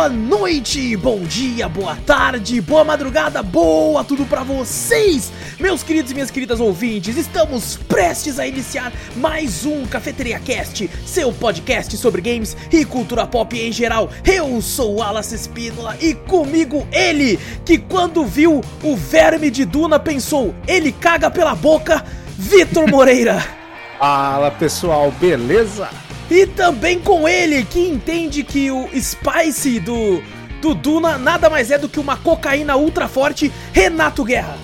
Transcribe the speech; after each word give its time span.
boa 0.00 0.08
noite, 0.08 0.96
bom 0.96 1.18
dia, 1.18 1.68
boa 1.68 1.94
tarde, 1.94 2.58
boa 2.62 2.82
madrugada, 2.82 3.42
boa 3.42 4.02
tudo 4.02 4.24
pra 4.24 4.42
vocês, 4.42 5.30
meus 5.58 5.82
queridos 5.82 6.10
e 6.10 6.14
minhas 6.14 6.30
queridas 6.30 6.58
ouvintes. 6.58 7.18
Estamos 7.18 7.76
prestes 7.86 8.38
a 8.38 8.46
iniciar 8.46 8.94
mais 9.14 9.66
um 9.66 9.84
Cafeteria 9.84 10.40
Cast, 10.40 10.88
seu 11.04 11.30
podcast 11.34 11.94
sobre 11.98 12.22
games 12.22 12.56
e 12.72 12.82
cultura 12.82 13.26
pop 13.26 13.54
em 13.54 13.70
geral. 13.70 14.08
Eu 14.24 14.62
sou 14.62 14.94
o 14.94 15.02
Alas 15.02 15.32
Espínola 15.32 15.94
e 16.00 16.14
comigo 16.14 16.88
ele, 16.90 17.38
que 17.66 17.76
quando 17.76 18.24
viu 18.24 18.62
o 18.82 18.96
verme 18.96 19.50
de 19.50 19.66
Duna 19.66 19.98
pensou, 19.98 20.54
ele 20.66 20.92
caga 20.92 21.30
pela 21.30 21.54
boca, 21.54 22.02
Vitor 22.38 22.88
Moreira. 22.88 23.46
Fala 24.00 24.50
pessoal, 24.50 25.12
beleza? 25.20 25.90
E 26.30 26.46
também 26.46 27.00
com 27.00 27.28
ele, 27.28 27.64
que 27.64 27.80
entende 27.80 28.44
que 28.44 28.70
o 28.70 28.88
Spice 28.94 29.80
do, 29.80 30.22
do 30.62 30.74
Duna 30.74 31.18
nada 31.18 31.50
mais 31.50 31.72
é 31.72 31.78
do 31.78 31.88
que 31.88 31.98
uma 31.98 32.16
cocaína 32.16 32.76
ultra 32.76 33.08
forte, 33.08 33.50
Renato 33.72 34.22
Guerra. 34.22 34.56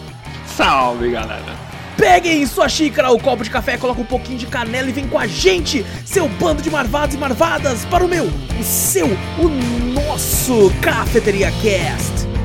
Salve, 0.57 1.11
galera. 1.11 1.67
Peguem 1.97 2.47
sua 2.47 2.69
xícara, 2.69 3.11
o 3.11 3.19
copo 3.19 3.43
de 3.43 3.51
café, 3.51 3.77
coloca 3.77 4.01
um 4.01 4.05
pouquinho 4.05 4.39
de 4.39 4.47
canela 4.47 4.89
e 4.89 4.93
vem 4.93 5.09
com 5.09 5.19
a 5.19 5.27
gente, 5.27 5.85
seu 6.05 6.29
bando 6.29 6.63
de 6.63 6.71
marvados 6.71 7.17
e 7.17 7.19
marvadas, 7.19 7.85
para 7.87 8.05
o 8.05 8.09
meu, 8.09 8.27
o 8.27 8.63
seu, 8.63 9.07
o 9.07 9.49
nosso 9.93 10.71
Cafeteria 10.81 11.51
Cast. 11.63 12.36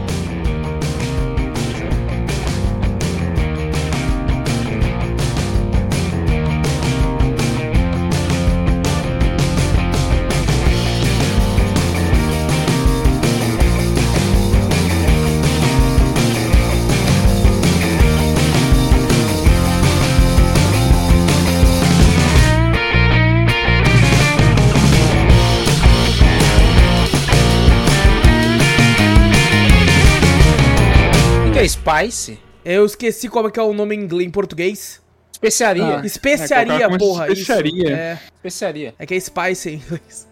Spice? 32.04 32.40
Eu 32.64 32.86
esqueci 32.86 33.28
como 33.28 33.48
é 33.48 33.52
que 33.52 33.60
é 33.60 33.64
o 33.64 33.74
nome 33.74 33.96
em 33.96 34.00
inglês, 34.02 34.28
em 34.28 34.32
português. 34.32 35.02
Especiaria. 35.32 36.00
Ah. 36.00 36.06
Especiaria, 36.06 36.86
É, 36.86 36.98
porra. 36.98 37.26
isso. 37.26 37.42
especiaria. 37.42 37.90
É, 37.98 38.20
Especiaria. 38.36 38.96
é 39.00 39.06
que 39.06 39.14
é 39.16 39.20
Spice 39.20 39.70
em 39.70 39.74
inglês. 39.76 40.28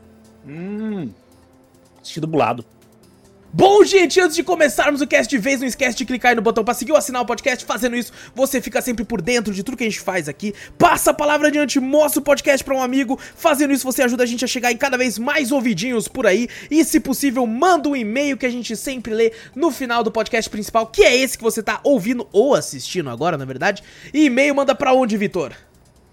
Hum. 0.47 1.09
Assisti 2.01 2.19
dublado. 2.19 2.63
Bom, 3.51 3.83
gente, 3.83 4.21
antes 4.21 4.35
de 4.35 4.43
começarmos 4.43 5.01
o 5.01 5.07
cast 5.07 5.27
de 5.27 5.41
vez, 5.41 5.59
não 5.59 5.67
esquece 5.67 5.97
de 5.97 6.05
clicar 6.05 6.29
aí 6.29 6.35
no 6.35 6.41
botão 6.41 6.63
pra 6.63 6.75
seguir 6.75 6.91
ou 6.91 6.97
assinar 6.99 7.23
o 7.23 7.25
podcast. 7.25 7.65
Fazendo 7.65 7.95
isso, 7.95 8.13
você 8.35 8.61
fica 8.61 8.79
sempre 8.79 9.03
por 9.03 9.23
dentro 9.23 9.51
de 9.51 9.63
tudo 9.63 9.75
que 9.75 9.83
a 9.83 9.89
gente 9.89 9.99
faz 9.99 10.29
aqui. 10.29 10.53
Passa 10.77 11.09
a 11.09 11.13
palavra 11.15 11.47
adiante, 11.47 11.79
mostra 11.79 12.19
o 12.19 12.23
podcast 12.23 12.63
pra 12.63 12.75
um 12.75 12.81
amigo. 12.81 13.19
Fazendo 13.35 13.73
isso, 13.73 13.83
você 13.83 14.03
ajuda 14.03 14.21
a 14.21 14.27
gente 14.27 14.45
a 14.45 14.47
chegar 14.47 14.71
em 14.71 14.77
cada 14.77 14.97
vez 14.97 15.17
mais 15.17 15.51
ouvidinhos 15.51 16.07
por 16.07 16.27
aí. 16.27 16.47
E, 16.69 16.85
se 16.85 16.99
possível, 16.99 17.47
manda 17.47 17.89
um 17.89 17.95
e-mail 17.95 18.37
que 18.37 18.45
a 18.45 18.51
gente 18.51 18.75
sempre 18.75 19.15
lê 19.15 19.33
no 19.55 19.71
final 19.71 20.03
do 20.03 20.11
podcast 20.11 20.47
principal, 20.47 20.85
que 20.85 21.01
é 21.01 21.17
esse 21.17 21.35
que 21.35 21.43
você 21.43 21.63
tá 21.63 21.79
ouvindo 21.83 22.29
ou 22.31 22.53
assistindo 22.53 23.09
agora, 23.09 23.35
na 23.35 23.45
verdade. 23.45 23.81
E 24.13 24.25
e-mail 24.25 24.53
manda 24.53 24.75
pra 24.75 24.93
onde, 24.93 25.17
Vitor? 25.17 25.55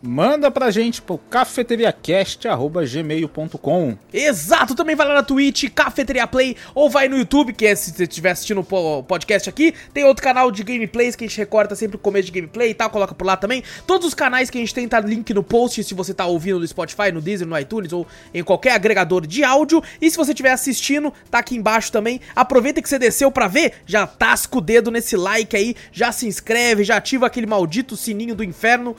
Manda 0.07 0.51
pra 0.53 0.71
gente 0.71 1.03
pro 1.03 1.19
cafeteriacast.gmail.com 1.19 3.97
Exato, 4.13 4.75
também 4.77 4.95
vai 4.95 5.09
lá 5.09 5.15
na 5.15 5.23
Twitch, 5.25 5.65
Cafeteria 5.75 6.27
Play, 6.29 6.57
ou 6.75 6.89
vai 6.89 7.09
no 7.09 7.19
YouTube, 7.19 7.53
que 7.53 7.67
é 7.67 7.75
se 7.75 7.91
você 7.91 8.05
estiver 8.05 8.31
assistindo 8.31 8.61
o 8.61 8.65
po- 8.65 9.03
podcast 9.03 9.49
aqui, 9.49 9.75
tem 9.93 10.05
outro 10.05 10.23
canal 10.23 10.53
de 10.53 10.63
gameplays 10.63 11.17
que 11.17 11.25
a 11.25 11.27
gente 11.27 11.37
recorta 11.39 11.75
sempre 11.75 11.97
o 11.97 11.99
começo 11.99 12.27
de 12.27 12.33
gameplay 12.33 12.71
e 12.71 12.75
tal, 12.75 12.89
coloca 12.89 13.15
por 13.15 13.27
lá 13.27 13.37
também. 13.37 13.65
Todos 13.87 14.07
os 14.07 14.15
canais 14.15 14.49
que 14.49 14.59
a 14.59 14.61
gente 14.61 14.73
tem 14.73 14.87
tá 14.87 15.01
link 15.01 15.35
no 15.35 15.43
post, 15.43 15.83
se 15.83 15.93
você 15.95 16.15
tá 16.15 16.25
ouvindo 16.25 16.61
no 16.61 16.67
Spotify, 16.69 17.11
no 17.13 17.21
Deezer, 17.21 17.47
no 17.47 17.59
iTunes 17.59 17.93
ou 17.93 18.07
em 18.33 18.45
qualquer 18.45 18.73
agregador 18.73 19.27
de 19.27 19.43
áudio. 19.43 19.83
E 20.01 20.09
se 20.11 20.17
você 20.17 20.31
estiver 20.31 20.53
assistindo, 20.53 21.13
tá 21.31 21.39
aqui 21.41 21.57
embaixo 21.57 21.91
também. 21.91 22.21
Aproveita 22.35 22.81
que 22.81 22.89
você 22.89 22.99
desceu 22.99 23.31
pra 23.33 23.49
ver, 23.49 23.73
já 23.85 24.07
tasca 24.07 24.59
o 24.59 24.61
dedo 24.61 24.91
nesse 24.91 25.17
like 25.17 25.57
aí, 25.57 25.75
já 25.91 26.13
se 26.13 26.29
inscreve, 26.29 26.85
já 26.85 26.97
ativa 26.97 27.27
aquele 27.27 27.47
maldito 27.47 27.97
sininho 27.97 28.37
do 28.37 28.45
inferno. 28.45 28.95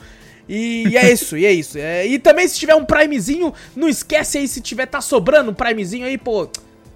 E, 0.48 0.88
e 0.88 0.96
é 0.96 1.12
isso, 1.12 1.36
e 1.36 1.44
é 1.44 1.52
isso. 1.52 1.78
É, 1.78 2.06
e 2.06 2.18
também 2.18 2.48
se 2.48 2.58
tiver 2.58 2.74
um 2.74 2.84
Primezinho, 2.84 3.52
não 3.76 3.88
esquece 3.88 4.38
aí, 4.38 4.48
se 4.48 4.60
tiver, 4.60 4.86
tá 4.86 5.00
sobrando 5.00 5.50
um 5.50 5.54
Primezinho 5.54 6.06
aí, 6.06 6.16
pô. 6.16 6.48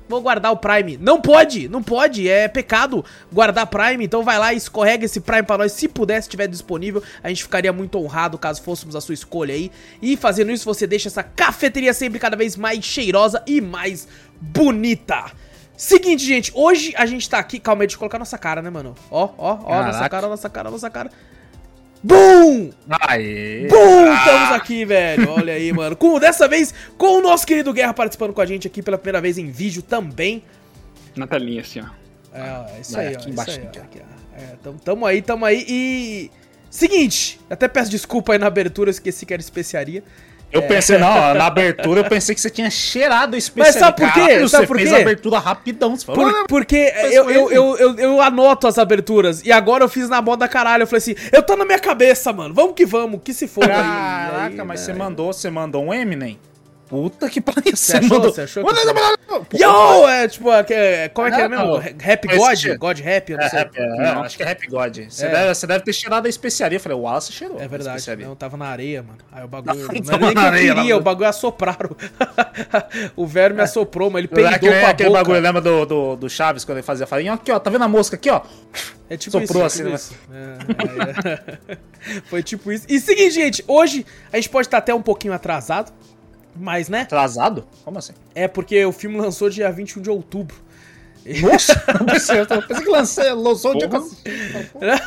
Vou 0.08 0.20
guardar 0.20 0.52
o 0.52 0.56
Prime. 0.58 0.98
Não 0.98 1.20
pode, 1.20 1.68
não 1.68 1.82
pode, 1.82 2.28
é 2.28 2.46
pecado 2.46 3.02
guardar 3.32 3.66
Prime. 3.66 4.04
Então 4.04 4.22
vai 4.22 4.38
lá 4.38 4.52
e 4.52 4.58
escorrega 4.58 5.06
esse 5.06 5.20
Prime 5.20 5.42
pra 5.42 5.56
nós. 5.56 5.72
Se 5.72 5.88
puder, 5.88 6.20
se 6.20 6.28
estiver 6.28 6.46
disponível, 6.48 7.02
a 7.22 7.28
gente 7.28 7.42
ficaria 7.42 7.72
muito 7.72 7.98
honrado 7.98 8.36
caso 8.36 8.60
fôssemos 8.62 8.94
a 8.94 9.00
sua 9.00 9.14
escolha 9.14 9.54
aí. 9.54 9.70
E 10.02 10.14
fazendo 10.16 10.52
isso, 10.52 10.66
você 10.66 10.86
deixa 10.86 11.08
essa 11.08 11.22
cafeteria 11.22 11.94
sempre 11.94 12.18
cada 12.18 12.36
vez 12.36 12.56
mais 12.56 12.84
cheirosa 12.84 13.42
e 13.46 13.60
mais 13.60 14.06
bonita. 14.38 15.32
Seguinte, 15.76 16.24
gente, 16.24 16.52
hoje 16.54 16.92
a 16.96 17.06
gente 17.06 17.28
tá 17.28 17.38
aqui. 17.38 17.58
Calma 17.58 17.82
aí, 17.82 17.86
deixa 17.86 17.96
eu 17.96 18.00
colocar 18.00 18.18
nossa 18.18 18.36
cara, 18.36 18.60
né, 18.60 18.68
mano? 18.68 18.94
Ó, 19.10 19.30
ó, 19.38 19.58
ó, 19.64 19.82
nossa 19.82 19.92
Caraca. 19.92 20.08
cara, 20.10 20.28
nossa 20.28 20.50
cara, 20.50 20.70
nossa 20.70 20.91
cara. 20.91 21.10
BUM! 22.02 22.70
Aê! 22.88 23.68
Bum! 23.68 24.12
Estamos 24.12 24.50
aqui, 24.52 24.84
velho. 24.84 25.30
Olha 25.30 25.52
aí, 25.54 25.72
mano. 25.72 25.94
Com, 25.94 26.18
dessa 26.18 26.48
vez, 26.48 26.74
com 26.98 27.18
o 27.18 27.22
nosso 27.22 27.46
querido 27.46 27.72
Guerra 27.72 27.94
participando 27.94 28.32
com 28.32 28.40
a 28.40 28.46
gente 28.46 28.66
aqui 28.66 28.82
pela 28.82 28.98
primeira 28.98 29.20
vez 29.20 29.38
em 29.38 29.50
vídeo 29.50 29.82
também. 29.82 30.42
Na 31.14 31.26
telinha, 31.26 31.60
assim, 31.60 31.80
ó. 31.80 31.86
É, 32.34 32.76
é 32.76 32.80
isso 32.80 32.92
Vai 32.94 33.08
aí, 33.08 33.14
aqui 33.14 33.26
ó. 33.28 33.30
embaixo, 33.30 33.50
isso 33.52 33.60
aí, 33.60 33.66
ó. 33.66 33.68
aqui, 33.68 33.78
ó. 33.78 33.82
Aqui, 33.82 34.02
ó. 34.02 34.42
É, 34.42 34.56
tamo, 34.62 34.78
tamo 34.80 35.06
aí, 35.06 35.22
tamo 35.22 35.44
aí. 35.44 35.64
E. 35.68 36.30
Seguinte, 36.68 37.38
até 37.50 37.68
peço 37.68 37.91
desculpa 37.91 38.32
aí 38.32 38.38
na 38.38 38.46
abertura, 38.46 38.88
eu 38.88 38.92
esqueci 38.92 39.26
que 39.26 39.32
era 39.32 39.42
especiaria. 39.42 40.02
Eu 40.52 40.62
pensei, 40.62 40.98
não, 40.98 41.08
ó, 41.08 41.34
na 41.34 41.46
abertura 41.46 42.00
eu 42.00 42.04
pensei 42.04 42.34
que 42.34 42.40
você 42.40 42.50
tinha 42.50 42.68
cheirado 42.70 43.34
o 43.34 43.38
especiaria. 43.38 43.80
sabe 43.80 43.96
por 43.96 44.12
quê? 44.12 44.20
Caralho, 44.20 44.48
Sabe 44.48 44.62
você 44.62 44.66
por 44.66 44.76
fez 44.76 44.88
quê? 44.90 44.94
a 44.94 44.98
abertura 45.00 45.38
rapidão. 45.38 45.96
Você 45.96 46.04
falou, 46.04 46.24
Por- 46.24 46.34
"Ah, 46.34 46.44
porque 46.48 46.92
mas 46.94 47.12
eu, 47.14 47.30
eu, 47.30 47.46
ele." 47.50 47.56
eu, 47.58 47.76
eu, 47.78 47.98
eu 47.98 48.20
anoto 48.20 48.66
as 48.66 48.78
aberturas. 48.78 49.42
E 49.44 49.50
agora 49.50 49.82
eu 49.84 49.88
fiz 49.88 50.08
na 50.08 50.20
moda 50.20 50.46
caralho. 50.46 50.82
Eu 50.82 50.86
falei 50.86 50.98
assim, 50.98 51.14
eu 51.32 51.42
tô 51.42 51.56
na 51.56 51.64
minha 51.64 51.78
cabeça, 51.78 52.32
mano. 52.32 52.52
Vamos 52.54 52.74
que 52.74 52.84
vamos, 52.84 53.20
que 53.24 53.32
se 53.32 53.48
for. 53.48 53.66
Caraca, 53.66 54.64
mas 54.64 54.80
você 54.80 54.92
mandou, 54.92 55.32
você 55.32 55.48
mandou 55.50 55.84
um 55.84 55.94
Eminem? 55.94 56.38
Puta 56.92 57.30
que 57.30 57.41
pariu, 57.41 57.75
Você 57.75 57.76
você, 57.76 57.97
achou? 57.97 58.08
mandou. 58.10 58.34
Você 58.34 58.41
achou 58.42 58.64
que 58.66 58.70
eu- 59.56 59.70
Yo! 60.03 60.08
É 60.08 60.28
tipo, 60.28 60.53
é, 60.53 61.08
como 61.08 61.26
é 61.26 61.30
que 61.30 61.41
é 61.41 61.48
mesmo? 61.48 61.64
não. 61.64 61.78
Rap 61.78 62.28
God? 62.36 62.54
cheiro. 62.58 62.78
God 62.78 62.98
Rap? 62.98 63.30
Eu 63.32 63.38
não 63.38 63.44
É, 63.44 63.48
sei. 63.48 63.58
rap, 63.60 63.76
é, 63.78 64.04
acho 64.10 64.36
que 64.36 64.42
é 64.42 64.47
Rap 64.47 64.66
God. 64.69 64.98
Você, 65.08 65.25
É. 65.25 65.30
deve, 65.30 65.54
você 65.54 65.66
deve 65.66 65.84
ter 65.84 65.92
cheirado 65.94 66.26
a 66.26 66.28
especiaria. 66.28 66.76
Eu 66.76 66.80
falei, 66.80 66.98
o 66.98 67.00
Wallace 67.00 67.32
cheirou. 67.32 67.58
É 67.58 67.66
verdade. 67.66 68.04
Não, 68.16 68.36
tava 68.36 68.58
na 68.58 68.66
areia, 68.66 69.03
mano. 69.03 69.19
Aí 69.32 69.42
o 69.42 69.48
bagulho. 69.48 69.75
Não, 69.75 69.86
Não, 69.86 69.88
era 69.88 70.19
nem 70.19 70.28
que 70.28 70.34
na 70.34 70.42
eu 70.42 70.47
areia, 70.48 70.75
queria, 70.75 70.97
o 70.98 71.00
bagulho 71.00 71.28
assopraram. 71.30 71.97
o 73.16 73.26
verme 73.26 73.62
assoprou, 73.62 74.10
mas 74.10 74.24
ele 74.24 74.28
Não 74.30 74.38
é 74.47 74.50
peidou 74.50 74.54
aquele, 74.69 74.80
com 74.82 74.86
a 74.86 74.91
aquele 74.91 75.09
boca. 75.09 75.22
bagulho, 75.22 75.41
lembra 75.41 75.60
do, 75.62 75.86
do, 75.86 76.16
do 76.16 76.28
Chaves, 76.28 76.62
quando 76.62 76.76
ele 76.76 76.86
fazia 76.86 77.06
farinha? 77.06 77.32
Aqui, 77.32 77.50
ó, 77.50 77.59
tá 77.59 77.70
vendo 77.70 77.84
a 77.84 77.88
mosca 77.88 78.16
aqui, 78.16 78.28
ó? 78.28 78.42
É 79.09 79.16
tipo 79.16 79.41
Soprou 79.41 79.66
isso. 79.66 79.82
é 79.82 79.94
assim, 79.94 79.97
tipo 79.97 79.97
isso. 79.97 80.14
É, 80.30 81.72
é. 81.72 81.78
Foi 82.28 82.42
tipo 82.42 82.70
isso. 82.70 82.84
E 82.86 83.00
seguinte, 83.00 83.30
gente, 83.32 83.64
hoje 83.66 84.04
a 84.30 84.36
gente 84.36 84.50
pode 84.50 84.66
estar 84.66 84.76
até 84.76 84.94
um 84.94 85.00
pouquinho 85.03 85.32
atrasado, 85.32 85.91
mas 86.54 86.88
né? 86.88 87.02
Atrasado? 87.02 87.64
Como 87.84 87.98
assim? 87.98 88.12
É 88.34 88.46
porque 88.46 88.84
o 88.84 88.92
filme 88.92 89.18
lançou 89.18 89.48
dia 89.48 89.70
21 89.70 90.02
de 90.02 90.10
outubro. 90.10 90.56
Nossa, 91.41 91.78
pensei 92.05 92.45
que 92.83 93.30
lançou 93.34 93.72
o 93.72 93.78
dia 93.78 93.89
que 93.89 93.97
assisti. 93.97 94.24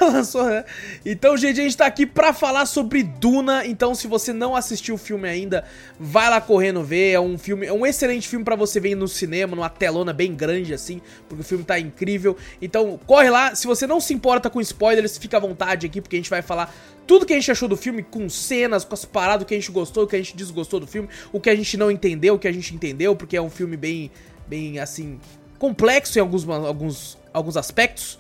Lançou, 0.02 0.46
né? 0.46 0.64
Então, 1.06 1.36
gente, 1.36 1.60
a 1.60 1.64
gente 1.64 1.76
tá 1.76 1.86
aqui 1.86 2.06
pra 2.06 2.32
falar 2.32 2.66
sobre 2.66 3.04
Duna. 3.04 3.66
Então, 3.66 3.94
se 3.94 4.08
você 4.08 4.32
não 4.32 4.56
assistiu 4.56 4.96
o 4.96 4.98
filme 4.98 5.28
ainda, 5.28 5.66
vai 6.00 6.30
lá 6.30 6.40
correndo 6.40 6.84
ver. 6.84 7.12
É 7.12 7.20
um 7.20 7.38
filme, 7.38 7.66
é 7.68 7.74
um 7.74 7.86
excelente 7.86 8.28
filme 8.28 8.46
pra 8.46 8.56
você 8.56 8.80
ver 8.80 8.96
no 8.96 9.08
cinema, 9.08 9.56
numa 9.56 9.70
telona 9.70 10.14
bem 10.14 10.34
grande 10.34 10.74
assim, 10.74 11.02
porque 11.28 11.42
o 11.42 11.46
filme 11.46 11.64
tá 11.64 11.78
incrível. 11.80 12.38
Então, 12.62 13.00
corre 13.06 13.30
lá. 13.30 13.54
Se 13.54 13.68
você 13.68 13.86
não 13.86 14.00
se 14.00 14.14
importa 14.14 14.50
com 14.50 14.62
spoilers, 14.62 15.18
fica 15.18 15.38
à 15.38 15.40
vontade 15.40 15.86
aqui, 15.86 16.00
porque 16.00 16.16
a 16.16 16.20
gente 16.20 16.30
vai 16.30 16.42
falar 16.42 16.74
tudo 17.06 17.26
que 17.26 17.34
a 17.34 17.36
gente 17.36 17.52
achou 17.52 17.68
do 17.68 17.78
filme, 17.78 18.02
com 18.02 18.28
cenas, 18.30 18.84
com 18.84 18.94
as 18.94 19.06
paradas, 19.06 19.44
o 19.44 19.46
que 19.46 19.54
a 19.54 19.60
gente 19.60 19.72
gostou, 19.72 20.06
o 20.06 20.08
que 20.08 20.16
a 20.16 20.20
gente 20.20 20.36
desgostou 20.36 20.80
do 20.80 20.88
filme, 20.88 21.08
o 21.32 21.40
que 21.40 21.50
a 21.50 21.56
gente 21.56 21.78
não 21.78 21.92
entendeu, 21.92 22.36
o 22.36 22.40
que 22.40 22.48
a 22.48 22.52
gente 22.52 22.74
entendeu, 22.74 23.16
porque 23.16 23.38
é 23.38 23.42
um 23.42 23.50
filme 23.50 23.78
bem, 23.78 24.10
bem 24.48 24.80
assim, 24.80 25.20
complexo 25.58 26.18
em 26.18 26.22
alguns, 26.22 26.48
alguns, 26.48 27.18
alguns 27.34 27.58
aspectos. 27.58 28.20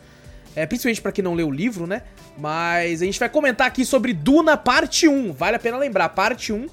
É, 0.55 0.65
principalmente 0.65 1.01
pra 1.01 1.11
quem 1.11 1.23
não 1.23 1.33
leu 1.33 1.49
o 1.49 1.51
livro, 1.51 1.85
né? 1.85 2.01
Mas 2.37 3.01
a 3.01 3.05
gente 3.05 3.19
vai 3.19 3.27
comentar 3.27 3.67
aqui 3.67 3.85
sobre 3.85 4.13
Duna 4.13 4.55
Parte 4.55 5.07
1. 5.07 5.33
Vale 5.33 5.57
a 5.57 5.59
pena 5.59 5.77
lembrar, 5.77 6.09
parte 6.09 6.53
1, 6.53 6.67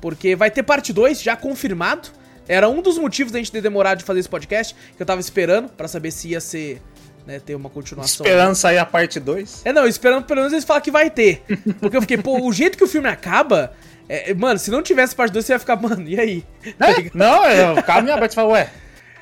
porque 0.00 0.36
vai 0.36 0.50
ter 0.50 0.62
parte 0.62 0.92
2 0.92 1.20
já 1.20 1.36
confirmado. 1.36 2.08
Era 2.46 2.68
um 2.68 2.80
dos 2.80 2.98
motivos 2.98 3.32
da 3.32 3.38
gente 3.38 3.50
ter 3.50 3.60
demorado 3.60 3.98
de 3.98 4.04
fazer 4.04 4.20
esse 4.20 4.28
podcast, 4.28 4.74
que 4.96 5.02
eu 5.02 5.06
tava 5.06 5.20
esperando 5.20 5.68
pra 5.70 5.88
saber 5.88 6.10
se 6.10 6.28
ia 6.28 6.40
ser, 6.40 6.80
né, 7.26 7.40
ter 7.40 7.54
uma 7.54 7.70
continuação. 7.70 8.24
Esperando 8.24 8.54
sair 8.54 8.78
a 8.78 8.86
parte 8.86 9.18
2. 9.18 9.62
É, 9.64 9.72
não, 9.72 9.86
esperando 9.86 10.24
pelo 10.24 10.40
menos 10.40 10.52
eles 10.52 10.64
falar 10.64 10.80
que 10.80 10.90
vai 10.90 11.10
ter. 11.10 11.42
Porque 11.80 11.96
eu 11.96 12.02
fiquei, 12.02 12.18
pô, 12.18 12.40
o 12.40 12.52
jeito 12.52 12.76
que 12.76 12.84
o 12.84 12.88
filme 12.88 13.08
acaba, 13.08 13.72
é, 14.08 14.34
mano, 14.34 14.58
se 14.58 14.70
não 14.70 14.82
tivesse 14.82 15.16
parte 15.16 15.32
2, 15.32 15.44
você 15.44 15.52
ia 15.54 15.58
ficar, 15.58 15.76
mano, 15.76 16.06
e 16.06 16.20
aí? 16.20 16.44
Tá 16.78 16.90
ligado? 16.90 17.14
Não, 17.14 17.44
eu 17.46 17.76
ficava 17.76 18.02
me 18.02 18.10
aberto 18.10 18.32
e 18.32 18.34
falava, 18.34 18.52
ué. 18.54 18.70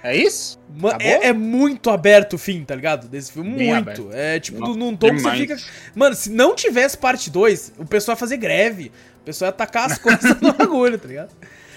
É 0.02 0.16
isso? 0.16 0.58
Acabou? 0.78 1.00
É, 1.00 1.28
é 1.28 1.32
muito 1.32 1.88
aberto 1.90 2.34
o 2.34 2.38
fim, 2.38 2.64
tá 2.64 2.75
ligado? 2.75 3.08
Desse 3.08 3.32
filme. 3.32 3.56
Bem 3.56 3.69
muito. 3.69 3.90
aberto. 3.90 4.08
É 4.12 4.40
tipo, 4.40 4.58
Nossa, 4.58 4.78
num 4.78 4.96
tom 4.96 5.10
que 5.10 5.20
você 5.20 5.37
fica. 5.37 5.56
Mano, 5.94 6.14
se 6.14 6.31
não 6.31 6.54
tivesse 6.54 6.99
parte 6.99 7.31
2, 7.31 7.75
o 7.78 7.84
pessoal 7.84 8.16
ia 8.16 8.19
fazer 8.19 8.37
greve. 8.37 8.90
O 9.20 9.25
pessoal 9.25 9.49
ia 9.49 9.52
tacar 9.52 9.90
as 9.90 9.99
coisas 9.99 10.40
no 10.40 10.52
bagulho, 10.52 10.99
tá 10.99 11.06
ligado? 11.06 11.31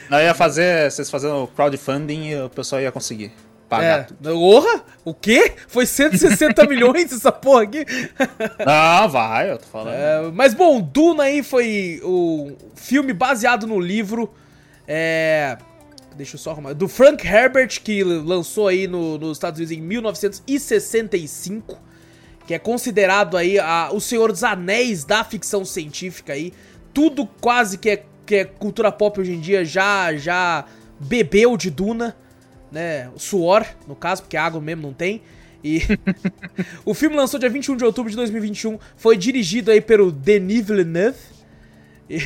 Eu 0.10 0.20
ia 0.20 0.34
fazer, 0.34 0.92
vocês 0.92 1.10
fazendo 1.10 1.48
crowdfunding 1.56 2.30
e 2.30 2.42
o 2.42 2.50
pessoal 2.50 2.82
ia 2.82 2.92
conseguir 2.92 3.32
pagar 3.70 4.08
É. 4.24 4.30
Orra? 4.30 4.84
O 5.04 5.14
quê? 5.14 5.54
Foi 5.68 5.86
160 5.86 6.66
milhões 6.68 7.12
essa 7.12 7.32
porra 7.32 7.64
aqui? 7.64 7.86
Não, 8.66 9.10
vai, 9.10 9.52
eu 9.52 9.58
tô 9.58 9.66
falando. 9.66 9.94
É, 9.94 10.32
mas 10.34 10.54
bom, 10.54 10.82
Duna 10.82 11.24
aí 11.24 11.44
foi 11.44 12.00
o 12.04 12.54
filme 12.76 13.14
baseado 13.14 13.68
no 13.68 13.80
livro. 13.80 14.34
É. 14.88 15.58
Deixa 16.16 16.36
eu 16.36 16.40
só 16.40 16.52
arrumar. 16.52 16.74
Do 16.74 16.88
Frank 16.88 17.26
Herbert, 17.28 17.82
que 17.84 18.04
lançou 18.04 18.68
aí 18.70 18.88
no- 18.88 19.18
nos 19.18 19.38
Estados 19.38 19.60
Unidos 19.60 19.76
em 19.78 19.82
1965. 19.82 21.78
Que 22.48 22.54
é 22.54 22.60
considerado 22.60 23.36
aí 23.36 23.58
a- 23.60 23.90
o 23.92 24.00
Senhor 24.00 24.32
dos 24.32 24.44
Anéis 24.44 25.04
da 25.04 25.24
ficção 25.24 25.66
científica 25.66 26.34
aí. 26.34 26.54
Tudo 26.94 27.26
quase 27.26 27.78
que 27.78 27.90
é, 27.90 28.04
que 28.26 28.36
é 28.36 28.46
cultura 28.46 28.92
pop 28.92 29.20
hoje 29.20 29.34
em 29.34 29.40
dia 29.42 29.66
já, 29.66 30.16
já 30.16 30.66
bebeu 31.00 31.58
de 31.58 31.70
Duna. 31.70 32.16
Né? 32.72 33.10
Suor, 33.18 33.66
no 33.88 33.96
caso, 33.96 34.22
porque 34.24 34.38
água 34.38 34.62
mesmo 34.62 34.84
não 34.84 34.94
tem. 34.94 35.22
E 35.64 35.82
o 36.86 36.94
filme 36.94 37.16
lançou 37.16 37.40
dia 37.40 37.50
21 37.50 37.76
de 37.76 37.84
outubro 37.84 38.10
de 38.10 38.16
2021, 38.16 38.78
foi 38.96 39.18
dirigido 39.18 39.72
aí 39.72 39.82
pelo 39.82 40.12
Denis 40.12 40.66
Villeneuve. 40.66 41.18
E, 42.10 42.22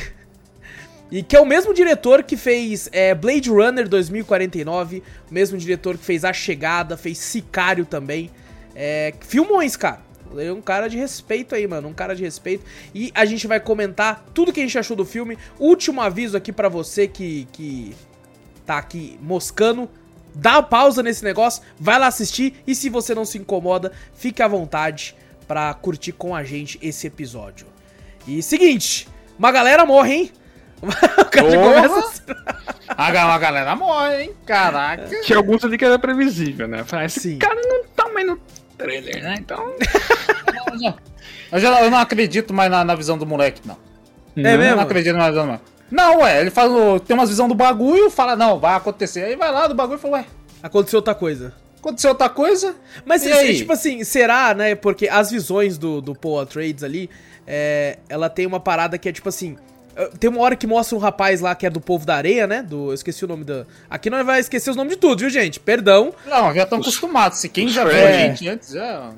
e 1.10 1.22
que 1.22 1.34
é 1.34 1.40
o 1.40 1.46
mesmo 1.46 1.74
diretor 1.74 2.22
que 2.22 2.36
fez 2.36 2.88
é, 2.92 3.14
Blade 3.14 3.50
Runner 3.50 3.88
2049, 3.88 5.02
o 5.28 5.34
mesmo 5.34 5.58
diretor 5.58 5.98
que 5.98 6.04
fez 6.04 6.24
A 6.24 6.32
Chegada, 6.32 6.96
fez 6.96 7.18
Sicário 7.18 7.84
também. 7.84 8.30
É, 8.74 9.12
filmões, 9.20 9.76
cara. 9.76 10.00
É 10.38 10.52
um 10.52 10.62
cara 10.62 10.86
de 10.86 10.96
respeito 10.96 11.56
aí, 11.56 11.66
mano. 11.66 11.88
Um 11.88 11.92
cara 11.92 12.14
de 12.14 12.22
respeito. 12.22 12.64
E 12.94 13.10
a 13.14 13.24
gente 13.24 13.48
vai 13.48 13.58
comentar 13.58 14.24
tudo 14.32 14.52
que 14.52 14.60
a 14.60 14.62
gente 14.62 14.78
achou 14.78 14.96
do 14.96 15.04
filme. 15.04 15.36
Último 15.58 16.00
aviso 16.00 16.36
aqui 16.36 16.52
pra 16.52 16.68
você 16.68 17.08
que, 17.08 17.48
que 17.52 17.94
tá 18.64 18.78
aqui 18.78 19.18
moscando. 19.20 19.90
Dá 20.32 20.52
uma 20.52 20.62
pausa 20.62 21.02
nesse 21.02 21.24
negócio, 21.24 21.60
vai 21.76 21.98
lá 21.98 22.06
assistir. 22.06 22.62
E 22.64 22.72
se 22.72 22.88
você 22.88 23.12
não 23.16 23.24
se 23.24 23.36
incomoda, 23.36 23.90
fique 24.14 24.40
à 24.40 24.46
vontade 24.46 25.16
pra 25.48 25.74
curtir 25.74 26.12
com 26.12 26.36
a 26.36 26.44
gente 26.44 26.78
esse 26.80 27.08
episódio. 27.08 27.66
E 28.28 28.40
seguinte, 28.40 29.08
uma 29.36 29.50
galera 29.50 29.84
morre, 29.84 30.14
hein? 30.14 30.32
O 31.20 31.24
cara 31.30 31.50
já 31.50 31.58
Porra! 31.58 31.88
começa 31.88 31.98
assim. 32.08 32.22
A, 32.88 33.10
ga- 33.10 33.34
a 33.34 33.38
galera 33.38 33.76
morre, 33.76 34.22
hein? 34.24 34.32
Caraca. 34.46 35.04
Tinha 35.22 35.38
alguns 35.38 35.64
ali 35.64 35.78
que 35.78 35.84
era 35.84 35.98
previsível, 35.98 36.66
né? 36.66 36.82
Falei, 36.84 37.06
esse 37.06 37.20
Sim. 37.20 37.38
cara 37.38 37.54
não 37.62 37.84
tá 37.94 38.08
mais 38.08 38.26
no 38.26 38.38
trailer, 38.76 39.22
né? 39.22 39.36
Então. 39.38 39.72
Eu, 41.52 41.58
já, 41.58 41.80
eu 41.82 41.90
não 41.90 41.98
acredito 41.98 42.54
mais 42.54 42.70
na, 42.70 42.84
na 42.84 42.94
visão 42.94 43.18
do 43.18 43.26
moleque, 43.26 43.60
não. 43.66 43.76
É 44.36 44.54
Eu 44.54 44.58
mesmo? 44.58 44.76
não 44.76 44.82
acredito 44.84 45.16
mais 45.16 45.24
na 45.26 45.30
visão 45.30 45.42
do 45.44 45.46
moleque. 45.48 45.64
Não, 45.90 46.18
ué, 46.20 46.40
ele 46.40 46.50
fala, 46.50 47.00
tem 47.00 47.14
umas 47.16 47.28
visão 47.28 47.48
do 47.48 47.54
bagulho, 47.56 48.08
fala, 48.08 48.36
não, 48.36 48.58
vai 48.60 48.74
acontecer. 48.74 49.24
Aí 49.24 49.34
vai 49.36 49.50
lá 49.50 49.66
do 49.66 49.74
bagulho 49.74 49.98
e 49.98 50.00
fala, 50.00 50.18
ué, 50.18 50.24
Aconteceu 50.62 50.98
outra 50.98 51.14
coisa. 51.14 51.52
aconteceu 51.78 52.10
outra 52.10 52.28
coisa? 52.28 52.76
Mas, 53.04 53.22
E 53.24 53.26
se- 53.26 53.32
aí? 53.32 53.56
tipo 53.56 53.72
assim, 53.72 54.04
será, 54.04 54.54
né? 54.54 54.76
Porque 54.76 55.08
as 55.08 55.30
visões 55.32 55.76
do, 55.76 56.00
do 56.00 56.14
Paul 56.14 56.46
Trades 56.46 56.84
ali, 56.84 57.10
é, 57.46 57.98
ela 58.08 58.30
tem 58.30 58.46
uma 58.46 58.60
parada 58.60 58.96
que 58.98 59.08
é 59.08 59.12
tipo 59.12 59.28
assim. 59.28 59.56
Eh, 60.00 60.10
Tem 60.18 60.28
uma 60.30 60.40
hora 60.40 60.56
que 60.56 60.66
mostra 60.66 60.96
um 60.96 61.00
rapaz 61.00 61.40
lá 61.40 61.54
que 61.54 61.66
é 61.66 61.70
do 61.70 61.80
povo 61.80 62.04
da 62.06 62.16
areia, 62.16 62.46
né? 62.46 62.62
Do, 62.62 62.90
eu 62.90 62.94
esqueci 62.94 63.24
o 63.24 63.28
nome 63.28 63.44
da. 63.44 63.66
Aqui 63.88 64.10
nós 64.10 64.24
vai 64.24 64.40
esquecer 64.40 64.70
os 64.70 64.76
nomes 64.76 64.94
de 64.94 64.98
tudo, 64.98 65.20
viu, 65.20 65.30
gente? 65.30 65.60
Perdão. 65.60 66.12
Não, 66.26 66.54
já 66.54 66.62
estão 66.64 66.78
acostumados. 66.78 67.38
Se 67.38 67.48
quem 67.48 67.68
já 67.68 67.84
viu 67.84 67.96
É. 67.96 68.08
a 68.08 68.28
gente 68.28 68.48
antes, 68.48 68.70
já... 68.70 69.10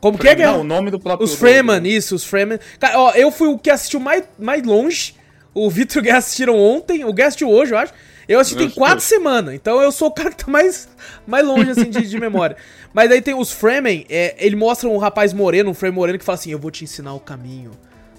Como 0.00 0.18
que 0.18 0.28
é 0.28 0.34
que 0.34 0.42
é? 0.42 0.46
Não, 0.46 0.62
o 0.62 0.64
nome 0.64 0.90
do 0.90 0.98
próprio... 0.98 1.24
Os 1.24 1.34
Freeman, 1.34 1.86
isso, 1.86 2.14
os 2.14 2.24
Freeman. 2.24 2.58
Cara, 2.78 2.98
ó, 2.98 3.10
eu 3.12 3.30
fui 3.30 3.48
o 3.48 3.58
que 3.58 3.68
assistiu 3.70 4.00
mais, 4.00 4.24
mais 4.38 4.62
longe. 4.62 5.14
O 5.52 5.68
Vitor 5.68 5.96
e 5.96 6.00
o 6.00 6.02
Guest 6.04 6.16
assistiram 6.16 6.56
ontem, 6.58 7.04
o 7.04 7.12
Guest 7.12 7.42
hoje, 7.42 7.72
eu 7.72 7.78
acho. 7.78 7.92
Eu 8.28 8.38
assisti 8.38 8.56
tem 8.58 8.70
quatro 8.70 9.00
semanas, 9.00 9.52
então 9.54 9.82
eu 9.82 9.90
sou 9.90 10.06
o 10.06 10.12
cara 10.12 10.30
que 10.30 10.44
tá 10.44 10.50
mais, 10.50 10.88
mais 11.26 11.44
longe, 11.44 11.72
assim, 11.72 11.90
de, 11.90 12.06
de 12.06 12.20
memória. 12.20 12.56
Mas 12.94 13.10
aí 13.10 13.20
tem 13.20 13.34
os 13.34 13.50
Fremen, 13.50 14.06
é, 14.08 14.36
ele 14.38 14.54
mostra 14.54 14.88
um 14.88 14.98
rapaz 14.98 15.32
moreno, 15.32 15.70
um 15.70 15.74
Fremen 15.74 15.96
moreno, 15.96 16.18
que 16.18 16.24
fala 16.24 16.38
assim, 16.38 16.52
eu 16.52 16.58
vou 16.58 16.70
te 16.70 16.84
ensinar 16.84 17.12
o 17.12 17.18
caminho, 17.18 17.72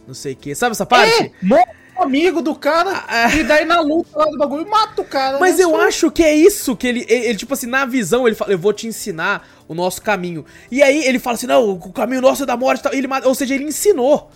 não 0.05 0.13
sei 0.13 0.33
o 0.33 0.35
que. 0.35 0.53
Sabe 0.53 0.71
essa 0.73 0.85
parte? 0.85 1.23
É, 1.23 1.31
morre 1.41 1.63
um 1.63 1.80
amigo 2.01 2.41
do 2.41 2.53
cara 2.55 3.03
Ah, 3.07 3.33
e 3.35 3.43
daí 3.43 3.65
na 3.65 3.79
luta 3.81 4.09
lá 4.17 4.25
do 4.25 4.37
bagulho 4.37 4.69
mata 4.69 5.01
o 5.01 5.05
cara. 5.05 5.39
Mas 5.39 5.57
né? 5.57 5.63
eu 5.63 5.75
acho 5.79 6.09
que 6.11 6.23
é 6.23 6.33
isso 6.35 6.75
que 6.75 6.87
ele, 6.87 7.05
ele, 7.07 7.25
ele, 7.27 7.37
tipo 7.37 7.53
assim, 7.53 7.67
na 7.67 7.85
visão, 7.85 8.27
ele 8.27 8.35
fala, 8.35 8.51
eu 8.51 8.57
vou 8.59 8.73
te 8.73 8.87
ensinar 8.87 9.47
o 9.67 9.73
nosso 9.73 10.01
caminho. 10.01 10.45
E 10.69 10.81
aí 10.83 11.05
ele 11.05 11.19
fala 11.19 11.35
assim, 11.35 11.47
não, 11.47 11.69
o 11.71 11.91
caminho 11.93 12.21
nosso 12.21 12.43
é 12.43 12.45
da 12.45 12.57
morte 12.57 12.79
e 12.79 12.83
tal. 12.83 12.93
Ele, 12.93 13.07
ou 13.25 13.35
seja, 13.35 13.55
ele 13.55 13.63
ensinou. 13.65 14.29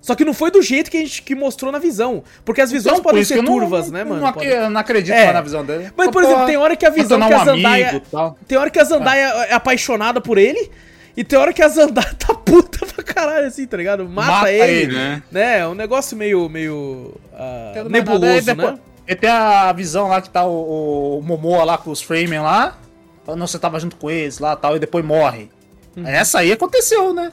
Só 0.00 0.14
que 0.14 0.24
não 0.24 0.32
foi 0.32 0.52
do 0.52 0.62
jeito 0.62 0.88
que 0.88 0.96
a 0.98 1.00
gente 1.00 1.20
que 1.22 1.34
mostrou 1.34 1.72
na 1.72 1.80
visão. 1.80 2.22
Porque 2.44 2.60
as 2.60 2.70
visões 2.70 2.92
Então, 2.94 3.02
podem 3.02 3.24
ser 3.24 3.38
eu 3.38 3.42
não- 3.42 3.52
turvas, 3.52 3.90
né, 3.90 4.04
não 4.04 4.12
mano? 4.12 4.26
ac- 4.26 4.34
Podem- 4.34 4.50
Eu 4.52 4.70
não 4.70 4.80
acredito 4.80 5.14
É. 5.14 5.32
na 5.32 5.40
visão 5.40 5.64
dele. 5.64 5.90
Mas, 5.96 6.10
por 6.12 6.22
exemplo, 6.22 6.46
tem 6.46 6.56
hora 6.56 6.76
que 6.76 6.86
a 6.86 6.90
visão 6.90 7.18
que 7.18 7.32
a 7.32 7.42
um 7.42 7.44
Zandaia. 7.44 7.88
amigo 7.90 8.04
e 8.06 8.10
tal. 8.10 8.38
Tem 8.46 8.56
hora 8.56 8.70
que 8.70 8.78
a 8.78 8.84
Zandaia 8.84 9.24
é 9.48 9.54
apaixonada 9.54 10.20
por 10.20 10.38
ele. 10.38 10.70
E 11.16 11.24
tem 11.24 11.38
hora 11.38 11.52
que 11.52 11.62
a 11.62 11.68
Zandaia 11.68 12.12
tá 12.14 12.34
puta 12.34 12.84
pra 12.86 13.02
caralho, 13.02 13.46
assim, 13.46 13.66
tá 13.66 13.76
ligado? 13.76 14.06
Mata, 14.08 14.30
Mata 14.32 14.52
ele, 14.52 14.72
ele, 14.82 14.94
né? 14.94 15.22
né? 15.32 15.58
É 15.60 15.66
um 15.66 15.74
negócio 15.74 16.16
meio. 16.16 16.48
meio. 16.48 17.14
Aí 17.32 17.88
nebuloso, 17.88 18.46
depois- 18.46 18.72
né? 18.74 18.78
E 19.08 19.14
tem 19.14 19.30
a 19.30 19.72
visão 19.72 20.08
lá 20.08 20.20
que 20.20 20.28
tá 20.28 20.44
o, 20.44 21.18
o 21.18 21.22
Momoa 21.22 21.62
lá 21.64 21.78
com 21.78 21.90
os 21.90 22.02
Freeman 22.02 22.40
lá. 22.40 22.76
Falando, 23.24 23.40
Não, 23.40 23.46
você 23.46 23.58
tava 23.58 23.78
junto 23.80 23.96
com 23.96 24.10
eles 24.10 24.38
lá 24.40 24.54
tal, 24.56 24.76
e 24.76 24.78
depois 24.80 25.04
morre. 25.04 25.48
Uhum. 25.96 26.06
Essa 26.06 26.40
aí 26.40 26.52
aconteceu, 26.52 27.14
né? 27.14 27.32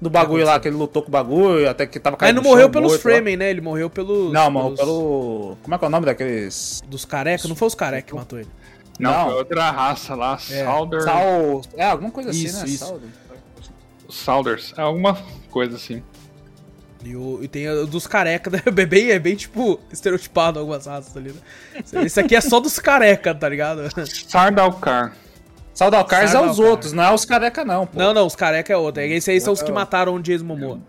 Do 0.00 0.10
bagulho 0.10 0.44
lá, 0.44 0.60
que 0.60 0.68
ele 0.68 0.76
lutou 0.76 1.00
com 1.02 1.08
o 1.08 1.10
bagulho, 1.10 1.68
até 1.70 1.86
que 1.86 1.98
tava 1.98 2.16
Mas 2.16 2.20
caindo 2.20 2.36
não 2.36 2.42
no 2.42 2.48
morreu 2.50 2.68
pelos 2.68 2.92
morto 2.92 3.04
lá. 3.06 3.10
Fremen, 3.14 3.36
né? 3.38 3.48
Ele 3.50 3.62
morreu 3.62 3.88
pelos. 3.88 4.30
Não, 4.30 4.50
morreu 4.50 4.74
pelos- 4.74 4.80
pelo. 4.80 5.56
Como 5.62 5.74
é 5.74 5.78
que 5.78 5.84
é 5.84 5.88
o 5.88 5.90
nome 5.90 6.04
daqueles. 6.06 6.82
Dos 6.86 7.06
careca? 7.06 7.48
Não 7.48 7.56
foi 7.56 7.66
os 7.68 7.74
careca 7.74 8.08
que 8.08 8.14
matou 8.14 8.38
ele. 8.38 8.48
Não, 8.98 9.10
Não. 9.12 9.24
foi 9.26 9.34
outra 9.34 9.70
raça 9.70 10.14
lá, 10.14 10.34
É. 10.50 10.64
Salder. 10.64 11.02
Sal. 11.02 11.62
É, 11.76 11.84
alguma 11.84 12.10
coisa 12.10 12.30
assim, 12.30 12.44
Isso, 12.44 12.58
né? 12.60 12.66
isso. 12.66 12.84
Sal- 12.86 13.00
Salders. 14.08 14.72
É 14.76 14.80
alguma 14.82 15.18
coisa 15.50 15.76
assim. 15.76 16.02
E, 17.04 17.14
o, 17.14 17.40
e 17.42 17.48
tem 17.48 17.68
o 17.68 17.86
dos 17.86 18.06
careca, 18.06 18.50
né? 18.50 18.62
É 18.66 18.70
bem, 18.70 19.10
é 19.10 19.18
bem, 19.18 19.36
tipo, 19.36 19.78
estereotipado 19.92 20.58
algumas 20.58 20.86
raças 20.86 21.16
ali, 21.16 21.32
né? 21.32 22.04
Esse 22.04 22.18
aqui 22.20 22.34
é 22.34 22.40
só 22.40 22.58
dos 22.60 22.78
careca, 22.78 23.34
tá 23.34 23.48
ligado? 23.48 23.82
Sardalcar. 24.28 25.14
Saldalcars 25.74 26.32
é 26.34 26.40
os 26.40 26.58
outros, 26.58 26.92
não 26.94 27.02
é 27.04 27.12
os 27.12 27.24
careca, 27.26 27.64
não, 27.64 27.86
pô. 27.86 27.98
Não, 27.98 28.14
não, 28.14 28.26
os 28.26 28.34
careca 28.34 28.72
é 28.72 28.76
outro. 28.76 29.02
Esse 29.02 29.30
aí 29.30 29.40
são 29.40 29.52
os 29.52 29.60
que 29.62 29.70
mataram 29.70 30.14
o 30.14 30.22
Jason 30.22 30.44
Momoa. 30.44 30.80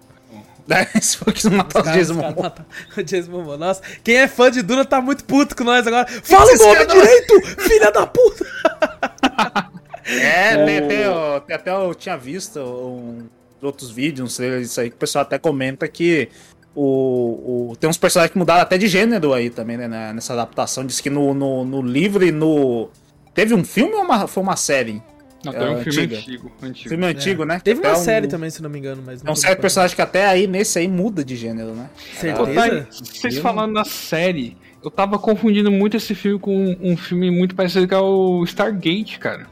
Esse 0.96 1.18
foi 1.18 1.34
que 1.34 1.50
matou 1.50 1.82
os 1.82 1.86
Caras- 1.88 2.08
Jason 2.08 2.14
Momoa. 2.22 2.54
o 2.98 3.02
Jason 3.04 3.32
Momoa. 3.32 3.58
Nossa, 3.58 3.82
quem 4.04 4.18
é 4.18 4.28
fã 4.28 4.52
de 4.52 4.62
Duna 4.62 4.84
tá 4.86 5.00
muito 5.02 5.24
puto 5.26 5.56
com 5.56 5.64
nós 5.64 5.86
agora. 5.88 6.06
Fala 6.24 6.52
o 6.52 6.58
nome 6.58 6.86
direito, 6.86 7.42
filha 7.62 7.92
da 7.92 8.06
puta! 8.06 8.46
É, 10.10 10.66
tem, 10.66 10.88
tem, 10.88 11.08
ó, 11.10 11.38
tem 11.42 11.54
até 11.54 11.70
eu 11.70 11.94
tinha 11.94 12.16
visto 12.18 12.62
um, 12.62 13.24
outros 13.62 13.92
vídeos, 13.92 14.22
não 14.22 14.30
sei, 14.30 14.62
isso 14.62 14.80
aí, 14.80 14.90
que 14.90 14.96
o 14.96 15.00
pessoal 15.00 15.24
até 15.24 15.38
comenta 15.38 15.86
que 15.86 16.30
o, 16.74 17.72
o- 17.72 17.76
tem 17.78 17.90
uns 17.90 17.98
personagens 17.98 18.32
que 18.32 18.38
mudaram 18.38 18.62
até 18.62 18.78
de 18.78 18.88
gênero 18.88 19.34
aí 19.34 19.50
também, 19.50 19.76
né, 19.76 20.14
nessa 20.14 20.32
adaptação. 20.32 20.86
Diz 20.86 21.02
que 21.02 21.10
no, 21.10 21.34
no, 21.34 21.66
no 21.66 21.82
livro 21.82 22.24
e 22.26 22.32
no. 22.32 22.90
Teve 23.34 23.54
um 23.54 23.66
filme 23.66 23.96
ou 23.96 24.04
uma, 24.04 24.28
foi 24.28 24.42
uma 24.42 24.56
série? 24.56 25.02
Não, 25.46 25.54
É, 25.54 25.70
um 25.70 25.84
filme 25.84 26.00
antiga. 26.02 26.18
antigo. 26.18 26.52
antigo. 26.64 26.90
Filme 26.90 27.06
antigo, 27.06 27.46
né? 27.46 27.60
Teve 27.64 27.80
uma 27.80 27.90
Até 27.92 28.00
um- 28.00 28.04
série 28.04 28.28
também, 28.28 28.50
se 28.50 28.62
não 28.62 28.70
me 28.70 28.80
engano, 28.80 29.04
mas 29.06 29.24
É 29.24 29.32
um 29.32 29.36
certo 29.36 29.62
personagem 29.62 29.96
que 29.96 30.02
até 30.02 30.26
aí, 30.28 30.48
nesse 30.48 30.80
aí, 30.80 30.88
muda 30.88 31.24
de 31.24 31.36
gênero, 31.36 31.74
né? 31.76 31.90
Pô, 32.36 32.48
tá 32.48 32.62
Certeza? 32.64 32.88
vocês 32.92 33.38
falando 33.38 33.72
na 33.74 33.86
série, 33.86 34.58
eu 34.84 34.90
tava 34.90 35.20
confundindo 35.20 35.72
muito 35.72 35.96
esse 35.96 36.16
filme 36.16 36.40
com 36.40 36.76
um 36.82 36.98
filme 36.98 37.30
muito 37.30 37.54
parecido 37.56 37.88
que 37.88 37.94
é 37.94 38.00
o 38.00 38.44
Stargate, 38.46 39.20
cara. 39.20 39.46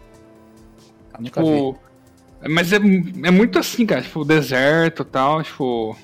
Eu 1.17 1.21
nunca 1.23 1.41
vi. 1.41 1.47
Tipo. 1.49 1.79
Mas 2.49 2.73
é, 2.73 2.75
é 2.77 3.31
muito 3.31 3.57
assim, 3.59 3.85
cara. 3.85 4.01
Tipo, 4.01 4.25
deserto 4.25 5.03
e 5.03 5.05
tal, 5.05 5.43
tipo. 5.43 5.97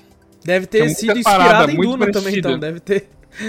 Deve 0.44 0.66
ter 0.66 0.88
sido 0.90 1.22
parada 1.22 1.70
inspirado 1.70 1.70
em 1.72 1.76
Duna 1.76 2.10
também, 2.12 2.38
então. 2.38 2.58
Deve 2.58 2.80
ter. 2.80 3.08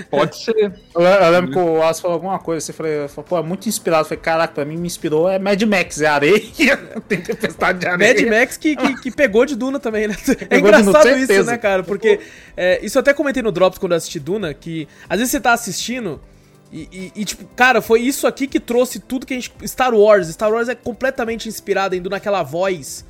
Pode 0.09 0.37
ser. 0.43 0.55
Eu, 0.95 1.01
eu 1.01 1.31
lembro 1.31 1.51
que 1.51 1.57
o 1.57 1.73
Wallace 1.73 2.01
falou 2.01 2.15
alguma 2.15 2.39
coisa, 2.39 2.65
você 2.65 2.71
falou, 2.73 3.09
falou, 3.09 3.27
pô, 3.27 3.37
é 3.37 3.43
muito 3.43 3.67
inspirado. 3.67 4.01
Eu 4.03 4.05
falei, 4.09 4.21
caraca, 4.21 4.53
pra 4.53 4.65
mim 4.65 4.77
me 4.77 4.87
inspirou 4.87 5.29
é 5.29 5.37
Mad 5.37 5.61
Max, 5.63 6.01
é 6.01 6.07
areia. 6.07 6.41
Tem 7.07 7.19
tempestade 7.21 7.79
de 7.79 7.87
areia. 7.87 8.13
Mad 8.13 8.39
Max 8.39 8.57
que, 8.57 8.75
que, 8.75 9.01
que 9.01 9.11
pegou 9.11 9.45
de 9.45 9.55
Duna 9.55 9.79
também, 9.79 10.07
né? 10.07 10.15
É 10.39 10.45
Pegou 10.45 10.71
de 10.71 10.77
Duna, 10.77 10.89
engraçado 10.89 11.17
isso, 11.19 11.43
né, 11.43 11.57
cara? 11.57 11.83
Porque 11.83 12.19
é, 12.55 12.79
isso 12.83 12.97
eu 12.97 13.01
até 13.01 13.13
comentei 13.13 13.43
no 13.43 13.51
Drops 13.51 13.77
quando 13.77 13.91
eu 13.91 13.97
assisti 13.97 14.19
Duna, 14.19 14.53
que 14.53 14.87
às 15.09 15.17
vezes 15.19 15.31
você 15.31 15.39
tá 15.39 15.53
assistindo 15.53 16.19
e, 16.71 16.87
e- 16.91 17.21
e, 17.21 17.25
tipo, 17.25 17.45
cara, 17.55 17.81
foi 17.81 18.01
isso 18.01 18.25
aqui 18.25 18.47
que 18.47 18.59
trouxe 18.59 18.99
tudo 18.99 19.25
que 19.27 19.33
a 19.33 19.37
gente. 19.37 19.51
Star 19.67 19.93
Wars. 19.93 20.27
Star 20.29 20.51
Wars 20.51 20.69
é 20.69 20.75
completamente 20.75 21.47
inspirado 21.47 21.93
em 21.95 22.01
Duna, 22.01 22.17
aquela 22.17 22.41
voz 22.41 23.05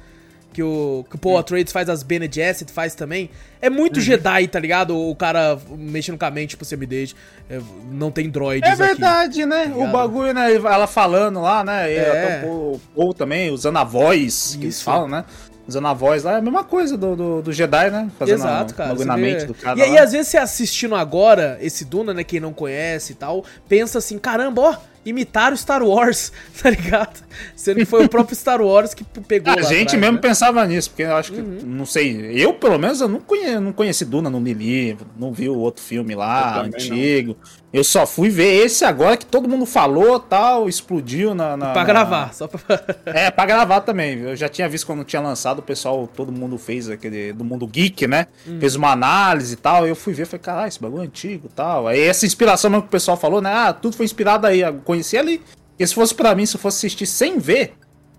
que 0.53 0.63
o, 0.63 1.03
que 1.09 1.15
o 1.15 1.19
Paul 1.19 1.37
Atreides 1.37 1.73
faz, 1.73 1.89
as 1.89 2.03
Bene 2.03 2.29
Gesserit 2.31 2.71
faz 2.71 2.93
também. 2.95 3.29
É 3.61 3.69
muito 3.69 3.99
Jedi, 3.99 4.47
tá 4.47 4.59
ligado? 4.59 4.95
O 4.97 5.15
cara 5.15 5.57
mexendo 5.77 6.17
com 6.17 6.25
a 6.25 6.31
mente, 6.31 6.51
tipo, 6.51 6.63
você 6.63 6.77
me 6.77 6.85
deixa. 6.85 7.15
é, 7.49 7.59
não 7.91 8.11
tem 8.11 8.29
droids 8.29 8.69
É 8.69 8.73
aqui. 8.73 8.83
verdade, 8.83 9.45
né? 9.45 9.65
ligado? 9.65 9.81
O 9.81 9.91
bagulho, 9.91 10.33
né? 10.33 10.53
Ela 10.53 10.87
falando 10.87 11.41
lá, 11.41 11.63
né? 11.63 11.91
É. 11.91 12.43
o 12.45 12.79
Paul 12.95 13.13
também, 13.13 13.49
usando 13.49 13.77
a 13.77 13.83
voz, 13.83 14.55
que 14.57 14.65
eles 14.65 14.75
Isso. 14.75 14.83
falam, 14.83 15.07
né? 15.07 15.25
Usando 15.65 15.87
a 15.87 15.93
voz 15.93 16.23
lá, 16.25 16.33
é 16.33 16.37
a 16.37 16.41
mesma 16.41 16.63
coisa 16.65 16.97
do, 16.97 17.15
do, 17.15 17.41
do 17.41 17.53
Jedi, 17.53 17.89
né? 17.89 18.09
Fazendo 18.19 18.39
Exato, 18.39 18.73
a, 18.73 18.75
cara. 18.75 18.95
você 18.95 19.05
na 19.05 19.15
mente 19.15 19.45
do 19.45 19.53
cara. 19.53 19.79
e 19.79 19.81
aí, 19.81 19.97
às 19.97 20.11
vezes, 20.11 20.27
você 20.27 20.37
assistindo 20.37 20.93
agora 20.93 21.57
esse 21.61 21.85
Duna, 21.85 22.13
né? 22.13 22.21
Quem 22.23 22.41
não 22.41 22.51
conhece 22.51 23.13
e 23.13 23.15
tal, 23.15 23.45
pensa 23.67 23.97
assim: 23.99 24.17
caramba, 24.19 24.61
ó, 24.61 24.75
imitaram 25.05 25.55
Star 25.55 25.83
Wars, 25.83 26.31
tá 26.61 26.69
ligado? 26.69 27.19
Sendo 27.55 27.77
que 27.77 27.85
foi 27.85 28.05
o 28.05 28.09
próprio 28.09 28.35
Star 28.35 28.61
Wars 28.61 28.93
que 28.93 29.03
pegou 29.03 29.51
A 29.53 29.55
lá 29.55 29.61
gente 29.63 29.87
atrás, 29.87 29.99
mesmo 30.01 30.15
né? 30.15 30.21
pensava 30.21 30.65
nisso, 30.65 30.89
porque 30.91 31.03
eu 31.03 31.15
acho 31.15 31.31
que, 31.31 31.41
Uhum. 31.41 31.59
não 31.65 31.85
sei, 31.85 32.31
eu 32.33 32.53
pelo 32.53 32.77
menos 32.77 33.01
eu 33.01 33.07
não, 33.07 33.19
conhe, 33.19 33.59
não 33.59 33.73
conheci 33.73 34.05
Duna, 34.05 34.29
não 34.29 34.41
li 34.41 34.53
livro, 34.53 35.07
não 35.17 35.31
vi 35.33 35.49
o 35.49 35.57
outro 35.57 35.83
filme 35.83 36.15
lá, 36.15 36.39
Eu 36.57 36.63
também 36.63 36.71
não. 36.71 36.77
antigo. 36.95 37.37
Eu 37.73 37.83
só 37.83 38.05
fui 38.05 38.29
ver 38.29 38.63
esse 38.65 38.85
agora 38.85 39.17
que 39.17 39.25
todo 39.25 39.49
mundo 39.49 39.65
falou, 39.65 40.19
tal, 40.19 40.69
explodiu 40.69 41.33
na... 41.33 41.57
na 41.57 41.71
Pra 41.71 41.81
na- 41.81 41.87
gravar, 41.87 42.31
só 42.33 42.47
pra. 42.47 42.59
É, 43.07 43.31
pra 43.31 43.47
gravar 43.47 43.81
também. 43.81 44.19
Eu 44.19 44.35
já 44.35 44.47
tinha 44.47 44.69
visto 44.69 44.85
quando 44.85 45.03
tinha 45.03 45.19
lançado, 45.19 45.57
o 45.57 45.61
pessoal, 45.63 46.07
todo 46.07 46.31
mundo 46.31 46.59
fez 46.59 46.87
aquele 46.87 47.33
do 47.33 47.43
mundo 47.43 47.65
geek, 47.65 48.05
né? 48.05 48.27
Hum. 48.47 48.59
Fez 48.59 48.75
uma 48.75 48.91
análise 48.91 49.55
e 49.55 49.57
tal. 49.57 49.87
Eu 49.87 49.95
fui 49.95 50.13
ver, 50.13 50.25
falei, 50.27 50.41
caralho, 50.43 50.67
esse 50.67 50.79
bagulho 50.79 51.01
é 51.01 51.05
antigo 51.07 51.47
e 51.51 51.55
tal. 51.55 51.87
Aí 51.87 51.99
essa 51.99 52.27
inspiração 52.27 52.69
mesmo 52.69 52.83
que 52.83 52.89
o 52.89 52.91
pessoal 52.91 53.17
falou, 53.17 53.41
né? 53.41 53.51
Ah, 53.51 53.73
tudo 53.73 53.95
foi 53.97 54.05
inspirado 54.05 54.45
aí. 54.45 54.61
Conheci 54.93 55.17
ali. 55.17 55.41
Se 55.79 55.93
fosse 55.95 56.13
pra 56.15 56.33
mim, 56.35 56.45
se 56.45 56.55
eu 56.55 56.59
fosse 56.59 56.77
assistir 56.85 57.05
sem 57.07 57.39
ver 57.39 57.73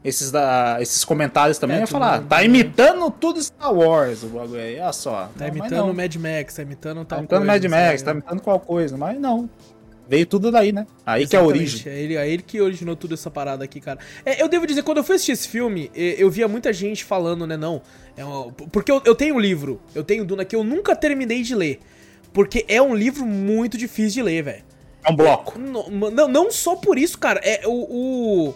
esses, 0.05 0.31
da, 0.31 0.77
esses 0.81 1.05
comentários 1.05 1.57
também, 1.57 1.77
É, 1.77 1.79
eu 1.79 1.83
ia 1.83 1.87
tudo 1.87 1.99
falar, 1.99 2.23
tá 2.23 2.39
né? 2.39 2.45
imitando 2.45 3.11
tudo 3.11 3.43
Star 3.43 3.73
Wars 3.73 4.23
o 4.23 4.27
bagulho 4.27 4.61
aí. 4.61 4.79
Olha 4.79 4.93
só. 4.93 5.31
Tá 5.39 5.47
Não, 5.47 5.57
imitando 5.57 5.95
Mad 5.95 6.15
Max, 6.17 6.55
tá 6.55 6.63
imitando 6.63 7.05
tal 7.05 7.07
Tá 7.07 7.19
imitando 7.21 7.39
coisa, 7.47 7.53
Mad 7.53 7.65
Max, 7.71 8.01
sei, 8.01 8.05
tá 8.05 8.13
né? 8.15 8.21
imitando 8.21 8.41
qual 8.43 8.61
coisa. 8.61 8.97
Mas 8.97 9.19
não. 9.21 9.49
Veio 10.07 10.27
tudo 10.27 10.51
daí, 10.51 10.71
né? 10.73 10.87
Aí 11.07 11.27
que 11.27 11.35
é 11.35 11.39
a 11.39 11.43
Exatamente, 11.43 11.71
origem. 11.87 11.93
É 11.93 11.99
ele, 12.03 12.17
é 12.17 12.29
ele 12.29 12.43
que 12.43 12.61
originou 12.61 12.95
toda 12.95 13.15
essa 13.15 13.31
parada 13.31 13.65
aqui, 13.65 13.81
cara. 13.81 13.99
É, 14.27 14.43
eu 14.43 14.49
devo 14.49 14.67
dizer, 14.67 14.83
quando 14.83 14.99
eu 14.99 15.05
fui 15.05 15.15
assistir 15.15 15.33
esse 15.33 15.49
filme, 15.49 15.91
eu 15.95 16.31
via 16.31 16.47
muita 16.47 16.71
gente 16.75 17.03
falando, 17.05 17.47
né, 17.47 17.57
não. 17.57 17.81
É 18.15 18.23
uma- 18.23 18.53
porque 18.53 18.93
eu, 18.93 19.01
eu 19.07 19.15
tenho 19.15 19.37
um 19.37 19.41
livro, 19.41 19.81
eu 19.95 20.05
tenho 20.05 20.23
Duna 20.27 20.45
que 20.45 20.55
eu 20.55 20.63
nunca 20.63 20.95
terminei 20.95 21.41
de 21.43 21.55
ler. 21.55 21.81
Porque 22.35 22.67
é 22.69 22.83
um 22.83 22.95
livro 22.95 23.25
muito 23.25 23.79
difícil 23.79 24.11
de 24.11 24.23
ler, 24.23 24.43
velho. 24.43 24.63
É 25.05 25.11
um 25.11 25.17
bloco. 25.17 25.59
Não, 25.59 25.89
não, 26.11 26.29
não 26.29 26.51
só 26.51 26.77
por 26.77 26.99
isso, 26.99 27.19
cara. 27.19 27.41
É 27.45 27.63
o, 27.67 28.55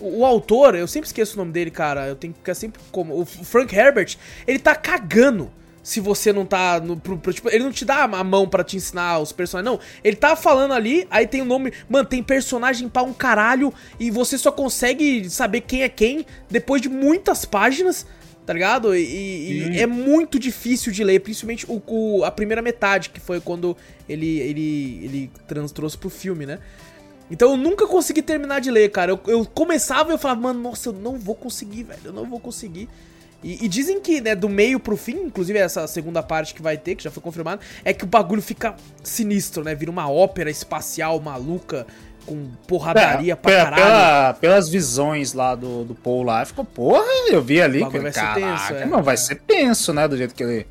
o, 0.00 0.18
o 0.18 0.24
autor, 0.24 0.74
eu 0.74 0.86
sempre 0.88 1.06
esqueço 1.06 1.34
o 1.34 1.38
nome 1.38 1.52
dele, 1.52 1.70
cara. 1.70 2.06
Eu 2.08 2.16
tenho 2.16 2.32
que 2.32 2.40
ficar 2.40 2.54
sempre 2.54 2.80
como. 2.90 3.18
O 3.20 3.24
Frank 3.24 3.74
Herbert, 3.74 4.16
ele 4.46 4.58
tá 4.58 4.74
cagando 4.74 5.50
se 5.82 6.00
você 6.00 6.32
não 6.32 6.44
tá. 6.44 6.80
No, 6.80 6.96
pro- 6.96 7.18
pro- 7.18 7.32
tipo, 7.32 7.48
ele 7.48 7.62
não 7.62 7.70
te 7.70 7.84
dá 7.84 8.02
a 8.04 8.24
mão 8.24 8.48
pra 8.48 8.64
te 8.64 8.76
ensinar 8.76 9.18
os 9.20 9.30
personagens. 9.32 9.72
Não. 9.72 9.80
Ele 10.02 10.16
tá 10.16 10.34
falando 10.34 10.74
ali, 10.74 11.06
aí 11.10 11.26
tem 11.26 11.42
o 11.42 11.44
nome. 11.44 11.72
Mano, 11.88 12.08
tem 12.08 12.22
personagem 12.22 12.88
pra 12.88 13.02
um 13.02 13.12
caralho. 13.12 13.72
E 14.00 14.10
você 14.10 14.36
só 14.36 14.50
consegue 14.50 15.28
saber 15.30 15.60
quem 15.60 15.82
é 15.82 15.88
quem 15.88 16.26
depois 16.50 16.82
de 16.82 16.88
muitas 16.88 17.44
páginas. 17.44 18.06
Tá 18.46 18.52
ligado? 18.52 18.94
E, 18.94 19.00
e- 19.00 19.80
é 19.80 19.86
muito 19.86 20.38
difícil 20.38 20.92
de 20.92 21.02
ler, 21.02 21.20
principalmente 21.20 21.64
o, 21.66 21.82
o- 21.86 22.24
a 22.24 22.30
primeira 22.30 22.60
metade, 22.60 23.08
que 23.10 23.18
foi 23.20 23.40
quando 23.40 23.74
ele, 24.08 24.38
ele, 24.40 25.00
ele 25.04 25.30
trans, 25.48 25.72
trouxe 25.72 25.96
pro 25.96 26.10
filme, 26.10 26.44
né? 26.44 26.58
Então 27.30 27.52
eu 27.52 27.56
nunca 27.56 27.86
consegui 27.86 28.20
terminar 28.20 28.60
de 28.60 28.70
ler, 28.70 28.90
cara. 28.90 29.12
Eu, 29.12 29.20
eu 29.28 29.46
começava 29.46 30.10
e 30.10 30.14
eu 30.14 30.18
falava, 30.18 30.40
mano, 30.42 30.60
nossa, 30.60 30.90
eu 30.90 30.92
não 30.92 31.18
vou 31.18 31.34
conseguir, 31.34 31.84
velho. 31.84 32.00
Eu 32.04 32.12
não 32.12 32.26
vou 32.28 32.38
conseguir. 32.38 32.86
E, 33.42 33.64
e 33.64 33.68
dizem 33.68 33.98
que, 34.00 34.20
né, 34.20 34.34
do 34.34 34.48
meio 34.48 34.78
pro 34.78 34.96
fim, 34.96 35.16
inclusive 35.24 35.58
essa 35.58 35.86
segunda 35.86 36.22
parte 36.22 36.54
que 36.54 36.60
vai 36.62 36.76
ter, 36.76 36.94
que 36.94 37.02
já 37.04 37.10
foi 37.10 37.22
confirmado, 37.22 37.62
é 37.82 37.94
que 37.94 38.04
o 38.04 38.06
bagulho 38.06 38.42
fica 38.42 38.76
sinistro, 39.02 39.64
né? 39.64 39.74
Vira 39.74 39.90
uma 39.90 40.10
ópera 40.10 40.50
espacial 40.50 41.18
maluca, 41.18 41.86
com 42.26 42.46
porradaria 42.66 43.36
pra 43.36 43.52
É, 43.52 43.64
caralho. 43.64 43.82
pela- 43.82 44.34
pelas 44.40 44.68
visões 44.68 45.32
lá 45.32 45.54
do, 45.54 45.84
do 45.84 45.94
Paul 45.94 46.22
lá, 46.22 46.44
ficou, 46.44 46.64
porra, 46.64 47.04
eu 47.30 47.42
vi 47.42 47.60
ali, 47.62 47.82
O 47.82 47.86
falei, 47.86 48.00
vai 48.02 48.12
ser 48.12 48.20
caraca, 48.20 48.40
tenso, 48.68 48.74
é. 48.82 48.86
não, 48.86 49.02
vai 49.02 49.14
É. 49.14 49.16
ser 49.16 49.34
tenso, 49.36 49.92
né, 49.92 50.08
do 50.08 50.16
jeito 50.16 50.34
que 50.34 50.42
ele, 50.42 50.66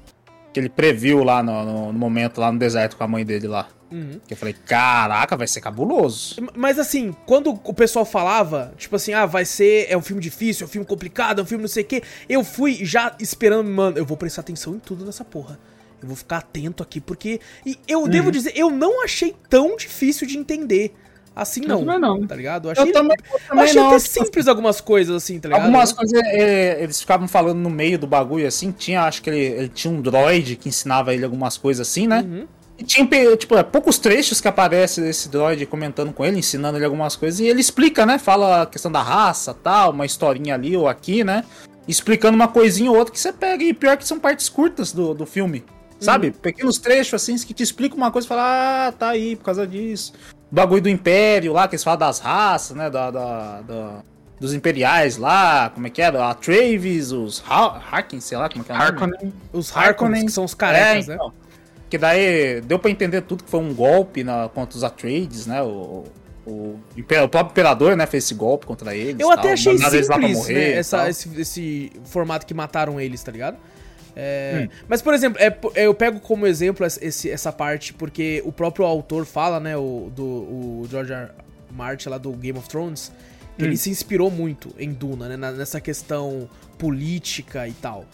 que 0.52 0.60
ele 0.60 0.70
previu 0.70 1.24
lá 1.24 1.42
no, 1.44 1.64
no- 1.66 1.94
no 1.94 2.00
momento, 2.00 2.40
lá 2.42 2.52
no 2.52 2.60
deserto 2.60 2.96
com 2.98 3.04
a 3.04 3.08
mãe 3.08 3.26
dele 3.26 3.48
lá. 3.48 3.68
Uhum. 3.92 4.20
Que 4.28 4.34
eu 4.34 4.38
falei, 4.38 4.56
caraca, 4.66 5.38
vai 5.38 5.46
ser 5.46 5.62
cabuloso. 5.62 6.36
Mas 6.56 6.80
assim, 6.80 7.16
quando 7.28 7.52
o 7.64 7.74
pessoal 7.76 8.04
falava, 8.06 8.74
tipo 8.76 8.96
assim, 8.96 9.14
ah, 9.14 9.28
vai 9.28 9.46
ser, 9.46 9.86
é 9.88 9.96
um 9.96 10.02
filme 10.02 10.20
difícil, 10.20 10.64
é 10.66 10.68
um 10.68 10.70
filme 10.72 10.86
complicado, 10.88 11.40
é 11.40 11.44
um 11.44 11.46
filme 11.46 11.62
não 11.62 11.70
sei 11.70 11.84
o 11.84 11.86
quê, 11.86 12.02
eu 12.28 12.44
fui 12.44 12.84
já 12.84 13.16
esperando, 13.20 13.70
mano, 13.70 13.96
eu 13.98 14.04
vou 14.06 14.18
prestar 14.18 14.42
atenção 14.42 14.74
em 14.74 14.80
tudo 14.80 15.06
nessa 15.06 15.24
porra. 15.24 15.60
Eu 16.02 16.08
vou 16.08 16.18
ficar 16.18 16.40
atento 16.40 16.84
aqui, 16.84 17.00
porque. 17.00 17.40
E 17.66 17.78
eu 17.88 18.06
devo 18.10 18.30
dizer, 18.30 18.52
eu 18.58 18.70
não 18.70 19.06
achei 19.06 19.34
tão 19.50 19.78
difícil 19.78 20.28
de 20.28 20.38
entender. 20.38 20.94
Assim 21.36 21.62
não. 21.62 21.80
também 21.80 22.00
não. 22.00 22.28
Tá 22.28 22.36
ligado? 22.36 22.68
Eu 22.68 22.72
achei, 22.72 22.90
Eu 22.90 22.94
também, 22.94 23.18
eu 23.18 23.34
eu 23.34 23.48
também 23.48 23.64
achei 23.64 23.76
não, 23.76 23.88
até 23.88 24.00
tipo, 24.00 24.26
simples 24.26 24.48
algumas 24.48 24.80
coisas, 24.80 25.16
assim, 25.16 25.40
tá 25.40 25.50
ligado? 25.50 25.64
Algumas 25.64 25.92
coisas 25.92 26.22
é, 26.24 26.84
eles 26.84 27.00
ficavam 27.00 27.28
falando 27.28 27.58
no 27.58 27.70
meio 27.70 27.98
do 27.98 28.06
bagulho 28.06 28.48
assim. 28.48 28.72
Tinha, 28.72 29.04
acho 29.04 29.22
que 29.22 29.30
ele, 29.30 29.40
ele 29.40 29.70
tinha 29.70 29.92
um 29.92 30.02
droid 30.02 30.56
que 30.56 30.70
ensinava 30.70 31.14
ele 31.14 31.26
algumas 31.26 31.58
coisas 31.58 31.88
assim, 31.88 32.08
né? 32.08 32.22
Uhum. 32.22 32.48
E 32.78 32.84
tinha, 32.84 33.08
tipo, 33.38 33.56
é, 33.56 33.64
poucos 33.64 33.98
trechos 34.00 34.42
que 34.42 34.48
aparece 34.48 35.02
esse 35.02 35.30
droid 35.30 35.64
comentando 35.68 36.12
com 36.12 36.26
ele, 36.26 36.40
ensinando 36.40 36.78
ele 36.78 36.86
algumas 36.86 37.16
coisas. 37.16 37.40
E 37.40 37.46
ele 37.46 37.62
explica, 37.62 38.06
né? 38.06 38.18
Fala 38.18 38.64
a 38.64 38.66
questão 38.66 38.92
da 38.92 39.02
raça 39.02 39.54
tal, 39.54 39.92
uma 39.92 40.06
historinha 40.06 40.56
ali 40.56 40.76
ou 40.76 40.88
aqui, 40.88 41.24
né? 41.24 41.44
Explicando 41.88 42.36
uma 42.36 42.48
coisinha 42.48 42.90
ou 42.90 42.98
outra 42.98 43.14
que 43.14 43.20
você 43.20 43.32
pega. 43.32 43.64
E 43.64 43.74
pior 43.74 43.96
que 43.98 44.08
são 44.08 44.20
partes 44.20 44.50
curtas 44.50 44.92
do, 44.92 45.14
do 45.14 45.26
filme. 45.26 45.64
Sabe? 46.00 46.28
Uhum. 46.28 46.34
Pequenos 46.34 46.78
trechos 46.80 47.14
assim 47.14 47.38
que 47.38 47.54
te 47.54 47.64
explicam 47.64 47.98
uma 47.98 48.12
coisa 48.12 48.26
e 48.26 48.30
fala, 48.30 48.88
ah, 48.88 48.92
tá 48.92 49.10
aí 49.10 49.36
por 49.36 49.46
causa 49.46 49.66
disso. 49.66 50.14
Bagulho 50.54 50.82
do 50.82 50.90
Império 50.90 51.54
lá, 51.54 51.68
que 51.68 51.76
eles 51.76 51.84
falam 51.84 52.00
das 52.00 52.20
raças, 52.20 52.76
né? 52.78 52.90
Da, 52.90 53.10
da, 53.12 53.62
da- 53.62 54.00
dos 54.40 54.54
imperiais 54.54 55.16
lá, 55.18 55.70
como 55.70 55.88
é 55.88 55.90
que 55.90 56.02
era? 56.02 56.30
A 56.30 56.34
Travis, 56.34 57.12
os 57.12 57.42
ha 57.48 57.82
Harkin, 57.92 58.20
sei 58.20 58.38
lá 58.38 58.50
como 58.50 58.62
é 58.62 58.66
que 58.66 58.72
é 58.72 58.76
nome. 58.76 58.88
Harkonnen. 58.88 59.34
Os 59.54 59.76
Harkonnens, 59.76 60.26
que 60.26 60.32
são 60.32 60.44
os 60.44 60.54
carecas, 60.54 61.06
É, 61.08 61.12
né? 61.12 61.16
então. 61.16 61.34
Que 61.90 61.98
daí 61.98 62.60
deu 62.62 62.78
pra 62.78 62.92
entender 62.92 63.22
tudo 63.22 63.44
que 63.44 63.50
foi 63.50 63.60
um 63.62 63.74
golpe 63.74 64.24
na, 64.24 64.50
contra 64.50 64.76
os 64.78 64.84
Atreides, 64.84 65.46
né? 65.48 65.62
O, 65.62 66.04
o, 66.46 66.80
o 66.98 67.04
próprio 67.30 67.52
imperador, 67.52 67.96
né, 67.96 68.06
fez 68.06 68.26
esse 68.26 68.34
golpe 68.34 68.66
contra 68.66 68.94
eles. 68.96 69.20
Eu 69.22 69.30
tal, 69.30 69.38
até 69.40 69.54
achei 69.54 69.78
simples, 69.78 70.08
morrer 70.10 70.54
né, 70.54 70.72
essa- 70.74 71.10
esse, 71.10 71.40
esse 71.40 71.92
formato 72.06 72.46
que 72.46 72.54
mataram 72.54 73.00
eles, 73.00 73.24
tá 73.24 73.32
ligado? 73.32 73.58
É, 74.16 74.64
Hum. 74.72 74.76
Mas, 74.88 75.02
por 75.02 75.14
exemplo, 75.14 75.40
é, 75.42 75.56
eu 75.76 75.94
pego 75.94 76.20
como 76.20 76.46
exemplo 76.46 76.86
esse- 76.86 77.30
essa 77.32 77.52
parte 77.52 77.94
porque 77.94 78.42
o 78.46 78.52
próprio 78.52 78.86
autor 78.86 79.26
fala, 79.26 79.60
né, 79.60 79.76
o, 79.76 80.12
do, 80.16 80.24
o 80.24 80.88
George 80.90 81.12
R. 81.14 81.30
Martin 81.72 82.10
lá 82.10 82.18
do 82.20 82.32
Game 82.34 82.58
of 82.60 82.70
Thrones, 82.70 83.12
que 83.58 83.64
Hum. 83.64 83.68
ele 83.68 83.78
se 83.78 83.90
inspirou 83.90 84.30
muito 84.30 84.70
em 84.78 84.92
Duna, 84.94 85.28
né, 85.36 85.52
nessa 85.52 85.82
questão 85.82 86.48
política 86.78 87.68
e 87.68 87.74
tal. 87.74 88.06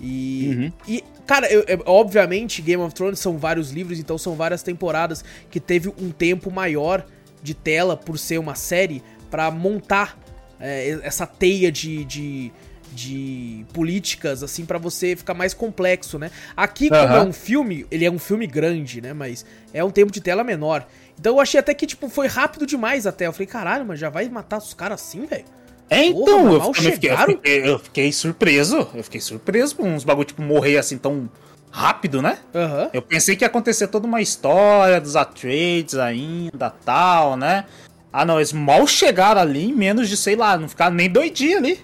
E, 0.00 0.50
Uhum. 0.54 0.72
e 0.86 1.04
cara, 1.26 1.50
eu- 1.50 1.64
eu- 1.66 1.82
obviamente 1.86 2.60
Game 2.60 2.82
of 2.82 2.94
Thrones 2.94 3.18
são 3.18 3.38
vários 3.38 3.70
livros, 3.70 3.98
então 3.98 4.18
são 4.18 4.34
várias 4.34 4.62
temporadas 4.62 5.24
que 5.50 5.58
teve 5.58 5.88
um 5.88 6.10
tempo 6.10 6.50
maior 6.50 7.06
de 7.42 7.54
tela 7.54 7.96
por 7.96 8.18
ser 8.18 8.38
uma 8.38 8.54
série 8.54 9.02
pra 9.30 9.50
montar 9.50 10.18
é, 10.58 10.98
essa 11.02 11.26
teia 11.26 11.70
de, 11.70 12.02
de, 12.06 12.50
de 12.96 13.64
políticas, 13.74 14.42
assim, 14.42 14.64
pra 14.64 14.78
você 14.78 15.14
ficar 15.14 15.34
mais 15.34 15.52
complexo, 15.52 16.18
né? 16.18 16.30
Aqui, 16.56 16.88
como 16.88 17.02
Aham. 17.02 17.18
é 17.18 17.22
um 17.22 17.32
filme, 17.32 17.86
ele 17.90 18.04
é 18.06 18.10
um 18.10 18.18
filme 18.18 18.46
grande, 18.46 19.02
né? 19.02 19.12
Mas 19.12 19.44
é 19.72 19.84
um 19.84 19.90
tempo 19.90 20.10
de 20.10 20.20
tela 20.20 20.42
menor. 20.42 20.86
Então 21.20 21.34
eu 21.34 21.40
achei 21.40 21.60
até 21.60 21.74
que, 21.74 21.86
tipo, 21.86 22.08
foi 22.08 22.26
rápido 22.26 22.66
demais 22.66 23.06
até. 23.06 23.26
Eu 23.26 23.32
falei, 23.32 23.46
caralho, 23.46 23.84
mas 23.84 24.00
já 24.00 24.08
vai 24.08 24.28
matar 24.28 24.56
os 24.58 24.72
caras 24.72 25.02
assim, 25.02 25.26
velho? 25.26 25.44
É, 25.88 26.10
Porra, 26.10 26.22
então, 26.22 26.44
mas 26.44 26.52
eu, 26.52 26.58
mal 26.58 26.74
fiquei, 26.74 26.88
eu, 26.88 26.92
chegaram? 26.94 27.32
fiquei, 27.34 27.68
eu 27.68 27.78
fiquei 27.78 28.12
surpreso. 28.12 28.88
Eu 28.94 29.04
fiquei 29.04 29.20
surpreso 29.20 29.76
com 29.76 29.94
uns 29.94 30.02
bagulho, 30.02 30.26
tipo, 30.26 30.42
morrer 30.42 30.78
assim 30.78 30.96
tão 30.96 31.28
rápido, 31.70 32.22
né? 32.22 32.38
Aham. 32.54 32.90
Eu 32.92 33.02
pensei 33.02 33.36
que 33.36 33.44
ia 33.44 33.48
acontecer 33.48 33.86
toda 33.88 34.06
uma 34.06 34.22
história 34.22 35.00
dos 35.00 35.14
Atreides 35.14 35.96
ainda, 35.96 36.70
tal, 36.70 37.36
né? 37.36 37.66
Ah, 38.12 38.24
não, 38.24 38.38
eles 38.38 38.52
mal 38.52 38.86
chegaram 38.86 39.40
ali 39.40 39.66
em 39.66 39.74
menos 39.74 40.08
de, 40.08 40.16
sei 40.16 40.36
lá, 40.36 40.56
não 40.56 40.68
ficaram 40.68 40.96
nem 40.96 41.10
dois 41.10 41.30
dias 41.30 41.58
ali. 41.58 41.78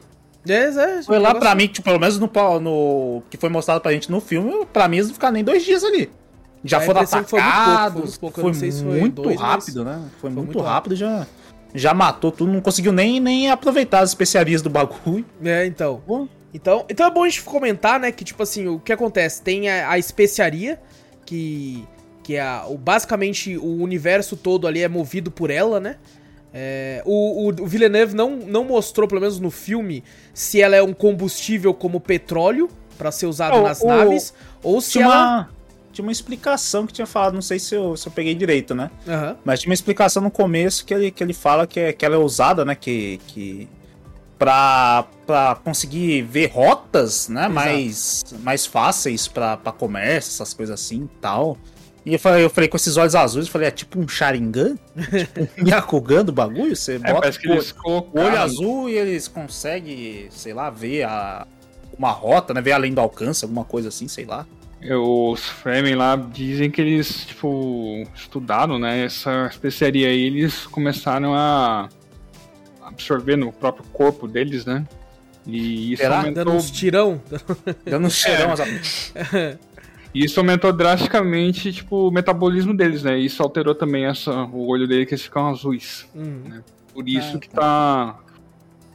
É, 0.49 0.65
é, 0.65 1.03
Foi 1.03 1.19
lá 1.19 1.35
pra 1.35 1.55
mim, 1.55 1.69
tipo, 1.69 1.85
pelo 1.85 2.01
menos 2.01 2.19
no, 2.19 2.31
no 2.61 3.23
que 3.31 3.37
foi 3.37 3.49
mostrado 3.49 3.81
pra 3.81 3.93
gente 3.93 4.11
no 4.11 4.21
filme, 4.21 4.67
pra 4.73 4.89
mim 4.89 4.97
eles 4.97 5.09
não 5.09 5.15
ficaram 5.15 5.35
nem 5.35 5.45
dois 5.45 5.65
dias 5.65 5.85
ali. 5.85 6.11
Já 6.65 6.81
foram 6.81 7.07
foi 7.07 7.23
pouco, 7.23 7.37
atacados, 7.37 7.93
foi 7.93 8.03
muito 8.03 8.21
pouco, 8.21 8.41
foi 8.41 8.55
se 8.55 8.73
foi 8.85 9.01
muito 9.01 9.23
dois, 9.23 9.41
rápido, 9.41 9.85
né? 9.85 10.01
Foi, 10.21 10.31
muito, 10.31 10.47
muito 10.47 10.61
rápido, 10.61 10.95
já, 10.95 11.27
já 11.75 11.93
matou 11.93 12.31
tudo, 12.31 12.53
não 12.53 12.61
conseguiu 12.61 12.93
nem, 12.93 13.19
nem 13.19 13.51
aproveitar 13.51 14.01
as 14.01 14.11
especiarias 14.11 14.63
do 14.63 14.71
bagulho. 14.71 15.25
É, 15.43 15.67
então. 15.67 16.01
Pô, 16.07 16.29
Então, 16.55 16.85
então 16.89 17.07
é 17.07 17.11
bom 17.11 17.25
a 17.25 17.29
gente 17.29 17.43
comentar, 17.43 17.99
né, 17.99 18.13
que 18.13 18.25
tipo 18.25 18.43
assim, 18.43 18.69
o 18.69 18.79
que 18.79 18.93
acontece? 18.93 19.43
Tem 19.43 19.69
a, 19.69 19.91
a 19.91 19.99
especiaria, 19.99 20.81
que, 21.27 21.85
que 22.23 22.37
é 22.37 22.43
a, 22.43 22.67
o, 22.69 22.79
basicamente 22.79 23.57
o 23.57 23.83
universo 23.83 24.37
todo 24.37 24.67
ali 24.67 24.83
é 24.83 24.89
movido 24.89 25.31
por 25.31 25.51
ela, 25.51 25.81
né? 25.81 25.97
É, 26.55 27.03
o, 27.07 27.49
o, 27.49 27.67
Villeneuve 27.67 28.15
não, 28.15 28.37
não 28.37 28.65
mostrou, 28.65 29.09
pelo 29.09 29.21
menos 29.21 29.41
no 29.41 29.51
filme, 29.51 30.05
se 30.35 30.61
ela 30.61 30.77
é 30.77 30.83
um 30.83 30.93
combustível 30.93 31.73
como 31.73 31.99
petróleo 32.01 32.69
para 32.99 33.11
ser 33.11 33.27
usado 33.27 33.57
Oh, 33.57 33.63
nas 33.63 33.81
o- 33.81 33.87
naves, 33.87 34.35
ou 34.63 34.81
se 34.81 34.93
Tinha 34.93 35.05
ela. 35.07 35.15
uma, 35.17 35.51
tinha 35.93 36.03
uma 36.05 36.13
explicação 36.13 36.87
que 36.87 36.93
tinha 36.93 37.07
falado, 37.07 37.35
não 37.35 37.43
sei 37.43 37.59
se 37.59 37.75
eu, 37.75 37.97
se 37.97 38.07
eu 38.07 38.13
peguei 38.13 38.35
direito, 38.35 38.75
né? 38.75 38.91
Aham. 39.09 39.37
Mas 39.45 39.61
tinha 39.61 39.71
uma 39.71 39.75
explicação 39.75 40.23
no 40.23 40.31
começo 40.31 40.85
que 40.85 40.93
ele, 40.93 41.11
que 41.11 41.25
ele 41.25 41.33
fala 41.33 41.67
que, 41.67 41.81
é- 41.81 41.93
que 41.93 42.05
ela 42.05 42.17
é 42.17 42.19
usada, 42.19 42.65
né? 42.67 42.75
Que, 42.75 43.19
que 43.29 43.67
pra, 44.39 45.07
pra 45.27 45.55
conseguir 45.65 46.23
ver 46.23 46.51
rotas, 46.51 47.29
né? 47.29 47.49
Mais, 47.49 48.23
mais 48.41 48.67
fáceis 48.67 49.27
pra 49.29 49.57
comércio, 49.57 50.31
essas 50.31 50.53
coisas 50.53 50.81
assim 50.81 51.05
e 51.05 51.21
tal. 51.21 51.57
E 52.05 52.15
eu 52.15 52.19
falei, 52.19 52.45
eu 52.45 52.51
falei 52.51 52.69
com 52.69 52.77
esses 52.77 52.97
olhos 52.97 53.15
azuis, 53.15 53.47
eu 53.47 53.53
falei, 53.53 53.69
é 53.69 53.71
tipo 53.71 54.01
um 54.01 54.09
Sharingan? 54.09 54.77
tipo 55.17 55.41
um 55.41 55.49
Yakugan 55.69 56.25
do 56.25 56.33
bagulho? 56.33 56.75
Você 56.75 56.95
É, 56.97 56.99
bota 56.99 57.15
parece 57.21 57.39
que 57.39 57.49
o- 57.49 57.53
eles 57.53 57.71
o 57.71 57.75
colocaram... 57.77 58.27
olho 58.27 58.39
azul 58.41 58.89
e 58.91 58.95
eles 58.95 59.29
conseguem, 59.29 60.27
sei 60.31 60.53
lá, 60.53 60.69
ver 60.69 61.05
a, 61.05 61.47
uma 61.97 62.11
rota, 62.11 62.53
né? 62.53 62.61
Ver 62.61 62.73
além 62.73 62.93
do 62.93 63.01
alcance, 63.01 63.45
alguma 63.45 63.65
coisa 63.65 63.89
assim, 63.89 64.09
sei 64.09 64.25
lá. 64.25 64.45
Os 64.85 65.49
Fremen 65.49 65.95
lá 65.95 66.17
dizem 66.17 66.69
que 66.69 66.81
eles, 66.81 67.25
tipo, 67.25 68.03
estudaram, 68.17 68.81
né, 68.81 69.05
essa 69.05 69.47
especiaria 69.49 70.09
aí, 70.09 70.23
eles 70.25 70.67
começaram 70.67 71.33
a 71.37 71.89
absorver 72.85 73.37
no 73.37 73.53
próprio 73.53 73.85
corpo 73.93 74.27
deles, 74.27 74.65
né? 74.65 74.85
E 75.47 75.93
isso 75.93 76.03
Será? 76.03 76.17
aumentou, 76.17 76.45
Dando 76.45 76.57
uns 76.57 76.69
tirão. 76.71 77.21
Dando 77.85 78.07
um 78.09 78.11
cheirão. 78.11 78.55
sabe? 78.59 78.81
e 80.15 80.25
isso 80.25 80.39
aumentou 80.41 80.73
drasticamente, 80.73 81.73
tipo, 81.73 82.09
o 82.09 82.11
metabolismo 82.11 82.77
deles, 82.77 83.03
né? 83.03 83.19
E 83.19 83.27
isso 83.27 83.43
alterou 83.43 83.75
também 83.75 84.05
essa, 84.07 84.33
o 84.45 84.67
olho 84.69 84.87
dele 84.87 85.07
que 85.07 85.15
eles 85.15 85.25
ficam 85.25 85.49
azuis. 85.49 86.07
Hum. 86.15 86.61
Por 86.93 87.09
isso 87.09 87.37
Ah, 87.37 87.39
que 87.39 87.49
tá... 87.49 88.19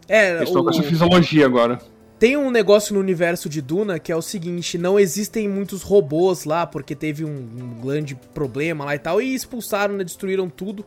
É, 0.08 0.36
Eles 0.38 0.44
estão 0.50 0.62
o- 0.62 0.66
com 0.66 0.70
essa 0.72 0.84
fisiologia 0.84 1.46
agora. 1.46 1.80
Tem 2.20 2.36
um 2.36 2.50
negócio 2.50 2.96
no 2.96 3.00
universo 3.00 3.48
de 3.48 3.62
Duna 3.62 4.00
que 4.00 4.12
é 4.12 4.16
o 4.16 4.22
seguinte: 4.24 4.76
não 4.78 4.98
existem 5.00 5.48
muitos 5.48 5.84
robôs 5.84 6.46
lá, 6.46 6.66
porque 6.66 6.96
teve 6.96 7.24
um, 7.24 7.30
um 7.30 7.82
grande 7.86 8.16
problema 8.34 8.86
lá 8.86 8.96
e 8.96 9.00
tal, 9.00 9.22
e 9.22 9.36
expulsaram, 9.36 9.96
né, 9.96 10.04
destruíram 10.04 10.50
tudo. 10.50 10.84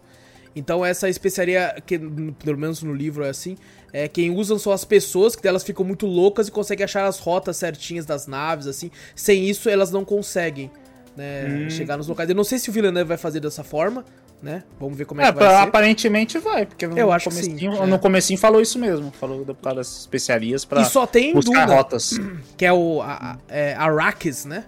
Então 0.55 0.85
essa 0.85 1.09
especiaria, 1.09 1.77
que 1.87 1.99
pelo 1.99 2.59
menos 2.59 2.83
no 2.83 2.93
livro 2.93 3.25
é 3.25 3.29
assim, 3.29 3.57
é 3.93 4.09
quem 4.09 4.31
usam 4.31 4.59
são 4.59 4.73
as 4.73 4.85
pessoas, 4.85 5.37
que 5.37 5.47
elas 5.47 5.63
ficam 5.63 5.85
muito 5.85 6.07
loucas 6.07 6.49
e 6.49 6.51
conseguem 6.51 6.85
achar 6.85 7.07
as 7.07 7.19
rotas 7.19 7.57
certinhas 7.57 8.05
das 8.05 8.27
naves, 8.27 8.67
assim. 8.67 8.91
Sem 9.15 9.49
isso, 9.49 9.69
elas 9.69 9.91
não 9.93 10.05
conseguem, 10.05 10.71
né, 11.17 11.69
chegar 11.71 11.97
nos 11.97 12.09
locais. 12.09 12.29
Eu 12.29 12.35
não 12.35 12.45
sei 12.45 12.59
se 12.59 12.69
o 12.69 12.73
Villeneuve 12.73 13.09
vai 13.09 13.17
fazer 13.17 13.39
dessa 13.41 13.63
forma, 13.63 14.05
né? 14.43 14.65
Vamos 14.81 14.97
ver 14.99 15.05
como 15.05 15.21
é, 15.21 15.25
É, 15.25 15.27
que 15.29 15.39
vai 15.39 15.47
pra- 15.49 15.57
ser. 15.59 15.69
aparentemente 15.69 16.39
vai, 16.39 16.67
porque 16.67 16.87
no, 16.87 16.99
Eu 16.99 17.13
acho 17.13 17.29
que 17.29 17.35
comecinho, 17.37 17.73
sim, 17.77 17.79
é. 17.83 17.87
no 17.87 17.99
comecinho 17.99 18.39
falou 18.39 18.61
isso 18.61 18.79
mesmo. 18.79 19.13
Falou 19.21 19.45
do- 19.45 19.55
causa 19.55 19.77
das 19.77 20.01
especiarias 20.01 20.65
pra 20.65 20.81
E 20.81 20.85
só 20.87 21.07
tem 21.07 21.31
em 21.31 21.35
buscar 21.35 21.65
Duna, 21.67 21.77
rotas. 21.77 22.19
que 22.57 22.65
é 22.65 22.73
o 22.73 23.01
a, 23.03 23.39
é 23.49 23.75
Arrakis, 23.75 24.45
né? 24.47 24.65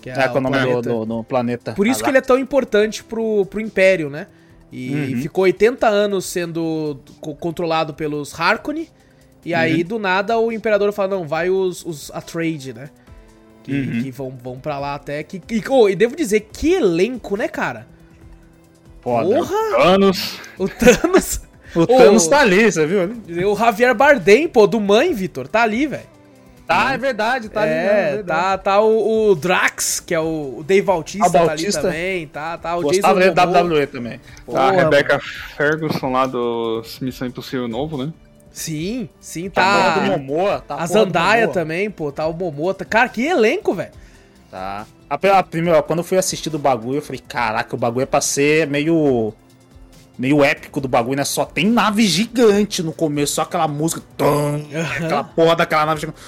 Que 0.00 0.10
É, 0.10 0.28
com 0.28 0.38
o 0.38 0.40
nome 0.40 0.58
do, 0.58 0.62
planeta. 0.64 0.88
do- 0.90 1.06
do 1.06 1.24
planeta. 1.24 1.72
Por 1.72 1.86
isso 1.88 2.04
que 2.04 2.08
ele 2.10 2.18
é 2.18 2.20
tão 2.20 2.38
importante 2.38 3.02
pro, 3.02 3.44
pro 3.46 3.60
Império, 3.60 4.08
né? 4.08 4.26
E 4.78 4.90
Uhum. 5.14 5.22
ficou 5.22 5.44
80 5.44 5.86
anos 5.88 6.26
sendo 6.26 6.98
co- 7.18 7.34
controlado 7.34 7.94
pelos 7.94 8.38
Harkonnen. 8.38 8.86
E 9.42 9.54
aí, 9.54 9.80
Uhum. 9.80 9.88
do 9.88 9.98
nada, 9.98 10.38
o 10.38 10.52
Imperador 10.52 10.92
fala, 10.92 11.08
não, 11.16 11.26
vai 11.26 11.48
os, 11.48 11.82
os 11.86 12.10
Atreides, 12.12 12.74
né? 12.74 12.90
Que, 13.62 13.72
Uhum. 13.72 14.02
que 14.02 14.10
vão, 14.10 14.30
vão 14.42 14.58
pra 14.58 14.78
lá 14.78 14.94
até. 14.94 15.22
Que, 15.22 15.40
e, 15.50 15.62
oh, 15.70 15.88
e 15.88 15.94
devo 15.96 16.14
dizer, 16.14 16.40
que 16.52 16.74
elenco, 16.74 17.36
né, 17.38 17.48
cara? 17.48 17.86
Foda. 19.00 19.34
Porra! 19.34 19.54
Anos... 19.94 20.38
O 20.58 20.68
Thanos... 20.68 21.40
O 21.74 21.86
Thanos 21.88 22.26
tá 22.26 22.40
ali, 22.40 22.70
você 22.70 22.86
viu? 22.86 23.50
o 23.50 23.56
Javier 23.56 23.94
Bardem, 23.94 24.46
pô, 24.46 24.66
do 24.66 24.80
Mãe, 24.80 25.14
Vitor, 25.14 25.48
tá 25.48 25.62
ali, 25.62 25.86
velho. 25.86 26.04
Tá, 26.66 26.92
é 26.92 26.98
verdade, 26.98 27.48
tá 27.48 27.60
ali. 27.62 27.70
mesmo, 27.70 27.88
é, 27.90 28.12
verdade. 28.16 28.26
tá, 28.42 28.58
tá 28.58 28.80
o, 28.80 29.30
o 29.30 29.34
Drax, 29.36 30.00
que 30.00 30.12
é 30.12 30.18
o, 30.18 30.56
o 30.58 30.64
Dave 30.66 30.82
Bautista, 30.82 31.30
tá 31.30 31.52
ali 31.52 31.72
também, 31.72 32.26
tá, 32.26 32.58
tá 32.58 32.76
o 32.76 32.82
Gostava 32.82 33.20
Jason 33.20 33.34
Momoa. 33.46 33.62
WWE 33.62 33.86
também. 33.86 34.20
Porra, 34.44 34.60
a 34.62 34.70
Rebecca 34.72 35.20
Ferguson 35.56 36.10
lá 36.10 36.26
do 36.26 36.82
Missão 37.00 37.28
Impossível 37.28 37.68
Novo, 37.68 37.96
né? 38.04 38.12
Sim, 38.50 39.08
sim, 39.20 39.48
Tá. 39.48 39.62
tá. 39.94 39.94
a 39.94 40.06
Momoa, 40.06 40.60
tá 40.66 40.76
a 40.76 40.86
Zandaia 40.86 41.42
Momoa. 41.42 41.54
também, 41.54 41.88
pô, 41.90 42.10
tá 42.10 42.26
o 42.26 42.32
Momota. 42.32 42.84
Cara, 42.84 43.08
que 43.08 43.24
elenco, 43.24 43.72
velho. 43.72 43.92
Tá. 44.50 44.86
A 45.08 45.42
primeira, 45.44 45.80
quando 45.82 46.00
eu 46.00 46.04
fui 46.04 46.18
assistir 46.18 46.50
do 46.50 46.58
bagulho, 46.58 46.98
eu 46.98 47.02
falei, 47.02 47.20
caraca, 47.28 47.76
o 47.76 47.78
bagulho 47.78 48.02
é 48.02 48.06
pra 48.06 48.20
ser 48.20 48.66
meio. 48.66 49.32
Meio 50.18 50.42
épico 50.42 50.80
do 50.80 50.88
bagulho, 50.88 51.16
né? 51.18 51.24
Só 51.24 51.44
tem 51.44 51.66
nave 51.66 52.02
gigante 52.06 52.82
no 52.82 52.90
começo, 52.92 53.34
só 53.34 53.42
aquela 53.42 53.68
música. 53.68 54.00
tum, 54.16 54.64
aquela 54.96 55.22
porra 55.22 55.54
daquela 55.54 55.84
nave 55.86 56.00
gigante. 56.00 56.18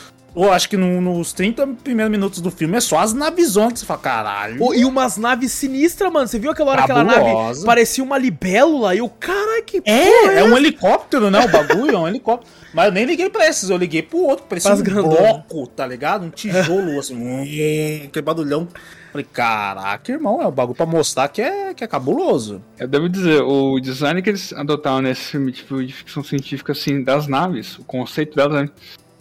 Eu 0.41 0.53
acho 0.53 0.69
que 0.69 0.77
no- 0.77 1.01
nos 1.01 1.33
30 1.33 1.67
primeiros 1.83 2.11
minutos 2.11 2.41
do 2.41 2.51
filme 2.51 2.77
é 2.77 2.81
só 2.81 2.99
as 3.01 3.13
navezonas 3.13 3.73
que 3.73 3.79
você 3.81 3.87
fala, 3.87 3.99
caralho. 4.01 4.59
Pô, 4.59 4.73
e 4.73 4.85
umas 4.85 5.17
naves 5.17 5.51
sinistras, 5.53 6.13
mano. 6.13 6.29
Você 6.29 6.39
viu 6.39 6.51
aquela 6.51 6.71
hora 6.71 6.85
que 6.85 6.93
aquela 6.93 7.05
nave 7.05 7.65
parecia 7.65 8.05
uma 8.05 8.17
libélula? 8.17 8.95
E 8.95 9.01
o 9.03 9.09
cara 9.09 9.63
que 9.63 9.81
porra 9.81 9.97
É, 9.97 10.39
é 10.41 10.45
um 10.45 10.57
helicóptero, 10.57 11.31
né? 11.31 11.45
O 11.45 11.49
bagulho 11.51 11.95
é 11.95 11.99
um 11.99 12.07
helicóptero. 12.09 12.51
Mas 12.73 12.87
eu 12.87 12.93
nem 12.93 13.05
liguei 13.05 13.29
pra 13.29 13.49
esses, 13.49 13.69
eu 13.71 13.77
liguei 13.77 14.03
pro 14.03 14.19
outro, 14.19 14.45
parecia 14.47 14.71
Pras 14.71 14.81
um 14.81 14.85
grandonas. 14.85 15.19
bloco, 15.19 15.67
tá 15.67 15.87
ligado? 15.87 16.25
Um 16.25 16.31
tijolo, 16.31 16.99
assim, 17.01 17.17
um, 17.17 17.43
aquele 17.43 18.23
barulhão. 18.23 18.69
Falei, 19.11 19.27
caraca, 19.33 20.13
irmão, 20.13 20.43
é 20.43 20.47
um 20.47 20.51
bagulho 20.51 20.77
pra 20.77 20.85
mostrar 20.85 21.29
que 21.29 21.41
é, 21.41 21.73
que 21.73 21.83
é 21.83 21.87
cabuloso. 21.87 22.63
Eu 22.79 22.87
devo 22.87 23.09
dizer, 23.09 23.41
o 23.43 23.81
design 23.81 24.21
que 24.21 24.29
eles 24.29 24.53
adotaram 24.53 25.01
nesse 25.01 25.23
filme 25.33 25.51
tipo, 25.51 25.83
de 25.85 25.93
ficção 25.93 26.23
científica, 26.23 26.73
assim, 26.73 27.03
das 27.03 27.27
naves, 27.27 27.79
o 27.79 27.85
conceito 27.85 28.37
delas, 28.37 28.63
né? 28.63 28.71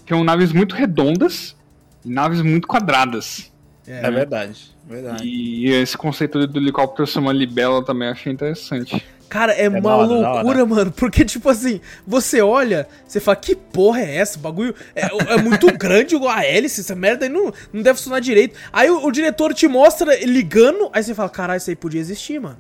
São 0.07 0.23
naves 0.23 0.51
muito 0.51 0.75
redondas 0.75 1.55
e 2.03 2.09
naves 2.09 2.41
muito 2.41 2.67
quadradas. 2.67 3.51
É, 3.87 4.09
verdade, 4.11 4.75
verdade. 4.85 5.23
E 5.25 5.69
esse 5.69 5.97
conceito 5.97 6.45
do 6.45 6.59
helicóptero 6.59 7.07
ser 7.07 7.19
uma 7.19 7.31
libela 7.31 7.83
também 7.83 8.09
achei 8.09 8.31
interessante. 8.31 9.01
Cara, 9.29 9.53
é, 9.53 9.67
uma 9.67 9.81
da 9.81 9.95
hora, 9.95 10.07
loucura, 10.07 10.65
mano. 10.65 10.91
Porque, 10.91 11.25
tipo 11.25 11.49
assim, 11.49 11.81
você 12.05 12.41
olha, 12.41 12.87
você 13.05 13.19
fala, 13.19 13.35
que 13.35 13.55
porra 13.55 14.01
é 14.01 14.17
essa? 14.17 14.37
O 14.37 14.41
bagulho 14.41 14.73
é, 14.95 15.05
é 15.33 15.41
muito 15.41 15.67
grande 15.77 16.15
a 16.15 16.45
hélice, 16.45 16.81
essa 16.81 16.95
merda 16.95 17.25
aí 17.25 17.29
não, 17.29 17.53
não 17.73 17.81
deve 17.81 17.97
funcionar 17.97 18.19
direito. 18.19 18.57
Aí 18.71 18.89
o, 18.89 19.05
o 19.05 19.11
diretor 19.11 19.53
te 19.53 19.67
mostra 19.67 20.17
ligando, 20.25 20.89
aí 20.93 21.03
você 21.03 21.13
fala, 21.13 21.29
caralho, 21.29 21.57
isso 21.57 21.69
aí 21.69 21.75
podia 21.75 21.99
existir, 21.99 22.39
mano. 22.39 22.57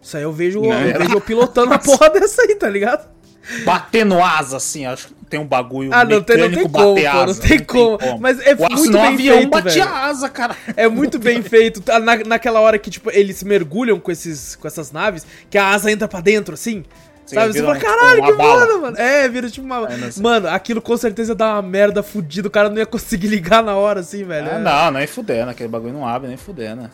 Isso 0.00 0.16
aí 0.16 0.22
eu 0.22 0.32
vejo, 0.32 0.60
Não, 0.60 0.72
eu 0.72 0.90
é. 0.90 0.98
vejo 0.98 1.14
eu 1.14 1.20
pilotando 1.20 1.74
a 1.74 1.78
porra 1.78 2.08
dessa 2.10 2.42
aí, 2.42 2.54
tá 2.54 2.68
ligado? 2.68 3.08
Batendo 3.64 4.22
asa, 4.22 4.56
assim, 4.56 4.86
acho 4.86 5.08
que 5.08 5.14
tem 5.28 5.40
um 5.40 5.46
bagulho 5.46 5.90
Ah, 5.92 6.04
não 6.04 6.22
tem, 6.22 6.36
não 6.38 6.50
tem 6.50 6.62
como, 6.68 6.94
bater 6.94 7.10
pô, 7.10 7.16
não 7.16 7.22
asa, 7.24 7.42
tem 7.42 7.58
como. 7.58 7.98
Mas 8.20 8.38
é 8.40 8.50
Ué, 8.54 8.68
muito 8.70 8.88
o 8.88 8.92
bem 8.92 9.06
avião 9.14 9.36
feito, 9.38 9.50
batia 9.50 9.84
velho. 9.84 9.96
asa, 9.96 10.28
cara. 10.28 10.56
É 10.76 10.88
muito 10.88 11.18
bem 11.18 11.42
feito. 11.42 11.80
Tá 11.80 11.98
Na, 11.98 12.16
naquela 12.16 12.60
hora 12.60 12.78
que, 12.78 12.90
tipo, 12.90 13.10
eles 13.10 13.42
mergulham 13.42 13.98
com, 13.98 14.10
esses, 14.10 14.56
com 14.56 14.66
essas 14.66 14.92
naves, 14.92 15.26
que 15.50 15.58
a 15.58 15.68
asa 15.70 15.90
entra 15.90 16.06
pra 16.08 16.20
dentro, 16.20 16.54
assim. 16.54 16.84
Sim, 17.24 17.34
sabe? 17.34 17.52
Você 17.54 17.60
fala, 17.60 17.74
tipo 17.76 17.86
caralho, 17.86 18.20
uma 18.20 18.30
que 18.30 18.36
bala." 18.38 18.78
mano. 18.78 18.98
É, 18.98 19.28
vira 19.28 19.50
tipo 19.50 19.66
uma. 19.66 19.78
É, 19.92 19.96
não. 19.96 20.08
Mano, 20.22 20.48
aquilo 20.48 20.80
com 20.80 20.96
certeza 20.96 21.34
dá 21.34 21.54
uma 21.54 21.62
merda 21.62 22.00
fudida. 22.00 22.46
O 22.46 22.50
cara 22.50 22.68
não 22.68 22.76
ia 22.78 22.86
conseguir 22.86 23.26
ligar 23.28 23.64
na 23.64 23.74
hora, 23.74 23.98
assim, 24.00 24.22
velho. 24.22 24.48
Ah, 24.48 24.54
É. 24.54 24.58
não, 24.60 24.90
nem 24.92 25.06
fudendo, 25.08 25.50
aquele 25.50 25.68
bagulho 25.68 25.92
não 25.92 26.06
abre, 26.06 26.28
nem 26.28 26.36
fudendo. 26.36 26.88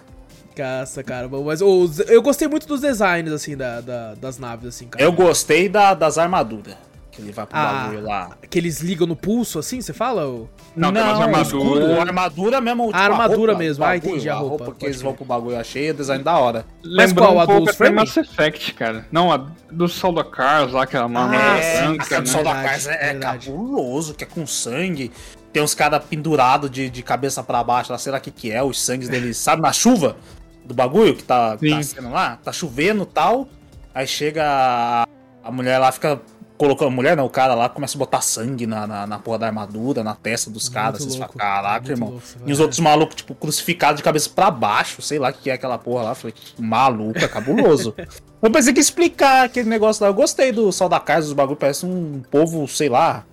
Caça, 0.54 1.02
cara. 1.02 1.28
Mas 1.28 1.60
os- 1.62 2.00
eu 2.00 2.20
gostei 2.22 2.46
muito 2.48 2.66
dos 2.66 2.80
designs, 2.80 3.30
assim, 3.32 3.56
da, 3.56 3.80
da- 3.80 4.14
das 4.14 4.38
naves, 4.38 4.66
assim, 4.68 4.86
cara. 4.86 5.02
Eu 5.04 5.12
gostei 5.12 5.68
da- 5.68 5.94
das 5.94 6.18
armaduras. 6.18 6.74
Que 7.10 7.20
ele 7.20 7.30
vai 7.30 7.44
pro 7.44 7.58
Ah, 7.58 7.72
bagulho 7.84 8.04
lá. 8.04 8.30
Que 8.48 8.58
eles 8.58 8.80
ligam 8.80 9.06
no 9.06 9.14
pulso, 9.14 9.58
assim, 9.58 9.82
você 9.82 9.92
fala? 9.92 10.24
ou- 10.24 10.48
Não, 10.74 10.90
tem 10.90 11.02
umas 11.02 11.18
o 11.18 11.20
armaduras. 11.22 11.46
escudo, 11.48 11.92
a 11.92 12.00
armadura 12.00 12.60
mesmo. 12.62 12.86
tipo, 12.86 12.96
A 12.96 13.00
armadura 13.02 13.52
roupa, 13.52 13.58
mesmo, 13.58 13.84
ah, 13.84 13.88
bagulho, 13.88 14.10
entendi 14.12 14.28
a 14.30 14.34
roupa, 14.34 14.72
que 14.78 14.86
eles 14.86 15.02
vão 15.02 15.12
pro 15.12 15.22
bagulho, 15.26 15.56
eu 15.56 15.60
achei 15.60 15.90
o 15.90 15.94
design 15.94 16.24
da 16.24 16.38
hora. 16.38 16.64
Lembrou 16.82 17.26
qual, 17.28 17.38
a 17.40 17.42
um 17.42 17.46
do 17.46 17.52
pouco 17.52 17.68
até 17.68 17.76
Framing? 17.76 17.96
Mass 17.96 18.16
Effect, 18.16 18.72
cara. 18.72 19.06
Não, 19.12 19.30
a 19.30 19.46
do 19.70 19.88
Sol 19.88 20.14
da 20.14 20.24
Cars 20.24 20.72
lá, 20.72 20.84
aquela 20.84 21.04
Ah, 21.04 21.08
marmota 21.08 21.42
sim, 21.62 21.82
branca, 21.88 22.02
aquele 22.04 22.20
né? 22.20 22.26
sol 22.26 22.44
da 22.44 22.62
casa 22.62 22.92
é, 22.92 23.10
é 23.10 23.14
cabuloso, 23.14 24.14
que 24.14 24.24
é 24.24 24.26
com 24.26 24.46
sangue. 24.46 25.12
Tem 25.52 25.62
uns 25.62 25.74
caras 25.74 26.02
pendurados 26.02 26.70
de, 26.70 26.88
de 26.88 27.02
cabeça 27.02 27.42
pra 27.42 27.62
baixo 27.62 27.92
lá, 27.92 27.98
sei 27.98 28.10
lá 28.10 28.16
o 28.16 28.20
que 28.22 28.30
que 28.30 28.50
é, 28.50 28.62
os 28.62 28.80
sangues 28.80 29.10
deles, 29.10 29.36
sabe, 29.36 29.60
na 29.60 29.70
chuva 29.70 30.16
do 30.64 30.74
bagulho 30.74 31.14
que 31.14 31.24
tá, 31.24 31.56
tá 31.56 31.82
sendo 31.82 32.10
lá? 32.10 32.38
Tá 32.42 32.52
chovendo 32.52 33.02
e 33.02 33.06
tal. 33.06 33.48
Aí 33.94 34.06
chega 34.06 34.44
a, 34.44 35.06
a 35.42 35.52
mulher 35.52 35.78
lá, 35.78 35.92
fica 35.92 36.20
colocando. 36.56 36.88
A 36.88 36.90
mulher 36.90 37.16
não, 37.16 37.26
o 37.26 37.30
cara 37.30 37.54
lá 37.54 37.68
começa 37.68 37.96
a 37.96 37.98
botar 37.98 38.20
sangue 38.20 38.66
na, 38.66 38.86
na, 38.86 39.06
na 39.06 39.18
porra 39.18 39.40
da 39.40 39.46
armadura, 39.46 40.02
na 40.04 40.14
testa 40.14 40.50
dos 40.50 40.68
caras. 40.68 41.02
Vocês 41.02 41.16
falam, 41.16 41.34
caraca, 41.34 41.90
irmão. 41.90 42.10
louco, 42.10 42.24
e 42.46 42.52
os 42.52 42.60
outros 42.60 42.80
malucos, 42.80 43.16
tipo, 43.16 43.34
crucificados 43.34 43.96
de 43.96 44.02
cabeça 44.02 44.30
pra 44.30 44.50
baixo, 44.50 45.02
sei 45.02 45.18
lá 45.18 45.30
o 45.30 45.32
que 45.32 45.50
é 45.50 45.54
aquela 45.54 45.78
porra 45.78 46.04
lá. 46.04 46.14
Falei, 46.14 46.34
maluco, 46.58 47.18
é 47.18 47.28
cabuloso. 47.28 47.94
Eu 48.42 48.50
pensei 48.50 48.72
que 48.72 48.80
explicar 48.80 49.44
aquele 49.44 49.68
negócio 49.68 50.02
lá. 50.02 50.10
Eu 50.10 50.14
gostei 50.14 50.50
do 50.50 50.72
Sol 50.72 50.88
da 50.88 50.98
Casa, 50.98 51.28
os 51.28 51.32
bagulho 51.32 51.56
parece 51.56 51.86
um 51.86 52.22
povo, 52.28 52.66
sei 52.66 52.88
lá, 52.88 53.24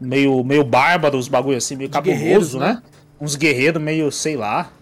meio, 0.00 0.42
meio 0.42 0.64
bárbaro, 0.64 1.16
os 1.16 1.28
bagulho 1.28 1.56
assim, 1.56 1.76
meio 1.76 1.88
cabuloso, 1.88 2.58
né? 2.58 2.74
né? 2.74 2.82
Uns 3.20 3.36
guerreiros 3.36 3.80
meio, 3.80 4.10
sei 4.10 4.36
lá, 4.36 4.72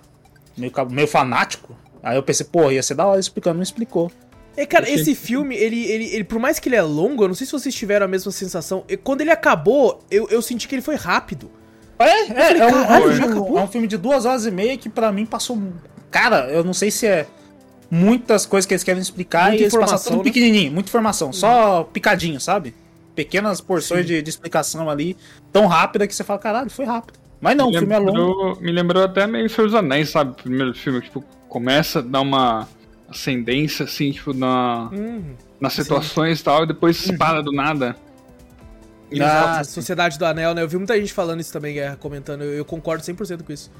meio, 0.58 0.72
meio 0.90 1.08
fanático. 1.08 1.76
Aí 2.02 2.16
eu 2.16 2.22
pensei, 2.22 2.46
pô, 2.46 2.70
ia 2.70 2.82
ser 2.82 2.94
da 2.94 3.06
hora 3.06 3.18
explicando, 3.20 3.56
não 3.56 3.62
explicou. 3.62 4.10
É, 4.56 4.66
cara, 4.66 4.84
Achei- 4.84 4.96
esse 4.96 5.14
filme, 5.14 5.54
ele, 5.56 5.84
ele, 5.86 6.04
ele, 6.06 6.24
por 6.24 6.38
mais 6.38 6.58
que 6.58 6.68
ele 6.68 6.76
é 6.76 6.82
longo, 6.82 7.22
eu 7.24 7.28
não 7.28 7.34
sei 7.34 7.46
se 7.46 7.52
vocês 7.52 7.74
tiveram 7.74 8.06
a 8.06 8.08
mesma 8.08 8.32
sensação. 8.32 8.84
e 8.88 8.96
Quando 8.96 9.20
ele 9.20 9.30
acabou, 9.30 10.00
eu, 10.10 10.28
eu 10.30 10.42
senti 10.42 10.66
que 10.66 10.74
ele 10.74 10.82
foi 10.82 10.96
rápido. 10.96 11.50
É, 11.98 12.04
é, 12.22 12.26
falei, 12.26 12.62
é, 12.62 12.66
um, 12.66 12.70
caralho, 12.70 13.04
é 13.04 13.06
um 13.06 13.10
já 13.12 13.16
filme- 13.22 13.38
acabou? 13.38 13.58
é 13.58 13.62
um 13.62 13.68
filme 13.68 13.86
de 13.86 13.96
duas 13.96 14.24
horas 14.24 14.46
e 14.46 14.50
meia 14.50 14.76
que 14.76 14.88
pra 14.88 15.10
mim 15.12 15.26
passou. 15.26 15.60
Cara, 16.10 16.48
eu 16.50 16.62
não 16.64 16.72
sei 16.74 16.90
se 16.90 17.06
é 17.06 17.26
muitas 17.90 18.46
coisas 18.46 18.66
que 18.66 18.74
eles 18.74 18.82
querem 18.84 19.00
explicar 19.00 19.44
Muita 19.48 19.56
e 19.56 19.60
eles 19.62 19.72
informação, 19.74 20.12
tudo 20.12 20.18
né? 20.18 20.24
pequenininho, 20.24 20.72
muita 20.72 20.88
informação, 20.90 21.32
só 21.32 21.84
picadinho, 21.84 22.40
sabe? 22.40 22.74
Pequenas 23.14 23.60
porções 23.60 24.06
de, 24.06 24.20
de 24.22 24.30
explicação 24.30 24.88
ali, 24.90 25.16
tão 25.52 25.66
rápida 25.66 26.06
que 26.06 26.14
você 26.14 26.22
fala, 26.22 26.38
caralho, 26.38 26.70
foi 26.70 26.84
rápido. 26.84 27.18
Mas 27.40 27.56
não, 27.56 27.68
o 27.68 27.70
me, 27.70 27.78
filme 27.78 27.94
é 27.94 27.98
longo. 27.98 28.10
lembrou, 28.18 28.60
me 28.60 28.72
lembrou 28.72 29.04
até 29.04 29.26
meio 29.26 29.48
Senhor 29.48 29.66
dos 29.68 29.74
Anéis, 29.74 30.10
sabe? 30.10 30.32
O 30.32 30.34
primeiro 30.34 30.74
filme, 30.74 31.00
tipo, 31.00 31.22
começa 31.48 32.00
a 32.00 32.02
dar 32.02 32.20
uma 32.20 32.68
ascendência, 33.08 33.84
assim, 33.84 34.10
tipo, 34.12 34.34
na, 34.34 34.90
Hum, 34.92 35.34
nas 35.60 35.72
situações 35.72 36.40
e 36.40 36.44
tal, 36.44 36.64
e 36.64 36.66
depois 36.66 36.98
Uhum. 37.00 37.12
se 37.12 37.18
para 37.18 37.42
do 37.42 37.52
nada. 37.52 37.96
Ah, 39.20 39.60
a 39.60 39.64
Sociedade 39.64 40.18
do 40.18 40.26
Anel, 40.26 40.52
né? 40.54 40.62
Eu 40.62 40.68
vi 40.68 40.76
muita 40.76 40.94
gente 40.98 41.12
falando 41.14 41.40
isso 41.40 41.52
também, 41.52 41.74
Guerra, 41.74 41.96
comentando. 41.96 42.42
Eu, 42.42 42.52
eu 42.52 42.64
concordo 42.64 43.02
100% 43.02 43.42
com 43.42 43.52
isso. 43.52 43.70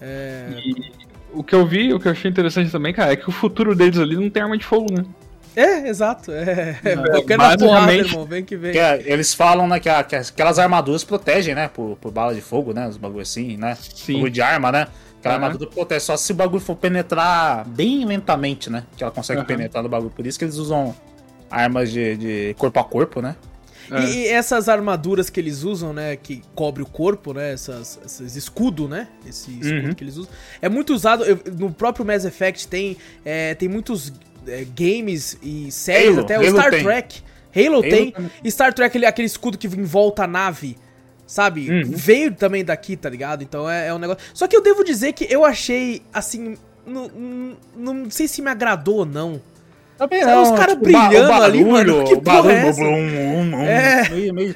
É... 0.00 0.48
E 0.62 0.92
o 1.32 1.42
que 1.42 1.54
eu 1.54 1.66
vi, 1.66 1.94
o 1.94 1.98
que 1.98 2.08
eu 2.08 2.12
achei 2.12 2.30
interessante 2.30 2.70
também, 2.70 2.92
cara, 2.92 3.12
é 3.12 3.16
que 3.16 3.28
o 3.28 3.32
futuro 3.32 3.74
deles 3.74 3.98
ali 3.98 4.16
não 4.16 4.28
tem 4.28 4.42
arma 4.42 4.58
de 4.58 4.64
fogo, 4.66 4.92
né? 4.92 5.04
É, 5.56 5.88
exato. 5.88 6.30
É, 6.32 6.78
é, 6.84 6.96
qualquer 6.96 7.38
na 7.38 7.56
porrada, 7.56 7.94
irmão. 7.94 8.26
Vem 8.26 8.44
que 8.44 8.56
vem. 8.56 8.72
Que 8.72 8.78
é, 8.78 9.02
eles 9.06 9.32
falam, 9.32 9.66
né, 9.66 9.80
que, 9.80 9.88
a- 9.88 10.04
que 10.04 10.14
aquelas 10.14 10.58
armaduras 10.58 11.02
protegem, 11.02 11.54
né, 11.54 11.66
por, 11.68 11.96
por 11.96 12.12
bala 12.12 12.34
de 12.34 12.42
fogo, 12.42 12.74
né, 12.74 12.86
os 12.86 12.96
bagulho 12.98 13.22
assim, 13.22 13.56
né? 13.56 13.76
Sim. 13.94 14.14
Bagulho 14.14 14.32
de 14.32 14.42
arma, 14.42 14.70
né? 14.70 14.86
Aquela 15.18 15.36
Aham. 15.36 15.44
armadura 15.46 15.70
protege, 15.70 16.00
só 16.00 16.16
se 16.16 16.30
o 16.30 16.34
bagulho 16.34 16.60
for 16.60 16.76
penetrar 16.76 17.66
bem 17.66 18.04
lentamente, 18.04 18.68
né? 18.70 18.84
Que 18.96 19.02
ela 19.02 19.10
consegue 19.10 19.38
Aham. 19.40 19.46
penetrar 19.48 19.82
no 19.82 19.88
bagulho. 19.88 20.10
Por 20.10 20.26
isso 20.26 20.38
que 20.38 20.44
eles 20.44 20.56
usam 20.56 20.94
armas 21.50 21.90
de, 21.90 22.16
de 22.16 22.54
corpo 22.58 22.78
a 22.78 22.84
corpo, 22.84 23.22
né? 23.22 23.34
É. 23.90 24.00
E, 24.00 24.16
e 24.24 24.26
essas 24.28 24.68
armaduras 24.68 25.30
que 25.30 25.38
eles 25.40 25.62
usam, 25.62 25.92
né, 25.92 26.16
que 26.16 26.42
cobre 26.56 26.82
o 26.82 26.86
corpo, 26.86 27.32
né, 27.32 27.52
essas, 27.52 27.98
esses 28.04 28.34
escudo, 28.34 28.88
né, 28.88 29.06
esse 29.24 29.50
escudo 29.60 29.86
Uhum. 29.88 29.94
que 29.94 30.02
eles 30.02 30.16
usam, 30.16 30.30
é 30.60 30.68
muito 30.68 30.92
usado, 30.92 31.24
eu- 31.24 31.38
no 31.56 31.72
próprio 31.72 32.04
Mass 32.04 32.24
Effect 32.24 32.66
tem, 32.66 32.96
é, 33.24 33.54
tem 33.54 33.68
muitos 33.68 34.12
é, 34.46 34.64
games 34.64 35.38
e 35.42 35.70
séries, 35.70 36.10
Halo, 36.10 36.20
até 36.20 36.38
o 36.38 36.42
Halo 36.42 36.50
Star 36.58 36.70
tem. 36.70 36.82
Trek, 36.82 37.22
Halo, 37.54 37.82
tem, 37.82 38.10
também. 38.10 38.30
Star 38.50 38.72
Trek, 38.72 38.86
aquele, 38.88 39.06
aquele 39.06 39.26
escudo 39.26 39.56
que 39.58 39.66
envolta 39.66 40.24
a 40.24 40.26
nave, 40.26 40.76
sabe, 41.26 41.70
Uhum. 41.70 41.82
veio 41.86 42.34
também 42.34 42.64
daqui, 42.64 42.96
tá 42.96 43.08
ligado, 43.08 43.42
então 43.42 43.68
é, 43.68 43.88
é 43.88 43.94
um 43.94 43.98
negócio, 43.98 44.22
só 44.34 44.46
que 44.46 44.56
eu 44.56 44.62
devo 44.62 44.84
dizer 44.84 45.12
que 45.12 45.26
eu 45.30 45.44
achei, 45.44 46.02
assim, 46.12 46.56
não, 46.86 47.08
não, 47.08 47.56
não 47.76 48.10
sei 48.10 48.28
se 48.28 48.40
me 48.42 48.50
agradou 48.50 48.98
ou 48.98 49.06
não, 49.06 49.40
Também 49.98 50.22
Sabe, 50.22 50.42
os 50.42 50.50
caras 50.50 50.74
tipo, 50.74 50.84
brilhando 50.84 51.32
ali, 51.32 51.64
mano, 51.64 52.04
que 52.04 52.16
porra 52.16 52.42
barulho, 52.42 52.50
é 52.50 52.68
essa? 52.68 52.80
blum, 52.80 53.50
blum, 53.50 53.60
É. 53.62 54.08
Meio, 54.10 54.34
meio, 54.34 54.54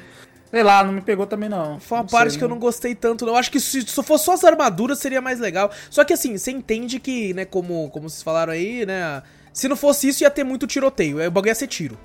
sei 0.51 0.61
lá, 0.63 0.83
não 0.83 0.91
me 0.93 1.01
pegou 1.01 1.25
também 1.25 1.49
não. 1.49 1.79
Foi 1.79 1.97
uma 1.97 2.03
Não 2.03 2.09
parte 2.09 2.31
sei, 2.31 2.37
que 2.37 2.43
eu 2.43 2.49
não 2.49 2.59
gostei 2.59 2.93
tanto, 2.93 3.25
não. 3.25 3.33
Eu 3.33 3.39
acho 3.39 3.49
que 3.49 3.59
se, 3.59 3.81
se 3.81 4.03
fosse 4.03 4.25
só 4.25 4.33
as 4.33 4.43
armaduras 4.43 4.99
seria 4.99 5.19
mais 5.19 5.39
legal. 5.39 5.71
Só 5.89 6.03
que 6.03 6.13
assim, 6.13 6.37
você 6.37 6.51
entende 6.51 6.99
que, 6.99 7.33
né, 7.33 7.43
como, 7.43 7.89
como 7.89 8.07
vocês 8.09 8.21
falaram 8.21 8.53
aí, 8.53 8.85
né? 8.85 9.23
Se 9.53 9.67
não 9.67 9.75
fosse 9.75 10.07
isso, 10.07 10.23
ia 10.23 10.29
ter 10.29 10.43
muito 10.43 10.65
tiroteio. 10.67 11.19
Aí 11.19 11.27
o 11.27 11.31
bagulho 11.31 11.49
ia 11.51 11.55
ser 11.55 11.67
tiro, 11.67 11.97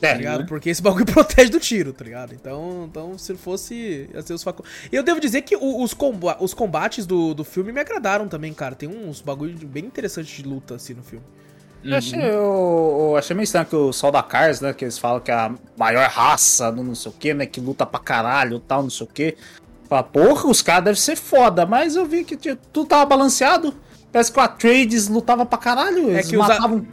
tá 0.00 0.08
É, 0.08 0.14
ligado? 0.16 0.40
né? 0.40 0.46
Porque 0.48 0.70
esse 0.70 0.80
bagulho 0.82 1.04
protege 1.12 1.50
do 1.50 1.60
tiro, 1.60 1.92
tá 1.92 2.04
ligado? 2.04 2.34
Então, 2.34 2.86
então 2.90 3.18
se 3.18 3.32
não 3.32 3.38
fosse, 3.38 4.08
ia 4.12 4.22
ser 4.22 4.32
os 4.34 4.42
facões. 4.42 4.68
E 4.90 4.96
eu 4.96 5.02
devo 5.02 5.20
dizer 5.20 5.42
que 5.42 5.56
os, 5.56 5.92
comba 5.94 6.36
os 6.40 6.54
combates 6.54 7.06
do, 7.06 7.34
do 7.34 7.44
filme 7.44 7.70
me 7.72 7.80
agradaram 7.80 8.28
também, 8.28 8.52
cara. 8.54 8.74
Tem 8.74 8.88
uns 8.88 9.20
bagulho 9.20 9.54
bem 9.66 9.84
interessantes 9.84 10.34
de 10.34 10.42
luta, 10.42 10.74
assim, 10.76 10.94
no 10.94 11.02
filme. 11.02 11.24
Eu 11.86 11.96
achei, 11.98 12.18
eu, 12.18 13.08
eu 13.10 13.16
achei 13.18 13.36
meio 13.36 13.44
estranho 13.44 13.66
que 13.66 13.76
o 13.76 13.92
Sol 13.92 14.10
da 14.10 14.22
Cars, 14.22 14.58
né? 14.62 14.72
Que 14.72 14.86
eles 14.86 14.96
falam 14.96 15.20
que 15.20 15.30
é 15.30 15.34
a 15.34 15.54
maior 15.76 16.08
raça 16.08 16.72
do 16.72 16.82
não 16.82 16.94
sei 16.94 17.10
o 17.10 17.14
que, 17.14 17.34
né? 17.34 17.44
Que 17.44 17.60
luta 17.60 17.84
pra 17.84 18.00
caralho 18.00 18.58
tal, 18.58 18.82
não 18.82 18.88
sei 18.88 19.06
o 19.06 19.10
que. 19.10 19.36
Fala, 19.86 20.02
porra, 20.02 20.48
os 20.48 20.62
caras 20.62 20.84
devem 20.84 20.98
ser 20.98 21.14
foda, 21.14 21.66
mas 21.66 21.94
eu 21.94 22.06
vi 22.06 22.24
que 22.24 22.38
tinha- 22.38 22.56
tudo 22.72 22.88
tava 22.88 23.04
balanceado. 23.04 23.74
Parece 24.14 24.30
que 24.30 24.38
o 24.38 24.42
Atreides 24.42 25.08
lutava 25.08 25.44
pra 25.44 25.58
caralho. 25.58 26.08
Eles 26.10 26.28
que 26.28 26.36
os 26.36 26.44
a- 26.44 26.48
matavam. 26.48 26.86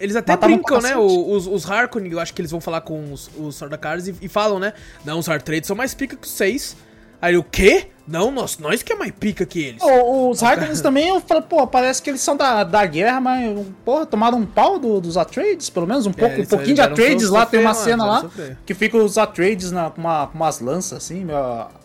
Eles 0.00 0.16
até 0.16 0.32
Matavam 0.32 0.56
brincam, 0.56 0.80
né? 0.80 0.96
Os, 0.96 1.46
os 1.46 1.70
Harkonnen, 1.70 2.10
eu 2.10 2.18
acho 2.18 2.32
que 2.32 2.40
eles 2.40 2.50
vão 2.50 2.60
falar 2.60 2.80
com 2.80 3.12
os, 3.12 3.30
os 3.38 3.60
e, 4.08 4.14
e 4.22 4.28
falam, 4.28 4.58
né? 4.58 4.72
Não, 5.04 5.18
os 5.18 5.28
Artrades 5.28 5.66
são 5.66 5.76
mais 5.76 5.92
pica 5.94 6.16
que 6.16 6.26
os 6.26 6.32
seis. 6.32 6.74
Aí 7.20 7.36
o 7.36 7.42
quê? 7.44 7.88
Não, 8.06 8.30
nós, 8.30 8.58
nós 8.58 8.82
que 8.82 8.92
é 8.92 8.96
mais 8.96 9.12
pica 9.12 9.46
que 9.46 9.60
eles. 9.62 9.82
O- 9.82 10.30
Os 10.30 10.42
Harkonnens 10.42 10.80
também, 10.80 11.08
eu 11.08 11.20
falei, 11.20 11.42
pô, 11.42 11.66
parece 11.66 12.02
que 12.02 12.10
eles 12.10 12.20
são 12.22 12.36
da, 12.36 12.64
da 12.64 12.84
guerra, 12.84 13.20
mas, 13.20 13.66
porra, 13.84 14.04
tomaram 14.04 14.38
um 14.38 14.44
pau 14.46 14.78
do- 14.78 15.00
dos 15.00 15.16
Atreides, 15.16 15.70
pelo 15.70 15.86
menos 15.86 16.06
um, 16.06 16.12
pouco, 16.12 16.40
um 16.40 16.44
pouquinho 16.44 16.74
de 16.74 16.80
Atreides 16.82 17.28
so- 17.28 17.32
lá, 17.32 17.46
tem 17.46 17.60
uma 17.60 17.72
sofrer, 17.72 17.90
cena 17.92 18.04
mano, 18.04 18.12
lá, 18.14 18.20
sofrer. 18.22 18.58
que 18.66 18.74
fica 18.74 18.96
os 18.98 19.16
Atreides 19.16 19.70
na, 19.70 19.90
com, 19.90 20.00
uma, 20.00 20.26
com 20.26 20.34
umas 20.36 20.60
lanças, 20.60 20.98
assim, 20.98 21.24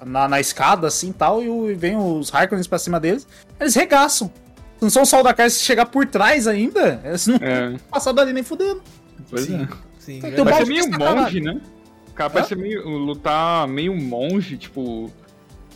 na, 0.06 0.28
na 0.28 0.40
escada, 0.42 0.88
assim, 0.88 1.12
tal, 1.14 1.42
e, 1.44 1.46
e 1.72 1.74
vem 1.74 1.96
os 1.96 2.34
Harkonnens 2.34 2.68
pra 2.68 2.80
cima 2.80 2.98
deles, 3.00 3.28
eles 3.60 3.76
regaçam. 3.76 4.30
Não 4.82 4.90
são 4.90 5.06
só 5.06 5.20
o 5.20 5.24
da 5.24 5.34
cara 5.34 5.50
se 5.50 5.64
chegar 5.64 5.86
por 5.86 6.06
trás 6.06 6.48
ainda, 6.48 7.02
eles 7.04 7.28
não 7.28 7.36
É, 7.38 7.76
passam 7.90 8.14
dali 8.14 8.32
nem 8.34 8.44
fudendo. 8.44 8.82
pois 9.30 9.46
Sim, 9.46 9.64
é. 9.64 9.68
sim. 10.00 10.22
Balde 10.22 10.56
ser 10.58 10.66
meio 10.68 10.90
monge, 11.00 11.42
né? 11.42 11.62
O 12.08 12.12
cara 12.14 12.44
ser 12.44 12.56
meio. 12.58 12.88
lutar 12.88 13.68
meio 13.68 13.96
monge, 13.96 14.58
tipo. 14.58 15.12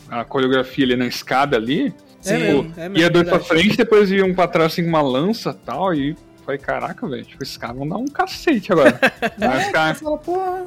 A 0.10 0.24
coreografia 0.24 0.86
ali 0.86 0.96
na 0.96 1.08
escada 1.08 1.58
ali. 1.58 1.94
É 2.26 2.38
tipo, 2.38 2.40
mesmo, 2.40 2.74
é 2.78 2.90
mesmo, 2.90 2.98
ia 2.98 3.10
dois 3.10 3.28
pra 3.28 3.40
frente, 3.40 3.76
depois 3.78 4.10
ia 4.12 4.26
um 4.26 4.34
pra 4.34 4.48
trás 4.48 4.72
assim 4.74 4.84
com 4.84 4.90
uma 4.90 5.02
lança 5.02 5.50
e 5.50 5.66
tal. 5.66 5.94
E 5.94 6.16
foi, 6.46 6.58
caraca, 6.58 7.08
velho. 7.08 7.26
Tipo, 7.26 7.44
esses 7.44 7.58
caras 7.58 7.78
vão 7.78 7.88
dar 7.88 7.98
um 7.98 8.06
cacete 8.06 8.72
agora. 8.72 9.00
Aí 9.42 9.58
os 9.60 9.66
Você 9.66 9.72
caras 9.72 10.00
fala, 10.00 10.18
porra. 10.18 10.66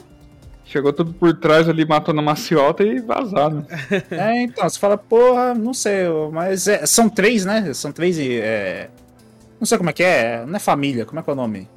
Chegou 0.67 0.93
tudo 0.93 1.13
por 1.15 1.33
trás 1.35 1.69
ali, 1.69 1.85
matou 1.87 2.15
na 2.15 2.23
maciota 2.23 2.83
e 2.83 3.01
vazaram. 3.01 3.67
É, 4.11 4.43
então, 4.43 4.69
você 4.69 4.79
fala, 4.79 4.99
porra, 4.99 5.55
não 5.55 5.73
sei, 5.73 6.05
mas 6.33 6.67
é, 6.67 6.85
são 6.87 7.09
três, 7.09 7.45
né? 7.45 7.73
São 7.73 7.93
três 7.93 8.19
e. 8.19 8.39
É, 8.41 8.91
não 9.59 9.67
sei 9.67 9.79
como 9.79 9.91
é 9.91 9.93
que 9.93 10.03
é, 10.03 10.45
não 10.47 10.57
é 10.57 10.59
família, 10.59 11.07
como 11.07 11.19
é 11.19 11.23
que 11.23 11.31
é 11.31 11.33
o 11.33 11.37
nome? 11.37 11.69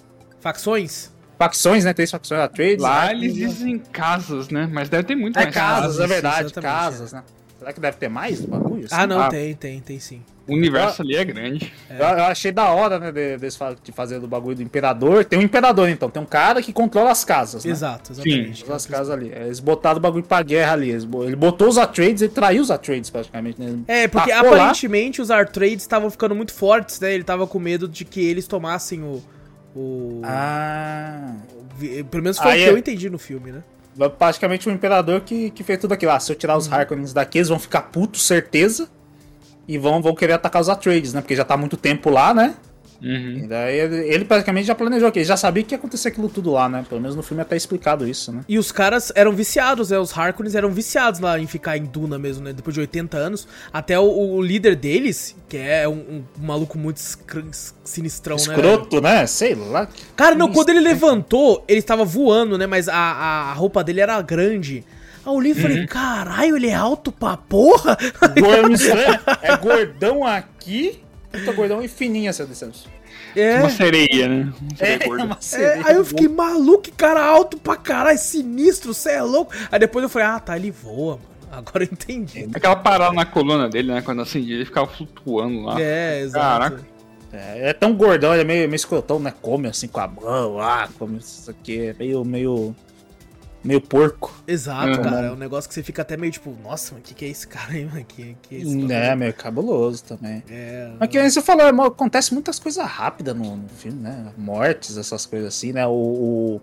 Facções? 0.41 1.11
Facções, 1.37 1.85
né? 1.85 1.93
Três 1.93 2.11
facções, 2.11 2.41
a 2.41 2.47
Trades. 2.47 2.81
Lá 2.81 3.05
né? 3.05 3.13
eles 3.13 3.33
dizem 3.33 3.79
casas, 3.79 4.49
né? 4.49 4.69
Mas 4.71 4.89
deve 4.89 5.03
ter 5.03 5.15
muito 5.15 5.37
É 5.39 5.43
mais 5.43 5.55
casas, 5.55 5.81
casas, 5.81 5.99
é 5.99 6.07
verdade, 6.07 6.53
casas, 6.53 7.13
né? 7.13 7.23
Será 7.59 7.73
que 7.73 7.79
deve 7.81 7.97
ter 7.97 8.07
mais 8.09 8.39
bagulho? 8.41 8.85
assim? 8.85 8.95
Ah, 8.95 9.05
não, 9.05 9.19
Ah. 9.19 9.27
tem, 9.29 9.53
tem, 9.53 9.79
tem 9.81 9.99
sim. 9.99 10.21
O 10.47 10.53
universo 10.53 11.01
ali 11.03 11.15
é 11.15 11.23
grande. 11.23 11.71
Eu, 11.89 11.97
eu 11.97 12.23
achei 12.23 12.51
da 12.51 12.69
hora, 12.71 12.97
né, 12.97 13.11
de, 13.11 13.37
de 13.83 13.91
fazer 13.91 14.19
do 14.19 14.27
bagulho 14.27 14.55
do 14.55 14.63
imperador. 14.63 15.23
Tem 15.23 15.37
um 15.37 15.41
imperador, 15.43 15.87
então. 15.89 16.09
Tem 16.09 16.19
um 16.23 16.25
cara 16.25 16.59
que 16.61 16.73
controla 16.73 17.11
as 17.11 17.23
casas, 17.23 17.63
né? 17.65 17.71
Exato, 17.71 18.13
exatamente. 18.13 18.59
Controla 18.61 18.75
as 18.77 18.85
casas 18.87 19.09
ali. 19.11 19.31
Eles 19.31 19.59
botaram 19.59 19.97
o 19.97 19.99
bagulho 20.01 20.23
pra 20.23 20.41
guerra 20.41 20.73
ali. 20.73 20.89
Ele 20.89 21.35
botou 21.35 21.67
os 21.67 21.77
Atreides, 21.77 22.23
ele 22.23 22.31
traiu 22.31 22.63
os 22.63 22.71
Atreides 22.71 23.11
praticamente, 23.11 23.61
né? 23.61 23.77
É, 23.87 24.07
porque 24.07 24.31
Tacou 24.31 24.49
lá. 24.51 24.57
aparentemente 24.57 25.21
os 25.21 25.29
Artrades 25.29 25.81
estavam 25.81 26.09
ficando 26.09 26.33
muito 26.33 26.51
fortes, 26.53 26.99
né? 26.99 27.13
Ele 27.13 27.23
tava 27.23 27.45
com 27.45 27.59
medo 27.59 27.87
de 27.87 28.03
que 28.03 28.19
eles 28.25 28.47
tomassem 28.47 29.03
o. 29.03 29.21
o 29.75 30.21
Ah... 30.23 31.35
pelo 32.09 32.23
menos 32.23 32.39
foi 32.39 32.51
Aí 32.53 32.61
o 32.61 32.63
que 32.63 32.69
é- 32.69 32.73
eu 32.73 32.77
entendi 32.77 33.07
no 33.09 33.19
filme, 33.19 33.51
né? 33.51 33.63
Praticamente 34.07 34.69
o 34.69 34.71
imperador 34.71 35.21
que, 35.21 35.49
que 35.49 35.63
fez 35.63 35.79
tudo 35.79 35.93
aquilo. 35.93 36.11
Ah, 36.11 36.19
se 36.19 36.31
eu 36.31 36.35
tirar 36.35 36.57
os 36.57 36.71
Harkonnens 36.71 37.13
daqui, 37.13 37.39
eles 37.39 37.49
vão 37.49 37.59
ficar 37.59 37.81
putos, 37.83 38.25
certeza. 38.25 38.89
E 39.67 39.77
vão, 39.77 40.01
vão 40.01 40.15
querer 40.15 40.33
atacar 40.33 40.61
os 40.61 40.69
Atreides, 40.69 41.13
né? 41.13 41.21
Porque 41.21 41.35
já 41.35 41.45
tá 41.45 41.55
muito 41.55 41.77
tempo 41.77 42.09
lá, 42.09 42.33
né? 42.33 42.55
Uhum. 43.01 43.41
E 43.43 43.47
daí 43.47 43.77
ele, 43.77 44.25
praticamente 44.25 44.67
já 44.67 44.75
planejou 44.75 45.07
aqui. 45.07 45.19
Ele 45.19 45.25
já 45.25 45.37
sabia 45.37 45.63
que 45.63 45.73
ia 45.73 45.77
acontecer 45.77 46.09
aquilo 46.09 46.29
tudo 46.29 46.51
lá, 46.51 46.67
né? 46.67 46.85
Pelo 46.87 46.99
menos 46.99 47.15
no 47.15 47.23
filme 47.23 47.41
é 47.41 47.43
até 47.43 47.55
explicado 47.55 48.07
isso, 48.07 48.31
né? 48.31 48.41
E 48.47 48.59
os 48.59 48.71
caras 48.71 49.11
eram 49.15 49.31
viciados, 49.31 49.89
né? 49.89 49.97
Os 49.97 50.15
Harkonnens 50.17 50.55
eram 50.55 50.69
viciados 50.69 51.19
lá 51.19 51.39
em 51.39 51.47
ficar 51.47 51.77
em 51.77 51.85
Duna 51.85 52.19
mesmo, 52.19 52.43
né? 52.43 52.53
Depois 52.53 52.73
de 52.73 52.81
80 52.81 53.17
anos. 53.17 53.47
Até 53.71 53.97
o, 53.99 54.03
o 54.03 54.41
líder 54.41 54.75
deles, 54.75 55.35
que 55.47 55.57
é 55.57 55.87
um, 55.87 56.23
um 56.39 56.45
maluco 56.45 56.77
muito 56.77 56.99
sinistrão, 57.83 58.35
né? 58.35 58.41
Escroto, 58.41 59.01
né? 59.01 59.25
Sei 59.25 59.55
lá. 59.55 59.87
Cara, 60.15 60.35
não, 60.35 60.51
quando 60.51 60.69
ele 60.69 60.81
né? 60.81 60.89
levantou, 60.89 61.63
ele 61.67 61.79
estava 61.79 62.03
voando, 62.03 62.57
né? 62.57 62.67
Mas 62.67 62.87
a, 62.89 62.95
a, 62.95 63.53
roupa 63.53 63.83
dele 63.83 64.01
era 64.01 64.21
grande. 64.21 64.83
Aí 65.25 65.31
eu 65.31 65.33
olhei 65.33 65.51
e 65.51 65.55
Uhum. 65.55 65.61
falei, 65.61 65.87
caralho, 65.87 66.55
ele 66.55 66.67
é 66.67 66.75
alto 66.75 67.11
pra 67.11 67.37
porra? 67.37 67.97
Gordo, 68.39 68.75
é, 69.43 69.51
é 69.53 69.57
gordão 69.57 70.25
aqui. 70.25 71.01
Puta 71.31 71.51
gordão 71.53 71.81
e 71.81 71.87
fininho 71.87 72.29
essa 72.29 72.45
distância. 72.45 72.89
É. 73.35 73.59
Uma 73.59 73.69
sereia, 73.69 74.27
né? 74.27 74.53
Uma 74.61 74.75
sereia 74.77 75.07
gorda. 75.07 75.23
uma 75.25 75.35
É, 75.35 75.41
sereia. 75.41 75.81
aí 75.85 75.95
eu 75.95 76.05
fiquei 76.05 76.27
maluco, 76.27 76.91
cara 76.97 77.23
alto 77.23 77.57
pra 77.57 77.75
caralho, 77.75 78.17
sinistro, 78.17 78.93
cê 78.93 79.11
é 79.11 79.21
louco. 79.21 79.53
Aí 79.71 79.79
depois 79.79 80.03
eu 80.03 80.09
falei, 80.09 80.27
ah, 80.27 80.39
tá, 80.39 80.55
ele 80.55 80.71
voa, 80.71 81.15
mano. 81.17 81.29
Agora 81.51 81.83
eu 81.83 81.89
entendi. 81.91 82.47
Aquela 82.53 82.75
parada 82.75 83.13
na 83.13 83.25
coluna 83.25 83.67
dele, 83.69 83.91
né? 83.91 84.01
Quando 84.01 84.21
acendia, 84.21 84.55
ele 84.55 84.65
ficava 84.65 84.87
flutuando 84.87 85.61
lá. 85.63 85.79
É, 85.81 86.21
exato. 86.21 86.45
Caraca. 86.45 86.87
É, 87.31 87.69
é 87.69 87.73
tão 87.73 87.93
gordão, 87.93 88.33
ele 88.33 88.41
é 88.41 88.45
meio, 88.45 88.67
meio 88.67 88.75
escrotão, 88.75 89.19
né? 89.19 89.31
Come 89.41 89.67
assim 89.67 89.87
com 89.87 89.99
a 89.99 90.07
mão, 90.07 90.59
ah, 90.59 90.89
come 90.97 91.19
isso 91.19 91.49
aqui. 91.51 91.87
É 91.87 91.93
meio, 91.97 92.23
meio. 92.25 92.75
Meio 93.63 93.81
porco. 93.81 94.33
Exato, 94.47 94.97
Uhum. 94.97 95.03
cara. 95.03 95.27
É 95.27 95.31
um 95.31 95.35
negócio 95.35 95.67
que 95.67 95.73
você 95.73 95.83
fica 95.83 96.01
até 96.01 96.15
meio 96.17 96.31
tipo, 96.31 96.55
nossa, 96.63 96.93
mas 96.93 97.01
o 97.01 97.03
que, 97.03 97.13
que 97.13 97.25
é 97.25 97.27
esse 97.27 97.47
cara 97.47 97.71
aí, 97.73 97.85
mano? 97.85 98.05
Que, 98.05 98.35
que 98.41 98.55
é 98.55 98.59
esse 98.59 98.91
É, 98.91 99.15
meio 99.15 99.33
cabuloso 99.33 100.03
também. 100.03 100.43
É, 100.49 100.91
Mas 100.99 101.09
que 101.09 101.19
nem 101.19 101.29
você 101.29 101.41
falou, 101.41 101.65
é, 101.65 101.87
acontece 101.87 102.33
muitas 102.33 102.57
coisas 102.59 102.85
rápidas 102.85 103.35
no, 103.35 103.57
no 103.57 103.69
filme, 103.69 103.99
né? 104.01 104.27
Mortes, 104.37 104.97
essas 104.97 105.25
coisas 105.25 105.49
assim, 105.49 105.73
né? 105.73 105.85
O, 105.85 105.91
o- 105.91 106.61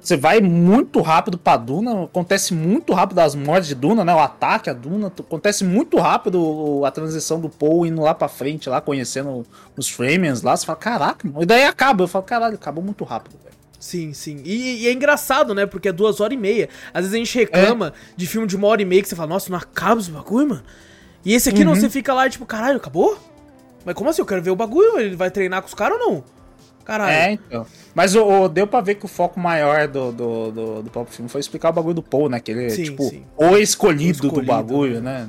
Você 0.00 0.16
vai 0.16 0.40
muito 0.40 1.00
rápido 1.02 1.36
pra 1.36 1.56
Duna, 1.56 2.04
acontece 2.04 2.54
muito 2.54 2.92
rápido 2.94 3.18
as 3.18 3.34
mortes 3.34 3.68
de 3.68 3.74
Duna, 3.74 4.04
né? 4.04 4.14
O 4.14 4.18
ataque 4.20 4.70
a 4.70 4.72
Duna, 4.72 5.08
acontece 5.08 5.64
muito 5.64 5.98
rápido 5.98 6.82
a 6.84 6.90
transição 6.90 7.40
do 7.40 7.48
Paul 7.48 7.84
indo 7.84 8.00
lá 8.00 8.14
pra 8.14 8.28
frente, 8.28 8.70
lá 8.70 8.80
conhecendo 8.80 9.44
os 9.76 9.88
Fremen 9.90 10.32
lá. 10.42 10.56
Você 10.56 10.64
fala, 10.64 10.78
caraca, 10.78 11.26
mano. 11.26 11.42
E 11.42 11.46
daí 11.46 11.64
acaba. 11.64 12.04
Eu 12.04 12.08
falo, 12.08 12.24
caralho, 12.24 12.54
acabou 12.54 12.82
muito 12.82 13.02
rápido, 13.04 13.32
velho. 13.42 13.57
Sim, 13.78 14.12
sim. 14.12 14.42
E, 14.44 14.82
e 14.82 14.88
é 14.88 14.92
engraçado, 14.92 15.54
né? 15.54 15.64
Porque 15.66 15.88
é 15.88 15.92
duas 15.92 16.20
horas 16.20 16.34
e 16.34 16.40
meia. 16.40 16.68
Às 16.92 17.02
vezes 17.02 17.14
a 17.14 17.18
gente 17.18 17.38
reclama 17.38 17.92
de 18.16 18.26
filme 18.26 18.46
de 18.46 18.56
uma 18.56 18.66
hora 18.66 18.82
e 18.82 18.84
meia 18.84 19.00
que 19.02 19.08
você 19.08 19.14
fala, 19.14 19.28
nossa, 19.28 19.50
não 19.50 19.58
acaba 19.58 20.00
esse 20.00 20.10
bagulho, 20.10 20.48
mano. 20.48 20.62
E 21.24 21.32
esse 21.34 21.48
aqui 21.48 21.64
não, 21.64 21.72
Uhum. 21.72 21.80
você 21.80 21.88
fica 21.90 22.12
lá 22.12 22.26
e 22.26 22.30
tipo, 22.30 22.44
caralho, 22.44 22.76
acabou? 22.78 23.16
Mas 23.84 23.94
como 23.94 24.10
assim? 24.10 24.20
Eu 24.20 24.26
quero 24.26 24.42
ver 24.42 24.50
o 24.50 24.56
bagulho. 24.56 24.98
Ele 24.98 25.14
vai 25.14 25.30
treinar 25.30 25.62
com 25.62 25.68
os 25.68 25.74
caras 25.74 25.98
ou 26.00 26.10
não? 26.10 26.24
Caralho. 26.84 27.12
É, 27.12 27.32
então. 27.32 27.66
Mas 27.94 28.14
o, 28.16 28.24
o- 28.24 28.48
deu 28.48 28.66
pra 28.66 28.80
ver 28.80 28.94
que 28.96 29.04
o 29.04 29.08
foco 29.08 29.38
maior 29.38 29.86
do, 29.86 30.10
do, 30.10 30.50
do, 30.50 30.82
do 30.82 30.90
próprio 30.90 31.14
filme 31.14 31.28
foi 31.28 31.40
explicar 31.40 31.68
o 31.68 31.72
bagulho 31.72 31.94
do 31.94 32.02
Paul, 32.02 32.28
né? 32.28 32.40
Que 32.40 32.50
ele 32.50 32.64
é, 32.66 32.70
Sim, 32.70 32.84
tipo, 32.84 33.04
sim. 33.08 33.24
o 33.36 33.56
escolhido, 33.56 34.24
O 34.24 34.26
escolhido, 34.26 34.40
do 34.40 34.46
bagulho, 34.46 35.00
né? 35.00 35.28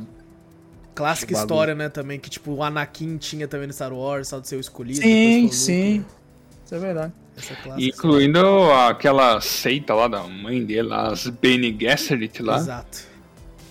Clássica 0.95 1.33
Bagulho. 1.33 1.43
história, 1.45 1.75
né? 1.75 1.89
Também, 1.89 2.19
que 2.19 2.29
tipo, 2.29 2.51
o 2.51 2.63
Anakin 2.63 3.17
tinha 3.17 3.47
também 3.47 3.67
no 3.67 3.73
Star 3.73 3.93
Wars, 3.93 4.27
só 4.27 4.39
de 4.39 4.47
ser 4.47 4.55
o 4.55 4.59
escolhido. 4.59 4.99
Sim, 5.01 5.49
sim. 5.51 5.99
né? 5.99 6.05
Isso 6.65 6.75
é 6.75 6.79
verdade. 6.79 7.13
Essa 7.39 7.55
clássica 7.55 7.81
Incluindo 7.95 8.71
aquela 8.87 9.39
seita 9.41 9.93
lá 9.93 10.07
da 10.07 10.23
mãe 10.23 10.63
dele, 10.63 10.93
as 10.93 11.27
Bene 11.27 11.75
Gesserit 11.79 12.41
lá. 12.43 12.57
Exato. 12.57 13.09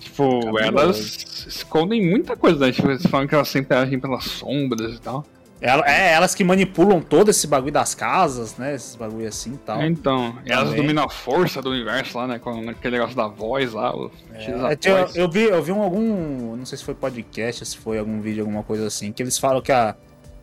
Tipo, 0.01 0.39
Cabuloso. 0.55 0.77
elas 0.79 1.45
escondem 1.47 2.05
muita 2.09 2.35
coisa, 2.35 2.65
né? 2.65 2.71
Tipo, 2.71 2.89
eles 2.89 3.05
falam 3.05 3.27
que 3.27 3.35
elas 3.35 3.47
sempre 3.47 3.77
agem 3.77 3.99
pelas 3.99 4.25
sombras 4.25 4.95
e 4.95 4.99
tal. 5.01 5.25
Ela- 5.61 5.83
é 5.89 6.13
elas 6.13 6.33
que 6.33 6.41
manipulam 6.43 7.01
todo 7.01 7.29
esse 7.29 7.45
bagulho 7.45 7.73
das 7.73 7.93
casas, 7.93 8.55
né? 8.57 8.75
Esses 8.75 8.95
bagulho 8.95 9.27
assim 9.27 9.53
e 9.55 9.57
tal. 9.57 9.81
Então, 9.83 10.37
elas 10.45 10.69
Também. 10.69 10.81
dominam 10.81 11.03
a 11.03 11.09
força 11.09 11.61
do 11.61 11.69
universo 11.69 12.17
lá, 12.17 12.27
né? 12.27 12.39
Com 12.39 12.69
aquele 12.69 12.95
negócio 12.97 13.15
da 13.15 13.27
voz 13.27 13.73
lá, 13.73 13.93
o 13.93 14.09
É, 14.33 14.75
tinha- 14.77 15.01
voz. 15.03 15.15
eu 15.17 15.29
vi, 15.29 15.43
eu 15.43 15.61
vi 15.61 15.73
um, 15.73 15.81
algum. 15.81 16.55
Não 16.55 16.65
sei 16.65 16.77
se 16.77 16.83
foi 16.85 16.93
podcast, 16.95 17.65
se 17.65 17.77
foi 17.77 17.99
algum 17.99 18.21
vídeo, 18.21 18.41
alguma 18.43 18.63
coisa 18.63 18.87
assim, 18.87 19.11
que 19.11 19.21
eles 19.21 19.37
falam 19.37 19.61
que, 19.61 19.71
a, 19.71 19.95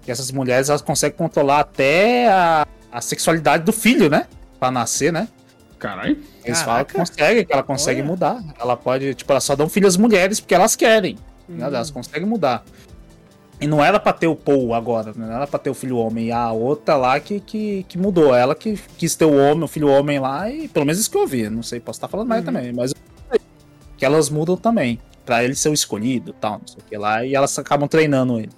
que 0.03 0.11
essas 0.11 0.31
mulheres 0.31 0.69
elas 0.69 0.83
conseguem 0.83 1.17
controlar 1.17 1.61
até 1.61 2.29
a, 2.29 2.67
a 2.91 3.01
sexualidade 3.01 3.65
do 3.65 3.73
filho, 3.73 4.09
né? 4.09 4.27
Pra 4.59 4.71
nascer, 4.71 5.13
né? 5.13 5.29
Caralho. 5.79 6.17
Eles 6.45 6.59
Caraca. 6.61 6.65
falam 6.65 6.85
que 6.85 6.95
consegue, 6.95 7.45
que 7.45 7.53
ela 7.53 7.63
consegue 7.63 8.01
Olha. 8.01 8.09
mudar. 8.11 8.45
Ela 8.59 8.77
pode, 8.77 9.15
tipo, 9.15 9.31
elas 9.33 9.45
só 9.45 9.55
dão 9.55 9.69
filho 9.69 9.87
às 9.87 9.97
mulheres 9.97 10.41
porque 10.41 10.55
elas 10.55 10.75
querem. 10.75 11.19
né? 11.49 11.65
Hum. 11.65 11.69
Elas 11.69 11.91
conseguem 11.91 12.27
mudar. 12.27 12.65
E 13.61 13.67
não 13.67 13.83
era 13.83 13.99
pra 13.99 14.13
ter 14.13 14.27
o 14.27 14.37
Paul 14.37 14.75
agora, 14.75 15.13
né? 15.17 15.27
não 15.27 15.35
era 15.35 15.47
pra 15.47 15.59
ter 15.59 15.71
o 15.71 15.75
filho 15.75 15.97
homem. 15.97 16.27
E 16.27 16.33
a 16.33 16.53
outra 16.53 16.97
lá 16.97 17.19
que, 17.21 17.41
que, 17.41 17.85
que 17.89 17.97
mudou. 17.99 18.35
Ela 18.35 18.55
que 18.55 18.79
quis 18.99 19.15
ter 19.15 19.25
o 19.25 19.35
homem, 19.37 19.65
o 19.65 19.69
filho 19.69 19.89
homem 19.89 20.19
lá, 20.19 20.51
e 20.51 20.69
pelo 20.69 20.85
menos 20.85 20.99
isso 21.01 21.11
que 21.11 21.17
eu 21.17 21.27
vi. 21.27 21.49
Não 21.49 21.63
sei, 21.63 21.81
posso 21.81 21.97
estar 21.99 22.09
falando 22.09 22.29
mais 22.29 22.41
Uhum. 22.41 22.47
também, 22.53 22.73
mas 22.73 22.91
eu 22.93 22.97
sei 23.31 23.41
que 23.99 24.05
elas 24.05 24.29
mudam 24.31 24.57
também. 24.57 24.99
Pra 25.25 25.43
ele 25.43 25.55
ser 25.55 25.71
o 25.71 25.75
escolhido 25.75 26.31
e 26.31 26.35
tal, 26.35 26.53
não 26.61 26.67
sei 26.67 26.79
o 26.79 26.85
que 26.89 26.97
lá. 26.97 27.25
E 27.25 27.35
elas 27.35 27.59
acabam 27.59 27.89
treinando 27.89 28.39
ele. 28.39 28.51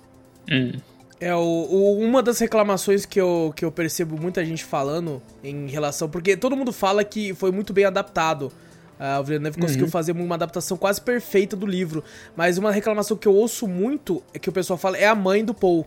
Hum. 0.51 0.73
É, 1.21 1.35
o, 1.35 1.39
o- 1.41 1.99
uma 2.01 2.23
das 2.23 2.39
reclamações 2.39 3.05
que 3.05 3.21
eu, 3.21 3.53
que 3.57 3.65
eu 3.65 3.73
percebo 3.73 4.21
muita 4.21 4.45
gente 4.45 4.65
falando 4.65 5.21
em 5.43 5.67
relação. 5.69 6.09
Porque 6.09 6.37
todo 6.37 6.57
mundo 6.57 6.73
fala 6.73 7.03
que 7.03 7.35
foi 7.35 7.51
muito 7.51 7.73
bem 7.73 7.85
adaptado. 7.85 8.53
Ah, 9.01 9.19
o 9.21 9.25
Villeneuve 9.25 9.59
conseguiu 9.61 9.85
Uhum. 9.87 9.91
fazer 9.91 10.13
uma 10.13 10.35
adaptação 10.35 10.77
quase 10.77 11.01
perfeita 11.01 11.57
do 11.57 11.67
livro. 11.67 12.03
Mas 12.37 12.59
uma 12.59 12.71
reclamação 12.71 13.17
que 13.17 13.27
eu 13.29 13.35
ouço 13.35 13.67
muito 13.67 14.23
é 14.35 14.39
que 14.39 14.49
o 14.49 14.53
pessoal 14.53 14.77
fala 14.79 14.97
é 14.97 15.07
a 15.07 15.15
mãe 15.15 15.45
do 15.45 15.55
Paul. 15.55 15.87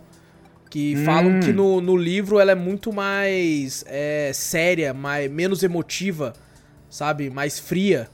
Que 0.70 0.96
falam 1.04 1.34
Hum. 1.34 1.39
que 1.41 1.52
no, 1.52 1.82
no 1.82 1.98
livro 1.98 2.39
ela 2.39 2.54
é 2.54 2.56
muito 2.56 2.94
mais 2.94 3.84
é, 3.88 4.32
séria, 4.34 4.94
mais, 4.94 5.30
menos 5.30 5.63
emotiva, 5.63 6.32
sabe? 6.89 7.30
Mais 7.30 7.60
fria. 7.60 8.08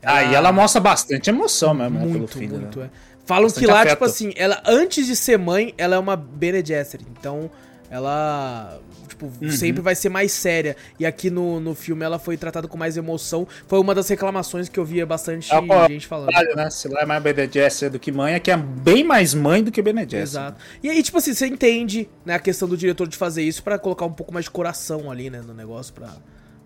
Aí 0.00 0.34
ela 0.34 0.52
mostra 0.52 0.80
bastante 0.80 1.30
emoção 1.30 1.72
mesmo, 1.74 1.94
né, 1.98 2.00
pelo 2.06 2.18
Muito, 2.18 2.38
filho. 2.38 2.58
muito, 2.58 2.78
né? 2.80 2.90
é. 2.92 3.13
Falam 3.26 3.50
que 3.50 3.66
lá, 3.66 3.80
afeto. 3.80 3.90
tipo 3.92 4.04
assim, 4.04 4.32
ela 4.36 4.62
antes 4.66 5.06
de 5.06 5.16
ser 5.16 5.38
mãe, 5.38 5.72
ela 5.78 5.96
é 5.96 5.98
uma 5.98 6.14
Bene 6.16 6.64
Gesserit. 6.64 7.06
Então, 7.18 7.50
ela, 7.90 8.78
tipo, 9.08 9.30
Uhum. 9.40 9.50
sempre 9.50 9.80
vai 9.80 9.94
ser 9.94 10.08
mais 10.08 10.32
séria. 10.32 10.76
E 10.98 11.06
aqui 11.06 11.30
no, 11.30 11.60
no 11.60 11.74
filme 11.74 12.04
ela 12.04 12.18
foi 12.18 12.36
tratada 12.36 12.66
com 12.66 12.76
mais 12.76 12.96
emoção. 12.96 13.46
Foi 13.68 13.78
uma 13.78 13.94
das 13.94 14.08
reclamações 14.08 14.68
que 14.68 14.78
eu 14.78 14.84
via 14.84 15.06
bastante 15.06 15.52
É 15.54 15.88
gente 15.88 16.06
falando. 16.06 16.30
Né? 16.56 16.70
Se 16.70 16.88
lá 16.88 17.02
é 17.02 17.06
mais 17.06 17.22
Bene 17.22 17.48
Gesserit 17.50 17.92
do 17.92 17.98
que 17.98 18.10
mãe, 18.12 18.34
aqui 18.34 18.50
é 18.50 18.56
bem 18.56 19.04
mais 19.04 19.32
mãe 19.32 19.62
do 19.62 19.70
que 19.70 19.80
Bene 19.80 20.00
Gesserit. 20.02 20.22
Exato. 20.22 20.60
E 20.82 20.90
aí, 20.90 21.02
tipo 21.02 21.16
assim, 21.18 21.32
você 21.32 21.46
entende, 21.46 22.08
né, 22.24 22.34
a 22.34 22.38
questão 22.38 22.68
do 22.68 22.76
diretor 22.76 23.06
de 23.08 23.16
fazer 23.16 23.42
isso 23.42 23.62
pra 23.62 23.78
colocar 23.78 24.04
um 24.06 24.12
pouco 24.12 24.32
mais 24.32 24.46
de 24.46 24.50
coração 24.50 25.10
ali, 25.10 25.30
né, 25.30 25.40
no 25.40 25.54
negócio 25.54 25.94
pra, 25.94 26.08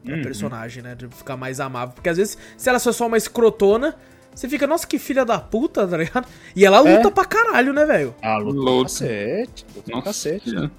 pra 0.05 0.14
Uhum. 0.16 0.23
personagem, 0.23 0.83
né, 0.83 0.94
de 0.94 1.07
ficar 1.09 1.37
mais 1.37 1.61
amável. 1.61 1.94
Porque 1.94 2.09
às 2.09 2.16
vezes, 2.16 2.38
se 2.57 2.68
ela 2.68 2.81
for 2.81 2.92
só 2.92 3.07
uma 3.07 3.16
escrotona, 3.18 3.94
você 4.38 4.48
fica, 4.48 4.66
nossa, 4.66 4.87
que 4.87 4.98
filha 4.98 5.24
da 5.24 5.38
puta, 5.38 5.87
tá 5.87 5.96
ligado? 5.96 6.27
E 6.55 6.64
ela 6.64 6.81
luta 6.81 7.09
É. 7.09 7.11
pra 7.11 7.24
caralho, 7.24 7.72
né, 7.72 7.85
velho? 7.85 8.14
Ah, 8.22 8.37
luta 8.38 8.59
Luta. 8.59 8.70
pra 8.74 8.83
cacete. 8.85 9.66
Luta 9.74 9.90
Nossa. 9.90 10.05
cacete. 10.05 10.51
Senhora. 10.51 10.70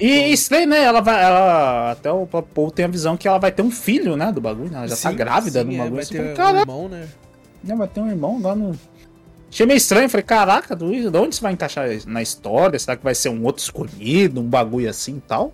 E 0.00 0.32
estranho, 0.32 0.66
né? 0.68 0.82
Ela 0.82 1.00
vai. 1.00 1.22
Ela, 1.22 1.92
até 1.92 2.10
o 2.10 2.26
Paul 2.26 2.70
tem 2.72 2.84
a 2.84 2.88
visão 2.88 3.16
que 3.16 3.28
ela 3.28 3.38
vai 3.38 3.52
ter 3.52 3.62
um 3.62 3.70
filho, 3.70 4.16
né? 4.16 4.32
Do 4.32 4.40
bagulho. 4.40 4.68
né? 4.70 4.78
Ela 4.78 4.88
já 4.88 4.96
tá 4.96 5.10
Sim, 5.10 5.16
grávida 5.16 5.60
sim, 5.60 5.66
no 5.66 5.72
é, 5.74 5.76
bagulho. 5.76 5.94
Vai 5.94 6.04
Você 6.04 6.10
ter 6.12 6.18
fala, 6.18 6.30
um 6.32 6.34
Caraca, 6.36 6.60
irmão, 6.60 6.88
né? 6.88 7.08
né, 7.62 7.76
vai 7.76 7.86
ter 7.88 8.00
um 8.00 8.08
irmão 8.10 8.40
lá 8.42 8.56
no. 8.56 8.76
Achei 9.48 9.64
meio 9.66 9.76
estranho. 9.76 10.08
Falei, 10.10 10.24
caraca, 10.24 10.74
do- 10.74 10.90
de 10.90 11.16
onde 11.16 11.36
você 11.36 11.40
vai 11.40 11.52
encaixar 11.52 11.86
na 12.08 12.20
história? 12.20 12.76
Será 12.76 12.96
que 12.96 13.04
vai 13.04 13.14
ser 13.14 13.28
um 13.28 13.44
outro 13.44 13.62
escolhido? 13.62 14.40
Um 14.40 14.48
bagulho 14.48 14.90
assim 14.90 15.18
e 15.18 15.20
tal? 15.20 15.52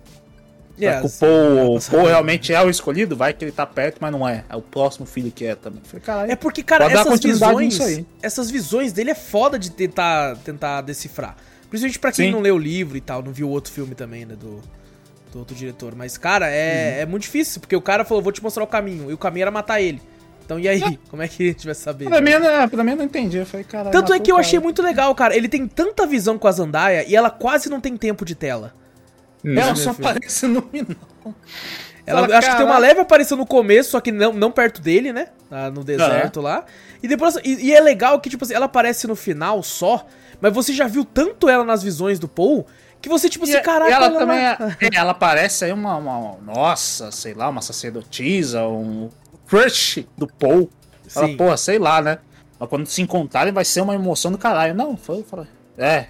Que 0.81 1.07
o 1.07 1.09
Paul, 1.09 1.75
o 1.77 1.81
Paul 1.81 2.05
realmente 2.07 2.53
é 2.53 2.61
o 2.61 2.69
escolhido? 2.69 3.15
Vai 3.15 3.33
que 3.33 3.45
ele 3.45 3.51
tá 3.51 3.65
perto, 3.65 3.97
mas 3.99 4.11
não 4.11 4.27
é. 4.27 4.43
É 4.49 4.55
o 4.55 4.61
próximo 4.61 5.05
filho 5.05 5.31
que 5.31 5.45
é 5.45 5.55
também. 5.55 5.81
Falei, 5.83 6.01
caralho. 6.01 6.31
É 6.31 6.35
porque, 6.35 6.63
cara, 6.63 6.85
essas 6.91 7.19
visões. 7.19 7.79
Essas 8.21 8.49
visões 8.51 8.91
dele 8.91 9.11
é 9.11 9.15
foda 9.15 9.57
de 9.59 9.71
tentar, 9.71 10.35
tentar 10.37 10.81
decifrar. 10.81 11.35
Principalmente 11.69 11.99
pra 11.99 12.11
quem 12.11 12.25
Sim. 12.27 12.31
não 12.31 12.41
leu 12.41 12.55
o 12.55 12.59
livro 12.59 12.97
e 12.97 13.01
tal, 13.01 13.21
não 13.23 13.31
viu 13.31 13.47
o 13.47 13.51
outro 13.51 13.71
filme 13.71 13.95
também, 13.95 14.25
né? 14.25 14.35
Do, 14.35 14.59
do 15.31 15.39
outro 15.39 15.55
diretor. 15.55 15.95
Mas, 15.95 16.17
cara, 16.17 16.49
é, 16.49 16.95
Uhum. 16.97 17.01
é 17.01 17.05
muito 17.05 17.23
difícil, 17.23 17.61
porque 17.61 17.75
o 17.75 17.81
cara 17.81 18.03
falou, 18.03 18.21
vou 18.21 18.31
te 18.31 18.43
mostrar 18.43 18.63
o 18.63 18.67
caminho. 18.67 19.09
E 19.09 19.13
o 19.13 19.17
caminho 19.17 19.43
era 19.43 19.51
matar 19.51 19.79
ele. 19.79 20.01
Então, 20.43 20.59
e 20.59 20.67
aí? 20.67 20.81
Como 21.09 21.21
é 21.21 21.27
que 21.29 21.43
a 21.43 21.47
gente 21.47 21.65
vai 21.65 21.75
saber? 21.75 22.09
Pra 22.09 22.19
mim, 22.19 22.31
né, 22.31 22.67
pra 22.67 22.83
mim 22.83 22.91
eu 22.91 22.97
não 22.97 23.05
entendi. 23.05 23.37
Eu 23.37 23.45
falei, 23.45 23.63
caralho. 23.63 23.91
Tanto 23.91 24.11
é 24.11 24.19
que 24.19 24.29
eu 24.29 24.35
cara. 24.35 24.45
achei 24.45 24.59
muito 24.59 24.81
legal, 24.81 25.15
cara. 25.15 25.33
Ele 25.35 25.47
tem 25.47 25.65
tanta 25.65 26.05
visão 26.05 26.37
com 26.37 26.47
a 26.47 26.51
Zandaia 26.51 27.05
e 27.07 27.15
ela 27.15 27.29
quase 27.29 27.69
não 27.69 27.79
tem 27.79 27.95
tempo 27.95 28.25
de 28.25 28.35
tela. 28.35 28.73
Ela 29.43 29.71
Hum, 29.71 29.75
só 29.75 29.93
filho. 29.93 30.07
aparece 30.07 30.47
no 30.47 30.61
final. 30.69 30.95
Ela, 32.05 32.21
Fala, 32.21 32.37
acho 32.37 32.49
que 32.49 32.55
tem 32.55 32.65
uma 32.65 32.73
"Caralho." 32.73 32.81
leve 32.81 32.99
aparição 33.01 33.37
no 33.37 33.45
começo, 33.45 33.91
só 33.91 33.99
que 34.01 34.11
não, 34.11 34.33
não 34.33 34.51
perto 34.51 34.81
dele, 34.81 35.13
né? 35.13 35.27
Ah, 35.49 35.69
no 35.69 35.83
deserto 35.83 36.41
lá. 36.41 36.65
E 37.01 37.07
depois. 37.07 37.35
E, 37.43 37.67
e 37.67 37.73
é 37.73 37.79
legal 37.79 38.19
que, 38.19 38.29
tipo 38.29 38.43
assim, 38.43 38.53
ela 38.53 38.65
aparece 38.65 39.05
no 39.07 39.15
final 39.15 39.61
só, 39.61 40.05
mas 40.39 40.53
você 40.53 40.73
já 40.73 40.87
viu 40.87 41.05
tanto 41.05 41.47
ela 41.47 41.63
nas 41.63 41.83
visões 41.83 42.17
do 42.19 42.27
Paul 42.27 42.65
que 43.01 43.07
você, 43.09 43.29
tipo 43.29 43.43
assim, 43.45 43.53
E- 43.55 43.61
caraca. 43.61 43.91
ela 43.91 44.05
ela- 44.07 44.19
também 44.19 44.37
é, 44.37 44.57
é, 44.79 44.89
ela 44.95 45.13
parece 45.13 45.65
aí 45.65 45.71
uma, 45.73 45.95
uma- 45.97 46.37
Nossa, 46.43 47.11
sei 47.11 47.33
lá, 47.33 47.49
uma 47.49 47.61
sacerdotisa, 47.61 48.63
um 48.67 49.09
crush 49.47 50.05
do 50.17 50.27
Paul. 50.27 50.69
Ela, 51.15 51.27
Sim. 51.27 51.37
porra, 51.37 51.57
sei 51.57 51.77
lá, 51.79 52.01
né? 52.01 52.17
Mas 52.59 52.69
quando 52.69 52.85
se 52.87 53.01
encontrarem 53.01 53.51
vai 53.53 53.65
ser 53.65 53.81
uma 53.81 53.93
emoção 53.95 54.31
do 54.31 54.37
caralho. 54.37 54.73
Não, 54.73 54.95
foi, 54.95 55.23
foi. 55.23 55.45
É. 55.77 56.07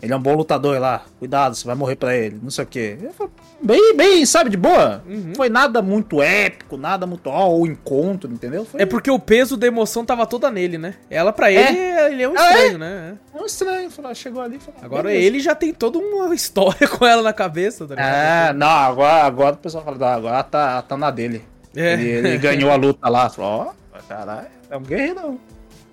Ele 0.00 0.12
é 0.12 0.16
um 0.16 0.20
bom 0.20 0.34
lutador 0.34 0.78
lá. 0.78 1.02
Cuidado, 1.18 1.56
você 1.56 1.66
vai 1.66 1.74
morrer 1.74 1.96
pra 1.96 2.16
ele. 2.16 2.38
Não 2.40 2.50
sei 2.50 2.64
o 2.64 2.66
quê. 2.66 2.96
Bem, 3.60 3.96
bem, 3.96 4.24
sabe, 4.24 4.48
de 4.50 4.56
boa. 4.56 5.02
Uhum. 5.04 5.24
Não 5.28 5.34
foi 5.34 5.48
nada 5.48 5.82
muito 5.82 6.22
épico, 6.22 6.76
nada 6.76 7.04
muito. 7.04 7.28
Ó, 7.28 7.56
o 7.56 7.66
encontro, 7.66 8.32
entendeu? 8.32 8.64
Foi 8.64 8.80
É 8.80 8.86
porque 8.86 9.10
o 9.10 9.18
peso 9.18 9.56
da 9.56 9.66
emoção 9.66 10.04
tava 10.04 10.24
toda 10.24 10.48
nele, 10.50 10.78
né? 10.78 10.94
Ela, 11.10 11.32
pra 11.32 11.50
ele, 11.50 11.76
ele 12.12 12.22
é 12.22 12.28
um 12.28 12.34
Ah, 12.38 12.44
é? 12.52 12.52
estranho, 12.54 12.78
né? 12.78 13.14
um 13.34 13.44
estranho. 13.44 13.90
Falou, 13.90 14.14
chegou 14.14 14.40
ali 14.42 14.56
e 14.56 14.60
falou. 14.60 14.80
Agora 14.80 15.02
beleza. 15.08 15.26
ele 15.26 15.40
já 15.40 15.54
tem 15.56 15.74
toda 15.74 15.98
uma 15.98 16.32
história 16.34 16.86
com 16.86 17.04
ela 17.04 17.22
na 17.22 17.32
cabeça, 17.32 17.84
tá 17.84 17.96
ligado? 17.96 18.14
É, 18.14 18.52
não, 18.52 18.68
agora, 18.68 19.24
agora 19.24 19.54
o 19.56 19.58
pessoal 19.58 19.82
fala, 19.84 19.98
"Não, 19.98 20.06
agora 20.06 20.42
tá, 20.44 20.80
tá 20.82 20.96
na 20.96 21.10
dele. 21.10 21.44
É. 21.74 21.94
Ele, 21.94 22.08
ele 22.08 22.38
ganhou 22.38 22.70
a 22.70 22.76
luta 22.76 23.08
lá. 23.08 23.28
Falou, 23.28 23.74
ó, 23.92 23.98
caralho, 24.08 24.46
é 24.70 24.76
um 24.76 24.82
guerreiro. 24.82 25.40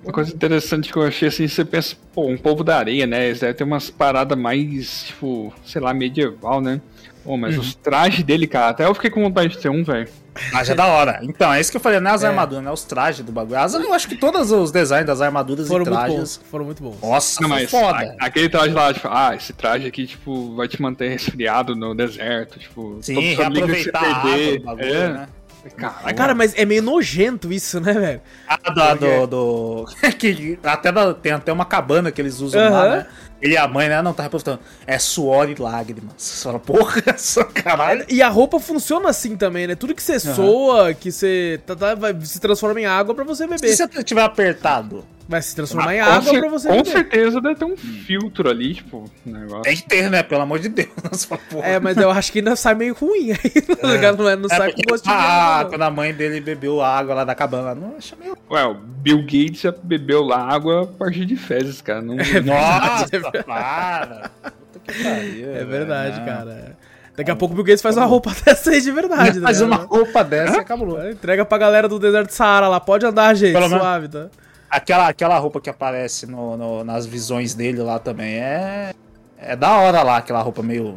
Uma 0.05 0.13
coisa 0.13 0.33
interessante 0.33 0.91
que 0.93 0.97
eu 0.97 1.03
achei 1.03 1.27
assim, 1.27 1.47
você 1.47 1.65
pensa, 1.65 1.95
pô, 2.13 2.27
um 2.27 2.37
povo 2.37 2.63
da 2.63 2.77
areia, 2.77 3.05
né? 3.07 3.25
Eles 3.27 3.39
devem 3.39 3.55
ter 3.55 3.63
umas 3.63 3.89
paradas 3.89 4.37
mais, 4.37 5.03
tipo, 5.07 5.51
sei 5.65 5.81
lá, 5.81 5.93
medieval, 5.93 6.61
né? 6.61 6.79
Pô, 7.23 7.35
mas 7.37 7.57
os 7.57 7.73
trajes 7.73 8.23
dele, 8.23 8.45
cara, 8.45 8.69
até 8.69 8.85
eu 8.85 8.93
fiquei 8.93 9.09
com 9.09 9.23
vontade 9.23 9.49
de 9.49 9.57
ter 9.57 9.69
um, 9.69 9.83
velho. 9.83 10.07
Mas 10.53 10.69
é 10.69 10.75
da 10.75 10.85
hora. 10.85 11.19
Então, 11.23 11.51
é 11.51 11.59
isso 11.59 11.71
que 11.71 11.77
eu 11.77 11.81
falei, 11.81 11.99
não 11.99 12.11
é 12.11 12.13
as 12.13 12.23
É. 12.23 12.27
armaduras, 12.27 12.63
né? 12.63 12.69
Os 12.69 12.83
trajes 12.83 13.25
do 13.25 13.31
bagulho. 13.31 13.57
As, 13.57 13.73
eu 13.73 13.91
acho 13.93 14.07
que 14.07 14.15
todos 14.15 14.51
os 14.51 14.69
designs 14.69 15.07
das 15.07 15.21
armaduras 15.21 15.67
Foram 15.67 15.85
e 15.85 15.89
muito 15.89 15.97
trajes. 15.99 16.17
bons. 16.37 16.41
Foram 16.51 16.65
muito 16.65 16.83
bons. 16.83 16.97
Nossa, 17.01 17.41
Não, 17.41 17.49
mas 17.49 17.71
foda. 17.71 18.15
a- 18.19 18.25
aquele 18.25 18.47
traje 18.49 18.73
lá, 18.73 18.93
tipo, 18.93 19.07
ah, 19.09 19.33
esse 19.35 19.53
traje 19.53 19.87
aqui, 19.87 20.05
tipo, 20.05 20.53
vai 20.55 20.67
te 20.67 20.79
manter 20.79 21.09
resfriado 21.09 21.73
no 21.75 21.95
deserto, 21.95 22.59
tipo, 22.59 22.99
Sim, 23.01 23.33
reaproveitar 23.33 24.03
a 24.03 24.07
água 24.17 24.31
perder. 24.33 24.59
do 24.59 24.65
bagulho, 24.65 24.85
é, 24.93 25.07
né? 25.13 25.27
Caraca, 25.75 26.13
Cara, 26.13 26.35
mas 26.35 26.53
é 26.55 26.63
meio 26.65 26.81
nojento 26.83 27.51
isso, 27.51 27.79
né, 27.79 27.93
velho? 27.93 28.21
Ah, 28.47 28.93
do. 28.93 28.99
do, 28.99 29.27
do- 29.27 29.85
que 30.17 30.59
até 30.63 30.91
da- 30.91 31.13
tem 31.13 31.31
até 31.31 31.51
uma 31.51 31.65
cabana 31.65 32.11
que 32.11 32.21
eles 32.21 32.39
usam 32.39 32.61
lá, 32.71 32.81
Aham. 32.83 32.89
né? 32.97 33.07
Ele 33.41 33.53
e 33.53 33.57
a 33.57 33.67
mãe, 33.67 33.89
né? 33.89 34.01
Não, 34.01 34.13
tá 34.13 34.23
reportando. 34.23 34.59
É 34.87 34.97
suor 34.97 35.49
e 35.49 35.55
lágrimas. 35.55 36.13
Você 36.17 36.43
fala, 36.43 36.59
porra, 36.59 37.03
essa 37.13 37.43
caralho. 37.43 38.05
E 38.09 38.21
a 38.21 38.29
roupa 38.29 38.59
funciona 38.59 39.09
assim 39.09 39.35
também, 39.35 39.67
né? 39.67 39.75
Tudo 39.75 39.93
que 39.93 40.01
você 40.01 40.19
soa, 40.19 40.93
que 40.93 41.11
você 41.11 41.59
tá, 41.65 41.75
tá- 41.75 41.95
vai, 41.95 42.15
se 42.21 42.39
transforma 42.39 42.79
em 42.79 42.85
água 42.85 43.13
pra 43.13 43.23
você 43.23 43.45
beber. 43.45 43.67
Se 43.75 43.85
você 43.87 44.03
tiver 44.03 44.21
apertado, 44.23 45.03
Vai 45.27 45.41
se 45.41 45.55
transformar 45.55 45.95
em 45.95 45.99
com, 46.03 46.05
água 46.05 46.21
cer- 46.31 46.39
pra 46.39 46.49
você 46.49 46.67
com 46.67 46.75
beber. 46.75 46.91
certeza 46.91 47.41
deve 47.41 47.55
ter 47.55 47.65
um 47.65 47.75
filtro 47.75 48.47
ali, 48.49 48.75
tipo, 48.75 49.09
um 49.25 49.31
negócio. 49.31 49.63
tem 49.63 49.75
que 49.75 49.83
ter, 49.87 50.07
né? 50.11 50.21
Pelo 50.21 50.41
amor 50.43 50.59
de 50.59 50.69
Deus. 50.69 50.87
É, 51.63 51.79
mas 51.79 51.97
eu 51.97 52.11
acho 52.11 52.31
que 52.31 52.39
ainda 52.39 52.55
sai 52.55 52.75
meio 52.75 52.93
ruim 52.93 53.31
aí, 53.31 53.61
tá 53.75 53.87
ligado? 53.91 54.17
Não, 54.23 54.29
é, 54.29 54.35
não 54.35 54.45
É 54.45 54.55
sai 54.55 54.71
com 54.71 54.81
gosto 54.87 55.03
de 55.05 55.09
ah, 55.11 55.61
não. 55.63 55.69
quando 55.69 55.81
a 55.81 55.89
mãe 55.89 56.13
dele 56.13 56.39
bebeu 56.39 56.79
a 56.81 56.87
água 56.95 57.15
lá 57.15 57.23
da 57.23 57.33
cabana, 57.33 57.73
não 57.73 57.95
acha 57.97 58.15
meio. 58.15 58.37
Ué, 58.51 58.63
o 58.65 58.75
Bill 58.75 59.21
Gates 59.23 59.61
já 59.61 59.71
bebeu 59.83 60.21
lá 60.23 60.37
água 60.47 60.83
a 60.83 60.85
partir 60.85 61.25
de 61.25 61.35
fezes, 61.35 61.81
cara. 61.81 62.01
Não, 62.03 62.15
Nossa, 62.45 63.07
é 63.11 63.41
para! 63.41 64.29
Puta 64.73 64.79
que 64.93 65.03
pariu, 65.03 65.55
É 65.55 65.65
verdade, 65.65 66.19
não. 66.19 66.25
cara. 66.25 66.77
Daqui 67.17 67.31
a 67.31 67.35
pouco 67.35 67.53
o 67.53 67.55
Bill 67.55 67.65
Gates 67.65 67.81
faz 67.81 67.95
uma 67.97 68.05
roupa 68.05 68.31
dessa 68.45 68.69
aí 68.71 68.81
de 68.81 68.91
verdade, 68.91 69.39
Faz 69.39 69.59
né? 69.61 69.65
uma 69.65 69.77
roupa 69.77 70.23
dessa 70.23 70.57
e 70.57 70.59
acabou. 70.59 71.09
Entrega 71.09 71.43
pra 71.45 71.57
galera 71.57 71.87
do 71.87 71.97
deserto 71.97 72.27
do 72.27 72.33
Saara 72.33 72.67
lá. 72.67 72.79
Pode 72.79 73.05
andar, 73.05 73.33
gente, 73.33 73.53
Pelo 73.53 73.69
suave, 73.69 74.07
tá? 74.09 74.27
Aquela, 74.75 75.07
aquela 75.07 75.37
roupa 75.37 75.59
que 75.61 75.69
aparece 75.69 76.25
no, 76.25 76.55
no- 76.57 76.83
nas 76.83 77.05
visões 77.05 77.53
dele 77.53 77.81
lá 77.81 77.97
também 77.99 78.35
é. 78.35 78.93
É 79.39 79.55
da 79.55 79.77
hora 79.77 80.01
lá, 80.03 80.17
aquela 80.17 80.41
roupa 80.41 80.61
meio. 80.63 80.95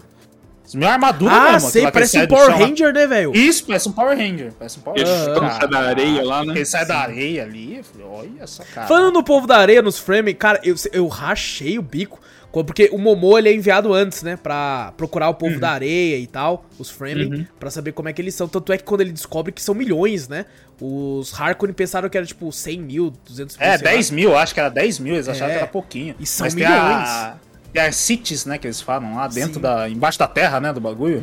Meio 0.74 0.92
armadura 0.92 1.32
Ah, 1.34 1.52
mesmo. 1.52 1.70
sei, 1.70 1.90
parece 1.90 2.18
um 2.22 2.26
Power 2.26 2.44
chão 2.50 2.58
lá. 2.60 2.66
Ranger, 2.66 2.92
né, 2.92 3.06
velho? 3.06 3.34
Isso, 3.34 3.64
parece 3.66 3.88
um 3.88 3.92
Power 3.92 4.16
Ranger. 4.18 4.52
Parece 4.58 4.78
um 4.78 4.82
Power 4.82 5.00
Ele 5.00 5.08
Ranger. 5.10 5.50
sai 5.58 5.68
da 5.68 5.78
areia 5.78 6.24
lá, 6.24 6.44
né? 6.44 6.52
Ele 6.54 6.64
sai 6.66 6.86
da 6.86 6.98
areia 6.98 7.42
ali. 7.42 7.82
falei, 7.82 8.06
Olha 8.06 8.42
essa 8.42 8.64
cara. 8.66 8.86
Falando 8.86 9.14
no 9.14 9.22
povo 9.24 9.46
da 9.46 9.56
areia, 9.56 9.80
nos 9.80 9.98
frame, 9.98 10.34
cara, 10.34 10.60
eu, 10.62 10.74
eu 10.92 11.06
rachei 11.08 11.78
o 11.78 11.82
bico. 11.82 12.20
Porque 12.50 12.88
o 12.92 12.98
Momô, 12.98 13.38
ele 13.38 13.48
é 13.50 13.54
enviado 13.54 13.92
antes, 13.92 14.22
né? 14.22 14.36
Pra 14.36 14.92
procurar 14.96 15.28
o 15.28 15.34
povo 15.34 15.54
Uhum. 15.54 15.60
da 15.60 15.70
areia 15.70 16.16
e 16.16 16.26
tal, 16.26 16.64
os 16.78 16.90
frame, 16.90 17.46
pra 17.60 17.70
saber 17.70 17.92
como 17.92 18.08
é 18.08 18.12
que 18.12 18.20
eles 18.22 18.34
são. 18.34 18.48
Tanto 18.48 18.72
é 18.72 18.78
que 18.78 18.84
quando 18.84 19.02
ele 19.02 19.12
descobre 19.12 19.52
que 19.52 19.62
são 19.62 19.74
milhões, 19.74 20.28
né? 20.28 20.46
Os 20.80 21.32
Harkonnen 21.38 21.74
pensaram 21.74 22.08
que 22.08 22.16
era 22.16 22.26
tipo 22.26 22.50
100 22.50 22.80
mil, 22.80 23.12
200 23.28 23.56
mil. 23.56 23.66
É, 23.66 23.76
sei 23.78 23.84
lá. 23.86 23.92
10 23.92 24.10
mil, 24.10 24.36
acho 24.36 24.54
que 24.54 24.60
era 24.60 24.68
10 24.70 24.98
mil, 24.98 25.14
eles 25.14 25.28
acharam 25.28 25.50
É. 25.52 25.54
que 25.54 25.58
era 25.62 25.66
pouquinho. 25.68 26.14
E 26.18 26.26
são 26.26 26.46
Mas 26.46 26.54
tem 26.54 26.64
a, 26.64 27.36
tem 27.72 27.82
as 27.82 27.96
cities, 27.96 28.44
né, 28.46 28.58
que 28.58 28.66
eles 28.66 28.80
falam 28.80 29.14
lá 29.16 29.28
dentro 29.28 29.54
Sim. 29.54 29.56
Uhum. 29.56 29.62
da. 29.62 29.88
embaixo 29.88 30.18
da 30.18 30.26
terra, 30.26 30.58
né, 30.60 30.72
do 30.72 30.80
bagulho. 30.80 31.22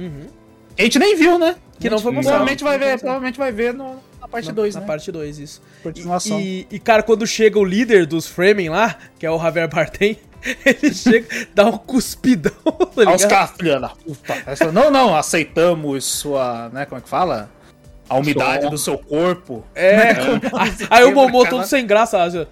A 0.77 0.81
gente 0.83 0.99
nem 0.99 1.15
viu, 1.15 1.39
né? 1.39 1.55
Que 1.79 1.89
não 1.89 1.99
foi 1.99 2.11
mostrado. 2.11 2.45
Provavelmente 2.45 2.63
vai 2.63 2.77
ver, 2.77 2.99
provavelmente 2.99 3.37
vai 3.39 3.51
ver 3.51 3.73
no- 3.73 3.95
na 4.21 4.27
parte 4.27 4.51
2, 4.51 4.75
Na 4.75 4.81
né? 4.81 4.87
parte 4.87 5.11
2, 5.11 5.39
isso. 5.39 5.61
Continuação. 5.83 6.39
E, 6.39 6.67
e, 6.69 6.79
cara, 6.79 7.01
quando 7.03 7.25
chega 7.25 7.57
o 7.59 7.63
líder 7.63 8.05
dos 8.05 8.27
Fremen 8.27 8.69
lá, 8.69 8.95
que 9.17 9.25
é 9.25 9.31
o 9.31 9.37
Javier 9.39 9.67
Bardem, 9.69 10.17
ele 10.65 10.93
chega, 10.93 11.27
dá 11.53 11.65
um 11.65 11.77
cuspidão, 11.77 12.51
tá 12.63 13.01
Aí 13.01 13.07
os 13.07 13.21
ligado? 13.23 13.29
caras, 13.29 13.51
filha 13.57 13.79
da 13.79 13.89
puta. 13.89 14.35
Essa- 14.45 14.71
Não, 14.71 14.91
não, 14.91 15.15
aceitamos 15.15 16.05
sua. 16.05 16.69
né, 16.69 16.85
como 16.85 16.99
é 16.99 17.01
que 17.01 17.09
fala? 17.09 17.49
A 18.07 18.15
umidade 18.17 18.69
do 18.69 18.77
seu 18.77 18.97
corpo. 18.99 19.63
É, 19.73 20.11
aí 20.91 21.03
o 21.05 21.11
Momô 21.13 21.45
todo 21.47 21.65
sem 21.65 21.87
graça, 21.87 22.21
assim, 22.21 22.45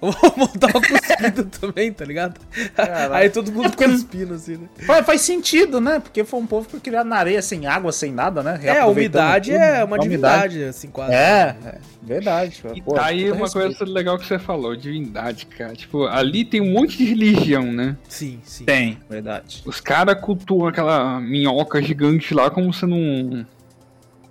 o 0.00 0.06
Momô 0.06 0.48
dá 0.56 0.68
uma 0.68 0.80
cuspida 0.80 1.44
também, 1.60 1.92
tá 1.92 2.04
ligado? 2.04 2.40
Caralho. 2.74 3.14
Aí 3.14 3.30
todo 3.30 3.50
mundo 3.52 3.66
É 3.66 3.68
porque- 3.70 3.84
cuspindo, 3.88 4.34
assim, 4.34 4.56
né? 4.56 4.68
Faz, 4.86 5.04
faz 5.06 5.20
sentido, 5.22 5.80
né? 5.80 5.98
Porque 6.00 6.22
foi 6.24 6.38
um 6.40 6.46
povo 6.46 6.68
que 6.68 6.78
criado 6.80 7.06
na 7.06 7.16
areia, 7.16 7.42
sem 7.42 7.66
água, 7.66 7.90
sem 7.92 8.12
nada, 8.12 8.42
né? 8.42 8.60
É, 8.62 8.78
a 8.80 8.86
umidade 8.86 9.50
tudo. 9.50 9.60
é 9.60 9.82
uma 9.84 9.96
A 9.96 9.98
divindade, 9.98 10.62
assim, 10.64 10.88
quase. 10.88 11.12
É, 11.14 11.56
é 11.64 11.78
verdade. 12.02 12.62
E 12.74 12.80
Pô, 12.82 12.94
tá 12.94 13.06
aí 13.06 13.30
uma 13.30 13.40
respeito. 13.46 13.76
coisa 13.76 13.92
legal 13.92 14.18
que 14.18 14.26
você 14.26 14.38
falou, 14.38 14.76
divindade, 14.76 15.46
cara. 15.46 15.74
Tipo, 15.74 16.06
ali 16.06 16.44
tem 16.44 16.60
um 16.60 16.72
monte 16.72 16.96
de 16.98 17.04
religião, 17.04 17.64
né? 17.72 17.96
Sim, 18.08 18.40
sim. 18.44 18.64
Tem, 18.64 18.98
verdade. 19.10 19.62
Os 19.66 19.80
caras 19.80 20.20
cultuam 20.20 20.68
aquela 20.68 21.20
minhoca 21.20 21.82
gigante 21.82 22.32
lá 22.34 22.48
como 22.50 22.72
sendo 22.72 22.94
um. 22.94 23.44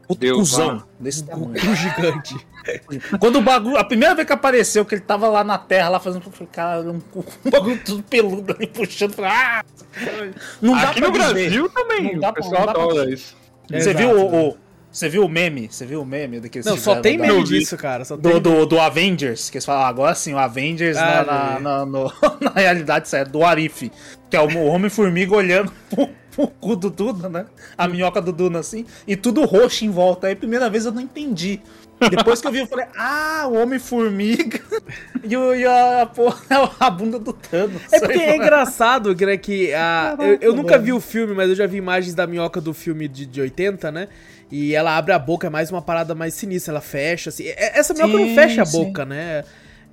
Puta 0.07 0.21
Deus, 0.21 0.37
cuzão 0.51 0.67
lá. 0.77 0.83
desse 0.97 1.23
tamanho. 1.25 1.51
Um 1.51 1.75
gigante. 1.75 2.35
Quando 3.19 3.37
o 3.37 3.41
bagulho. 3.41 3.77
A 3.77 3.83
primeira 3.83 4.13
vez 4.15 4.25
que 4.27 4.33
apareceu, 4.33 4.85
que 4.85 4.95
ele 4.95 5.01
tava 5.01 5.27
lá 5.27 5.43
na 5.43 5.57
terra, 5.57 5.89
lá 5.89 5.99
fazendo. 5.99 6.23
Eu 6.25 6.31
falei, 6.31 6.49
cara, 6.51 6.81
um, 6.81 7.01
um 7.45 7.49
bagulho 7.49 7.79
tudo 7.83 8.03
peludo 8.03 8.53
ali 8.57 8.67
puxando. 8.67 9.13
Falei, 9.13 9.31
ah! 9.31 9.63
Não 10.61 10.73
dá 10.75 10.89
Aqui 10.89 10.99
pra 11.01 11.09
no 11.09 11.13
dizer. 11.17 11.33
Brasil 11.33 11.69
também, 11.69 12.13
Não 12.13 12.19
dá 12.19 12.29
o 12.29 12.33
pessoal 12.33 12.65
não 12.65 12.65
dá 12.67 12.73
pra- 12.73 13.05
isso. 13.11 13.35
Você 13.69 13.75
Exato, 13.77 13.97
viu 13.97 14.09
o, 14.11 14.49
o- 14.49 14.57
Você 14.91 15.09
viu 15.09 15.25
o 15.25 15.29
meme? 15.29 15.67
Você 15.69 15.85
viu 15.85 16.01
o 16.01 16.05
meme 16.05 16.39
do 16.39 16.49
que 16.49 16.59
eles 16.59 16.65
Não, 16.65 16.77
só 16.77 16.95
tem 17.01 17.17
da- 17.17 17.25
meme 17.27 17.39
vi. 17.43 17.59
disso, 17.59 17.75
cara. 17.77 18.05
Só 18.05 18.15
tem 18.17 18.31
Do, 18.31 18.39
do, 18.39 18.65
do 18.65 18.79
Avengers, 18.79 19.49
que 19.49 19.57
eles 19.57 19.65
falam, 19.65 19.83
ah, 19.83 19.87
agora 19.87 20.15
sim, 20.15 20.33
o 20.33 20.37
Avengers 20.37 20.97
Ah, 20.97 21.23
na, 21.25 21.59
na, 21.59 21.59
na- 21.59 21.85
no- 21.85 22.13
na 22.41 22.51
realidade 22.51 23.07
séria, 23.09 23.25
do 23.25 23.43
Arif, 23.43 23.91
que 24.29 24.37
é 24.37 24.41
o 24.41 24.65
Homem-Formiga 24.67 25.35
olhando 25.35 25.71
pro, 25.89 26.09
pro 26.31 26.47
cu 26.47 26.75
do 26.75 26.89
Duna, 26.89 27.27
né? 27.29 27.45
A 27.77 27.87
minhoca 27.87 28.21
do 28.21 28.31
Duna 28.31 28.59
assim, 28.59 28.85
e 29.05 29.15
tudo 29.15 29.43
roxo 29.45 29.83
em 29.85 29.89
volta. 29.89 30.27
Aí, 30.27 30.35
primeira 30.35 30.69
vez 30.69 30.85
eu 30.85 30.91
não 30.91 31.01
entendi. 31.01 31.61
Depois 32.09 32.39
que 32.39 32.47
eu 32.47 32.51
vi, 32.51 32.59
eu 32.59 32.67
falei, 32.67 32.85
ah, 32.97 33.47
o 33.49 33.53
Homem-Formiga 33.55 34.59
e, 35.23 35.35
o- 35.35 35.55
e 35.55 35.65
a, 35.65 36.05
porra, 36.05 36.37
a 36.79 36.89
bunda 36.89 37.17
do 37.17 37.33
Thanos. 37.33 37.81
É 37.91 37.99
porque 37.99 38.19
é 38.19 38.35
engraçado 38.35 39.15
que, 39.15 39.25
né, 39.25 39.37
que 39.37 39.73
a, 39.73 40.15
eu, 40.19 40.37
eu 40.41 40.55
nunca 40.55 40.77
vi 40.77 40.93
o 40.93 40.99
filme, 41.01 41.33
mas 41.33 41.49
eu 41.49 41.55
já 41.55 41.65
vi 41.65 41.77
imagens 41.77 42.13
da 42.13 42.27
minhoca 42.27 42.61
do 42.61 42.73
filme 42.73 43.07
de, 43.07 43.25
de 43.25 43.41
80, 43.41 43.91
né? 43.91 44.07
E 44.51 44.73
ela 44.75 44.95
abre 44.95 45.11
a 45.11 45.19
boca, 45.19 45.47
é 45.47 45.49
mais 45.49 45.71
uma 45.71 45.81
parada 45.81 46.13
mais 46.15 46.33
sinistra, 46.33 46.71
ela 46.73 46.81
fecha, 46.81 47.29
assim. 47.29 47.45
É- 47.47 47.77
Essa 47.79 47.93
minhoca 47.93 48.13
não 48.13 48.27
Sim, 48.27 48.35
fecha 48.35 48.61
a 48.61 48.65
sim. 48.65 48.71
boca, 48.83 49.03
né? 49.05 49.43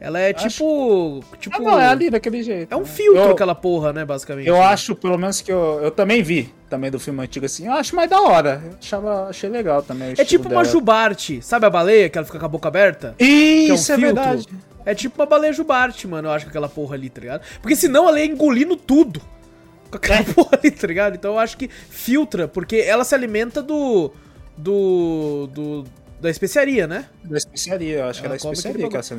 Ela 0.04 0.20
é 0.20 0.34
Acho- 0.34 0.48
tipo. 0.48 1.24
Tipo. 1.40 1.56
Ah, 1.56 1.60
não, 1.60 1.80
é 1.80 1.86
ali 1.86 2.10
daquele 2.10 2.42
jeito. 2.42 2.70
é 2.72 2.76
um 2.76 2.80
né? 2.80 2.84
filtro 2.86 3.22
Eu- 3.22 3.30
aquela 3.30 3.54
porra, 3.54 3.92
né, 3.92 4.04
basicamente. 4.04 4.46
Eu 4.46 4.56
né? 4.56 4.60
acho, 4.64 4.94
pelo 4.94 5.16
menos 5.16 5.40
que 5.40 5.50
eu, 5.50 5.80
eu 5.82 5.90
também 5.90 6.22
vi, 6.22 6.52
também 6.68 6.90
do 6.90 7.00
filme 7.00 7.22
antigo 7.22 7.46
assim, 7.46 7.66
eu 7.66 7.72
acho 7.72 7.96
mais 7.96 8.10
da 8.10 8.20
hora. 8.20 8.62
Eu 8.64 8.76
achava, 8.78 9.28
achei 9.28 9.48
legal 9.48 9.82
também. 9.82 10.12
É 10.18 10.24
tipo 10.24 10.44
uma 10.44 10.50
dela. 10.62 10.64
jubarte, 10.64 11.40
sabe 11.40 11.64
a 11.64 11.70
baleia 11.70 12.10
que 12.10 12.18
ela 12.18 12.26
fica 12.26 12.38
com 12.38 12.44
a 12.44 12.48
boca 12.48 12.68
aberta? 12.68 13.14
Que 13.16 13.24
é 13.68 13.72
um 13.72 13.74
Isso, 13.76 13.92
é, 13.92 13.96
filtro. 13.96 14.14
verdade. 14.14 14.48
É 14.84 14.94
tipo 14.94 15.18
uma 15.22 15.26
baleia 15.26 15.52
jubarte, 15.54 16.06
mano, 16.06 16.28
eu 16.28 16.32
acho 16.32 16.44
que 16.44 16.50
aquela 16.50 16.68
porra 16.68 16.94
ali, 16.96 17.08
tá 17.08 17.22
ligado? 17.22 17.42
Porque 17.62 17.74
senão 17.74 18.06
ela 18.06 18.20
ia 18.20 18.26
engolindo 18.26 18.76
tudo. 18.76 19.22
Com 19.90 19.96
aquela 19.96 20.20
É. 20.20 20.22
porra 20.34 20.50
ali, 20.60 20.70
tá 20.70 20.86
ligado? 20.86 21.14
Então 21.14 21.32
eu 21.32 21.38
acho 21.38 21.56
que 21.56 21.68
filtra, 21.88 22.46
porque 22.46 22.76
ela 22.76 23.04
se 23.04 23.14
alimenta 23.14 23.62
do. 23.62 24.10
do. 24.56 25.48
do 25.52 25.84
da 26.20 26.30
especiaria, 26.30 26.86
né? 26.86 27.04
Da 27.22 27.36
especiaria, 27.36 27.98
eu 27.98 28.04
acho 28.06 28.20
que 28.20 28.26
Ela 28.26 28.34
era 28.34 28.38
da 28.38 28.42
come 28.42 28.54
especiaria 28.54 28.88
que 28.88 28.94
ela 28.96 29.02
se- 29.02 29.14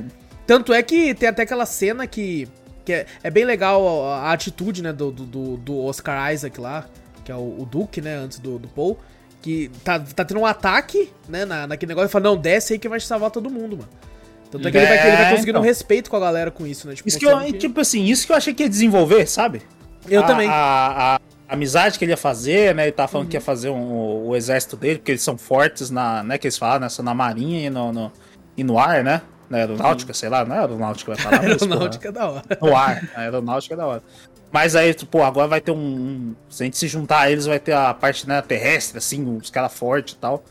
Tanto 0.47 0.73
é 0.73 0.81
que 0.83 1.13
tem 1.15 1.29
até 1.29 1.43
aquela 1.43 1.65
cena 1.65 2.05
que. 2.07 2.47
que 2.83 2.93
é, 2.93 3.05
é 3.23 3.29
bem 3.31 3.45
legal 3.45 4.05
a, 4.07 4.29
a 4.29 4.31
atitude, 4.33 4.81
né, 4.83 4.93
do, 4.93 5.11
do- 5.11 5.57
do, 5.57 5.83
Oscar 5.85 6.31
Isaac 6.33 6.59
lá, 6.59 6.85
que 7.23 7.31
é 7.31 7.35
o, 7.35 7.39
o 7.61 7.67
Duke, 7.69 8.01
né, 8.01 8.15
antes 8.15 8.39
do, 8.39 8.59
do 8.59 8.67
Paul. 8.67 8.97
Que 9.41 9.69
tá, 9.83 9.99
tá 9.99 10.25
tendo 10.25 10.39
um 10.39 10.45
ataque, 10.45 11.11
né, 11.29 11.45
na, 11.45 11.67
naquele 11.67 11.89
negócio 11.89 12.07
e 12.07 12.11
fala, 12.11 12.23
não, 12.25 12.37
desce 12.37 12.73
aí 12.73 12.79
que 12.79 12.89
vai 12.89 12.99
salvar 12.99 13.29
todo 13.29 13.47
mundo, 13.49 13.77
mano. 13.77 13.89
Tanto 14.49 14.67
é 14.67 14.71
que 14.71 14.77
ele 14.77 14.85
vai, 14.87 14.97
que 15.01 15.07
ele 15.07 15.15
vai 15.17 15.25
É, 15.25 15.29
conseguindo 15.31 15.57
um 15.59 15.61
então. 15.61 15.67
respeito 15.67 16.09
com 16.09 16.15
a 16.15 16.19
galera 16.19 16.49
com 16.49 16.65
isso, 16.65 16.87
né? 16.87 16.95
Tipo, 16.95 17.07
Isso 17.09 17.19
que 17.19 17.25
eu, 17.25 17.31
mostrando 17.31 17.57
tipo 17.59 17.79
assim, 17.79 18.03
isso 18.05 18.25
que 18.25 18.31
eu 18.31 18.35
achei 18.35 18.53
que 18.53 18.63
ia 18.63 18.69
desenvolver, 18.69 19.27
sabe? 19.27 19.61
Eu 20.09 20.21
A- 20.21 20.25
também. 20.25 20.47
A, 20.49 21.19
a 21.49 21.53
amizade 21.53 21.99
que 21.99 22.05
ele 22.05 22.11
ia 22.11 22.17
fazer, 22.17 22.73
né? 22.73 22.83
Ele 22.83 22.91
tava 22.91 23.07
Uhum. 23.07 23.11
falando 23.11 23.27
que 23.29 23.37
ia 23.37 23.41
fazer 23.41 23.69
um- 23.69 23.91
o, 23.91 24.27
o 24.29 24.35
exército 24.35 24.75
dele, 24.77 24.97
porque 24.99 25.11
eles 25.11 25.21
são 25.21 25.37
fortes 25.37 25.91
na, 25.91 26.23
né, 26.23 26.37
que 26.39 26.47
eles 26.47 26.57
falam, 26.57 26.79
né, 26.79 26.89
são 26.89 27.03
na 27.05 27.13
marinha 27.13 27.67
e 27.67 27.69
no, 27.69 27.91
no, 27.91 28.11
e 28.57 28.63
no 28.63 28.79
ar, 28.79 29.03
né? 29.03 29.21
Na 29.49 29.57
aeronáutica, 29.59 30.13
sei 30.13 30.29
lá, 30.29 30.43
não 30.45 30.55
é 30.55 30.59
aeronáutica 30.59 31.13
vai 31.13 31.21
falar, 31.23 31.39
Aeronáutica 31.45 32.09
é 32.09 32.11
da 32.11 32.29
hora. 32.29 32.41
porra, 32.57 32.71
no 32.71 32.75
ar, 32.77 33.09
a 33.15 33.21
aeronáutica 33.21 33.73
é 33.75 33.77
da 33.77 33.85
hora. 33.85 34.03
Mas 34.51 34.75
aí, 34.75 34.93
tipo, 34.93 35.21
agora 35.21 35.47
vai 35.47 35.59
ter 35.61 35.71
um, 35.71 35.75
um- 35.77 36.35
Se 36.49 36.63
a 36.63 36.65
gente 36.65 36.77
se 36.77 36.87
juntar 36.87 37.21
a 37.21 37.31
eles, 37.31 37.45
vai 37.45 37.59
ter 37.59 37.73
a 37.73 37.93
parte 37.93 38.27
né, 38.27 38.41
terrestre, 38.41 38.97
assim, 38.97 39.37
os 39.37 39.49
caras 39.49 39.73
fortes 39.73 40.13
e 40.13 40.17
tal. 40.17 40.43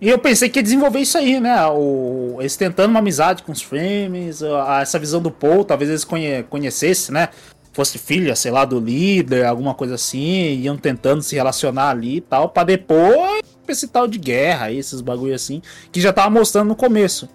E 0.00 0.08
eu 0.08 0.18
pensei 0.18 0.48
que 0.48 0.58
ia 0.58 0.62
desenvolver 0.62 1.00
isso 1.00 1.18
aí, 1.18 1.40
né? 1.40 1.66
O, 1.66 2.36
eles 2.38 2.56
tentando 2.56 2.90
uma 2.90 3.00
amizade 3.00 3.42
com 3.42 3.50
os 3.50 3.60
frames, 3.62 4.40
essa 4.80 4.98
visão 4.98 5.20
do 5.20 5.30
Paul, 5.30 5.64
talvez 5.64 5.90
eles 5.90 6.04
conhe, 6.04 6.42
conhecessem, 6.44 7.12
né? 7.12 7.30
Fosse 7.72 7.98
filha, 7.98 8.36
sei 8.36 8.50
lá, 8.52 8.64
do 8.64 8.78
líder, 8.78 9.44
alguma 9.46 9.74
coisa 9.74 9.94
assim, 9.96 10.54
iam 10.60 10.76
tentando 10.76 11.22
se 11.22 11.34
relacionar 11.34 11.90
ali 11.90 12.16
e 12.16 12.20
tal, 12.20 12.48
pra 12.48 12.62
depois 12.64 13.40
esse 13.66 13.86
tal 13.88 14.06
de 14.08 14.18
guerra 14.18 14.66
aí, 14.66 14.78
esses 14.78 15.00
bagulho 15.00 15.34
assim, 15.34 15.60
que 15.92 16.00
já 16.00 16.12
tava 16.12 16.30
mostrando 16.30 16.68
no 16.68 16.76
começo. 16.76 17.28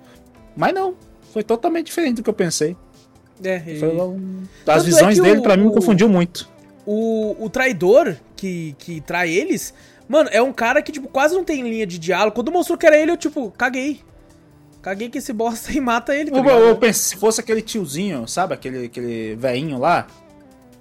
Mas 0.56 0.74
não, 0.74 0.96
foi 1.32 1.44
totalmente 1.44 1.88
diferente 1.88 2.18
do 2.18 2.24
que 2.24 2.30
eu 2.30 2.34
pensei. 2.34 2.76
É, 3.44 3.62
e- 3.66 3.84
um- 3.84 4.44
As 4.68 4.84
é 4.84 4.86
visões 4.86 5.18
que 5.18 5.24
dele, 5.24 5.40
o- 5.40 5.44
pra 5.44 5.58
mim, 5.58 5.66
me 5.66 5.74
confundiu 5.74 6.08
muito. 6.08 6.48
o, 6.86 7.36
o 7.44 7.50
traidor 7.50 8.16
que, 8.36 8.76
que 8.78 9.02
trai 9.02 9.30
eles, 9.32 9.74
mano, 10.08 10.30
é 10.32 10.42
um 10.42 10.54
cara 10.54 10.82
que, 10.82 10.92
tipo, 10.92 11.08
quase 11.08 11.34
não 11.34 11.44
tem 11.44 11.62
linha 11.68 11.88
de 11.88 11.98
diálogo. 11.98 12.36
Quando 12.36 12.52
mostrou 12.52 12.78
que 12.78 12.86
era 12.86 12.98
ele, 12.98 13.12
eu, 13.12 13.18
tipo, 13.18 13.52
caguei. 13.52 14.02
Caguei 14.82 15.10
que 15.10 15.18
esse 15.18 15.32
bosta 15.32 15.72
e 15.72 15.80
mata 15.80 16.14
ele, 16.16 16.30
tá 16.30 16.38
Eu, 16.38 16.46
eu 16.46 16.76
pensei, 16.76 17.10
se 17.12 17.16
fosse 17.16 17.40
aquele 17.40 17.62
tiozinho, 17.62 18.28
sabe? 18.28 18.54
Aquele, 18.54 18.86
aquele 18.88 19.36
velhinho 19.36 19.78
lá. 19.80 20.08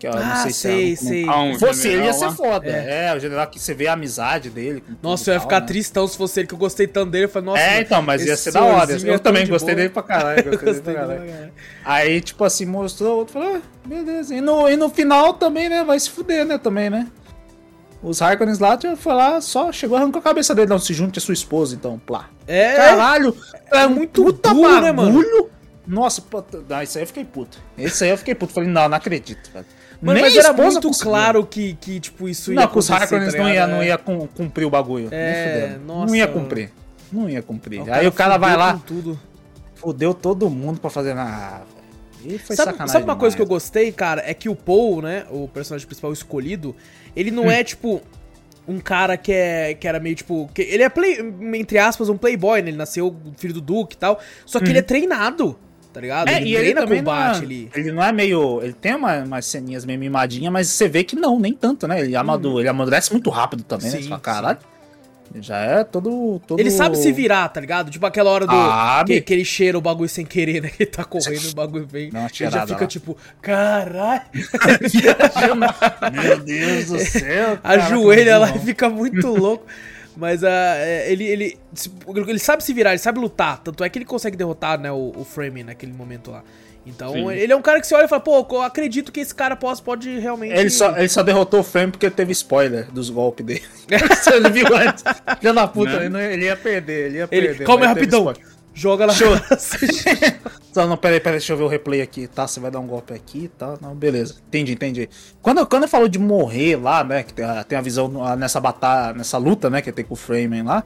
Que 0.03 0.09
eu 0.09 0.15
não 0.17 0.21
Ah, 0.21 0.35
sei, 0.35 0.53
sei, 0.53 0.97
se 0.97 1.05
é 1.07 1.09
sei. 1.11 1.29
Ah, 1.29 1.43
um 1.43 1.55
Se 1.55 1.61
fosse 1.61 1.87
ele, 1.87 2.07
ia 2.07 2.13
ser 2.13 2.33
foda. 2.33 2.67
É. 2.69 3.15
o 3.15 3.21
general 3.21 3.47
que 3.47 3.61
você 3.61 3.73
vê 3.73 3.87
a 3.87 3.93
amizade 3.93 4.51
dele. 4.51 4.83
Nossa, 5.01 5.31
eu 5.31 5.35
ia 5.35 5.39
tal, 5.39 5.49
ficar 5.49 5.61
né? 5.61 5.67
tristão 5.69 6.09
se 6.09 6.17
fosse 6.17 6.41
ele, 6.41 6.49
que 6.49 6.55
eu 6.55 6.59
gostei 6.59 6.89
tanto 6.89 7.13
dele. 7.13 7.27
Eu 7.27 7.29
falei, 7.29 7.47
nossa. 7.47 7.63
É, 7.63 7.81
então, 7.83 8.03
mas 8.03 8.27
ia 8.27 8.37
ser 8.37 8.51
da 8.51 8.65
hora. 8.65 8.87
senhorzinho 8.87 9.13
Eu 9.13 9.15
é 9.15 9.19
também 9.19 9.45
de 9.45 9.51
gostei 9.53 9.75
boa. 9.77 9.77
dele 9.77 9.89
pra 9.91 10.03
caralho. 10.03 10.43
Gostei 10.43 10.59
dele 10.59 10.73
Gostei 10.75 10.83
pra 10.83 10.93
dele 11.07 11.07
caralho. 11.07 11.21
pra 11.25 11.33
caralho. 11.37 11.53
Aí, 11.85 12.21
tipo 12.21 12.43
assim, 12.43 12.67
mostrou, 12.67 13.15
o 13.15 13.19
outro 13.19 13.35
falou, 13.35 13.57
ah, 13.59 13.61
beleza. 13.89 14.35
E 14.35 14.41
no, 14.41 14.69
e 14.69 14.75
no 14.77 14.91
final 14.91 15.35
também, 15.35 15.69
né, 15.69 15.85
vai 15.85 16.01
se 16.01 16.11
fuder, 16.11 16.45
né, 16.45 16.59
também, 16.59 16.91
né? 16.91 17.07
Os 18.03 18.21
Harkonnens 18.21 18.59
lá, 18.59 18.77
foi 18.97 19.15
lá, 19.15 19.41
só 19.41 19.71
chegou, 19.71 19.97
arrancou 19.97 20.19
a 20.19 20.23
cabeça 20.25 20.53
dele, 20.53 20.69
não, 20.69 20.81
se 20.81 20.93
junte 20.93 21.21
a 21.21 21.23
sua 21.23 21.35
esposa, 21.35 21.77
então, 21.77 21.97
plá. 22.05 22.29
É, 22.49 22.75
Caralho, 22.75 23.37
é 23.71 23.87
muito 23.87 24.21
muito 24.21 24.35
puta 24.35 24.53
duro, 24.53 24.81
né, 24.81 24.91
mano? 24.91 25.13
bagulho. 25.13 25.49
Nossa, 25.87 26.21
puta, 26.21 26.61
não, 26.69 26.83
isso 26.83 26.99
aí 26.99 27.05
eu 27.05 27.07
fiquei 27.07 27.25
puto. 27.25 27.59
Isso 27.79 28.03
aí 28.03 28.11
eu 28.11 28.19
fiquei 28.19 28.35
puto. 28.35 28.53
Falei, 28.53 28.69
não, 28.69 28.89
não 28.89 28.97
acredito, 28.97 29.49
velho. 29.53 29.67
Mano, 30.03 30.15
Nem 30.21 30.23
mas 30.25 30.37
era 30.37 30.53
muito 30.53 30.89
conseguiu. 30.89 31.11
claro 31.13 31.47
que, 31.47 31.75
que, 31.75 32.01
tipo, 32.01 32.29
isso 32.29 32.53
ia 32.53 32.61
Não, 32.61 32.67
que 32.69 32.77
os 32.79 32.91
Harkonnens 32.91 33.33
tá 33.33 33.39
não, 33.39 33.49
ia, 33.49 33.67
não 33.69 33.81
É. 33.83 33.87
ia 33.87 33.99
cum- 33.99 34.27
cumprir 34.27 34.65
o 34.67 34.71
bagulho. 34.71 35.09
É, 35.13 35.79
nossa, 35.87 36.07
Não 36.07 36.17
ia 36.17 36.27
cumprir. 36.27 36.71
Não 37.13 37.31
ia 37.31 37.41
cumprir. 37.41 37.89
Aí 37.93 38.07
o 38.07 38.13
cara 38.13 38.37
vai 38.37 38.57
lá, 38.57 38.73
com 38.75 38.79
Tudo. 38.81 39.21
fudeu 39.77 40.13
todo 40.13 40.51
mundo 40.51 40.81
pra 40.81 40.91
fazer 40.91 41.15
na. 41.15 41.61
E 42.25 42.39
foi 42.39 42.57
Sabe, 42.57 42.71
sacanagem. 42.73 42.93
sabe 42.93 43.05
uma 43.05 43.17
coisa 43.17 43.37
que 43.37 43.43
eu 43.43 43.47
demais. 43.47 43.63
gostei, 43.63 43.93
cara? 43.93 44.23
É 44.27 44.35
que 44.35 44.49
o 44.49 44.57
Paul, 44.57 45.03
né? 45.03 45.25
O 45.31 45.47
personagem 45.49 45.87
principal 45.87 46.13
escolhido, 46.13 46.75
ele 47.15 47.31
não 47.31 47.45
Hum. 47.45 47.51
é, 47.51 47.63
tipo, 47.65 48.01
um 48.67 48.79
cara 48.81 49.17
que, 49.17 49.33
é, 49.33 49.75
que 49.75 49.87
era 49.89 49.99
meio, 50.01 50.15
tipo... 50.15 50.49
Ele 50.57 50.83
é, 50.85 50.89
play, 50.89 51.19
entre 51.55 51.79
aspas, 51.79 52.09
um 52.09 52.17
playboy, 52.17 52.63
né? 52.63 52.69
Ele 52.71 52.77
nasceu 52.77 53.15
filho 53.37 53.55
do 53.55 53.61
Duke 53.61 53.95
e 53.97 53.99
tal. 53.99 54.21
Só 54.47 54.59
que 54.61 54.69
ele 54.71 54.79
é 54.79 54.83
treinado, 54.83 55.59
tá 55.93 56.01
ligado? 56.01 56.29
É, 56.29 56.39
ele 56.39 56.51
e 56.51 56.57
ele 56.57 56.75
também 56.75 56.99
combate 56.99 57.35
não 57.35 57.43
é, 57.43 57.45
ali. 57.45 57.71
Ele 57.75 57.93
não 57.93 58.03
é 58.03 58.13
meio. 58.13 58.63
Ele 58.63 58.73
tem 58.73 58.95
uma, 58.95 59.19
umas 59.19 59.45
ceninhas 59.47 59.85
meio 59.85 59.99
mimadinhas, 59.99 60.53
mas 60.53 60.69
você 60.69 60.89
vê 60.89 61.05
que 61.05 61.15
não, 61.15 61.39
nem 61.39 61.53
tanto, 61.53 61.87
né? 61.87 62.01
Ele, 62.01 62.17
amadu, 62.17 62.59
ele 62.59 62.69
amadurece 62.69 63.13
muito 63.13 63.31
rápido 63.31 63.63
também, 63.63 63.91
né? 63.91 63.97
Sim, 63.97 64.03
Você 64.03 64.09
fala, 64.09 64.21
caralho. 64.21 64.59
Já 65.41 65.59
é 65.59 65.85
todo, 65.85 66.41
todo. 66.47 66.61
Ele 66.61 66.71
sabe 66.71 66.97
se 66.99 67.11
virar, 67.11 67.49
tá 67.49 67.61
ligado? 67.61 67.91
Tipo 67.91 68.05
aquela 68.05 68.31
hora 68.31 68.47
do. 68.47 68.53
Sabe. 68.53 69.15
Que, 69.15 69.21
que 69.23 69.33
ele 69.33 69.45
cheira 69.45 69.79
o 69.79 69.81
bagulho 69.81 70.09
sem 70.09 70.27
querer, 70.27 70.61
né? 70.61 70.69
Que 70.69 70.83
ele 70.85 70.91
tá 70.91 71.05
correndo 71.05 71.45
e 71.45 71.51
o 71.51 71.55
bagulho 71.55 71.87
vem. 71.87 72.11
Uma 72.11 72.27
ele 72.27 72.51
já 72.51 72.67
fica 72.67 72.83
lá. 72.83 72.87
tipo, 72.87 73.17
caralho. 73.41 74.23
Meu 76.13 76.39
Deus 76.39 76.87
do 76.87 76.99
céu. 76.99 77.59
ajoelha 77.65 78.39
lá 78.39 78.49
não. 78.49 78.57
e 78.57 78.59
fica 78.59 78.91
muito 78.91 79.29
louco. 79.29 79.65
Mas 80.17 80.43
é, 80.43 81.11
ele, 81.11 81.25
ele, 81.25 81.59
ele 82.27 82.39
sabe 82.39 82.63
se 82.63 82.73
virar, 82.73 82.91
ele 82.91 82.99
sabe 82.99 83.19
lutar. 83.19 83.59
Tanto 83.63 83.83
é 83.83 83.89
que 83.89 83.99
ele 83.99 84.05
consegue 84.05 84.37
derrotar 84.37 84.79
né, 84.79 84.93
o, 84.93 85.13
o 85.17 85.25
Framing 85.25 85.63
naquele 85.63 85.93
momento 85.93 86.31
lá. 86.31 86.43
Então 86.85 87.13
Sim. 87.13 87.31
ele 87.31 87.53
é 87.53 87.57
um 87.57 87.63
cara 87.63 87.81
que 87.81 87.87
você 87.87 87.95
olha 87.95 88.07
e 88.07 88.09
fala, 88.09 88.21
pô, 88.21 88.45
eu 88.51 88.61
acredito 88.63 89.13
que 89.13 89.21
esse 89.21 89.35
cara 89.35 89.55
pode, 89.55 89.81
pode 89.83 90.19
realmente. 90.19 90.53
Ele 90.53 90.69
só, 90.69 90.97
ele 90.97 91.09
só 91.09 91.23
derrotou 91.23 91.61
o 91.61 91.63
Frame 91.63 91.93
porque 91.93 92.11
teve 92.11 92.33
spoiler 92.33 92.91
dos 92.91 93.09
golpes 93.09 93.47
dele. 93.47 93.63
ele 93.89 94.51
viu 94.51 94.67
antes. 94.77 95.05
Filha 95.39 95.53
da 95.55 95.69
puta, 95.69 95.93
ele, 95.93 96.09
não- 96.09 96.21
ele 96.21 96.45
ia 96.47 96.57
perder, 96.57 97.07
ele 97.07 97.19
ia 97.19 97.29
Ele- 97.31 97.47
perder. 97.49 97.65
calma 97.65 97.85
aí, 97.85 97.89
rapidão. 97.89 98.21
spoiler. 98.31 98.53
Joga 98.75 99.07
lá. 99.07 99.13
Show. 99.13 99.35
Não, 100.75 100.89
não, 100.89 100.97
peraí, 100.97 101.21
peraí, 101.21 101.39
deixa 101.39 101.53
eu 101.53 101.57
ver 101.59 101.65
o 101.65 101.69
replay 101.69 102.01
aqui, 102.01 102.27
tá? 102.27 102.47
Você 102.47 102.59
vai 102.59 102.71
dar 102.71 102.81
um 102.81 102.87
golpe 102.87 103.13
aqui 103.13 103.45
e 103.45 103.49
tá? 103.49 103.75
Não, 103.83 103.95
beleza. 103.95 104.37
Entendi, 104.49 104.73
entendi. 104.73 105.07
Quando, 105.43 105.67
quando 105.67 105.83
eu 105.83 105.89
falo 105.89 106.09
de 106.09 106.19
morrer 106.19 106.77
lá, 106.77 107.05
né? 107.05 107.23
Que 107.23 107.35
tem 107.35 107.45
a, 107.45 107.63
tem 107.63 107.77
a 107.77 107.83
visão 107.83 108.09
nessa 108.39 108.59
batalha, 108.59 109.13
nessa 109.13 109.37
luta, 109.37 109.69
né? 109.69 109.83
Que 109.83 109.93
tem 109.93 110.03
com 110.03 110.15
o 110.15 110.17
Freeman 110.17 110.63
lá. 110.63 110.83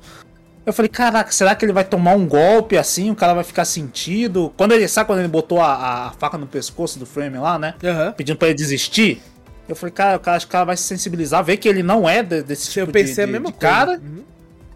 Eu 0.66 0.72
falei, 0.72 0.88
caraca, 0.88 1.30
será 1.30 1.54
que 1.54 1.64
ele 1.64 1.72
vai 1.72 1.84
tomar 1.84 2.16
um 2.16 2.26
golpe 2.26 2.76
assim? 2.76 3.12
O 3.12 3.14
cara 3.14 3.32
vai 3.32 3.44
ficar 3.44 3.64
sentido? 3.64 4.52
Quando 4.56 4.72
ele, 4.72 4.88
sabe 4.88 5.06
quando 5.06 5.20
ele 5.20 5.28
botou 5.28 5.60
a, 5.60 6.08
a 6.08 6.10
faca 6.18 6.36
no 6.36 6.48
pescoço 6.48 6.98
do 6.98 7.06
Freeman 7.06 7.40
lá, 7.40 7.56
né? 7.56 7.74
Aham. 7.84 8.10
Pedindo 8.16 8.36
pra 8.36 8.48
ele 8.48 8.56
desistir. 8.56 9.22
Eu 9.68 9.76
falei, 9.76 9.92
cara, 9.92 10.16
o 10.16 10.20
cara, 10.20 10.36
acho 10.36 10.46
que 10.46 10.50
o 10.50 10.52
cara 10.52 10.64
vai 10.64 10.76
se 10.76 10.82
sensibilizar, 10.82 11.44
ver 11.44 11.58
que 11.58 11.68
ele 11.68 11.84
não 11.84 12.08
é 12.08 12.24
de- 12.24 12.42
desse 12.42 12.68
tipo 12.70 12.80
Eu 12.80 12.86
de, 12.86 12.92
pensei 12.92 13.22
a 13.22 13.26
de- 13.28 13.32
mesma 13.34 13.46
de 13.46 13.52
coisa. 13.52 13.74
cara. 13.76 13.92
Uhum. 14.02 14.24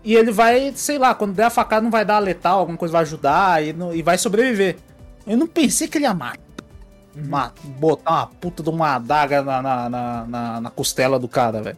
E 0.03 0.14
ele 0.14 0.32
vai, 0.32 0.72
sei 0.74 0.98
lá, 0.98 1.14
quando 1.14 1.34
der 1.34 1.44
a 1.44 1.51
facada 1.51 1.82
não 1.82 1.90
vai 1.90 2.05
dar 2.05 2.18
letal, 2.18 2.61
alguma 2.61 2.78
coisa 2.78 2.92
vai 2.92 3.03
ajudar 3.03 3.62
e, 3.64 3.72
não- 3.72 3.94
e 3.94 4.01
vai 4.03 4.16
sobreviver. 4.16 4.76
Eu 5.26 5.36
não 5.36 5.46
pensei 5.46 5.86
que 5.88 5.98
ele 5.98 6.05
ia 6.07 6.14
matar. 6.14 6.38
Uhum. 7.16 7.70
botar 7.80 8.11
uma 8.12 8.26
puta 8.28 8.62
de 8.62 8.70
uma 8.70 8.94
adaga 8.94 9.42
na, 9.42 9.61
na, 9.61 9.88
na, 9.90 10.26
na- 10.26 10.61
na 10.61 10.70
costela 10.70 11.18
do 11.18 11.26
cara, 11.28 11.61
velho. 11.61 11.76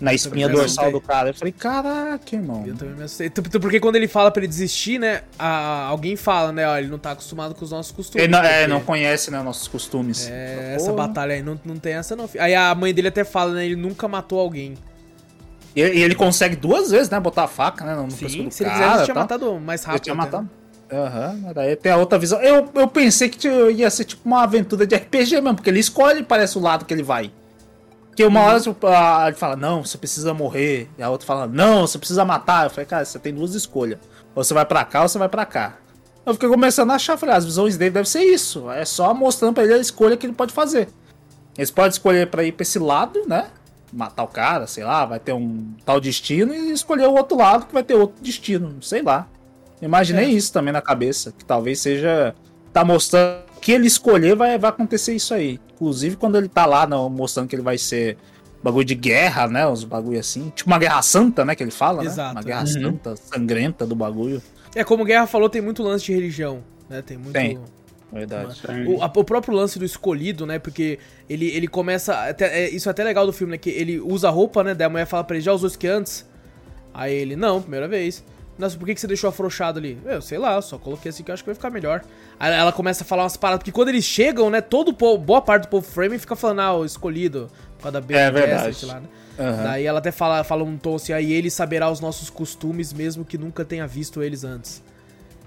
Na 0.00 0.12
espinha 0.12 0.48
dorsal 0.48 0.90
do 0.92 1.00
cara. 1.00 1.30
Eu 1.30 1.34
falei, 1.34 1.52
caraca, 1.52 2.34
irmão. 2.36 2.64
Eu 2.66 2.76
também 2.76 2.94
me 2.94 3.02
assustei. 3.04 3.30
Tu- 3.30 3.42
tu- 3.42 3.60
Porque 3.60 3.78
quando 3.80 3.96
ele 3.96 4.06
fala 4.08 4.30
pra 4.32 4.40
ele 4.40 4.48
desistir, 4.48 4.98
né? 4.98 5.22
a- 5.38 5.86
alguém 5.86 6.16
fala, 6.16 6.50
né? 6.52 6.68
Ó, 6.68 6.76
ele 6.76 6.88
não 6.88 6.98
tá 6.98 7.12
acostumado 7.12 7.54
com 7.54 7.64
os 7.64 7.70
nossos 7.70 7.92
costumes. 7.92 8.22
Ele 8.24 8.32
não, 8.32 8.40
é, 8.40 8.58
porque- 8.60 8.66
não 8.66 8.80
conhece, 8.80 9.30
né, 9.30 9.40
nossos 9.42 9.66
costumes. 9.68 10.28
É, 10.30 10.74
essa 10.76 10.92
batalha 10.92 11.34
aí 11.34 11.42
não, 11.42 11.58
não 11.64 11.76
tem 11.76 11.94
essa 11.94 12.14
não. 12.16 12.28
Aí 12.38 12.54
a 12.54 12.72
mãe 12.74 12.92
dele 12.92 13.08
até 13.08 13.22
fala, 13.24 13.54
né? 13.54 13.64
Ele 13.64 13.76
nunca 13.76 14.06
matou 14.08 14.38
alguém. 14.40 14.74
E, 15.76 15.80
e 15.80 16.02
ele 16.02 16.14
consegue 16.14 16.56
duas 16.56 16.90
vezes, 16.90 17.08
né, 17.10 17.20
botar 17.20 17.44
a 17.44 17.48
faca, 17.48 17.84
né, 17.84 17.94
no 17.94 18.10
Sim, 18.10 18.50
se 18.50 18.62
ele 18.64 18.70
cara, 18.70 18.80
quisesse, 18.82 18.94
ele 18.96 19.04
tinha 19.04 19.14
matado 19.14 19.60
mais 19.60 19.84
rápido. 19.84 20.02
tinha 20.02 20.14
até. 20.14 20.22
matado. 20.24 20.50
Aham, 20.90 21.38
mas 21.42 21.54
daí 21.54 21.76
tem 21.76 21.92
a 21.92 21.96
outra 21.98 22.18
visão. 22.18 22.40
Eu, 22.40 22.68
eu 22.74 22.88
pensei 22.88 23.28
que 23.28 23.36
tinha- 23.38 23.70
ia 23.70 23.90
ser 23.90 24.04
tipo 24.04 24.22
uma 24.24 24.42
aventura 24.42 24.86
de 24.86 24.94
RPG 24.96 25.40
mesmo, 25.40 25.56
porque 25.56 25.68
ele 25.68 25.80
escolhe, 25.80 26.22
parece, 26.22 26.56
o 26.56 26.60
lado 26.62 26.84
que 26.86 26.94
ele 26.94 27.02
vai. 27.02 27.30
Que 28.16 28.24
uma 28.24 28.40
hora 28.40 28.58
tipo, 28.60 28.86
ah, 28.86 29.24
ele 29.28 29.36
fala, 29.36 29.54
não, 29.54 29.84
você 29.84 29.96
precisa 29.98 30.32
morrer. 30.34 30.88
E 30.98 31.02
a 31.02 31.08
outra 31.10 31.26
fala, 31.26 31.46
não, 31.46 31.86
você 31.86 31.98
precisa 31.98 32.24
matar. 32.24 32.64
Eu 32.64 32.70
falei, 32.70 32.86
cara, 32.86 33.04
você 33.04 33.18
tem 33.18 33.32
duas 33.34 33.54
escolhas. 33.54 33.98
Ou 34.34 34.42
você 34.42 34.52
vai 34.54 34.64
pra 34.64 34.84
cá 34.84 35.02
ou 35.02 35.08
você 35.08 35.18
vai 35.18 35.28
pra 35.28 35.44
cá. 35.46 35.76
Eu 36.26 36.34
fiquei 36.34 36.48
começando 36.48 36.90
a 36.90 36.94
achar, 36.94 37.16
falei, 37.16 37.34
as 37.36 37.44
visões 37.44 37.76
dele 37.76 37.90
devem 37.92 38.08
ser 38.10 38.22
isso. 38.22 38.68
É 38.70 38.84
só 38.84 39.14
mostrando 39.14 39.54
pra 39.54 39.62
ele 39.64 39.74
a 39.74 39.78
escolha 39.78 40.16
que 40.16 40.26
ele 40.26 40.32
pode 40.34 40.52
fazer. 40.52 40.88
Eles 41.56 41.70
podem 41.70 41.90
escolher 41.90 42.28
pra 42.28 42.42
ir 42.42 42.52
pra 42.52 42.62
esse 42.62 42.78
lado, 42.78 43.22
né? 43.28 43.46
Matar 43.92 44.22
o 44.24 44.28
cara, 44.28 44.66
sei 44.66 44.84
lá, 44.84 45.04
vai 45.06 45.18
ter 45.18 45.32
um 45.32 45.72
tal 45.84 45.98
destino, 46.00 46.54
e 46.54 46.70
escolher 46.72 47.06
o 47.08 47.14
outro 47.14 47.38
lado 47.38 47.66
que 47.66 47.72
vai 47.72 47.82
ter 47.82 47.94
outro 47.94 48.22
destino, 48.22 48.76
sei 48.82 49.00
lá. 49.02 49.26
Imaginei 49.80 50.26
É. 50.26 50.28
isso 50.30 50.52
também 50.52 50.72
na 50.72 50.82
cabeça, 50.82 51.32
que 51.36 51.44
talvez 51.44 51.80
seja. 51.80 52.34
Tá 52.72 52.84
mostrando 52.84 53.44
que 53.62 53.72
ele 53.72 53.86
escolher 53.86 54.36
vai, 54.36 54.58
vai 54.58 54.68
acontecer 54.70 55.14
isso 55.14 55.32
aí. 55.32 55.58
Inclusive 55.74 56.16
quando 56.16 56.36
ele 56.36 56.48
tá 56.48 56.66
lá 56.66 56.86
não, 56.86 57.08
mostrando 57.08 57.48
que 57.48 57.56
ele 57.56 57.62
vai 57.62 57.78
ser 57.78 58.18
bagulho 58.62 58.84
de 58.84 58.94
guerra, 58.94 59.48
né? 59.48 59.66
Os 59.66 59.84
bagulho 59.84 60.20
assim. 60.20 60.52
Tipo 60.54 60.68
uma 60.68 60.78
guerra 60.78 61.00
santa, 61.00 61.44
né? 61.44 61.54
Que 61.54 61.62
ele 61.62 61.70
fala, 61.70 62.04
Exato. 62.04 62.34
né? 62.34 62.40
Uma 62.40 62.42
guerra 62.42 62.60
Uhum. 62.60 62.66
santa, 62.66 63.16
sangrenta 63.16 63.86
do 63.86 63.94
bagulho. 63.96 64.42
É, 64.74 64.84
como 64.84 65.02
o 65.02 65.06
Guerra 65.06 65.26
falou, 65.26 65.48
tem 65.48 65.62
muito 65.62 65.82
lance 65.82 66.04
de 66.04 66.12
religião, 66.12 66.62
né? 66.90 67.00
Tem 67.00 67.16
muito... 67.16 67.32
Tem. 67.32 67.58
Verdade. 68.12 68.56
O, 68.86 69.02
a- 69.02 69.12
o 69.14 69.24
próprio 69.24 69.54
lance 69.54 69.78
do 69.78 69.84
escolhido, 69.84 70.46
né? 70.46 70.58
Porque 70.58 70.98
ele, 71.28 71.46
ele 71.48 71.68
começa. 71.68 72.14
até- 72.28 72.64
é, 72.64 72.70
isso 72.70 72.88
é 72.88 72.90
até 72.90 73.04
legal 73.04 73.26
do 73.26 73.32
filme, 73.32 73.50
né? 73.52 73.58
Que 73.58 73.70
ele 73.70 74.00
usa 74.00 74.28
a 74.28 74.30
roupa, 74.30 74.64
né? 74.64 74.74
Daí 74.74 74.86
a 74.86 74.90
mulher 74.90 75.06
fala 75.06 75.22
pra 75.24 75.36
ele, 75.36 75.44
já 75.44 75.52
usou 75.52 75.66
isso 75.68 75.78
que 75.78 75.86
antes? 75.86 76.26
Aí 76.94 77.14
ele, 77.14 77.36
não, 77.36 77.60
primeira 77.60 77.86
vez. 77.86 78.24
Nossa, 78.58 78.76
por 78.76 78.86
que, 78.86 78.94
que 78.94 79.00
você 79.00 79.06
deixou 79.06 79.28
afrouxado 79.28 79.78
ali? 79.78 79.96
Eu 80.04 80.20
sei 80.20 80.36
lá, 80.36 80.60
só 80.60 80.78
coloquei 80.78 81.10
assim 81.10 81.22
que 81.22 81.30
eu 81.30 81.34
acho 81.34 81.44
que 81.44 81.48
vai 81.48 81.54
ficar 81.54 81.70
melhor. 81.70 82.02
Aí 82.40 82.52
ela 82.52 82.72
começa 82.72 83.04
a 83.04 83.06
falar 83.06 83.22
umas 83.22 83.36
paradas, 83.36 83.58
porque 83.60 83.70
quando 83.70 83.90
eles 83.90 84.04
chegam, 84.04 84.50
né? 84.50 84.60
Todo 84.60 84.88
o 84.88 84.94
povo, 84.94 85.16
boa 85.22 85.40
parte 85.40 85.62
do 85.64 85.68
povo 85.68 85.86
frame 85.86 86.18
fica 86.18 86.34
falando, 86.34 86.60
ah, 86.60 86.76
o 86.76 86.84
escolhido, 86.84 87.48
por 87.76 87.84
causa 87.84 88.00
da 88.00 88.06
Bene 88.06 88.20
É 88.20 88.30
verdade. 88.32 88.84
Lá, 88.86 89.00
né? 89.00 89.06
Aham. 89.38 89.62
Daí 89.62 89.84
ela 89.86 90.00
até 90.00 90.10
fala, 90.10 90.42
fala 90.42 90.64
um 90.64 90.76
tom 90.76 90.96
assim, 90.96 91.12
aí 91.12 91.32
ele 91.32 91.50
saberá 91.50 91.88
os 91.88 92.00
nossos 92.00 92.28
costumes, 92.30 92.92
mesmo 92.92 93.24
que 93.24 93.38
nunca 93.38 93.64
tenha 93.64 93.86
visto 93.86 94.20
eles 94.24 94.42
antes. 94.42 94.82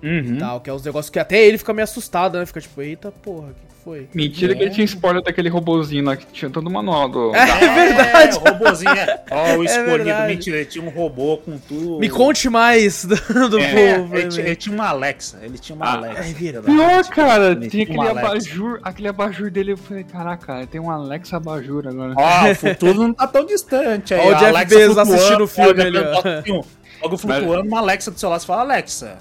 Uhum. 0.04 0.38
Tal, 0.40 0.60
que 0.62 0.70
é 0.70 0.74
os 0.74 0.84
negócios 0.84 1.10
que 1.10 1.20
até 1.20 1.44
ele 1.46 1.58
fica 1.58 1.74
meio 1.74 1.84
assustado, 1.84 2.38
né? 2.40 2.46
Fica 2.46 2.60
tipo, 2.62 2.82
eita 2.82 3.12
porra, 3.12 3.48
o 3.50 3.54
que 3.54 3.84
foi? 3.84 4.08
Mentira 4.14 4.56
que 4.56 4.62
ele 4.64 4.72
tinha 4.72 4.86
spoiler 4.86 5.22
daquele 5.24 5.48
robozinho 5.50 6.04
lá 6.06 6.16
que 6.16 6.26
tinha 6.28 6.50
todo 6.50 6.68
o 6.68 6.72
manual 6.72 7.08
do. 7.10 7.36
É 7.36 7.46
verdade. 7.46 8.36
É, 8.36 8.40
o 8.40 8.44
robozinho 8.54 8.92
é. 8.92 9.24
Ó, 9.32 9.58
o 9.58 9.64
escolhido, 9.64 10.04
verdade. 10.06 10.34
mentira, 10.34 10.58
ele 10.58 10.66
tinha 10.66 10.84
um 10.84 10.90
robô 10.90 11.38
com 11.38 11.58
tudo. 11.58 12.00
Me 12.00 12.10
conte 12.10 12.50
mais 12.50 13.06
do, 13.06 13.16
do 13.50 13.60
É, 13.60 13.98
povo. 14.00 14.16
ele, 14.18 14.28
tinha, 14.30 14.46
ele 14.46 14.56
tinha 14.56 14.74
uma 14.76 14.88
Alexa. 14.90 15.40
Ele 15.42 15.58
tinha 15.58 15.76
uma 15.76 15.86
Ah, 15.86 15.94
Alexa. 15.94 16.20
é 16.30 16.34
verdade. 16.34 16.66
Pior, 16.66 17.04
cara, 17.10 17.46
Ele 17.52 17.56
tinha 17.70 17.70
tinha 17.70 17.84
aquele 17.84 18.00
Alexa. 18.20 18.28
abajur, 18.28 18.80
aquele 18.84 19.08
abajur 19.08 19.52
dele, 19.52 19.72
eu 19.74 19.78
falei, 19.78 20.04
caraca, 20.04 20.68
tem 20.68 20.82
um 20.82 20.90
Alexa 20.92 21.38
abajur 21.38 21.88
agora. 21.88 22.14
Ó, 22.18 22.52
o 22.52 22.56
futuro 22.56 22.94
não 23.04 23.14
tá 23.14 23.28
tão 23.28 23.46
distante. 23.46 24.14
Aí, 24.14 24.20
Ó 24.20 24.30
o 24.32 24.34
Jeff 24.36 24.46
Alexa 24.46 24.76
Bezos 24.78 24.94
flutuando, 24.96 25.14
assistindo 25.14 25.44
o 25.44 25.48
filme 25.48 25.82
ali, 25.84 25.98
ó, 25.98 26.64
Logo 27.04 27.18
flutuando, 27.18 27.68
uma 27.68 27.80
Alexa 27.80 28.12
do 28.12 28.20
seu 28.20 28.30
lado. 28.30 28.42
Você 28.42 28.46
fala, 28.46 28.62
Alexa, 28.62 29.18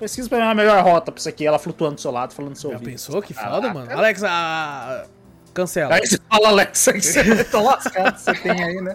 pesquisa 0.00 0.28
pra 0.28 0.38
mim 0.38 0.44
a 0.44 0.54
melhor 0.54 0.82
rota 0.82 1.12
pra 1.12 1.18
isso 1.20 1.28
aqui. 1.28 1.46
Ela 1.46 1.58
flutuando 1.58 1.94
do 1.96 2.00
seu 2.00 2.10
lado, 2.10 2.34
falando 2.34 2.52
do 2.52 2.58
seu 2.58 2.70
Já 2.70 2.76
ouvido. 2.76 2.90
pensou? 2.90 3.22
Que 3.22 3.34
Caraca. 3.34 3.54
foda, 3.54 3.74
mano. 3.74 3.92
Alex, 3.92 4.22
ah, 4.24 5.04
cancela. 5.54 5.94
Aí 5.94 6.06
você 6.06 6.18
fala, 6.28 6.48
Alexa, 6.48 6.92
que 6.92 7.00
você 7.02 7.44
tô 7.44 7.60
lascado, 7.62 8.16
você 8.18 8.32
tem 8.34 8.50
aí, 8.52 8.80
né? 8.80 8.94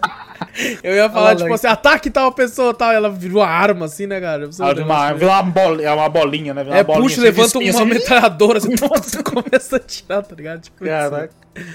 Eu 0.82 0.94
ia 0.94 1.08
falar, 1.08 1.22
Fala, 1.22 1.36
tipo 1.36 1.44
Alex. 1.48 1.64
assim, 1.64 1.72
ataque 1.72 2.10
tal 2.10 2.32
pessoa 2.32 2.74
tal. 2.74 2.92
E 2.92 2.96
ela 2.96 3.10
virou 3.10 3.40
uma 3.42 3.48
arma, 3.48 3.86
assim, 3.86 4.06
né, 4.06 4.20
cara? 4.20 4.48
Ah, 4.58 4.64
uma, 4.82 5.12
vira 5.12 5.30
uma, 5.30 5.42
bolinha, 5.42 5.94
uma 5.94 6.08
bolinha, 6.08 6.54
né? 6.54 6.62
Vira 6.64 6.74
uma 6.76 6.80
É, 6.80 6.84
bolinha, 6.84 7.02
puxa, 7.02 7.14
de 7.16 7.20
levanta 7.22 7.46
espinha, 7.48 7.72
uma 7.72 7.80
assim, 7.82 7.88
metralhadora, 7.94 8.58
assim, 8.58 8.74
começa 9.22 9.76
a 9.76 9.80
tirar, 9.80 10.22
tá 10.22 10.34
ligado? 10.34 10.60
Tipo, 10.62 10.84
Caraca. 10.84 11.30
assim. 11.54 11.66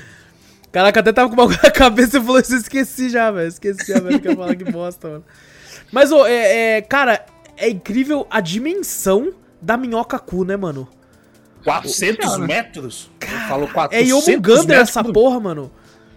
Caraca, 0.71 0.99
até 1.01 1.11
tava 1.11 1.27
com 1.27 1.35
uma 1.35 1.45
coisa 1.47 1.61
na 1.63 1.71
cabeça 1.71 2.17
e 2.17 2.21
falou 2.21 2.39
isso, 2.39 2.53
eu 2.53 2.57
esqueci 2.59 3.09
já, 3.09 3.29
velho. 3.29 3.47
Esqueci 3.47 3.93
velho, 3.93 4.19
que 4.19 4.27
eu 4.27 4.31
ia 4.31 4.37
falar 4.37 4.55
que 4.55 4.63
bosta, 4.63 5.07
mano. 5.09 5.25
Mas, 5.91 6.11
ô, 6.13 6.25
é, 6.25 6.77
é, 6.77 6.81
cara, 6.81 7.25
é 7.61 7.69
incrível 7.69 8.25
a 8.29 8.39
dimensão 8.41 9.33
da 9.61 9.77
minhoca 9.77 10.17
cu, 10.19 10.43
né, 10.43 10.57
mano? 10.57 10.87
400 11.63 12.25
Cara. 12.25 12.37
metros? 12.39 13.11
Ele 13.21 13.39
falou 13.47 13.67
400 13.67 13.93
É 13.93 14.09
Yomugander 14.09 14.67
metros. 14.77 14.89
essa 14.89 15.03
porra, 15.03 15.39
mano. 15.39 15.71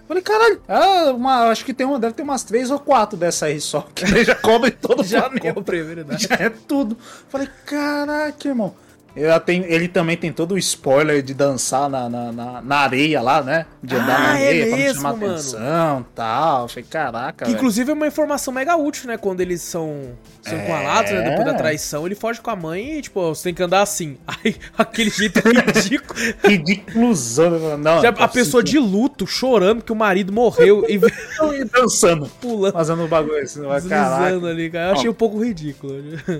Falei, 0.08 0.22
caralho, 0.22 0.60
ah, 0.68 1.12
uma, 1.14 1.44
acho 1.48 1.64
que 1.64 1.72
tem 1.72 1.86
uma, 1.86 1.98
deve 1.98 2.12
ter 2.14 2.22
umas 2.22 2.42
três 2.44 2.70
ou 2.70 2.78
quatro 2.78 3.16
dessa 3.16 3.46
aí 3.46 3.58
só, 3.60 3.80
que 3.94 4.04
já 4.24 4.34
cobre 4.34 4.70
todo 4.70 5.00
o 5.00 5.04
Já 5.04 5.22
planeta. 5.22 5.52
comprei, 5.54 5.80
é 5.80 5.82
verdade. 5.82 6.26
Já 6.28 6.34
é 6.36 6.50
tudo. 6.50 6.96
Falei, 7.28 7.48
caraca, 7.66 8.48
irmão. 8.48 8.74
Ele, 9.16 9.40
tem, 9.40 9.64
ele 9.64 9.86
também 9.88 10.16
tem 10.16 10.32
todo 10.32 10.52
o 10.54 10.58
spoiler 10.58 11.22
de 11.22 11.34
dançar 11.34 11.88
na, 11.88 12.08
na, 12.08 12.32
na, 12.32 12.60
na 12.62 12.76
areia 12.78 13.20
lá, 13.22 13.42
né? 13.42 13.66
De 13.82 13.94
andar 13.94 14.16
Ah, 14.16 14.22
na 14.32 14.38
é 14.40 14.46
areia 14.48 14.66
pra 14.66 14.70
não 14.70 14.78
mesmo, 14.78 14.94
chamar 15.02 15.12
mano. 15.16 15.26
atenção 15.32 16.00
e 16.00 16.14
tal. 16.14 16.68
Falei, 16.68 16.84
caraca, 16.90 17.44
Que 17.44 17.52
inclusive 17.52 17.90
é 17.90 17.94
uma 17.94 18.06
informação 18.06 18.52
mega 18.52 18.76
útil, 18.76 19.06
né? 19.06 19.16
Quando 19.16 19.40
eles 19.40 19.62
são, 19.62 20.12
são 20.42 20.58
É. 20.58 21.12
né? 21.12 21.30
Depois 21.30 21.44
da 21.46 21.54
traição, 21.54 22.06
ele 22.06 22.14
foge 22.14 22.40
com 22.40 22.50
a 22.50 22.56
mãe 22.56 22.98
e, 22.98 23.02
tipo, 23.02 23.20
você 23.34 23.44
tem 23.44 23.54
que 23.54 23.62
andar 23.62 23.82
assim. 23.82 24.16
Aí, 24.26 24.56
aquele 24.76 25.10
jeito 25.10 25.40
ridículo. 25.40 26.20
Ridiculosão. 26.44 27.50
né? 27.50 27.76
Não, 27.76 28.02
Já 28.02 28.12
tá 28.12 28.24
a 28.24 28.28
pessoa 28.28 28.62
de 28.62 28.78
luto, 28.78 29.26
chorando 29.26 29.82
que 29.82 29.92
o 29.92 29.96
marido 29.96 30.32
morreu 30.32 30.84
e 30.88 30.98
dançando, 31.72 32.26
pulando, 32.40 32.72
fazendo 32.72 33.04
o 33.04 33.08
bagulho 33.08 33.38
assim. 33.42 33.60
Deslizando 33.62 34.46
ali, 34.46 34.70
cara. 34.70 34.88
Eu 34.90 34.92
achei 34.94 35.10
um 35.10 35.14
pouco 35.14 35.38
ridículo. 35.42 35.94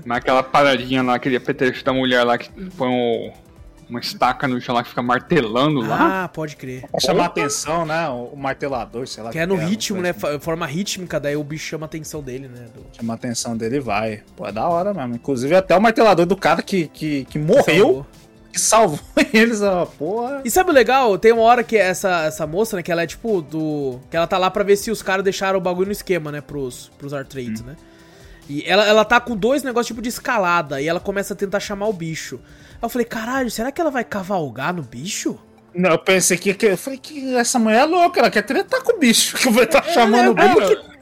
Naquela 0.05 0.43
paradinha 0.43 1.03
lá, 1.03 1.15
aquele 1.15 1.37
apetrecho 1.37 1.85
da 1.85 1.93
mulher 1.93 2.25
lá 2.25 2.37
que 2.39 2.51
põe 2.71 2.89
o- 2.89 3.33
uma 3.89 4.01
estaca 4.01 4.49
no 4.49 4.59
chão 4.61 4.75
lá 4.75 4.83
que 4.83 4.89
fica 4.89 5.03
martelando 5.03 5.81
lá. 5.81 6.25
Ah, 6.25 6.29
pode 6.29 6.57
crer. 6.57 6.87
Pra 6.91 7.01
chamar 7.01 7.27
atenção, 7.27 7.85
né? 7.85 8.09
O, 8.09 8.35
martelador, 8.35 9.07
sei 9.07 9.23
lá. 9.23 9.31
Que 9.31 9.39
é 9.39 9.47
no 9.47 9.55
uma 9.55 9.65
ritmo, 9.65 9.97
coisa 10.01 10.13
né? 10.13 10.19
Fa- 10.19 10.41
Forma 10.41 10.67
rítmica, 10.67 11.21
daí 11.21 11.37
o 11.37 11.45
bicho 11.45 11.67
chama 11.67 11.85
a 11.85 11.89
atenção 11.89 12.23
dele, 12.23 12.49
né? 12.49 12.67
Do... 12.75 12.83
Chama 12.97 13.13
a 13.13 13.17
atenção 13.17 13.55
dele 13.57 13.77
e 13.77 13.81
vai. 13.81 14.23
Pô, 14.37 14.47
é 14.47 14.53
da 14.53 14.67
hora 14.67 14.95
mesmo. 14.95 15.15
Inclusive, 15.17 15.55
até 15.55 15.77
o 15.77 15.81
martelador 15.83 16.25
do 16.25 16.35
cara 16.37 16.63
que, 16.63 16.87
que, 16.89 17.27
que 17.27 17.39
morreu, 17.39 18.07
que 18.51 18.59
salvou 18.59 18.99
eles, 19.35 19.61
ó, 19.61 19.85
porra. 19.85 20.41
E 20.47 20.51
sabe 20.51 20.71
o 20.71 20.73
legal? 20.73 21.19
Tem 21.19 21.33
uma 21.33 21.43
hora 21.43 21.63
que 21.63 21.77
essa, 21.77 22.25
essa 22.25 22.47
moça, 22.47 22.77
né, 22.77 22.83
que 22.83 22.91
ela 22.91 23.03
é 23.03 23.07
tipo 23.07 23.43
do. 23.43 24.01
Que 24.11 24.17
ela 24.17 24.27
tá 24.27 24.39
lá 24.39 24.51
pra 24.51 24.65
ver 24.65 24.77
se 24.77 24.91
os 24.91 25.03
caras 25.03 25.23
deixaram 25.23 25.59
o 25.59 25.63
bagulho 25.63 25.87
no 25.87 25.93
esquema, 25.93 26.33
né, 26.33 26.41
pros, 26.41 26.91
pros 26.97 27.13
Artrades, 27.13 27.61
né? 27.63 27.77
E 28.49 28.63
ela, 28.67 28.87
ela 28.87 29.05
tá 29.05 29.21
com 29.21 29.35
dois 29.37 29.63
negócios 29.63 29.87
tipo 29.87 30.03
de 30.03 30.09
escalada 30.09 30.81
e 30.81 30.87
ela 30.89 31.01
começa 31.01 31.35
a 31.35 31.37
tentar 31.37 31.61
chamar 31.61 31.87
o 31.87 31.93
bicho. 31.93 32.41
Aí 32.73 32.79
eu 32.83 32.89
falei, 32.89 33.07
caralho, 33.07 33.51
será 33.51 33.73
que 33.73 33.81
ela 33.81 33.91
vai 33.91 34.05
cavalgar 34.05 34.75
no 34.75 34.83
bicho? 34.83 35.39
Não, 35.75 35.91
eu 35.91 35.99
pensei 35.99 36.37
que, 36.37 36.55
que. 36.55 36.67
Eu 36.67 36.77
falei 36.79 36.99
que 36.99 37.35
essa 37.37 37.59
mulher 37.59 37.81
é 37.81 37.85
louca, 37.85 38.21
ela 38.21 38.31
quer 38.31 38.43
tretar 38.43 38.83
com 38.83 38.97
o 38.97 38.99
bicho. 38.99 39.37
Que 39.39 39.51
vai 39.51 39.65
estar 39.65 39.83
chamando 39.85 40.37
o 40.37 40.41
é, 40.41 40.55
bicho. 40.55 40.95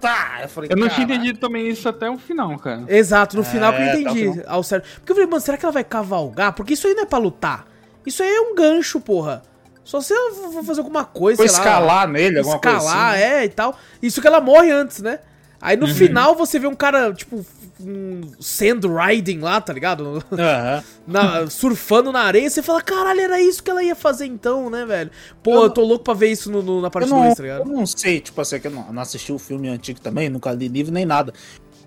Tá, 0.00 0.38
eu 0.42 0.48
falei, 0.48 0.70
Eu 0.72 0.76
não 0.76 0.88
tinha 0.88 1.04
entendido 1.04 1.38
também 1.38 1.68
isso 1.68 1.88
até 1.88 2.08
o 2.10 2.16
final, 2.18 2.58
cara. 2.58 2.84
Exato, 2.88 3.36
no 3.36 3.44
final 3.44 3.72
que 3.72 3.78
eu 3.80 3.84
É, 3.84 3.92
tá 3.92 3.98
entendi 4.00 4.28
bom. 4.28 4.42
ao 4.46 4.62
certo. 4.62 4.88
Porque 4.98 5.12
eu 5.12 5.16
falei, 5.16 5.30
mano, 5.30 5.40
será 5.42 5.58
que 5.58 5.64
ela 5.64 5.72
vai 5.72 5.84
cavalgar? 5.84 6.52
Porque 6.54 6.72
isso 6.74 6.86
aí 6.86 6.94
não 6.94 7.02
é 7.02 7.06
pra 7.06 7.18
lutar. 7.18 7.66
Isso 8.06 8.22
aí 8.22 8.30
é 8.30 8.40
um 8.40 8.54
gancho, 8.54 8.98
porra. 8.98 9.42
Só 9.84 10.00
se 10.00 10.12
ela 10.12 10.32
for 10.52 10.64
fazer 10.64 10.80
alguma 10.80 11.04
coisa, 11.04 11.36
Foi 11.36 11.48
sei 11.48 11.58
lá. 11.58 11.64
escalar 11.64 12.08
nele, 12.08 12.38
alguma 12.38 12.56
escalar, 12.56 12.80
coisa 12.80 12.94
assim. 13.14 13.22
é, 13.22 13.44
e 13.44 13.48
tal. 13.50 13.78
Isso 14.02 14.20
que 14.20 14.26
ela 14.26 14.40
morre 14.40 14.70
antes, 14.70 15.00
né? 15.02 15.18
Aí 15.60 15.76
Uhum. 15.76 15.88
no 15.88 15.94
final 15.94 16.36
você 16.36 16.58
vê 16.58 16.66
um 16.68 16.74
cara, 16.74 17.12
tipo, 17.12 17.44
um 17.80 18.20
sand 18.40 18.80
riding 18.86 19.40
lá, 19.40 19.60
tá 19.60 19.72
ligado? 19.72 20.22
Aham. 20.32 20.84
Na- 21.06 21.50
surfando 21.50 22.12
na 22.12 22.20
areia, 22.20 22.48
você 22.48 22.62
fala, 22.62 22.80
caralho, 22.80 23.20
era 23.20 23.40
isso 23.40 23.62
que 23.62 23.70
ela 23.70 23.82
ia 23.82 23.96
fazer 23.96 24.26
então, 24.26 24.70
né, 24.70 24.84
velho? 24.86 25.10
Pô, 25.42 25.64
eu, 25.64 25.70
tô 25.70 25.82
louco 25.82 26.04
pra 26.04 26.14
ver 26.14 26.30
isso 26.30 26.50
no, 26.50 26.62
no- 26.62 26.80
na 26.80 26.86
Eu 26.86 26.90
parte 26.92 27.08
não, 27.10 27.22
2, 27.22 27.34
tá 27.34 27.42
eu 27.42 27.44
ligado? 27.44 27.64
não 27.68 27.86
sei, 27.86 28.20
tipo 28.20 28.40
assim, 28.40 28.60
que 28.60 28.68
eu 28.68 28.70
não, 28.70 28.92
não 28.92 29.02
assisti 29.02 29.32
o 29.32 29.38
filme 29.38 29.68
antigo 29.68 30.00
também, 30.00 30.28
nunca 30.28 30.52
li 30.52 30.68
livro 30.68 30.92
nem 30.92 31.04
nada. 31.04 31.32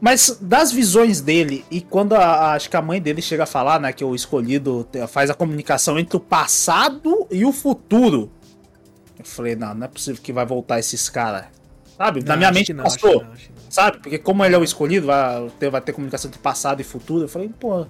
Mas 0.01 0.37
das 0.41 0.71
visões 0.71 1.21
dele, 1.21 1.63
e 1.71 1.79
quando 1.79 2.13
a, 2.15 2.53
acho 2.53 2.69
que 2.69 2.75
a 2.75 2.81
mãe 2.81 2.99
dele 2.99 3.21
chega 3.21 3.43
a 3.43 3.45
falar, 3.45 3.79
né, 3.79 3.93
que 3.93 4.03
o 4.03 4.13
escolhido 4.15 4.85
faz 5.07 5.29
a 5.29 5.33
comunicação 5.35 5.97
entre 5.99 6.17
o 6.17 6.19
passado 6.19 7.25
e 7.31 7.45
o 7.45 7.51
futuro. 7.53 8.31
Eu 9.17 9.23
falei, 9.23 9.55
não, 9.55 9.75
não 9.75 9.85
é 9.85 9.87
possível 9.87 10.19
que 10.21 10.33
vai 10.33 10.45
voltar 10.45 10.79
esses 10.79 11.07
caras. 11.07 11.45
Sabe? 11.95 12.21
Na 12.23 12.29
Não, 12.29 12.37
minha 12.37 12.49
acho 12.49 12.57
mente 12.57 12.73
não, 12.73 12.83
acho 12.85 12.99
passou. 12.99 13.19
que 13.19 13.25
não, 13.25 13.31
acho 13.33 13.45
que 13.45 13.53
não. 13.53 13.60
Sabe? 13.71 13.99
Porque 13.99 14.17
como 14.17 14.43
ele 14.43 14.53
é 14.53 14.57
o 14.57 14.63
escolhido, 14.65 15.07
vai 15.07 15.49
ter, 15.57 15.69
vai 15.69 15.79
ter 15.79 15.93
comunicação 15.93 16.27
entre 16.27 16.41
passado 16.41 16.81
e 16.81 16.83
futuro. 16.83 17.23
Eu 17.23 17.29
falei, 17.29 17.49
pô. 17.57 17.85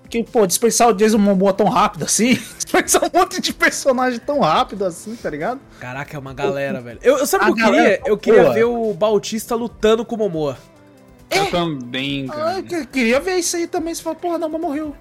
Porque, 0.00 0.22
pô, 0.22 0.46
dispensar 0.46 0.86
o 0.88 0.92
Jason 0.94 1.18
Momoa 1.18 1.52
tão 1.52 1.66
rápido 1.66 2.04
assim, 2.04 2.34
dispensar 2.54 3.02
um 3.02 3.18
monte 3.18 3.40
de 3.40 3.52
personagem 3.52 4.20
tão 4.20 4.38
rápido 4.38 4.84
assim, 4.84 5.16
tá 5.16 5.28
ligado? 5.28 5.58
Caraca, 5.80 6.16
é 6.16 6.20
uma 6.20 6.32
galera, 6.32 6.80
velho. 6.80 7.00
Eu, 7.02 7.18
eu 7.18 7.26
sabe 7.26 7.50
o 7.50 7.54
que 7.56 7.60
eu 7.60 7.66
queria? 7.72 7.98
tá 7.98 8.08
Eu 8.08 8.16
queria 8.16 8.52
ver 8.52 8.64
o 8.66 8.94
Bautista 8.94 9.56
lutando 9.56 10.04
com 10.04 10.14
o 10.14 10.18
Momoa. 10.18 10.56
Eu 11.28 11.50
também, 11.50 12.26
Ah, 12.30 12.34
cara. 12.34 12.58
eu 12.58 12.62
que- 12.62 12.86
queria 12.86 13.18
ver 13.18 13.34
isso 13.38 13.56
aí 13.56 13.66
também. 13.66 13.92
Você 13.92 14.00
fala, 14.00 14.14
porra, 14.14 14.38
não, 14.38 14.48
mas 14.48 14.60
morreu. 14.60 14.94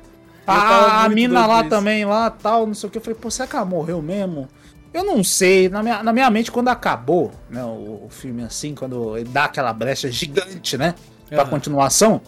tava 0.43 1.03
A, 1.05 1.09
mina 1.09 1.45
lá 1.45 1.63
também, 1.65 2.03
lá 2.03 2.32
tal, 2.32 2.65
não 2.65 2.73
sei 2.73 2.88
o 2.89 2.91
que. 2.91 2.97
Eu 2.97 3.01
falei, 3.03 3.19
pô, 3.21 3.30
será 3.30 3.47
que 3.47 3.55
ela 3.55 3.63
morreu 3.63 4.01
mesmo? 4.01 4.49
Eu 4.96 5.04
não 5.04 5.22
sei. 5.26 5.68
Na 5.68 5.84
minha, 5.84 6.02
na 6.02 6.14
minha 6.14 6.30
mente, 6.30 6.50
quando 6.50 6.70
acabou, 6.70 7.34
né, 7.50 7.62
o, 7.62 8.06
o 8.06 8.08
filme 8.10 8.43
assim, 8.43 8.74
quando 8.74 9.18
ele 9.18 9.28
dá 9.28 9.43
aquela 9.43 9.74
brecha 9.74 10.10
gigante, 10.10 10.78
né? 10.78 10.96
Pra 11.28 11.41
Aham. 11.41 11.50
continuação, 11.50 12.22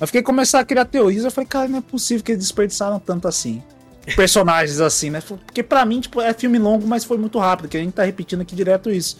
eu 0.00 0.06
fiquei 0.06 0.22
começar 0.22 0.60
a 0.60 0.64
criar 0.64 0.84
teorias. 0.84 1.24
Eu 1.24 1.32
falei, 1.32 1.48
cara, 1.48 1.66
não 1.66 1.78
é 1.78 1.82
possível 1.82 2.22
que 2.22 2.30
eles 2.30 2.44
desperdiçaram 2.44 3.00
tanto 3.00 3.26
assim. 3.26 3.60
Personagens 4.14 4.80
assim, 4.80 5.10
né? 5.10 5.20
Porque 5.20 5.64
pra 5.64 5.84
mim, 5.84 6.00
tipo, 6.00 6.20
é 6.20 6.32
filme 6.32 6.60
longo, 6.60 6.86
mas 6.86 7.04
foi 7.04 7.18
muito 7.18 7.40
rápido, 7.40 7.68
que 7.68 7.76
a 7.76 7.80
gente 7.80 7.92
tá 7.92 8.04
repetindo 8.04 8.42
aqui 8.42 8.54
direto 8.54 8.88
isso. 8.88 9.16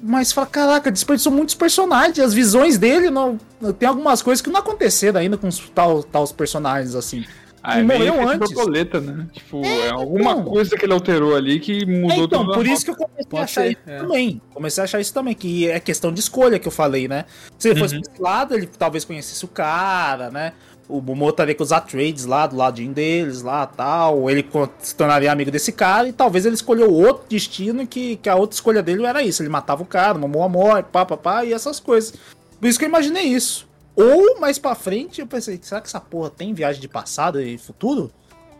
Mas 0.00 0.30
fala, 0.30 0.46
caraca, 0.46 0.92
desperdiçou 0.92 1.32
muitos 1.32 1.56
personagens, 1.56 2.20
as 2.20 2.32
visões 2.32 2.78
dele, 2.78 3.10
não, 3.10 3.36
tem 3.76 3.88
algumas 3.88 4.22
coisas 4.22 4.40
que 4.40 4.48
não 4.48 4.60
aconteceram 4.60 5.18
ainda 5.18 5.36
com 5.36 5.48
os 5.48 5.58
tal, 5.70 6.04
tal 6.04 6.22
os 6.22 6.30
personagens, 6.30 6.94
assim. 6.94 7.24
Ah, 7.70 7.80
é 7.80 7.82
morreu 7.82 8.28
antes. 8.28 8.50
borboleta, 8.52 9.00
né? 9.00 9.26
Tipo, 9.32 9.64
é, 9.64 9.90
alguma 9.90 10.32
então. 10.32 10.44
coisa 10.44 10.76
que 10.76 10.84
ele 10.86 10.92
alterou 10.92 11.36
ali 11.36 11.60
que 11.60 11.82
É, 11.82 11.86
mudou 11.86 12.24
então, 12.24 12.40
toda 12.44 12.52
a 12.52 12.54
por 12.54 12.66
isso 12.66 12.84
que 12.84 12.90
eu 12.90 12.96
comecei 12.96 13.24
Pode 13.28 13.40
a 13.40 13.44
achar 13.44 13.60
ser, 13.62 13.70
isso 13.72 13.80
é. 13.86 13.98
também. 13.98 14.40
Comecei 14.54 14.80
a 14.80 14.84
achar 14.84 15.00
isso 15.00 15.12
também, 15.12 15.34
que 15.34 15.68
é 15.68 15.78
questão 15.78 16.10
de 16.12 16.20
escolha 16.20 16.58
que 16.58 16.66
eu 16.66 16.72
falei, 16.72 17.06
né? 17.08 17.26
Se 17.58 17.68
ele 17.68 17.78
fosse 17.78 17.96
Uhum. 17.96 18.02
pra 18.02 18.12
esse 18.12 18.22
lado, 18.22 18.54
ele 18.54 18.66
talvez 18.66 19.04
conhecesse 19.04 19.44
o 19.44 19.48
cara, 19.48 20.30
né? 20.30 20.52
O 20.88 21.02
Momo 21.02 21.28
estaria 21.28 21.54
com 21.54 21.62
os 21.62 21.70
Atreides 21.70 22.24
lá, 22.24 22.46
do 22.46 22.56
ladinho 22.56 22.94
deles, 22.94 23.42
lá 23.42 23.66
tal. 23.66 24.30
Ele 24.30 24.42
se 24.78 24.94
tornaria 24.94 25.30
amigo 25.30 25.50
desse 25.50 25.70
cara 25.70 26.08
e 26.08 26.12
talvez 26.14 26.46
ele 26.46 26.54
escolheu 26.54 26.90
outro 26.90 27.24
destino 27.28 27.86
que, 27.86 28.16
que 28.16 28.28
a 28.30 28.34
outra 28.34 28.54
escolha 28.54 28.82
dele 28.82 29.04
era 29.04 29.22
isso. 29.22 29.42
Ele 29.42 29.50
matava 29.50 29.82
o 29.82 29.86
cara, 29.86 30.16
o 30.16 30.20
Momo 30.26 30.48
morre, 30.48 30.82
pá, 30.84 31.04
pá, 31.04 31.16
pá, 31.18 31.44
e 31.44 31.52
essas 31.52 31.78
coisas. 31.78 32.14
Por 32.58 32.66
isso 32.66 32.78
que 32.78 32.86
eu 32.86 32.88
imaginei 32.88 33.24
isso. 33.24 33.67
Ou 34.00 34.38
mais 34.38 34.58
pra 34.58 34.74
frente, 34.74 35.20
eu 35.20 35.26
pensei, 35.26 35.58
será 35.60 35.80
que 35.80 35.88
essa 35.88 36.00
porra 36.00 36.30
tem 36.30 36.54
viagem 36.54 36.80
de 36.80 36.88
passado 36.88 37.40
e 37.42 37.58
futuro? 37.58 38.10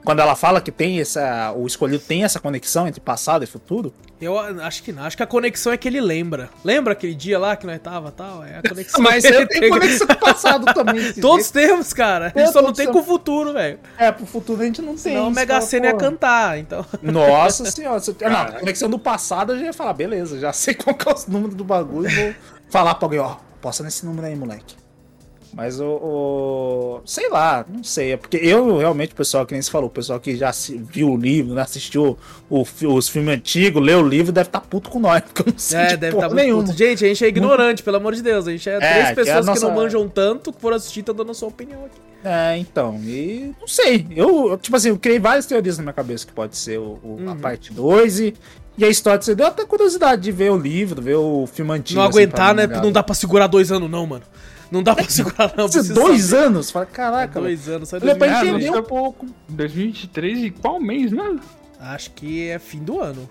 Quando 0.05 0.21
ela 0.21 0.35
fala 0.37 0.61
que 0.61 0.71
tem 0.71 1.01
essa. 1.01 1.53
O 1.57 1.67
escolhido 1.67 2.03
tem 2.03 2.23
essa 2.25 2.39
conexão 2.41 2.87
entre 2.87 3.01
passado 3.01 3.43
e 3.43 3.47
futuro? 3.47 3.93
Eu 4.21 4.39
acho 4.39 4.83
que 4.83 4.93
não. 4.93 5.03
Acho 5.03 5.17
que 5.17 5.23
a 5.23 5.27
conexão 5.27 5.73
é 5.73 5.77
que 5.77 5.87
ele 5.89 6.01
lembra. 6.01 6.49
Lembra 6.65 6.93
aquele 6.93 7.15
dia 7.15 7.39
lá 7.39 7.57
que 7.57 7.67
nós 7.67 7.79
tava 7.81 8.11
tal? 8.13 8.43
É 8.45 8.59
a 8.59 8.63
conexão. 8.69 9.03
Mas 9.03 9.25
ele 9.25 9.45
tenho 9.47 9.69
conexão 9.71 10.07
com 10.07 10.13
o 10.15 10.19
passado 10.19 10.65
também. 10.73 11.13
Todos 11.15 11.47
jeito. 11.47 11.53
temos, 11.53 11.93
cara. 11.93 12.33
A 12.35 12.39
É, 12.41 12.45
gente 12.45 12.53
só 12.53 12.63
não 12.63 12.73
tem 12.73 12.91
com 12.91 13.01
o 13.01 13.05
futuro, 13.05 13.53
velho. 13.53 13.81
É, 13.99 14.11
pro 14.11 14.25
futuro 14.25 14.63
a 14.63 14.65
gente 14.65 14.81
não 14.81 14.93
tem. 14.95 14.99
Senão 15.15 15.29
o 15.29 15.31
Mega 15.33 15.61
Sena 15.61 15.87
ia 15.89 15.95
cantar, 15.95 16.59
então. 16.59 16.87
Nossa 17.03 17.69
senhora. 17.71 18.01
Não, 18.31 18.37
a 18.41 18.53
conexão 18.61 18.89
do 18.89 18.99
passado 19.01 19.53
eu 19.53 19.59
já 19.59 19.65
ia 19.67 19.73
falar, 19.73 19.93
beleza, 19.95 20.39
já 20.39 20.53
sei 20.53 20.75
qual 20.75 20.95
que 20.97 21.09
é 21.09 21.13
os 21.13 21.27
números 21.27 21.55
do 21.57 21.65
bagulho, 21.65 22.09
vou 22.09 22.35
falar 22.71 22.95
pra 22.95 23.05
alguém, 23.07 23.19
ó, 23.21 23.37
posta 23.61 23.83
nesse 23.83 24.07
número 24.07 24.27
aí, 24.27 24.35
moleque. 24.37 24.77
Mas 25.55 25.81
o, 25.81 25.85
o- 25.87 27.01
Sei 27.05 27.29
lá, 27.31 27.65
não 27.69 27.83
sei. 27.83 28.13
É 28.13 28.17
porque 28.17 28.37
eu 28.37 28.77
realmente, 28.79 29.13
o 29.13 29.17
pessoal 29.17 29.47
que 29.47 29.53
nem 29.55 29.63
se 29.63 29.71
falou, 29.71 29.89
o 29.89 29.91
pessoal 29.91 30.21
que 30.21 30.37
já 30.37 30.51
viu 30.91 31.11
o 31.13 31.17
livro, 31.17 31.55
né, 31.55 31.63
assistiu 31.63 32.19
o, 32.51 32.65
os 32.95 33.09
filmes 33.09 33.35
antigos, 33.35 33.83
leu 33.83 34.01
o 34.01 34.09
livro, 34.09 34.31
deve 34.33 34.49
estar 34.49 34.61
puto 34.61 34.91
com 34.91 35.01
nós, 35.01 35.23
porque 35.33 35.43
eu 35.49 35.53
não 35.53 35.59
sei 35.59 35.79
É, 35.79 35.87
de 35.89 35.97
deve 35.97 36.17
estar 36.17 36.27
muito 36.29 36.41
nenhuma. 36.41 36.65
puto. 36.65 36.77
Gente, 36.77 37.05
a 37.05 37.09
gente 37.09 37.25
é 37.25 37.29
ignorante, 37.29 37.83
pelo 37.83 37.97
amor 37.97 38.15
de 38.15 38.23
Deus. 38.23 38.47
A 38.47 38.51
gente 38.51 38.69
é, 38.69 38.75
É, 38.75 38.79
três 38.79 39.05
que 39.07 39.11
é 39.11 39.15
pessoas 39.15 39.49
a 39.49 39.53
que 39.55 39.61
não 39.61 39.69
nossa- 39.71 39.83
manjam 39.83 40.09
tanto, 40.09 40.53
que 40.53 40.61
foram 40.61 40.77
assistir, 40.77 41.01
estão 41.01 41.15
dando 41.15 41.31
a 41.31 41.35
sua 41.35 41.49
opinião 41.49 41.85
aqui. 41.85 41.99
É, 42.25 42.57
então, 42.59 42.97
e 43.05 43.53
não 43.61 43.69
sei. 43.69 44.07
Eu, 44.15 44.59
tipo 44.61 44.77
assim, 44.77 44.89
eu 44.89 44.99
criei 44.99 45.19
várias 45.19 45.47
teorias 45.47 45.79
na 45.79 45.83
minha 45.85 45.93
cabeça 45.93 46.27
que 46.27 46.33
pode 46.33 46.57
ser 46.57 46.79
o, 46.79 46.99
o- 47.03 47.19
a 47.27 47.31
Uhum. 47.33 47.39
parte 47.39 47.73
2 47.73 48.21
e, 48.21 48.35
e 48.77 48.85
a 48.85 48.89
história. 48.89 49.23
Você 49.23 49.35
deu 49.35 49.47
até 49.47 49.65
curiosidade 49.65 50.21
de 50.23 50.33
ver 50.33 50.51
o 50.51 50.57
livro, 50.59 51.01
ver 51.01 51.15
o 51.15 51.47
filme 51.47 51.73
antigo. 51.73 51.99
não 52.01 52.07
assim, 52.09 52.19
aguentar, 52.19 52.55
pra 52.55 52.67
né? 52.67 52.81
Não 52.83 52.91
dá 52.93 53.03
pra 53.03 53.15
segurar 53.15 53.47
dois 53.47 53.71
anos, 53.73 53.89
não, 53.89 54.05
mano. 54.05 54.25
Não 54.71 54.83
dá 54.83 54.95
pra 54.95 55.05
segurar, 55.09 55.53
não. 55.57 55.67
Isso, 55.67 55.79
precisa 55.79 55.95
dois 55.95 56.23
saber. 56.25 56.45
anos? 56.45 56.71
Fala, 56.71 56.87
caraca, 56.87 57.41
velho. 57.41 57.57
Dois 57.57 57.69
anos, 57.69 57.93
é 57.93 57.99
pra 58.01 58.15
2023. 58.15 58.55
entender 58.55 58.71
um 58.71 58.79
é 58.79 58.83
pouco. 58.83 59.27
2023 59.49 60.39
e 60.45 60.51
qual 60.51 60.79
mês, 60.81 61.13
né? 61.13 61.39
Acho 61.81 62.11
que 62.11 62.49
é 62.49 62.59
fim 62.59 62.81
do 62.81 63.01
ano. 63.01 63.29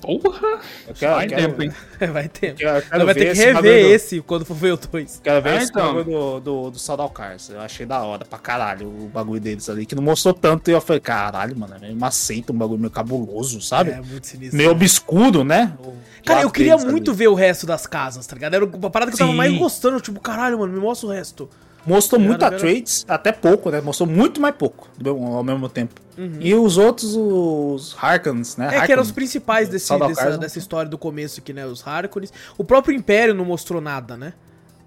Porra! 0.00 0.60
Eu 0.88 0.94
quero, 0.94 1.14
Faz 1.14 1.28
quero- 1.28 1.42
tempo, 1.42 1.62
hein? 1.62 1.72
Vai 2.12 2.24
eu 2.24 2.30
quero 2.30 2.84
Ela 2.90 3.04
vai 3.04 3.14
ter 3.14 3.20
que 3.26 3.30
esse 3.32 3.40
rever 3.44 3.54
bagulho 3.54 3.72
do- 3.72 3.94
esse 3.94 4.20
quando 4.22 4.44
for 4.46 4.54
ver 4.54 4.72
o 4.72 4.76
2. 4.76 5.20
Quero 5.22 5.42
ver 5.42 5.50
É, 5.50 5.56
esse 5.58 5.70
então. 5.70 6.02
do, 6.02 6.40
do, 6.40 6.70
do 6.70 6.78
Saudal 6.78 7.10
Cars. 7.10 7.50
Eu 7.50 7.60
achei 7.60 7.84
da 7.84 8.02
hora 8.02 8.24
pra 8.24 8.38
caralho 8.38 8.88
o 8.88 9.10
bagulho 9.12 9.40
deles 9.40 9.68
ali. 9.68 9.84
Que 9.84 9.94
não 9.94 10.02
mostrou 10.02 10.32
tanto. 10.32 10.70
E 10.70 10.72
eu 10.74 10.80
falei, 10.80 11.00
caralho, 11.00 11.56
mano, 11.56 11.74
é 11.76 11.78
meio 11.78 11.96
maceita, 11.96 12.52
um 12.52 12.56
bagulho 12.56 12.80
meio 12.80 12.90
cabuloso, 12.90 13.60
sabe? 13.60 13.90
É, 13.90 14.00
muito 14.00 14.26
sinistro. 14.26 14.56
meio 14.56 14.70
obscuro, 14.70 15.44
né? 15.44 15.74
O 15.84 15.92
Cara, 16.24 16.42
eu 16.42 16.50
queria 16.50 16.76
muito 16.76 17.10
ali. 17.10 17.18
ver 17.18 17.28
o 17.28 17.34
resto 17.34 17.66
das 17.66 17.86
casas, 17.86 18.26
tá 18.26 18.34
ligado? 18.34 18.54
Era 18.54 18.64
uma 18.64 18.90
parada 18.90 19.10
que 19.10 19.14
eu 19.16 19.18
tava 19.18 19.30
Sim. 19.32 19.36
mais 19.36 19.52
gostando. 19.58 20.00
Tipo, 20.00 20.20
caralho, 20.20 20.58
mano, 20.58 20.72
me 20.72 20.78
mostra 20.80 21.08
o 21.08 21.10
resto. 21.12 21.48
Mostrou 21.86 22.20
Era, 22.20 22.28
muito 22.28 22.42
a. 22.44 22.50
Trades, 22.50 23.04
até 23.08 23.32
pouco, 23.32 23.70
né? 23.70 23.80
Mostrou 23.80 24.08
muito 24.08 24.40
mais 24.40 24.54
pouco 24.54 24.88
do 24.98 25.10
ao 25.10 25.42
mesmo 25.44 25.68
tempo. 25.68 26.00
E 26.38 26.54
os 26.54 26.76
outros, 26.76 27.16
os 27.16 27.96
Harkons, 27.98 28.56
né? 28.58 28.66
Uhum. 28.68 28.72
É, 28.74 28.86
que 28.86 28.92
eram 28.92 29.02
os 29.02 29.08
Harkons. 29.08 29.12
principais 29.12 29.68
desse, 29.70 29.98
dessa, 29.98 30.36
dessa 30.36 30.58
história 30.58 30.90
do 30.90 30.98
começo 30.98 31.40
aqui, 31.40 31.52
né? 31.54 31.64
Os 31.66 31.86
Harkonnen. 31.86 32.28
O 32.58 32.64
próprio 32.64 32.94
Império 32.94 33.34
não 33.34 33.44
mostrou 33.44 33.80
nada, 33.80 34.16
né? 34.16 34.34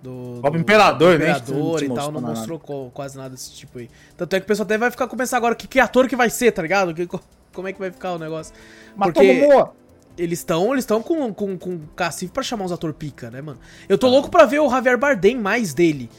Do, 0.03 0.39
próprio 0.41 0.59
Imperador, 0.61 1.17
né, 1.17 1.31
Imperador 1.31 1.81
e 1.81 1.87
tal, 1.89 2.11
não 2.11 2.19
nada. 2.19 2.33
mostrou 2.35 2.59
quase 2.93 3.17
nada 3.17 3.29
desse 3.29 3.51
tipo 3.53 3.79
aí. 3.79 3.89
Tanto 4.17 4.35
é 4.35 4.39
que 4.39 4.43
o 4.43 4.47
pessoal 4.47 4.65
até 4.65 4.77
vai 4.77 4.91
ficar 4.91 5.07
começar 5.07 5.37
agora 5.37 5.55
que, 5.55 5.65
que 5.65 5.79
ator 5.79 6.07
que 6.09 6.15
vai 6.15 6.29
ser, 6.29 6.51
tá 6.51 6.61
ligado? 6.61 6.93
Que, 6.93 7.07
co- 7.07 7.21
como 7.53 7.69
é 7.69 7.73
que 7.73 7.79
vai 7.79 7.89
ficar 7.89 8.11
o 8.13 8.19
negócio? 8.19 8.53
Matou 8.97 9.13
Porque 9.23 9.41
Momoa. 9.47 9.73
eles 10.17 10.39
estão 10.39 10.73
eles 10.73 10.83
estão 10.83 11.01
com, 11.01 11.33
com, 11.33 11.57
com 11.57 11.79
cacife 11.95 12.33
pra 12.33 12.43
chamar 12.43 12.65
os 12.65 12.73
ator 12.73 12.93
pica, 12.93 13.31
né, 13.31 13.41
mano? 13.41 13.57
Eu 13.87 13.97
tô 13.97 14.09
louco 14.09 14.29
pra 14.29 14.45
ver 14.45 14.59
o 14.59 14.69
Javier 14.69 14.97
Bardem 14.97 15.37
mais 15.37 15.73
dele, 15.73 16.09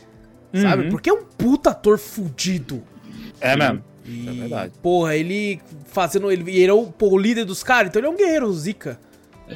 sabe? 0.61 0.85
Uhum. 0.85 0.91
Porque 0.91 1.11
é 1.11 1.13
um 1.13 1.25
puta 1.25 1.71
ator 1.71 1.99
fudido. 1.99 2.83
É 3.41 3.57
mesmo. 3.57 3.83
E, 4.07 4.29
É 4.29 4.33
verdade. 4.33 4.73
Porra, 4.83 5.17
ele 5.17 5.61
fazendo. 5.87 6.31
Ele, 6.31 6.51
ele 6.51 6.71
é 6.71 6.73
o, 6.75 6.87
pô, 6.87 7.09
o 7.09 7.19
líder 7.19 7.45
dos 7.45 7.63
caras, 7.63 7.89
então 7.89 8.01
ele 8.01 8.07
é 8.07 8.11
um 8.11 8.17
guerreiro, 8.17 8.47
o 8.47 8.53
Zica. 8.53 8.99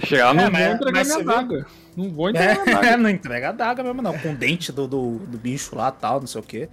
Chegar, 0.05 0.35
não 0.35 0.43
É, 0.45 0.51
vou 0.51 0.53
mas- 0.53 0.75
entregar 0.75 0.93
mas 1.05 1.09
minha 1.09 1.25
daga. 1.25 1.67
Não 1.97 2.11
vou 2.11 2.31
entregar 2.31 2.65
minha 2.65 2.77
É, 2.79 2.81
daga. 2.83 2.97
não 2.97 3.11
entrega 3.11 3.49
a 3.49 3.53
daga 3.53 3.83
mesmo, 3.83 4.03
não. 4.03 4.17
Com 4.19 4.33
o 4.33 4.35
dente 4.37 4.71
do, 4.73 4.87
do, 4.87 5.13
do 5.19 5.39
bicho 5.39 5.75
lá 5.77 5.91
tal, 5.91 6.21
não 6.21 6.27
sei 6.27 6.41
o 6.41 6.45
quê. 6.45 6.69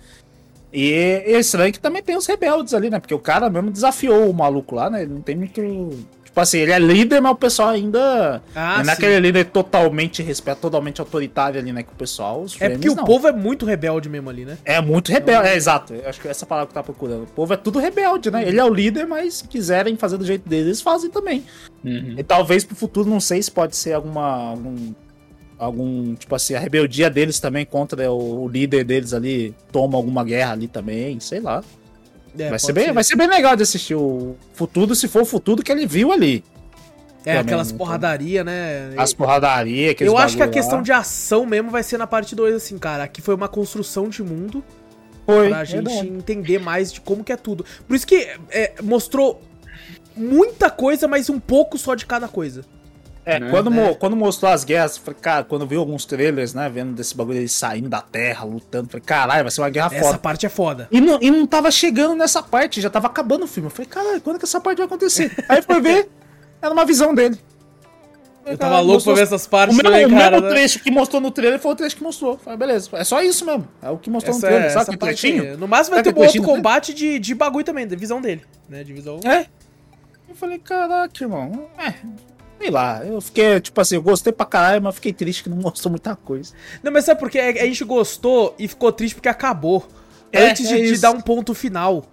E 0.74 0.92
é 0.92 1.40
estranho 1.40 1.72
que 1.72 1.80
também 1.80 2.04
tem 2.04 2.18
os 2.18 2.26
rebeldes 2.26 2.74
ali, 2.74 2.90
né? 2.90 3.00
Porque 3.00 3.14
o 3.14 3.20
cara 3.20 3.50
mesmo 3.50 3.72
desafiou 3.72 4.30
o 4.30 4.34
maluco 4.34 4.76
lá, 4.76 4.90
né? 4.90 5.04
Ele 5.04 5.14
não 5.14 5.22
tem 5.22 5.36
muito. 5.36 5.62
Tipo 6.36 6.42
assim, 6.42 6.58
ele 6.58 6.74
é 6.74 6.80
líder, 6.80 7.22
mas 7.22 7.32
o 7.32 7.36
pessoal 7.36 7.70
ainda. 7.70 8.44
Ah, 8.54 8.84
não 8.84 8.90
é 8.90 8.94
aquele 8.94 9.18
líder 9.22 9.46
totalmente 9.46 10.22
respeito, 10.22 10.60
totalmente 10.60 11.00
autoritário 11.00 11.58
ali, 11.58 11.72
né? 11.72 11.82
Que 11.82 11.94
o 11.94 11.96
pessoal. 11.96 12.42
Os 12.42 12.62
É 12.62 12.72
porque 12.72 12.90
o 12.90 12.96
não. 12.96 13.06
povo 13.06 13.26
é 13.30 13.32
muito 13.32 13.66
rebelde 13.66 14.10
mesmo 14.10 14.30
ali, 14.30 14.44
né? 14.44 14.58
É 14.66 14.82
muito 14.82 15.14
rebelde, 15.14 15.48
é 15.48 15.56
exato. 15.56 15.94
Eu 15.94 16.10
acho 16.10 16.20
que 16.20 16.28
é 16.28 16.32
essa 16.32 16.46
palavra 16.46 16.68
que 16.68 16.72
eu 16.72 16.84
tava 16.84 16.88
procurando. 16.88 17.24
O 17.24 17.28
povo 17.28 17.54
é 17.54 17.56
tudo 17.56 17.80
rebelde, 17.80 18.30
né? 18.30 18.46
Ele 18.46 18.60
é 18.60 18.66
o 18.66 18.74
líder, 18.74 19.08
mas 19.08 19.36
se 19.36 19.48
quiserem 19.48 19.96
fazer 19.96 20.18
do 20.18 20.26
jeito 20.26 20.50
deles, 20.50 20.66
eles 20.66 20.82
fazem 20.82 21.10
também. 21.10 21.42
Uhum. 21.82 22.16
E 22.18 22.24
talvez 22.24 22.66
pro 22.66 22.76
futuro, 22.76 23.10
não 23.10 23.22
sei 23.22 23.42
se 23.42 23.50
pode 23.50 23.74
ser 23.78 23.94
alguma. 23.94 24.50
Algum, 24.50 24.94
algum. 25.58 26.16
Tipo 26.16 26.36
assim, 26.36 26.54
a 26.54 26.60
rebeldia 26.60 27.10
deles 27.10 27.40
também 27.40 27.66
contra 27.66 28.12
o, 28.12 28.44
o 28.44 28.50
líder 28.50 28.84
deles 28.84 29.14
ali 29.14 29.56
toma 29.72 29.98
alguma 29.98 30.22
guerra 30.22 30.52
ali 30.52 30.68
também, 30.68 31.18
sei 31.22 31.40
lá. 31.40 31.64
É, 32.38 32.50
vai, 32.50 32.60
ser 32.60 32.74
bem, 32.74 32.92
vai 32.92 33.04
ser 33.04 33.16
bem 33.16 33.28
legal 33.28 33.56
de 33.56 33.64
assistir 33.64 33.96
o 33.96 34.36
futuro, 34.54 34.94
se 34.96 35.08
for 35.08 35.22
o 35.22 35.26
futuro 35.26 35.64
que 35.64 35.72
ele 35.72 35.86
viu 35.86 36.12
ali. 36.12 36.44
É, 37.22 37.32
também, 37.32 37.40
aquelas 37.40 37.68
então. 37.68 37.78
porradaria, 37.80 38.44
né? 38.44 38.94
As 38.98 39.14
porradarias, 39.14 39.92
aqueles 39.92 40.14
Eu 40.14 40.18
acho 40.18 40.36
que 40.36 40.44
a 40.44 40.46
bagulho 40.46 40.62
questão 40.62 40.78
lá. 40.78 40.84
de 40.84 40.92
ação 40.92 41.46
mesmo 41.46 41.72
vai 41.72 41.82
ser 41.82 41.98
na 41.98 42.06
parte 42.06 42.36
2, 42.36 42.56
assim, 42.56 42.78
cara. 42.78 43.04
Aqui 43.04 43.22
foi 43.22 43.34
uma 43.34 43.48
construção 43.48 44.08
de 44.10 44.22
mundo 44.22 44.64
Foi, 45.26 45.50
pra 45.50 45.64
gente 45.64 45.86
verdade. 45.86 46.08
entender 46.08 46.60
mais 46.60 46.94
de 46.94 47.02
como 47.02 47.24
que 47.24 47.32
é 47.32 47.38
tudo. 47.38 47.66
Por 47.88 47.96
isso 47.96 48.06
que 48.06 48.28
é, 48.52 48.74
mostrou 48.84 49.42
muita 50.16 50.70
coisa, 50.70 51.08
mas 51.08 51.30
um 51.30 51.40
pouco 51.40 51.78
só 51.80 51.96
de 51.96 52.06
cada 52.06 52.28
coisa. 52.28 52.64
É, 53.26 53.40
né? 53.40 53.50
quando, 53.50 53.74
É. 53.74 53.94
quando 53.96 54.16
mostrou 54.16 54.52
as 54.52 54.64
guerras, 54.64 54.98
falei, 54.98 55.20
cara, 55.20 55.44
quando 55.44 55.64
eu 55.64 55.68
vi 55.68 55.76
alguns 55.76 56.06
trailers, 56.06 56.54
né, 56.54 56.70
vendo 56.70 56.94
desse 56.94 57.16
bagulho 57.18 57.40
eles 57.40 57.52
saindo 57.54 57.90
da 57.90 58.00
terra, 58.02 58.46
lutando, 58.46 58.88
falei, 58.90 59.04
caralho, 59.04 59.44
vai 59.44 59.52
ser 59.52 59.62
uma 59.62 59.70
guerra 59.70 59.90
Essa 59.92 60.06
foda. 60.06 60.18
parte 60.20 60.46
é 60.46 60.50
foda. 60.50 60.88
E 60.92 61.02
não, 61.02 61.18
e 61.22 61.32
não 61.32 61.48
tava 61.48 61.72
chegando 61.72 62.14
nessa 62.16 62.44
parte, 62.44 62.80
já 62.80 62.90
tava 62.90 63.08
acabando 63.08 63.46
o 63.46 63.48
filme. 63.48 63.68
Eu 63.68 63.72
falei, 63.72 63.88
caralho, 63.90 64.22
quando 64.22 64.38
que 64.38 64.46
essa 64.46 64.62
parte 64.62 64.78
vai 64.78 64.86
acontecer? 64.86 65.32
Aí 65.50 65.62
foi 65.64 65.82
ver, 65.82 66.08
era 66.62 66.72
uma 66.72 66.86
visão 66.86 67.16
dele. 67.16 67.40
Eu 68.46 68.56
tava 68.60 68.80
louco 68.80 69.04
pra 69.04 69.14
ver 69.16 69.22
essas 69.24 69.48
O 69.48 69.50
partes 69.50 69.76
mesmo, 69.76 69.90
também, 69.90 70.06
o 70.06 70.10
cara. 70.12 70.30
mesmo 70.34 70.46
né? 70.48 70.50
trecho 70.54 70.80
que 70.84 70.92
mostrou 70.92 71.20
no 71.20 71.32
trailer 71.32 71.60
foi 71.60 71.72
o 71.72 71.76
trecho 71.76 71.96
que 71.98 72.04
mostrou. 72.04 72.38
Falei, 72.38 72.60
beleza, 72.60 72.90
é 72.94 73.04
só 73.04 73.20
isso 73.24 73.44
mesmo. 73.44 73.68
É 73.82 73.90
o 73.90 73.98
que 73.98 74.08
mostrou 74.08 74.36
Essa, 74.38 74.46
no 74.46 74.52
trailer, 74.52 74.68
essa 74.70 74.86
sabe 74.86 74.92
que 74.92 75.04
trechinho? 75.04 75.42
aí. 75.42 75.58
No 75.58 75.68
máximo 75.68 75.96
vai 75.96 76.04
ter 76.04 76.16
um 76.16 76.22
outro 76.22 76.44
combate 76.44 76.94
de, 76.94 77.18
de 77.18 77.34
bagulho 77.34 77.66
também, 77.66 77.88
da 77.88 77.96
visão 77.96 78.22
dele. 78.22 78.44
Né? 78.70 78.84
De 78.84 78.94
visão. 78.94 79.20
É. 79.26 79.48
Eu 80.30 80.36
falei, 80.36 80.60
caraca, 80.60 81.24
irmão. 81.24 81.68
É, 81.80 81.94
sei 82.66 82.72
lá, 82.72 83.06
eu 83.06 83.22
fiquei, 83.22 83.60
tipo 83.60 83.80
assim, 83.80 83.96
eu 83.96 84.02
gostei 84.02 84.34
pra 84.34 84.46
caralho, 84.46 84.82
mas 84.82 84.96
fiquei 84.96 85.14
triste 85.14 85.44
que 85.44 85.50
não 85.50 85.58
mostrou 85.62 85.92
muita 85.92 86.16
coisa. 86.16 86.54
Não, 86.82 86.92
mas 86.92 87.06
sabe 87.06 87.20
por 87.20 87.30
quê? 87.30 87.38
É- 87.38 87.62
A 87.62 87.66
gente 87.66 87.84
gostou 87.84 88.56
e 88.58 88.68
ficou 88.68 88.92
triste 88.92 89.14
porque 89.16 89.30
acabou. 89.30 89.88
É, 90.32 90.50
Antes 90.50 90.70
é 90.72 90.78
de, 90.78 90.98
dar 91.00 91.12
um 91.12 91.22
ponto 91.22 91.54
final. 91.54 92.06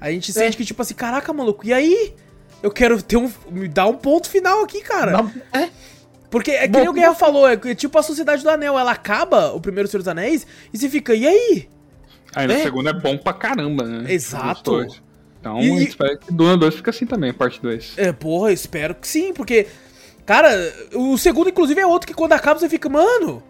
A 0.00 0.10
gente 0.10 0.32
sente 0.32 0.56
que, 0.56 0.64
tipo 0.64 0.80
assim, 0.80 0.94
caraca, 0.94 1.32
maluco, 1.32 1.66
e 1.66 1.72
aí? 1.72 2.14
Eu 2.62 2.70
quero 2.70 3.02
ter 3.02 3.16
um. 3.16 3.30
Me 3.50 3.68
dar 3.68 3.86
um 3.86 3.96
ponto 3.96 4.30
final 4.30 4.62
aqui, 4.62 4.80
cara. 4.80 5.12
Não- 5.12 5.32
é, 5.52 5.68
Porque 6.30 6.52
é 6.52 6.68
que 6.68 6.78
nem 6.78 6.88
o 6.88 6.92
Guerra 6.92 7.14
falou, 7.14 7.48
é 7.48 7.56
que, 7.56 7.74
tipo 7.74 7.98
a 7.98 8.02
Sociedade 8.02 8.42
do 8.44 8.48
Anel, 8.48 8.78
ela 8.78 8.92
acaba, 8.92 9.52
o 9.52 9.60
primeiro 9.60 9.88
Senhor 9.88 9.98
dos 10.00 10.08
Anéis, 10.08 10.46
e 10.72 10.78
você 10.78 10.88
fica, 10.88 11.12
e 11.14 11.26
aí? 11.26 11.68
Aí 12.34 12.46
no 12.46 12.52
É. 12.52 12.62
segundo 12.62 12.88
é 12.88 12.92
bom 12.92 13.18
pra 13.18 13.32
caramba, 13.32 13.82
né? 13.84 14.12
Exato. 14.12 14.86
Então, 15.40 15.58
E- 15.60 15.84
espero 15.84 16.18
que 16.18 16.32
Duna 16.32 16.56
2 16.56 16.74
fique 16.74 16.90
assim 16.90 17.06
também, 17.06 17.32
parte 17.32 17.60
2. 17.62 17.94
É, 17.96 18.12
porra, 18.12 18.50
eu 18.50 18.54
espero 18.54 18.94
que 18.94 19.08
sim, 19.08 19.32
porque. 19.32 19.66
Cara, 20.26 20.48
o 20.94 21.16
segundo, 21.18 21.48
inclusive, 21.48 21.80
é 21.80 21.86
outro 21.86 22.06
que 22.06 22.14
quando 22.14 22.32
acaba 22.34 22.60
você 22.60 22.68
fica, 22.68 22.88
mano, 22.88 23.42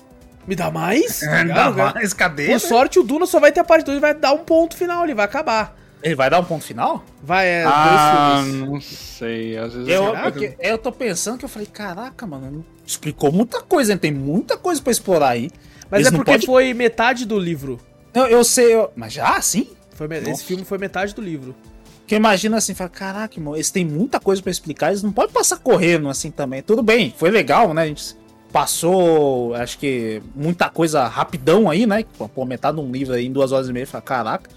me 0.47 0.55
dá 0.57 0.70
mais? 0.70 1.20
ainda 1.24 1.43
ligado, 1.43 1.76
cara? 1.76 1.95
mais, 1.95 2.14
cadê? 2.14 2.47
Por 2.47 2.53
né? 2.53 2.59
sorte, 2.59 2.99
o 2.99 3.03
Duna 3.03 3.26
só 3.26 3.38
vai 3.41 3.53
ter 3.53 3.61
a 3.61 3.64
parte 3.64 3.84
2 3.84 3.99
e 3.99 4.01
vai 4.01 4.14
dar 4.14 4.32
um 4.32 4.38
ponto 4.38 4.76
final 4.76 5.03
ali, 5.03 5.12
vai 5.12 5.24
acabar. 5.24 5.76
Ele 6.03 6.14
vai 6.14 6.30
dar 6.30 6.38
um 6.41 6.45
ponto 6.45 6.64
final? 6.64 7.05
Vai, 7.22 7.47
é, 7.47 7.64
ah, 7.66 8.36
dois 8.41 8.47
filmes. 8.55 8.68
não 8.70 8.80
sei. 8.80 9.59
Às 9.59 9.74
vezes 9.74 9.88
Eu, 9.88 10.14
porque 10.22 10.57
eu 10.59 10.78
tô 10.78 10.91
pensando 10.91 11.36
que 11.38 11.45
eu 11.45 11.49
falei, 11.49 11.66
caraca, 11.70 12.26
mano, 12.26 12.64
explicou 12.86 13.30
muita 13.30 13.61
coisa, 13.61 13.93
hein? 13.93 13.99
tem 13.99 14.11
muita 14.12 14.57
coisa 14.57 14.80
pra 14.80 14.91
explorar 14.93 15.28
aí. 15.30 15.51
Mas 15.91 16.01
Eles 16.01 16.12
é 16.12 16.16
porque 16.16 16.30
pode- 16.32 16.47
foi 16.47 16.72
metade 16.72 17.26
do 17.26 17.38
livro. 17.38 17.78
Eu, 18.14 18.26
eu 18.28 18.45
sei, 18.45 18.74
eu- 18.74 18.91
mas 18.97 19.12
já 19.12 19.38
sim? 19.43 19.68
Foi 19.95 20.09
me- 20.09 20.20
Nossa. 20.20 20.30
Esse 20.30 20.45
filme 20.45 20.64
foi 20.64 20.78
metade 20.78 21.14
do 21.14 21.20
livro. 21.20 21.55
Porque 22.11 22.16
imagina 22.16 22.56
assim, 22.56 22.74
fala, 22.74 22.90
caraca, 22.90 23.38
irmão, 23.38 23.54
eles 23.54 23.70
têm 23.70 23.84
muita 23.84 24.18
coisa 24.18 24.42
pra 24.42 24.50
explicar, 24.50 24.88
eles 24.88 25.00
não 25.00 25.12
podem 25.12 25.32
passar 25.32 25.58
correndo 25.58 26.08
assim 26.08 26.28
também. 26.28 26.61
Tudo 26.61 26.82
bem, 26.82 27.14
foi 27.16 27.30
legal, 27.30 27.72
né? 27.72 27.82
A 27.82 27.86
gente 27.86 28.16
passou, 28.52 29.54
acho 29.54 29.78
que, 29.78 30.20
muita 30.34 30.68
coisa 30.68 31.06
rapidão 31.06 31.70
aí, 31.70 31.86
né? 31.86 32.04
Pô, 32.34 32.44
metade 32.44 32.78
de 32.78 32.82
um 32.82 32.90
livro 32.90 33.14
aí 33.14 33.26
em 33.26 33.32
duas 33.32 33.52
horas 33.52 33.68
e 33.68 33.72
meia, 33.72 33.86
fala, 33.86 34.02
caraca. 34.02 34.50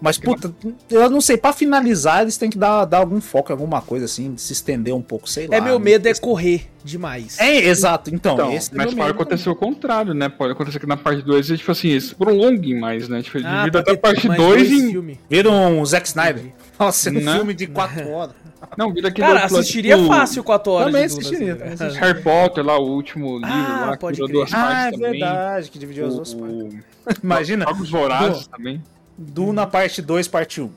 Mas, 0.00 0.18
puta, 0.18 0.52
eu 0.90 1.08
não 1.08 1.20
sei, 1.20 1.36
pra 1.36 1.52
finalizar, 1.52 2.22
eles 2.22 2.36
têm 2.36 2.50
que 2.50 2.58
dar, 2.58 2.84
dar 2.86 2.98
algum 2.98 3.20
foco, 3.20 3.52
alguma 3.52 3.80
coisa 3.80 4.06
assim, 4.06 4.36
se 4.36 4.52
estender 4.52 4.92
um 4.92 5.02
pouco, 5.02 5.30
sei 5.30 5.46
lá. 5.46 5.58
É, 5.58 5.60
meu 5.60 5.78
medo 5.78 6.08
é 6.08 6.14
correr 6.14 6.66
demais. 6.82 7.38
É, 7.38 7.68
exato, 7.68 8.12
então, 8.12 8.34
Então, 8.34 8.52
esse 8.52 8.72
é 8.72 8.76
mas 8.76 8.92
pode 8.92 9.10
acontecer 9.10 9.48
o 9.48 9.54
contrário, 9.54 10.12
né? 10.12 10.28
Pode 10.28 10.54
acontecer 10.54 10.80
que 10.80 10.86
na 10.86 10.96
parte 10.96 11.22
2, 11.22 11.46
tipo 11.46 11.70
assim, 11.70 11.90
eles 11.90 12.12
prolonguem 12.12 12.80
mais, 12.80 13.08
né? 13.08 13.22
Tipo, 13.22 13.38
Ah, 13.44 13.58
divida 13.60 13.78
até 13.78 13.92
a 13.92 13.96
parte 13.96 14.26
mais 14.26 14.40
2 14.40 14.68
dois 14.68 14.82
em. 14.82 15.18
Vira 15.28 15.50
um 15.52 15.86
Zack 15.86 16.08
Snyder. 16.08 16.52
Nossa, 16.80 17.10
um 17.10 17.12
Né? 17.14 17.34
filme 17.34 17.54
de 17.54 17.66
quatro 17.66 18.08
horas. 18.10 18.34
Não, 18.76 18.92
vira 18.92 19.08
aquele 19.08 19.26
Cara, 19.26 19.40
lá, 19.40 19.44
assistiria 19.46 19.96
tipo, 19.96 20.08
fácil 20.08 20.44
4 20.44 20.72
horas 20.72 20.86
Também 20.86 21.04
assistiria, 21.04 21.52
assim, 21.54 21.58
cara. 21.62 21.74
assistiria. 21.74 22.00
Harry 22.00 22.22
Potter 22.22 22.64
lá, 22.64 22.78
o 22.78 22.86
último 22.90 23.38
livro 23.38 23.50
Ah, 23.52 23.86
lá, 23.86 23.92
que 23.92 23.98
pode 24.00 24.14
virou 24.16 24.28
crer. 24.28 24.36
duas 24.38 24.52
Ah, 24.52 24.58
é 24.58 24.62
partes 24.82 25.00
também. 25.00 25.20
verdade, 25.20 25.70
que 25.70 25.78
dividiu 25.78 26.06
as 26.06 26.14
duas 26.14 26.34
partes. 26.34 26.74
Imagina, 27.24 27.64
Jogos 27.66 27.90
Vorazes 27.90 28.46
também. 28.46 28.82
Duna 29.16 29.66
parte 29.66 30.00
2, 30.02 30.28
parte 30.28 30.60
1. 30.60 30.70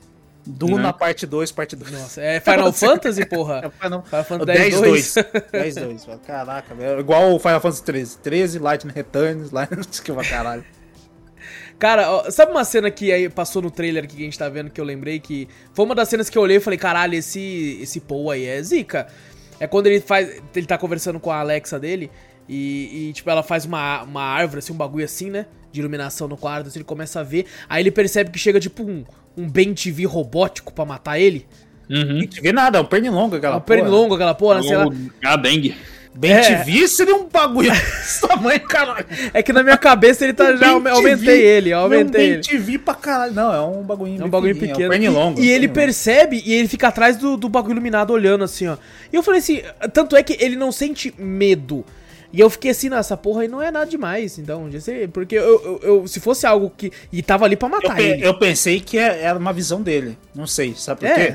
Duna 0.46 0.82
Né? 0.82 0.92
parte 0.92 1.26
2, 1.26 1.52
parte 1.52 1.76
2. 1.76 1.90
Nossa, 1.92 2.20
é 2.20 2.40
Final 2.40 2.72
Fantasy, 2.72 3.24
porra? 3.26 3.62
É 3.64 3.70
Final 3.70 4.02
Final 4.02 4.24
Fantasy 4.24 4.46
10 4.58 4.80
10 4.80 5.14
2. 5.14 5.14
10 5.52 5.74
2. 5.76 6.06
Caraca, 6.26 6.74
velho. 6.74 7.00
Igual 7.00 7.34
o 7.34 7.38
Final 7.38 7.60
Fantasy 7.60 7.82
13. 7.82 8.18
13, 8.18 8.58
Lightning 8.58 8.92
Returns, 8.94 9.50
Lightning 9.50 9.82
que 10.04 10.12
vai 10.12 10.24
caralho. 10.26 10.64
Cara, 11.78 12.10
ó, 12.10 12.30
sabe 12.30 12.52
uma 12.52 12.64
cena 12.64 12.90
que 12.90 13.12
aí 13.12 13.28
passou 13.28 13.60
no 13.60 13.70
trailer 13.70 14.04
aqui 14.04 14.16
que 14.16 14.22
a 14.22 14.24
gente 14.24 14.38
tá 14.38 14.48
vendo 14.48 14.70
que 14.70 14.80
eu 14.80 14.84
lembrei 14.84 15.18
que 15.18 15.48
foi 15.72 15.84
uma 15.84 15.94
das 15.94 16.08
cenas 16.08 16.30
que 16.30 16.38
eu 16.38 16.42
olhei 16.42 16.58
e 16.58 16.60
falei, 16.60 16.78
caralho, 16.78 17.14
esse 17.14 17.78
esse 17.80 18.00
Paul 18.00 18.30
aí 18.30 18.46
é 18.46 18.62
zica. 18.62 19.06
É 19.58 19.66
quando 19.66 19.86
ele 19.86 20.00
faz, 20.00 20.42
ele 20.54 20.66
tá 20.66 20.78
conversando 20.78 21.20
com 21.20 21.30
a 21.30 21.40
Alexa 21.40 21.78
dele 21.78 22.10
e, 22.48 23.08
e, 23.08 23.12
tipo 23.12 23.30
ela 23.30 23.42
faz 23.42 23.64
uma, 23.64 24.02
uma 24.02 24.22
árvore 24.22 24.58
assim, 24.58 24.72
um 24.72 24.76
bagulho 24.76 25.04
assim, 25.04 25.30
né, 25.30 25.46
de 25.72 25.80
iluminação 25.80 26.28
no 26.28 26.36
quarto, 26.36 26.68
assim, 26.68 26.78
ele 26.78 26.84
começa 26.84 27.20
a 27.20 27.22
ver, 27.22 27.46
aí 27.68 27.82
ele 27.82 27.90
percebe 27.90 28.30
que 28.30 28.38
chega 28.38 28.60
tipo 28.60 28.82
um 28.82 29.04
um 29.36 29.48
Ben 29.48 29.74
TV 29.74 30.06
robótico 30.06 30.72
pra 30.72 30.84
matar 30.84 31.18
ele. 31.18 31.46
Uhum. 31.90 32.20
Não 32.20 32.26
te 32.26 32.40
vê 32.40 32.52
nada, 32.52 32.78
é 32.78 32.80
um 32.80 32.84
pernilongo 32.84 33.36
aquela 33.36 33.56
É 33.56 33.58
um 33.58 33.60
pernilongo 33.60 34.14
aquela 34.14 34.34
porra, 34.34 34.62
sei 34.62 34.76
lá. 34.76 34.86
A 35.24 35.36
dengue. 35.36 35.74
Bem 36.16 36.32
É. 36.32 36.42
TV 36.42 36.86
seria 36.86 37.16
um 37.16 37.26
bagulho 37.28 37.70
desse 37.74 38.20
tamanho, 38.26 38.60
caralho. 38.60 39.04
É 39.32 39.42
que 39.42 39.52
na 39.52 39.62
minha 39.64 39.76
cabeça 39.76 40.22
ele 40.24 40.32
tá 40.32 40.54
já 40.54 40.70
aumentei 40.70 41.42
ele, 41.42 41.70
eu 41.70 41.78
aumentei 41.78 42.28
Não. 42.28 42.34
Bem 42.34 42.40
TV 42.40 42.78
pra 42.78 42.94
caralho. 42.94 43.32
Não, 43.34 43.52
é 43.52 43.60
um 43.60 43.82
bagulhinho 43.82 44.22
É 44.22 44.24
um 44.24 44.28
bagulho 44.30 44.54
pequeno. 44.54 44.82
É 44.84 44.86
um 44.86 44.90
pernilongo. 44.90 45.40
e, 45.40 45.44
e 45.46 45.50
ele 45.50 45.66
pernilongo. 45.66 45.74
percebe 45.74 46.42
e 46.46 46.52
ele 46.52 46.68
fica 46.68 46.86
atrás 46.88 47.16
do, 47.16 47.36
do 47.36 47.48
bagulho 47.48 47.72
iluminado 47.72 48.12
olhando 48.12 48.44
assim, 48.44 48.68
ó. 48.68 48.76
E 49.12 49.16
eu 49.16 49.22
falei 49.24 49.40
assim, 49.40 49.60
tanto 49.92 50.14
é 50.14 50.22
que 50.22 50.36
ele 50.38 50.54
não 50.54 50.70
sente 50.70 51.12
medo. 51.18 51.84
E 52.32 52.40
eu 52.40 52.50
fiquei 52.50 52.70
assim, 52.72 52.88
nessa 52.88 53.16
porra 53.16 53.42
aí 53.42 53.48
não 53.48 53.62
é 53.62 53.70
nada 53.70 53.86
demais. 53.86 54.38
Então, 54.38 54.68
sei, 54.80 55.06
porque 55.06 55.36
eu, 55.36 55.42
eu, 55.42 55.80
eu- 55.82 56.06
se 56.08 56.18
fosse 56.20 56.44
algo 56.46 56.72
que. 56.76 56.90
E 57.12 57.22
tava 57.22 57.44
ali 57.44 57.54
pra 57.56 57.68
Eu, 57.68 57.72
matar 57.72 57.94
pe- 57.96 58.02
ele. 58.02 58.26
eu 58.26 58.34
pensei 58.38 58.80
que 58.80 58.98
é- 58.98 59.20
era 59.22 59.38
uma 59.38 59.52
visão 59.52 59.80
dele. 59.82 60.18
Não 60.34 60.44
sei, 60.46 60.74
sabe 60.76 61.00
por 61.00 61.06
É. 61.08 61.14
quê? 61.14 61.34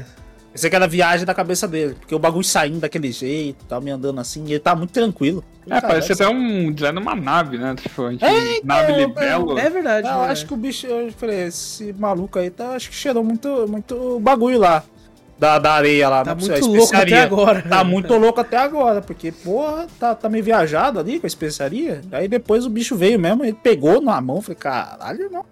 Pensei 0.60 0.70
que 0.70 0.76
era 0.76 0.88
viagem 0.88 1.26
da 1.26 1.34
cabeça 1.34 1.66
dele, 1.66 1.96
porque 1.98 2.14
o 2.14 2.20
bagulho 2.20 2.44
saindo 2.44 2.82
daquele 2.82 3.14
jeito, 3.14 3.64
tá 3.64 3.80
me 3.80 3.92
andando 3.92 4.20
assim, 4.20 4.44
e 4.46 4.52
ele 4.52 4.60
tá 4.60 4.76
muito 4.76 4.92
tranquilo. 4.92 5.42
É, 5.70 5.80
parece 5.80 6.12
até 6.12 6.28
um 6.28 6.70
design 6.70 7.00
de 7.00 7.02
uma 7.02 7.16
nave, 7.16 7.58
né? 7.58 7.74
Tipo, 7.76 8.08
a 8.08 8.12
gente, 8.12 8.26
é, 8.26 8.60
nave 8.62 8.92
é, 8.92 8.98
libelo. 8.98 9.58
É 9.58 9.70
verdade. 9.70 10.10
Eu 10.10 10.20
acho 10.20 10.46
que 10.46 10.54
o 10.54 10.58
bicho, 10.58 10.86
eu 10.86 11.14
falei, 11.14 11.46
esse 11.46 11.94
maluco 11.94 12.38
aí 12.38 12.50
tá, 12.50 12.72
acho 12.72 12.90
que 12.90 12.96
cheirou 12.98 13.24
muito, 13.24 13.48
muito 13.70 14.20
bagulho 14.20 14.60
lá. 14.60 14.84
Da, 15.38 15.60
da 15.60 15.72
areia 15.72 16.10
lá, 16.10 16.26
tá 16.26 16.36
muito 16.36 16.68
louco 16.68 16.94
até 16.94 17.22
agora. 17.22 17.62
Tá 17.62 17.84
muito 17.86 18.18
louco 18.18 18.42
até 18.42 18.58
agora, 18.58 19.02
porque, 19.02 19.32
porra, 19.32 19.88
tá, 19.98 20.14
tá 20.14 20.28
meio 20.28 20.44
viajado 20.44 21.00
ali 21.00 21.22
com 21.22 21.26
a 21.26 21.30
especiaria. 21.30 22.02
Aí 22.12 22.28
depois 22.28 22.66
o 22.66 22.70
bicho 22.70 22.98
veio 22.98 23.18
mesmo, 23.18 23.46
ele 23.46 23.54
pegou 23.54 24.02
na 24.02 24.20
mão, 24.20 24.42
falei, 24.42 24.58
caralho, 24.58 25.30
não. 25.32 25.46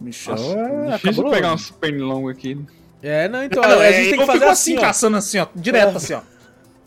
O 0.00 0.04
bichão 0.04 0.36
é. 0.36 0.92
Difícil 0.92 1.28
pegar 1.28 1.52
um 1.52 1.58
super 1.58 1.90
longo 2.00 2.28
aqui. 2.28 2.56
É, 3.02 3.28
não, 3.28 3.42
então. 3.42 3.62
Não, 3.62 3.80
a 3.80 3.92
gente 3.92 4.08
é, 4.08 4.10
tem 4.10 4.18
que 4.18 4.26
fazer 4.26 4.44
assim, 4.44 4.74
assim 4.74 4.80
caçando 4.80 5.16
assim, 5.16 5.38
ó. 5.38 5.46
Direto, 5.54 5.96
assim, 5.96 6.14
ó. 6.14 6.20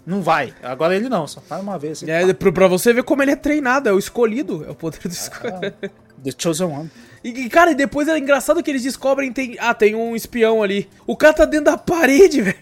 Não 0.05 0.21
vai. 0.21 0.53
Agora 0.61 0.95
ele 0.95 1.07
não, 1.07 1.25
só 1.25 1.41
faz 1.41 1.61
uma 1.61 1.79
vez. 1.79 2.03
Assim, 2.03 2.11
é, 2.11 2.33
pra, 2.33 2.51
pra, 2.51 2.67
você 2.67 2.91
ver 2.91 3.03
como 3.03 3.21
ele 3.21 3.31
é 3.31 3.35
treinado, 3.35 3.87
é 3.87 3.93
o 3.93 3.97
escolhido. 3.97 4.65
É 4.67 4.71
o 4.71 4.75
poder 4.75 4.99
do 4.99 5.09
escolhido. 5.09 5.73
Ah, 5.81 5.89
the 6.23 6.31
Chosen 6.37 6.67
One. 6.67 6.91
E, 7.23 7.49
cara, 7.49 7.71
e 7.71 7.75
depois 7.75 8.07
é 8.07 8.17
engraçado 8.17 8.61
que 8.61 8.69
eles 8.69 8.83
descobrem 8.83 9.31
tem. 9.31 9.55
Ah, 9.59 9.73
tem 9.73 9.95
um 9.95 10.15
espião 10.15 10.61
ali. 10.61 10.89
O 11.07 11.15
cara 11.15 11.33
tá 11.33 11.45
dentro 11.45 11.65
da 11.65 11.77
parede, 11.77 12.41
velho. 12.41 12.57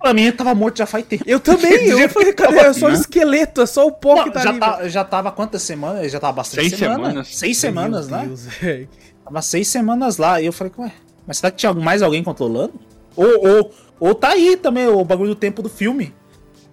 Pra 0.00 0.14
mim, 0.14 0.22
ele 0.22 0.32
tava 0.32 0.54
morto 0.54 0.78
já 0.78 0.86
faz 0.86 1.04
tempo. 1.04 1.24
Eu 1.26 1.38
também, 1.38 1.84
eu 1.88 2.08
falei, 2.08 2.32
cadê? 2.32 2.58
É 2.58 2.72
só 2.72 2.86
o 2.86 2.92
esqueleto, 2.92 3.60
é 3.60 3.66
só 3.66 3.86
o 3.86 3.92
pó 3.92 4.16
não, 4.16 4.24
que 4.24 4.30
tá 4.30 4.40
já 4.40 4.48
ali. 4.48 4.58
Tá, 4.58 4.88
já 4.88 5.04
tava 5.04 5.30
quantas 5.30 5.60
semanas? 5.60 6.10
Já 6.10 6.18
tava 6.18 6.32
bastante 6.32 6.70
seis 6.70 6.78
semanas. 6.78 7.06
semanas. 7.08 7.36
Seis 7.36 7.58
semanas, 7.58 8.08
Meu 8.08 8.18
né? 8.18 8.26
Deus, 8.26 8.46
véio. 8.46 8.88
Tava 9.22 9.42
seis 9.42 9.68
semanas 9.68 10.16
lá. 10.16 10.40
E 10.40 10.46
eu 10.46 10.52
falei, 10.54 10.72
ué, 10.78 10.92
mas 11.26 11.38
será 11.38 11.50
que 11.50 11.58
tinha 11.58 11.72
mais 11.72 12.02
alguém 12.02 12.22
controlando? 12.22 12.74
Ou, 13.16 13.48
ou, 13.48 13.74
ou 13.98 14.14
tá 14.14 14.30
aí 14.30 14.56
também 14.56 14.86
o 14.86 15.04
bagulho 15.04 15.30
do 15.30 15.36
tempo 15.36 15.62
do 15.62 15.68
filme. 15.68 16.14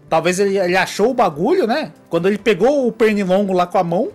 Talvez 0.09 0.39
ele, 0.39 0.57
ele 0.57 0.77
achou 0.77 1.11
o 1.11 1.13
bagulho, 1.13 1.67
né? 1.67 1.91
Quando 2.09 2.27
ele 2.27 2.37
pegou 2.37 2.87
o 2.87 2.91
pernilongo 2.91 3.53
lá 3.53 3.67
com 3.67 3.77
a 3.77 3.83
mão. 3.83 4.11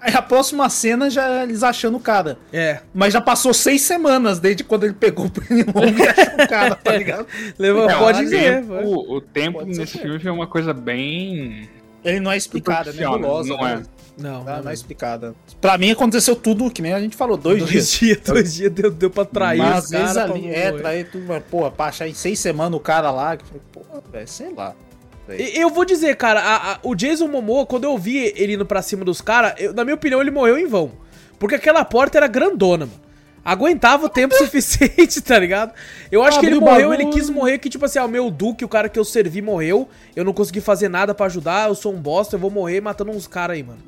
Aí 0.00 0.14
a 0.14 0.22
próxima 0.22 0.68
cena 0.68 1.10
já 1.10 1.28
é 1.28 1.42
eles 1.42 1.62
achando 1.62 1.96
o 1.96 2.00
cara. 2.00 2.38
É. 2.52 2.80
Mas 2.94 3.12
já 3.12 3.20
passou 3.20 3.52
seis 3.52 3.82
semanas 3.82 4.38
desde 4.38 4.62
quando 4.62 4.84
ele 4.84 4.94
pegou 4.94 5.26
o 5.26 5.30
pernilongo 5.30 5.98
e 5.98 6.06
achou 6.06 6.34
o 6.34 6.48
cara, 6.48 6.74
tá 6.76 6.96
ligado? 6.96 7.26
Levou, 7.58 7.90
é, 7.90 7.98
pode 7.98 8.28
ser. 8.28 8.64
O, 8.64 9.16
o 9.16 9.20
tempo 9.20 9.64
nesse 9.64 9.98
filme 9.98 10.18
foi 10.20 10.30
uma 10.30 10.46
coisa 10.46 10.72
bem. 10.72 11.68
Ele 12.08 12.20
não 12.20 12.32
é 12.32 12.36
explicado, 12.36 12.90
é 12.90 12.92
nebulosa. 12.92 13.48
Não 13.50 13.62
né? 13.62 13.82
é. 13.84 13.98
Não, 14.20 14.42
não, 14.42 14.62
não 14.62 14.70
é 14.70 14.74
explicada. 14.74 15.34
Pra 15.60 15.78
mim 15.78 15.92
aconteceu 15.92 16.34
tudo, 16.34 16.68
que 16.70 16.82
nem 16.82 16.92
a 16.92 17.00
gente 17.00 17.16
falou, 17.16 17.36
dois, 17.36 17.58
dois 17.58 17.70
dias. 17.70 17.90
dias. 17.92 18.18
Dois 18.24 18.54
dias 18.54 18.72
deu, 18.72 18.90
deu 18.90 19.10
pra 19.10 19.24
trair 19.24 19.58
mas, 19.58 19.84
os 19.84 19.90
caras. 19.90 20.16
Ali, 20.16 20.48
é, 20.48 20.72
trair 20.72 21.08
tudo, 21.08 21.24
mas, 21.26 21.42
porra, 21.44 21.70
pra 21.70 21.86
achar 21.86 22.08
em 22.08 22.14
seis 22.14 22.38
semanas 22.40 22.76
o 22.76 22.80
cara 22.80 23.10
lá, 23.12 23.36
que 23.36 23.44
foi, 23.44 23.60
porra, 23.72 24.02
velho, 24.10 24.26
sei 24.26 24.52
lá. 24.52 24.74
Eu 25.28 25.70
vou 25.70 25.84
dizer, 25.84 26.16
cara, 26.16 26.40
a, 26.40 26.72
a, 26.72 26.78
o 26.82 26.94
Jason 26.94 27.28
Momoa, 27.28 27.66
quando 27.66 27.84
eu 27.84 27.96
vi 27.98 28.32
ele 28.34 28.54
indo 28.54 28.64
pra 28.64 28.80
cima 28.80 29.04
dos 29.04 29.20
caras, 29.20 29.54
na 29.74 29.84
minha 29.84 29.94
opinião, 29.94 30.20
ele 30.20 30.30
morreu 30.30 30.58
em 30.58 30.66
vão. 30.66 30.92
Porque 31.38 31.54
aquela 31.54 31.84
porta 31.84 32.18
era 32.18 32.26
grandona, 32.26 32.86
mano. 32.86 33.07
Aguentava 33.48 34.04
o 34.04 34.08
tempo 34.10 34.34
suficiente, 34.36 35.22
tá 35.22 35.38
ligado? 35.38 35.72
Eu 36.12 36.22
acho 36.22 36.38
que 36.38 36.44
ele 36.44 36.60
morreu, 36.60 36.92
ele 36.92 37.06
quis 37.06 37.30
morrer 37.30 37.56
que, 37.56 37.70
tipo 37.70 37.82
assim, 37.82 37.98
ah, 37.98 38.04
o 38.04 38.08
meu 38.08 38.30
Duque, 38.30 38.62
o 38.62 38.68
cara 38.68 38.90
que 38.90 38.98
eu 38.98 39.04
servi, 39.06 39.40
morreu. 39.40 39.88
Eu 40.14 40.22
não 40.22 40.34
consegui 40.34 40.60
fazer 40.60 40.90
nada 40.90 41.14
para 41.14 41.24
ajudar, 41.24 41.70
eu 41.70 41.74
sou 41.74 41.94
um 41.94 41.96
bosta, 41.98 42.36
eu 42.36 42.40
vou 42.40 42.50
morrer 42.50 42.82
matando 42.82 43.10
uns 43.10 43.26
caras 43.26 43.56
aí, 43.56 43.62
mano. 43.62 43.78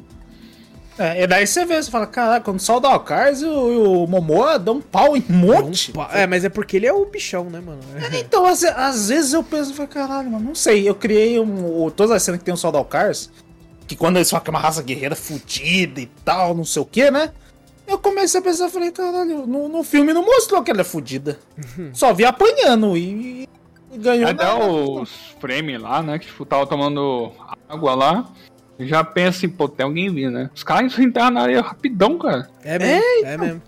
É, 0.98 1.22
e 1.22 1.26
daí 1.26 1.46
você 1.46 1.66
vê, 1.66 1.82
você 1.82 1.90
fala, 1.90 2.06
caraca, 2.06 2.40
quando 2.42 2.58
só 2.58 2.78
o 2.78 2.80
Dalcars 2.80 3.42
e 3.42 3.44
o, 3.44 4.04
o 4.04 4.06
Momoa 4.06 4.58
dão 4.58 4.76
um 4.76 4.80
pau 4.80 5.14
em 5.14 5.24
monte. 5.28 5.92
Um 5.94 6.02
É, 6.10 6.26
mas 6.26 6.42
é 6.42 6.48
porque 6.48 6.78
ele 6.78 6.86
é 6.86 6.92
o 6.92 7.04
bichão, 7.04 7.50
né, 7.50 7.60
mano? 7.60 7.80
É, 8.12 8.18
então, 8.18 8.46
às, 8.46 8.64
às, 8.64 9.10
vezes 9.10 9.34
eu 9.34 9.42
penso, 9.42 9.74
falo, 9.74 9.88
caralho, 9.88 10.30
mano, 10.30 10.44
não 10.46 10.54
sei. 10.54 10.88
Eu 10.88 10.94
criei 10.94 11.38
um, 11.38 11.90
todas 11.90 12.12
as 12.12 12.22
cenas 12.22 12.38
que 12.38 12.44
tem 12.46 12.54
o 12.54 12.56
Sol 12.56 12.72
Dalcars, 12.72 13.30
que 13.86 13.94
quando 13.94 14.16
eles 14.16 14.30
falam 14.30 14.42
que 14.42 14.50
é 14.50 14.52
uma 14.52 14.60
raça 14.60 14.82
guerreira 14.82 15.14
fudida 15.14 16.00
e 16.00 16.06
tal, 16.24 16.54
não 16.54 16.64
sei 16.64 16.80
o 16.80 16.86
que, 16.86 17.10
né? 17.10 17.30
Eu 17.90 17.98
comecei 17.98 18.40
a 18.40 18.42
pensar, 18.42 18.68
falei, 18.68 18.90
caralho, 18.92 19.46
no, 19.46 19.68
no 19.68 19.82
filme 19.82 20.12
não 20.12 20.24
mostrou 20.24 20.62
que 20.62 20.70
ela 20.70 20.82
é 20.82 20.84
fudida. 20.84 21.38
Uhum. 21.58 21.90
Só 21.92 22.14
vi 22.14 22.24
apanhando 22.24 22.96
e, 22.96 23.48
e 23.92 23.98
ganhou. 23.98 24.28
Até 24.30 24.54
os 24.54 25.10
frames 25.40 25.80
lá, 25.80 26.02
né? 26.02 26.18
Que 26.18 26.26
tipo, 26.26 26.44
tava 26.46 26.66
tomando 26.66 27.32
água 27.68 27.94
lá 27.94 28.32
já 28.86 29.04
pensa 29.04 29.38
assim, 29.38 29.48
pô, 29.48 29.68
tem 29.68 29.84
alguém 29.84 30.12
vindo, 30.12 30.30
né? 30.30 30.50
Os 30.54 30.62
caras 30.62 30.98
entraram 30.98 31.32
na 31.32 31.42
areia 31.42 31.60
rapidão, 31.60 32.18
cara. 32.18 32.48
É 32.62 32.78
mesmo, 32.78 33.04
é, 33.26 33.32
é 33.32 33.36
mesmo. 33.36 33.62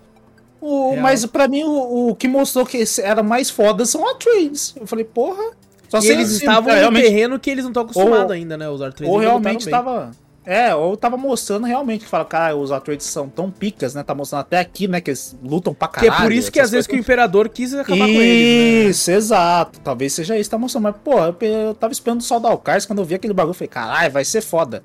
O, 0.59 0.95
mas 0.95 1.25
pra 1.25 1.47
mim, 1.47 1.63
o, 1.63 2.09
o, 2.09 2.15
que 2.15 2.27
mostrou 2.27 2.65
que 2.65 2.83
era 3.01 3.21
mais 3.21 3.49
foda 3.49 3.85
são 3.85 4.09
a 4.09 4.15
Trades. 4.15 4.73
Eu 4.79 4.87
falei, 4.87 5.03
porra. 5.03 5.43
Só 5.89 5.99
e 5.99 6.07
eles 6.07 6.29
assim, 6.29 6.37
estavam 6.37 6.73
em 6.73 6.87
um 6.87 6.93
terreno 6.93 7.39
que 7.39 7.49
eles 7.49 7.63
não 7.63 7.71
estão 7.71 7.83
acostumados 7.83 8.31
ainda, 8.31 8.57
né? 8.57 8.69
Os 8.69 8.81
Artrades. 8.81 9.13
Ou 9.13 9.19
realmente 9.19 9.69
tava. 9.69 10.11
É, 10.45 10.75
ou 10.75 10.97
tava 10.97 11.15
mostrando 11.15 11.65
realmente 11.65 12.03
que 12.03 12.09
fala, 12.09 12.25
cara, 12.25 12.55
os 12.55 12.71
Atreides 12.71 13.07
são 13.07 13.29
tão 13.29 13.49
picas, 13.49 13.95
né? 13.95 14.03
Tá 14.03 14.13
mostrando 14.13 14.41
até 14.41 14.59
aqui, 14.59 14.87
né? 14.87 14.99
Que 14.99 15.11
eles 15.11 15.37
lutam 15.41 15.73
pra 15.73 15.87
caralho. 15.87 16.11
Que 16.11 16.17
é 16.17 16.21
por 16.21 16.31
isso 16.33 16.51
que 16.51 16.59
às 16.59 16.69
vezes 16.69 16.85
que 16.85 16.95
o 16.95 16.99
Imperador 16.99 17.47
quis 17.47 17.73
acabar 17.73 18.05
isso, 18.07 18.13
com 18.13 18.21
eles. 18.21 18.83
Né? 18.83 18.89
Isso, 18.89 19.11
exato. 19.11 19.79
Talvez 19.79 20.11
seja 20.11 20.37
isso, 20.37 20.49
tá 20.49 20.57
mostrando. 20.57 20.83
Mas, 20.83 20.95
pô, 21.01 21.17
eu, 21.19 21.35
eu 21.41 21.73
tava 21.73 21.93
esperando 21.93 22.19
o 22.19 22.23
Sol 22.23 22.41
da 22.41 22.49
Alcars, 22.49 22.85
quando 22.85 22.99
eu 22.99 23.05
vi 23.05 23.15
aquele 23.15 23.33
bagulho, 23.33 23.51
eu 23.51 23.55
falei, 23.55 23.69
caralho, 23.69 24.11
vai 24.11 24.25
ser 24.25 24.41
foda. 24.41 24.83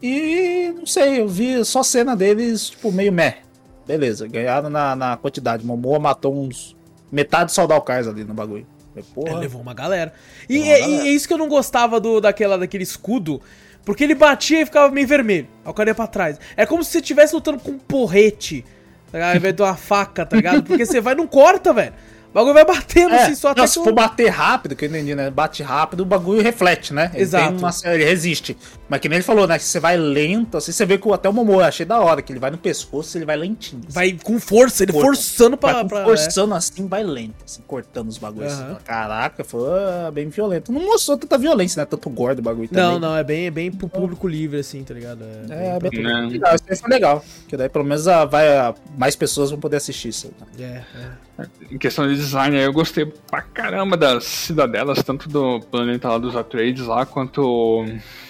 E 0.00 0.72
não 0.76 0.86
sei, 0.86 1.20
eu 1.20 1.28
vi 1.28 1.64
só 1.64 1.82
cena 1.82 2.16
deles, 2.16 2.70
tipo, 2.70 2.92
meio 2.92 3.12
meh. 3.12 3.38
Beleza, 3.86 4.28
ganharam 4.28 4.70
na, 4.70 4.94
na 4.94 5.16
quantidade. 5.16 5.66
Momoa 5.66 5.98
matou 5.98 6.34
uns. 6.34 6.76
Metade 7.10 7.52
só 7.52 7.64
o 7.64 7.80
Cars 7.80 8.06
ali 8.06 8.22
no 8.22 8.32
bagulho. 8.32 8.66
Porra. 9.14 9.30
Ele 9.30 9.40
levou 9.40 9.60
uma 9.60 9.74
galera. 9.74 10.12
E, 10.48 10.58
uma 10.58 10.66
é, 10.66 10.80
galera. 10.80 11.04
e 11.04 11.08
é 11.08 11.12
isso 11.12 11.26
que 11.28 11.34
eu 11.34 11.38
não 11.38 11.48
gostava 11.48 12.00
do, 12.00 12.20
daquela, 12.20 12.58
daquele 12.58 12.82
escudo. 12.82 13.40
Porque 13.84 14.04
ele 14.04 14.14
batia 14.14 14.60
e 14.60 14.64
ficava 14.64 14.92
meio 14.92 15.06
vermelho. 15.06 15.48
Aí 15.64 15.70
o 15.70 15.74
cara 15.74 15.90
ia 15.90 15.94
pra 15.94 16.06
trás. 16.06 16.38
É 16.56 16.66
como 16.66 16.84
se 16.84 16.90
você 16.90 16.98
estivesse 16.98 17.34
lutando 17.34 17.58
com 17.60 17.72
um 17.72 17.78
porrete. 17.78 18.64
Tá 19.10 19.30
ao 19.30 19.36
invés 19.36 19.54
de 19.54 19.62
uma 19.62 19.76
faca, 19.76 20.24
tá 20.24 20.36
ligado? 20.36 20.62
Porque 20.62 20.84
você 20.86 21.00
vai 21.00 21.14
e 21.14 21.16
não 21.16 21.26
corta, 21.26 21.72
velho. 21.72 21.94
O 22.30 22.32
bagulho 22.32 22.54
vai 22.54 22.64
batendo 22.64 23.12
é, 23.12 23.24
assim 23.24 23.34
só 23.34 23.48
até. 23.48 23.60
Não, 23.60 23.66
se 23.66 23.82
for 23.82 23.92
bater 23.92 24.28
rápido, 24.28 24.76
que 24.76 24.84
eu 24.84 24.88
entendi, 24.88 25.16
né? 25.16 25.30
Bate 25.30 25.64
rápido, 25.64 26.00
o 26.00 26.04
bagulho 26.04 26.40
reflete, 26.40 26.94
né? 26.94 27.10
Ele 27.12 27.22
Exato. 27.22 27.56
Uma, 27.58 27.70
ele 27.84 28.04
resiste. 28.04 28.56
Mas 28.88 29.00
que 29.00 29.08
nem 29.08 29.16
ele 29.16 29.24
falou, 29.24 29.48
né? 29.48 29.58
Que 29.58 29.64
você 29.64 29.80
vai 29.80 29.96
lento, 29.96 30.56
assim, 30.56 30.70
você 30.70 30.86
vê 30.86 30.96
que 30.96 31.12
até 31.12 31.28
o 31.28 31.32
Momoa 31.32 31.66
achei 31.66 31.84
da 31.84 31.98
hora, 31.98 32.22
que 32.22 32.32
ele 32.32 32.38
vai 32.38 32.52
no 32.52 32.58
pescoço, 32.58 33.18
ele 33.18 33.24
vai 33.24 33.36
lentinho. 33.36 33.82
Assim. 33.82 33.92
Vai 33.92 34.18
com 34.22 34.38
força, 34.38 34.84
ele 34.84 34.92
forçando 34.92 35.56
pra. 35.56 35.84
Pra, 35.84 36.04
forçando 36.04 36.54
é. 36.54 36.56
assim, 36.56 36.86
vai 36.86 37.02
lento, 37.02 37.44
assim, 37.44 37.62
cortando 37.66 38.08
os 38.08 38.18
bagulhos. 38.18 38.52
Uhum. 38.52 38.72
Assim. 38.72 38.84
Caraca, 38.84 39.42
foi 39.42 39.68
ah, 39.68 40.10
bem 40.12 40.28
violento. 40.28 40.70
Não 40.70 40.82
mostrou 40.82 41.18
tanta 41.18 41.36
violência, 41.36 41.80
né? 41.80 41.86
Tanto 41.86 42.08
gordo 42.10 42.38
o 42.38 42.42
bagulho 42.42 42.68
também. 42.68 42.84
Não, 42.84 43.00
não, 43.00 43.16
é 43.16 43.24
bem, 43.24 43.46
é 43.46 43.50
bem 43.50 43.72
pro 43.72 43.88
público 43.88 44.28
livre, 44.28 44.60
assim, 44.60 44.84
tá 44.84 44.94
ligado? 44.94 45.24
É, 45.50 45.76
é 45.76 45.78
bem, 45.80 45.90
bem 45.90 46.28
legal. 46.28 46.54
Isso 46.54 46.80
foi 46.80 46.90
legal. 46.90 47.24
Que 47.48 47.56
daí 47.56 47.68
pelo 47.68 47.84
menos 47.84 48.06
ah, 48.06 48.24
vai, 48.24 48.56
ah, 48.56 48.72
mais 48.96 49.16
pessoas 49.16 49.50
vão 49.50 49.58
poder 49.58 49.78
assistir 49.78 50.10
isso. 50.10 50.30
Né? 50.56 50.84
É, 50.94 50.98
é. 50.98 51.29
Em 51.70 51.78
questão 51.78 52.06
de 52.06 52.14
design, 52.14 52.56
eu 52.56 52.72
gostei 52.72 53.06
pra 53.06 53.42
caramba 53.42 53.96
das 53.96 54.24
cidadelas, 54.24 55.02
tanto 55.02 55.28
do 55.28 55.60
planeta 55.60 56.08
lá 56.08 56.18
dos 56.18 56.36
Atreides 56.36 56.86
lá, 56.86 57.06
quanto 57.06 57.84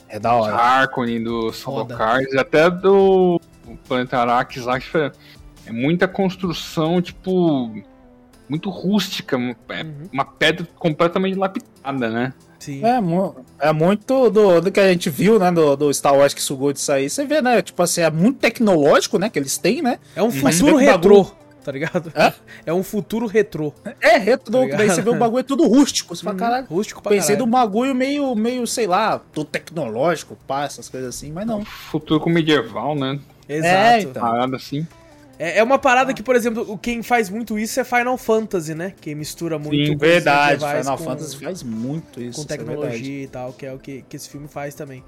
é 0.09 0.19
da 0.19 0.35
hora. 0.35 0.55
Harkonnen, 0.55 1.23
do 1.23 1.53
Sandokars, 1.53 2.33
e 2.33 2.39
até 2.39 2.71
do 2.71 3.41
planeta 3.87 4.19
Arrakis 4.19 4.65
lá, 4.65 4.79
que 4.79 4.87
foi, 4.87 5.13
é 5.67 5.73
muita 5.73 6.09
construção, 6.09 7.01
tipo, 7.01 7.73
muito 8.49 8.69
rústica, 8.69 9.37
é 9.37 9.39
uhum. 9.83 10.09
uma 10.13 10.25
pedra 10.25 10.67
completamente 10.77 11.37
lapidada, 11.37 12.09
né? 12.11 12.35
Sim. 12.59 12.83
É, 12.85 13.69
é 13.69 13.73
muito 13.73 14.29
do, 14.29 14.61
do 14.61 14.71
que 14.71 14.79
a 14.79 14.89
gente 14.93 15.09
viu, 15.09 15.39
né, 15.39 15.51
do, 15.51 15.77
do 15.77 15.95
Star 15.95 16.15
Wars 16.15 16.35
que 16.35 16.43
sugou 16.43 16.73
disso 16.73 16.93
aí. 16.93 17.09
Você 17.09 17.25
vê, 17.25 17.41
né, 17.41 17.63
tipo 17.63 17.83
assim, 17.83 18.03
é 18.03 18.11
muito 18.11 18.39
tecnológico, 18.39 19.19
né, 19.19 19.31
que 19.31 19.39
eles 19.39 19.57
têm, 19.57 19.81
né? 19.81 19.99
É 20.15 20.23
um 20.23 20.31
futuro 20.31 20.77
retrô. 20.77 21.31
Tá 21.63 21.73
ligado? 21.73 22.13
É? 22.15 22.33
é 22.67 22.73
um 22.73 22.83
futuro 22.83 23.27
retrô. 23.27 23.73
É, 24.01 24.17
retrô, 24.17 24.69
tá 24.69 24.77
daí 24.77 24.89
você 24.89 25.03
vê 25.03 25.11
o 25.11 25.19
bagulho 25.19 25.41
é 25.41 25.43
tudo 25.43 25.67
rústico. 25.67 26.17
Você 26.17 26.23
fala, 26.23 26.35
uhum. 26.35 26.41
caralho. 26.41 26.67
Rústico 26.67 27.03
pra 27.03 27.11
Pensei 27.11 27.37
caralho. 27.37 27.51
bagulho 27.51 27.95
meio, 27.95 28.35
meio, 28.35 28.67
sei 28.67 28.87
lá, 28.87 29.21
tudo 29.33 29.47
tecnológico, 29.47 30.37
pá, 30.47 30.65
essas 30.65 30.89
coisas 30.89 31.15
assim, 31.15 31.31
mas 31.33 31.47
não. 31.47 31.65
Futuro 31.65 32.21
com 32.21 32.31
medieval, 32.31 32.95
né? 32.95 33.19
Exato. 33.49 33.75
É, 33.75 34.01
então. 34.01 34.23
Parada 34.23 34.57
assim. 34.57 34.87
É, 35.39 35.59
é 35.59 35.63
uma 35.63 35.79
parada 35.79 36.13
que, 36.15 36.23
por 36.23 36.37
exemplo, 36.37 36.79
quem 36.79 37.03
faz 37.03 37.31
muito 37.31 37.59
isso 37.59 37.81
é 37.81 37.85
Final 37.85 38.17
Fantasy, 38.17 38.75
né? 38.75 38.95
Quem 39.01 39.15
mistura 39.15 39.59
muito. 39.59 39.87
Sim, 39.87 39.97
verdade. 39.97 40.65
Final 40.65 40.99
com, 40.99 41.05
Fantasy 41.05 41.37
faz 41.37 41.63
muito 41.63 42.21
isso. 42.21 42.37
Com 42.39 42.45
é 42.53 42.57
tecnologia 42.57 43.21
é 43.21 43.25
e 43.25 43.27
tal, 43.27 43.53
que 43.53 43.67
é 43.67 43.73
o 43.73 43.79
que, 43.79 44.05
que 44.09 44.17
esse 44.17 44.29
filme 44.29 44.49
faz 44.49 44.75
também. 44.75 45.03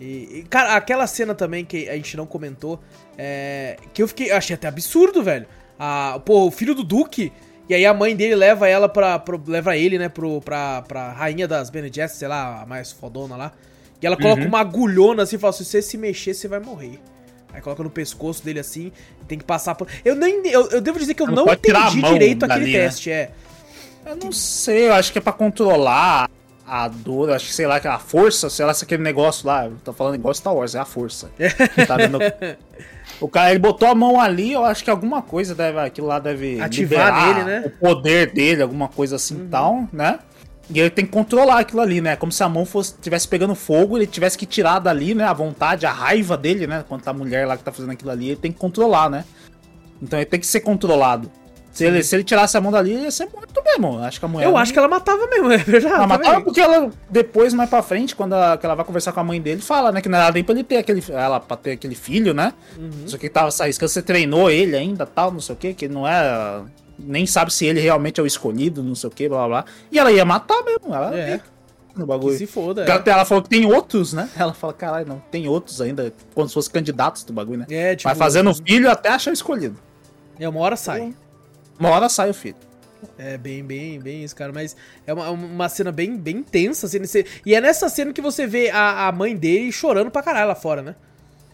E, 0.00 0.38
e, 0.38 0.46
cara, 0.48 0.74
aquela 0.74 1.06
cena 1.06 1.34
também 1.34 1.64
que 1.64 1.88
a 1.88 1.94
gente 1.94 2.16
não 2.16 2.26
comentou, 2.26 2.80
é, 3.16 3.76
que 3.94 4.02
eu 4.02 4.08
fiquei. 4.08 4.32
Achei 4.32 4.54
até 4.54 4.66
absurdo, 4.66 5.22
velho 5.22 5.46
a, 5.82 6.20
pô, 6.22 6.46
o 6.46 6.50
filho 6.50 6.74
do 6.74 6.84
Duque. 6.84 7.32
E 7.66 7.74
aí 7.74 7.86
a 7.86 7.94
mãe 7.94 8.14
dele 8.14 8.34
leva 8.34 8.68
ela 8.68 8.86
pra. 8.86 9.18
Pro, 9.18 9.42
leva 9.46 9.76
ele, 9.76 9.98
né, 9.98 10.10
pro, 10.10 10.42
pra, 10.42 10.82
pra 10.82 11.12
rainha 11.12 11.48
das 11.48 11.70
Bene 11.70 11.88
Gesserit, 11.88 12.18
sei 12.18 12.28
lá, 12.28 12.60
a 12.60 12.66
mais 12.66 12.92
fodona 12.92 13.34
lá. 13.34 13.52
E 14.02 14.06
ela 14.06 14.16
coloca 14.16 14.42
uhum. 14.42 14.48
uma 14.48 14.60
agulhona 14.60 15.22
assim 15.22 15.36
e 15.36 15.38
fala: 15.38 15.54
se 15.54 15.64
você 15.64 15.80
se 15.80 15.96
mexer, 15.96 16.34
você 16.34 16.46
vai 16.46 16.60
morrer. 16.60 17.00
Aí 17.52 17.62
coloca 17.62 17.82
no 17.82 17.90
pescoço 17.90 18.44
dele 18.44 18.60
assim, 18.60 18.92
tem 19.26 19.38
que 19.38 19.44
passar 19.44 19.74
por. 19.74 19.88
Eu 20.04 20.14
nem. 20.14 20.46
Eu, 20.48 20.68
eu 20.68 20.80
devo 20.82 20.98
dizer 20.98 21.14
que 21.14 21.22
eu 21.22 21.26
não, 21.26 21.46
não 21.46 21.52
entendi 21.52 22.02
direito 22.02 22.44
aquele 22.44 22.72
né? 22.72 22.78
teste, 22.78 23.10
é. 23.10 23.30
Eu 24.04 24.16
não 24.16 24.32
sei, 24.32 24.88
eu 24.88 24.92
acho 24.92 25.12
que 25.12 25.18
é 25.18 25.20
pra 25.20 25.32
controlar 25.32 26.28
a 26.66 26.88
dor, 26.88 27.28
eu 27.28 27.34
acho 27.34 27.46
que 27.46 27.54
sei 27.54 27.66
lá, 27.66 27.80
que 27.80 27.88
a 27.88 27.98
força, 27.98 28.48
sei 28.48 28.64
lá, 28.64 28.72
se 28.72 28.84
aquele 28.84 29.02
negócio 29.02 29.46
lá, 29.46 29.66
eu 29.66 29.76
tô 29.84 29.92
falando 29.92 30.14
igual 30.14 30.32
Star 30.34 30.54
Wars, 30.54 30.74
é 30.74 30.78
a 30.78 30.84
força. 30.84 31.30
tá 31.86 31.96
vendo? 31.96 32.18
O 33.20 33.28
cara, 33.28 33.50
ele 33.50 33.58
botou 33.58 33.86
a 33.86 33.94
mão 33.94 34.18
ali, 34.18 34.52
eu 34.52 34.64
acho 34.64 34.82
que 34.82 34.90
alguma 34.90 35.20
coisa 35.20 35.54
deve, 35.54 35.78
aquilo 35.78 36.06
lá 36.06 36.18
deve 36.18 36.60
Ativar 36.60 37.44
né? 37.44 37.62
o 37.66 37.70
poder 37.70 38.32
dele, 38.32 38.62
alguma 38.62 38.88
coisa 38.88 39.16
assim 39.16 39.44
e 39.44 39.48
tal, 39.48 39.86
né? 39.92 40.18
E 40.72 40.78
ele 40.78 40.88
tem 40.88 41.04
que 41.04 41.10
controlar 41.10 41.58
aquilo 41.58 41.80
ali, 41.80 42.00
né? 42.00 42.16
Como 42.16 42.30
se 42.30 42.42
a 42.42 42.48
mão 42.48 42.64
fosse 42.64 42.94
tivesse 43.00 43.26
pegando 43.26 43.54
fogo, 43.54 43.98
ele 43.98 44.06
tivesse 44.06 44.38
que 44.38 44.46
tirar 44.46 44.78
dali, 44.78 45.14
né? 45.14 45.24
A 45.24 45.32
vontade, 45.32 45.84
a 45.84 45.92
raiva 45.92 46.36
dele, 46.36 46.66
né? 46.66 46.84
Quanto 46.88 47.06
a 47.08 47.12
mulher 47.12 47.46
lá 47.46 47.56
que 47.56 47.64
tá 47.64 47.72
fazendo 47.72 47.90
aquilo 47.90 48.10
ali, 48.10 48.28
ele 48.28 48.36
tem 48.36 48.52
que 48.52 48.58
controlar, 48.58 49.10
né? 49.10 49.24
Então 50.00 50.18
ele 50.18 50.26
tem 50.26 50.38
que 50.38 50.46
ser 50.46 50.60
controlado. 50.60 51.30
Se 51.72 51.84
ele, 51.84 52.02
se 52.02 52.16
ele 52.16 52.24
tirasse 52.24 52.56
a 52.56 52.60
mão 52.60 52.72
dali, 52.72 52.92
ia 52.94 53.10
ser 53.10 53.28
morto 53.32 53.62
mesmo. 53.64 53.98
Acho 54.00 54.18
que 54.18 54.24
a 54.24 54.28
mulher. 54.28 54.44
Eu 54.46 54.56
acho 54.56 54.72
que 54.72 54.78
ela 54.78 54.88
matava 54.88 55.24
mesmo, 55.28 55.52
é 55.52 55.56
verdade. 55.58 55.94
Ela 55.94 56.06
matava 56.06 56.24
também. 56.30 56.44
porque 56.44 56.60
ela, 56.60 56.90
depois, 57.08 57.54
mais 57.54 57.70
pra 57.70 57.80
frente, 57.80 58.14
quando 58.16 58.34
ela, 58.34 58.58
que 58.58 58.66
ela 58.66 58.74
vai 58.74 58.84
conversar 58.84 59.12
com 59.12 59.20
a 59.20 59.24
mãe 59.24 59.40
dele, 59.40 59.60
fala, 59.62 59.92
né? 59.92 60.00
Que 60.00 60.08
não 60.08 60.18
era 60.18 60.32
nem 60.32 60.42
pra 60.42 60.52
ele 60.54 60.64
ter 60.64 60.78
aquele. 60.78 61.02
Ela 61.10 61.38
pra 61.38 61.56
ter 61.56 61.72
aquele 61.72 61.94
filho, 61.94 62.34
né? 62.34 62.52
Uhum. 62.76 63.06
Só 63.06 63.16
que 63.16 63.28
tava 63.28 63.50
se 63.52 63.62
arriscando, 63.62 63.88
você 63.90 64.02
treinou 64.02 64.50
ele 64.50 64.76
ainda, 64.76 65.06
tal, 65.06 65.30
não 65.30 65.40
sei 65.40 65.54
o 65.54 65.58
que, 65.58 65.72
que 65.74 65.88
não 65.88 66.06
é. 66.06 66.60
Nem 66.98 67.24
sabe 67.26 67.52
se 67.52 67.64
ele 67.64 67.80
realmente 67.80 68.20
é 68.20 68.22
o 68.22 68.26
escolhido, 68.26 68.82
não 68.82 68.94
sei 68.96 69.08
o 69.08 69.12
que, 69.12 69.28
blá 69.28 69.38
blá 69.38 69.62
blá. 69.62 69.64
E 69.92 69.98
ela 69.98 70.10
ia 70.12 70.24
matar 70.24 70.62
mesmo. 70.64 70.92
Ela 70.94 71.16
É. 71.16 71.40
no 71.94 72.02
Que 72.02 72.04
bagulho. 72.04 72.36
se 72.36 72.46
foda. 72.46 72.84
Porque 72.84 73.08
É, 73.08 73.12
Ela, 73.12 73.18
ela 73.20 73.24
falou 73.24 73.42
que 73.42 73.48
tem 73.48 73.64
outros, 73.64 74.12
né? 74.12 74.28
Ela 74.36 74.52
fala, 74.52 74.72
caralho, 74.72 75.06
não, 75.06 75.22
tem 75.30 75.48
outros 75.48 75.80
ainda, 75.80 76.12
como 76.34 76.46
se 76.48 76.52
fossem 76.54 76.72
candidatos 76.72 77.22
do 77.24 77.32
bagulho, 77.32 77.60
né? 77.60 77.66
é 77.70 77.94
tipo. 77.96 78.08
Vai 78.08 78.14
fazendo 78.16 78.52
filho 78.54 78.90
até 78.90 79.08
achar 79.10 79.30
o 79.30 79.34
escolhido. 79.34 79.76
É, 80.38 80.48
uma 80.48 80.60
hora 80.60 80.76
sai. 80.76 81.14
Uma 81.80 81.88
hora 81.90 82.08
sai 82.08 82.30
o 82.30 82.34
filho. 82.34 82.56
É 83.18 83.38
bem, 83.38 83.64
bem, 83.64 83.98
bem 83.98 84.22
isso, 84.22 84.36
cara. 84.36 84.52
Mas 84.52 84.76
é 85.06 85.12
uma, 85.14 85.30
uma 85.30 85.68
cena 85.70 85.90
bem, 85.90 86.16
bem 86.18 86.36
intensa. 86.36 86.86
Assim, 86.86 86.98
nesse- 86.98 87.24
E 87.46 87.54
é 87.54 87.60
nessa 87.60 87.88
cena 87.88 88.12
que 88.12 88.20
você 88.20 88.46
vê 88.46 88.68
a, 88.70 89.08
a 89.08 89.12
mãe 89.12 89.34
dele 89.34 89.72
chorando 89.72 90.10
pra 90.10 90.22
caralho 90.22 90.48
lá 90.48 90.54
fora, 90.54 90.82
né? 90.82 90.94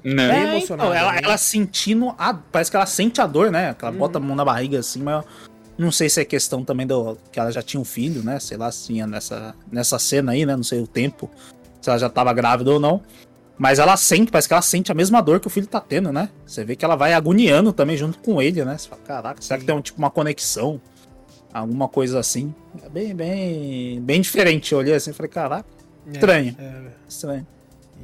Bem 0.02 0.18
É, 0.20 0.42
emocionada, 0.54 0.90
então, 0.90 0.94
ela, 0.94 1.12
né? 1.12 1.20
ela 1.22 1.36
sentindo 1.38 2.14
a. 2.18 2.34
Parece 2.34 2.70
que 2.70 2.76
ela 2.76 2.86
sente 2.86 3.20
a 3.20 3.26
dor, 3.26 3.50
né? 3.52 3.74
Que 3.74 3.84
ela 3.84 3.92
Uhum. 3.92 3.98
bota 3.98 4.18
a 4.18 4.20
mão 4.20 4.36
na 4.36 4.44
barriga 4.44 4.78
assim, 4.78 5.02
mas 5.02 5.24
não 5.78 5.90
sei 5.92 6.08
se 6.08 6.20
é 6.20 6.24
questão 6.24 6.64
também 6.64 6.86
do. 6.86 7.16
Que 7.32 7.38
ela 7.40 7.50
já 7.52 7.62
tinha 7.62 7.80
um 7.80 7.84
filho, 7.84 8.22
né? 8.24 8.38
Sei 8.40 8.56
lá 8.56 8.70
se 8.70 8.86
tinha 8.86 9.06
nessa, 9.06 9.54
nessa 9.70 9.98
cena 9.98 10.32
aí, 10.32 10.44
né? 10.46 10.54
Não 10.56 10.62
sei 10.64 10.80
o 10.80 10.86
tempo. 10.86 11.30
Se 11.80 11.88
ela 11.90 11.98
já 11.98 12.08
tava 12.08 12.32
grávida 12.32 12.70
ou 12.72 12.80
não. 12.80 13.02
Mas 13.58 13.78
ela 13.78 13.96
sente, 13.96 14.30
parece 14.30 14.48
que 14.48 14.54
ela 14.54 14.62
sente 14.62 14.92
a 14.92 14.94
mesma 14.94 15.22
dor 15.22 15.40
que 15.40 15.46
o 15.46 15.50
filho 15.50 15.66
tá 15.66 15.80
tendo, 15.80 16.12
né? 16.12 16.28
Você 16.44 16.62
vê 16.64 16.76
que 16.76 16.84
ela 16.84 16.94
vai 16.96 17.14
agoniando 17.14 17.72
também 17.72 17.96
junto 17.96 18.18
com 18.18 18.40
ele, 18.42 18.64
né? 18.64 18.76
Você 18.76 18.88
fala, 18.88 19.00
caraca, 19.02 19.40
será 19.40 19.56
que 19.56 19.62
Sim. 19.62 19.66
tem 19.66 19.74
um, 19.76 19.80
tipo 19.80 19.98
uma 19.98 20.10
conexão? 20.10 20.80
Alguma 21.52 21.88
coisa 21.88 22.18
assim. 22.18 22.54
É 22.84 22.88
bem, 22.88 23.14
bem, 23.14 24.00
bem 24.02 24.20
diferente. 24.20 24.72
Eu 24.72 24.78
olhei 24.78 24.94
assim 24.94 25.10
e 25.10 25.14
falei, 25.14 25.30
caraca, 25.30 25.66
É, 26.06 26.10
Estranho. 26.12 26.56
é. 26.58 26.82
estranho. 27.08 27.46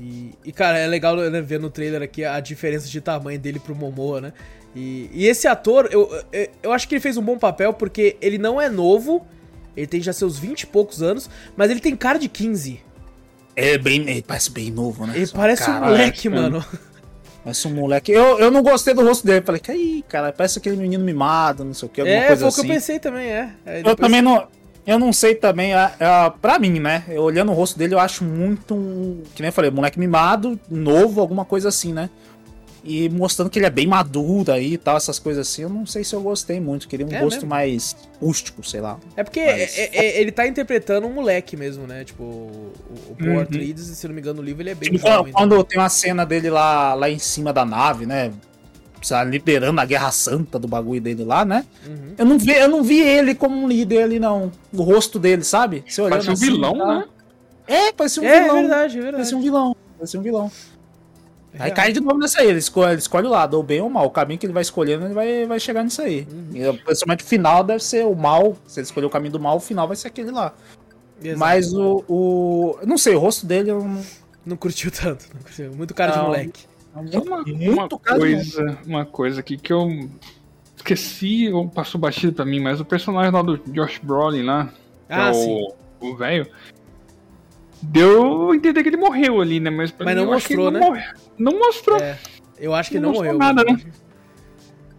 E, 0.01 0.31
e, 0.43 0.53
cara, 0.53 0.79
é 0.79 0.87
legal 0.87 1.15
né, 1.17 1.43
ver 1.43 1.61
no 1.61 1.69
trailer 1.69 2.01
aqui 2.01 2.25
a 2.25 2.41
diferença 2.41 2.89
de 2.89 2.99
tamanho 3.01 3.39
dele 3.39 3.59
pro 3.61 3.75
Momoa, 3.75 4.23
né? 4.23 4.33
E, 4.75 5.11
e 5.13 5.27
esse 5.27 5.47
ator, 5.47 5.87
eu, 5.93 6.11
eu, 6.33 6.49
eu 6.63 6.73
acho 6.73 6.89
que 6.89 6.95
ele 6.95 7.01
fez 7.03 7.19
um 7.19 7.23
bom 7.23 7.37
papel 7.37 7.75
porque 7.75 8.17
ele 8.23 8.39
não 8.39 8.59
é 8.59 8.71
novo, 8.71 9.27
ele 9.77 9.87
tem 9.87 10.01
já 10.01 10.15
seus 10.15 10.39
20 10.39 10.63
e 10.63 10.67
poucos 10.67 11.03
anos, 11.03 11.29
mas 11.55 11.71
ele 11.71 11.81
tem 11.81 11.95
cara 11.95 12.19
de 12.19 12.27
15. 12.31 12.81
É 13.57 13.77
bem. 13.79 14.01
Ele 14.09 14.23
parece 14.23 14.51
bem 14.51 14.71
novo, 14.71 15.07
né? 15.07 15.13
Ele 15.17 15.27
Só, 15.27 15.37
parece 15.37 15.71
um 15.71 15.81
moleque, 15.81 16.29
cara. 16.31 16.43
mano. 16.43 16.65
Parece 17.45 17.69
um 17.69 17.75
moleque. 17.75 18.13
Eu, 18.13 18.39
eu 18.39 18.51
não 18.51 18.63
gostei 18.63 18.95
do 18.95 19.05
rosto 19.05 19.27
dele. 19.27 19.45
Falei, 19.45 19.61
que 19.61 19.71
aí, 19.71 20.05
cara, 20.09 20.33
parece 20.33 20.59
aquele 20.59 20.77
menino 20.77 21.05
mimado, 21.05 21.65
não 21.65 21.75
sei 21.75 21.87
o 21.87 21.91
que, 21.91 22.01
alguma 22.01 22.17
É, 22.19 22.27
coisa 22.29 22.41
foi 22.41 22.47
o 22.47 22.49
assim. 22.49 22.61
que 22.63 22.67
eu 22.69 22.75
pensei 22.75 22.99
também, 22.99 23.27
é. 23.29 23.51
Aí 23.67 23.77
Eu 23.79 23.85
depois- 23.85 23.97
também 23.97 24.23
não. 24.23 24.47
Eu 24.85 24.99
não 24.99 25.13
sei 25.13 25.37
também, 25.37 25.73
é, 25.75 25.93
é, 26.01 26.33
pra 26.41 26.59
mim, 26.59 26.81
né? 26.81 27.05
Eu, 27.09 27.23
olhando 27.23 27.53
o 27.53 27.55
rosto 27.55 27.79
dele, 27.79 27.95
eu 27.95 28.01
acho 28.01 28.25
muito. 28.25 28.75
um- 28.75 29.23
Que 29.35 29.41
nem 29.43 29.49
eu 29.49 29.53
falei, 29.53 29.71
moleque 29.71 29.99
mimado, 29.99 30.59
novo, 30.69 31.21
alguma 31.21 31.45
coisa 31.45 31.69
assim, 31.69 31.93
né? 31.93 32.11
E 32.85 33.09
mostrando 33.09 33.49
que 33.49 33.61
ele 33.61 33.67
é 33.67 33.71
bem 33.71 33.87
maduro 33.87 34.51
aí 34.51 34.73
e 34.73 34.77
tal, 34.79 34.97
essas 34.97 35.19
coisas 35.19 35.47
assim. 35.49 35.63
Eu 35.63 35.69
não 35.69 35.87
sei 35.87 36.03
se 36.03 36.15
eu 36.15 36.21
gostei 36.21 36.59
muito. 36.61 36.89
Queria 36.89 37.07
um 37.07 37.13
É 37.13 37.21
rosto 37.21 37.37
mesmo? 37.37 37.49
mais 37.51 37.97
rústico, 38.21 38.65
sei 38.67 38.81
lá. 38.81 38.99
É 39.17 39.23
porque 39.23 39.39
Mas- 39.45 39.79
é- 39.79 39.91
é- 39.93 40.21
ele 40.21 40.33
tá 40.33 40.49
interpretando 40.49 41.07
um 41.07 41.13
moleque 41.13 41.57
mesmo, 41.57 41.87
né? 41.87 42.03
Tipo, 42.05 42.25
o, 42.25 42.73
o 43.11 43.17
Paul 43.17 43.31
Uhum. 43.31 43.41
Atreides, 43.41 43.85
se 43.87 44.09
não 44.09 44.15
me 44.15 44.21
engano, 44.21 44.41
no 44.41 44.43
livro 44.43 44.63
ele 44.63 44.71
é 44.71 44.75
bem 44.75 44.91
Tipo, 44.91 45.07
jovem. 45.09 45.33
quando, 45.33 45.51
quando 45.55 45.65
tem 45.65 45.79
uma 45.79 45.89
cena 45.89 46.25
dele 46.27 46.51
lá, 46.51 46.95
lá 46.95 47.09
em 47.09 47.21
cima 47.21 47.53
da 47.53 47.65
nave, 47.65 48.05
né? 48.05 48.33
Liderando 49.29 49.81
a 49.81 49.85
Guerra 49.85 50.11
Santa 50.13 50.59
do 50.61 50.69
bagulho 50.69 51.01
dele 51.01 51.25
lá, 51.25 51.45
né? 51.45 51.65
Uhum. 51.87 52.15
Eu 52.19 52.25
não 52.25 52.39
vi, 52.39 52.53
eu 52.53 52.69
não 52.69 52.83
vi 52.85 53.01
ele 53.01 53.35
como 53.35 53.57
um 53.57 53.67
líder 53.69 54.05
ali, 54.05 54.19
não. 54.21 54.51
O 54.73 54.83
rosto 54.83 55.19
dele, 55.19 55.43
sabe? 55.45 55.85
Você 55.89 56.01
olhando 56.01 56.11
Parece 56.13 56.31
um 56.31 56.33
assim, 56.35 56.47
vilão, 56.47 56.79
tá? 56.79 56.87
né? 56.99 57.05
É, 57.67 57.93
parece 57.93 58.21
um 58.21 58.25
É, 58.25 58.37
é 58.37 58.41
vilão. 58.43 58.61
verdade, 58.61 58.93
é 58.99 59.03
verdade. 59.03 59.13
Parece 59.17 59.35
um 59.35 59.41
vilão. 59.41 59.77
Parece 59.99 60.19
um 60.19 60.23
vilão. 60.23 60.51
Aí 61.55 61.67
real. 61.67 61.75
cai 61.77 61.93
de 61.93 62.01
novo 62.01 62.19
nessa 62.19 62.41
aí. 62.41 62.49
Ele 62.49 62.59
escolhe, 62.59 62.93
ele 62.93 62.99
escolhe 62.99 63.27
o 63.27 63.31
lado, 63.31 63.55
ou 63.55 63.63
bem 63.63 63.81
ou 63.81 63.91
mal. 63.91 64.07
O 64.07 64.11
caminho 64.11 64.39
que 64.39 64.47
ele 64.47 64.53
vai 64.53 64.63
escolhendo, 64.63 65.05
ele 65.05 65.15
vai, 65.15 65.47
vai 65.47 65.61
chegar 65.61 65.83
nisso 65.85 66.01
aí. 66.01 66.27
Uhum. 66.31 66.51
E, 66.55 66.79
principalmente 66.79 67.25
o 67.25 67.27
final 67.27 67.63
deve 67.63 67.83
ser 67.83 68.07
o 68.07 68.15
mal. 68.15 68.57
Se 68.67 68.81
ele 68.81 68.87
escolher 68.87 69.07
o 69.07 69.11
caminho 69.11 69.33
do 69.33 69.41
mal, 69.41 69.57
o 69.57 69.61
final 69.61 69.87
vai 69.87 69.97
ser 69.97 70.09
aquele 70.09 70.31
lá. 70.31 70.55
Exato. 71.23 71.39
Mas 71.39 71.73
o, 71.73 72.05
o. 72.09 72.79
Não 72.87 72.97
sei, 72.99 73.15
o 73.15 73.19
rosto 73.19 73.47
dele 73.47 73.71
eu 73.71 73.83
não. 73.85 74.03
Não 74.45 74.57
curtiu 74.57 74.91
tanto, 74.91 75.27
não 75.33 75.41
curtiu. 75.41 75.73
Muito 75.73 75.95
cara 75.95 76.11
de 76.13 76.19
Não. 76.19 76.25
moleque. 76.25 76.65
é 76.97 77.19
uma, 77.19 77.43
muito 77.43 77.71
uma 77.95 78.01
cara 78.01 78.19
de 78.19 78.25
coisa, 78.25 78.79
uma 78.85 79.07
coisa 79.07 79.41
aqui 79.41 79.57
que 79.57 79.73
eu 79.73 80.09
esqueci 80.77 81.49
ou 81.53 81.69
passou 81.69 82.01
batido 82.01 82.33
pra 82.33 82.45
mim, 82.45 82.59
mas 82.59 82.81
o 82.81 82.85
personagem 82.85 83.31
lá 83.31 83.41
do 83.41 83.57
Josh 83.69 84.01
Brolin 84.03 84.43
lá, 84.43 84.65
que 84.67 84.73
Ah, 85.11 85.31
é 85.33 86.05
o 86.05 86.17
velho, 86.17 86.47
deu 87.83 88.51
a 88.51 88.57
entender 88.57 88.83
que 88.83 88.89
ele 88.89 88.97
morreu 88.97 89.41
ali, 89.41 89.59
né? 89.61 89.71
Mas, 89.71 89.93
Mas 89.99 90.09
mim, 90.09 90.15
não 90.15 90.27
mostrou, 90.33 90.69
ele 90.69 90.75
né? 90.75 90.81
Não, 90.81 90.89
morreu. 90.89 91.05
não 91.39 91.59
mostrou. 91.59 91.99
É, 91.99 92.19
eu 92.59 92.75
acho 92.75 92.91
que 92.91 92.99
Não 93.01 93.11
não 93.11 93.15
morreu. 93.19 93.39
nada, 93.39 93.65
né? 93.65 93.79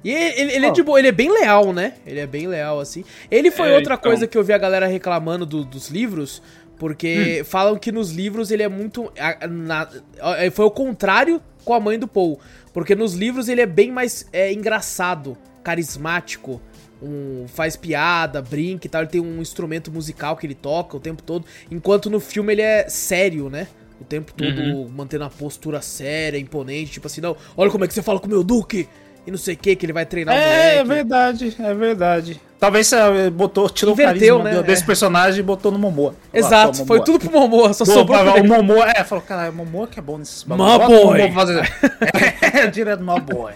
E 0.04 0.12
ele, 0.12 0.42
ele- 0.42 0.52
ele 0.56 0.66
é 0.66 0.72
de 0.72 0.84
boa, 0.84 1.00
ele 1.00 1.08
é 1.08 1.12
bem 1.14 1.32
leal, 1.32 1.72
né? 1.72 1.94
Ele 2.06 2.20
é 2.20 2.28
bem 2.28 2.46
leal, 2.48 2.80
assim. 2.80 3.06
Ele 3.32 3.50
foi 3.50 3.70
É, 3.70 3.76
outra 3.76 3.94
então. 3.94 4.10
coisa 4.12 4.28
que 4.28 4.38
eu 4.38 4.44
vi 4.44 4.52
a 4.52 4.58
galera 4.58 4.86
reclamando 4.86 5.46
do- 5.46 5.64
dos 5.64 5.90
livros, 5.90 6.42
porque 6.78 7.40
Hum. 7.42 7.46
falam 7.46 7.78
que 7.78 7.90
nos 7.92 8.12
livros 8.12 8.52
ele 8.52 8.64
é 8.64 8.68
muito. 8.68 9.12
na- 9.50 9.88
a- 10.20 10.52
foi 10.52 10.66
o 10.66 10.72
contrário 10.72 11.42
com 11.64 11.74
a 11.74 11.80
mãe 11.80 11.98
do 11.98 12.08
Paul. 12.08 12.38
Porque 12.74 12.96
nos 12.96 13.14
livros 13.14 13.48
ele 13.48 13.62
é 13.62 13.66
bem 13.66 13.92
mais 13.92 14.28
é, 14.34 14.52
engraçado, 14.52 15.38
carismático. 15.64 16.62
Um- 17.04 17.46
faz 17.48 17.76
piada, 17.76 18.42
brinca 18.42 18.88
e 18.88 18.90
tal. 18.90 19.02
Ele 19.02 19.10
tem 19.12 19.22
um 19.22 19.42
instrumento 19.42 19.92
musical 19.92 20.36
que 20.38 20.46
ele 20.48 20.56
toca 20.56 20.96
o 20.96 21.00
tempo 21.00 21.22
todo. 21.22 21.46
Enquanto 21.70 22.10
no 22.10 22.20
filme 22.20 22.54
ele 22.54 22.62
é 22.62 22.88
sério, 22.90 23.50
né? 23.50 23.68
O 24.02 24.04
tempo 24.04 24.34
todo 24.34 24.60
Uhum. 24.60 24.90
mantendo 24.96 25.24
a 25.24 25.30
postura 25.30 25.82
séria, 25.82 26.38
imponente. 26.38 26.92
Tipo 26.94 27.08
assim, 27.08 27.22
não, 27.22 27.36
olha 27.56 27.70
como 27.72 27.86
é 27.86 27.88
que 27.88 27.94
você 27.94 28.02
fala 28.02 28.20
com 28.20 28.28
o 28.28 28.30
meu 28.30 28.44
Duque. 28.44 28.88
E 29.26 29.32
não 29.32 29.38
sei 29.38 29.54
o 29.54 29.58
que, 29.58 29.74
que 29.78 29.86
ele 29.86 29.94
vai 29.94 30.06
treinar 30.06 30.36
o 30.36 30.38
É, 30.38 30.44
é 30.44 30.84
moleque. 30.84 30.88
verdade, 30.90 31.56
é 31.58 31.74
verdade. 31.74 32.42
Talvez 32.60 32.88
você 32.88 33.30
botou, 33.30 33.70
tirou 33.70 33.94
Inverteu, 33.94 34.36
o 34.36 34.40
carisma 34.40 34.62
né? 34.62 34.68
desse 34.68 34.84
É. 34.84 34.86
personagem 34.86 35.40
e 35.40 35.44
botou 35.44 35.72
no 35.72 35.80
Momoa. 35.80 36.14
Exato, 36.34 36.80
foi 36.86 37.00
Momoa. 37.00 37.06
tudo 37.06 37.20
pro 37.30 37.32
Momoa, 37.40 37.74
só 37.74 37.86
Pô, 37.86 37.92
sobrou 37.92 38.20
o 38.20 38.24
pra 38.32 38.38
ele. 38.40 38.48
Momoa, 38.50 38.86
é, 38.90 39.02
falou, 39.06 39.24
cara, 39.24 39.50
o 39.50 39.54
Momoa 39.54 39.88
que 39.88 39.98
é 39.98 40.02
bom 40.02 40.18
nesses 40.18 40.44
o 40.44 40.48
boy. 40.50 40.58
Momoa 40.58 41.32
fazer. 41.34 41.62
é, 42.54 42.68
direto 42.68 43.02
my 43.02 43.20
boy. 43.22 43.54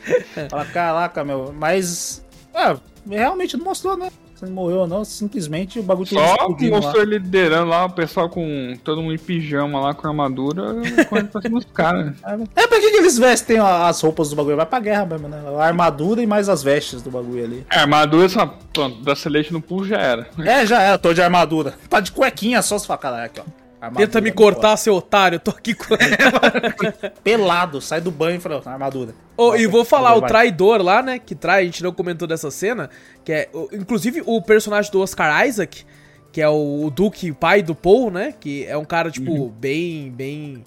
Fala, 0.50 0.66
caraca, 0.66 1.24
meu, 1.26 1.54
mas. 1.58 2.24
É, 2.58 2.76
realmente 3.10 3.56
não 3.56 3.66
mostrou, 3.66 3.96
né? 3.96 4.10
Se 4.36 4.46
ele 4.46 4.52
morreu 4.52 4.82
ou 4.82 4.88
não, 4.88 5.04
simplesmente 5.04 5.80
o 5.80 5.84
bagulho 5.84 6.08
Só 6.08 6.20
lá. 6.20 6.48
mostrou 6.70 7.02
ele 7.02 7.18
liderando 7.18 7.70
lá, 7.70 7.86
o 7.86 7.90
pessoal 7.90 8.30
com 8.30 8.78
todo 8.84 9.02
mundo 9.02 9.16
em 9.16 9.18
pijama 9.18 9.80
lá, 9.80 9.96
com 9.96 10.08
armadura, 10.08 10.76
correndo 11.10 11.30
pra 11.30 11.42
cima 11.42 11.60
dos 11.60 11.72
caras. 11.72 12.14
É, 12.56 12.68
pra 12.68 12.80
que, 12.80 12.92
que 12.92 12.98
eles 12.98 13.18
vestem 13.18 13.58
as 13.58 14.00
roupas 14.00 14.30
do 14.30 14.36
bagulho? 14.36 14.56
Vai 14.56 14.66
pra 14.68 14.80
guerra 14.80 15.06
mesmo, 15.08 15.28
né? 15.28 15.42
A 15.58 15.66
armadura 15.66 16.22
e 16.22 16.28
mais 16.28 16.50
as 16.50 16.62
vestes 16.62 17.02
do 17.02 17.10
bagulho 17.10 17.44
ali. 17.44 17.66
A 17.68 17.82
armadura, 17.82 18.30
só, 18.30 18.46
pronto, 18.72 19.02
da 19.02 19.16
Celeste 19.16 19.52
no 19.52 19.62
pulo 19.62 19.86
já 19.86 19.98
era. 19.98 20.28
É, 20.38 20.64
já 20.66 20.82
era, 20.82 20.98
tô 21.00 21.14
de 21.14 21.22
armadura. 21.22 21.74
Tá 21.90 22.00
de 22.00 22.12
cuequinha 22.12 22.62
só 22.62 22.78
se 22.78 22.86
fala, 22.86 23.00
caralho, 23.00 23.26
aqui, 23.26 23.40
ó. 23.40 23.67
Tenta 23.96 24.22
me 24.22 24.30
não 24.30 24.36
cortar, 24.36 24.76
seu 24.78 24.96
otário, 24.96 25.36
eu 25.36 25.40
tô 25.40 25.52
aqui 25.52 25.74
com. 25.74 25.86
pode. 25.96 27.12
Pelado, 27.24 27.82
sai 27.82 28.02
do 28.02 28.12
banho 28.12 28.38
e 28.38 28.40
fala, 28.40 28.62
ó, 28.66 28.70
armadura. 28.70 29.14
Oh, 29.36 29.56
e 29.56 29.68
vou 29.68 29.86
falar, 29.86 30.16
o 30.16 30.22
traidor 30.22 30.82
lá, 30.82 31.02
né? 31.02 31.20
Que 31.20 31.36
trai, 31.36 31.62
a 31.62 31.66
gente 31.66 31.84
não 31.84 31.94
comentou 31.94 32.28
dessa 32.28 32.50
cena. 32.52 32.90
Que 33.24 33.32
é. 33.32 33.50
Inclusive, 33.74 34.24
o 34.26 34.42
personagem 34.42 34.92
do 34.92 35.00
Oscar 35.02 35.46
Isaac, 35.48 35.86
que 36.32 36.42
é 36.42 36.50
o, 36.50 36.86
o 36.86 36.90
Duque, 36.90 37.32
pai 37.32 37.62
do 37.62 37.76
Paul, 37.76 38.12
né? 38.12 38.34
Que 38.40 38.66
é 38.66 38.78
um 38.78 38.86
cara, 38.86 39.12
tipo, 39.12 39.32
Uhum. 39.32 39.50
bem, 39.50 40.12
bem. 40.12 40.64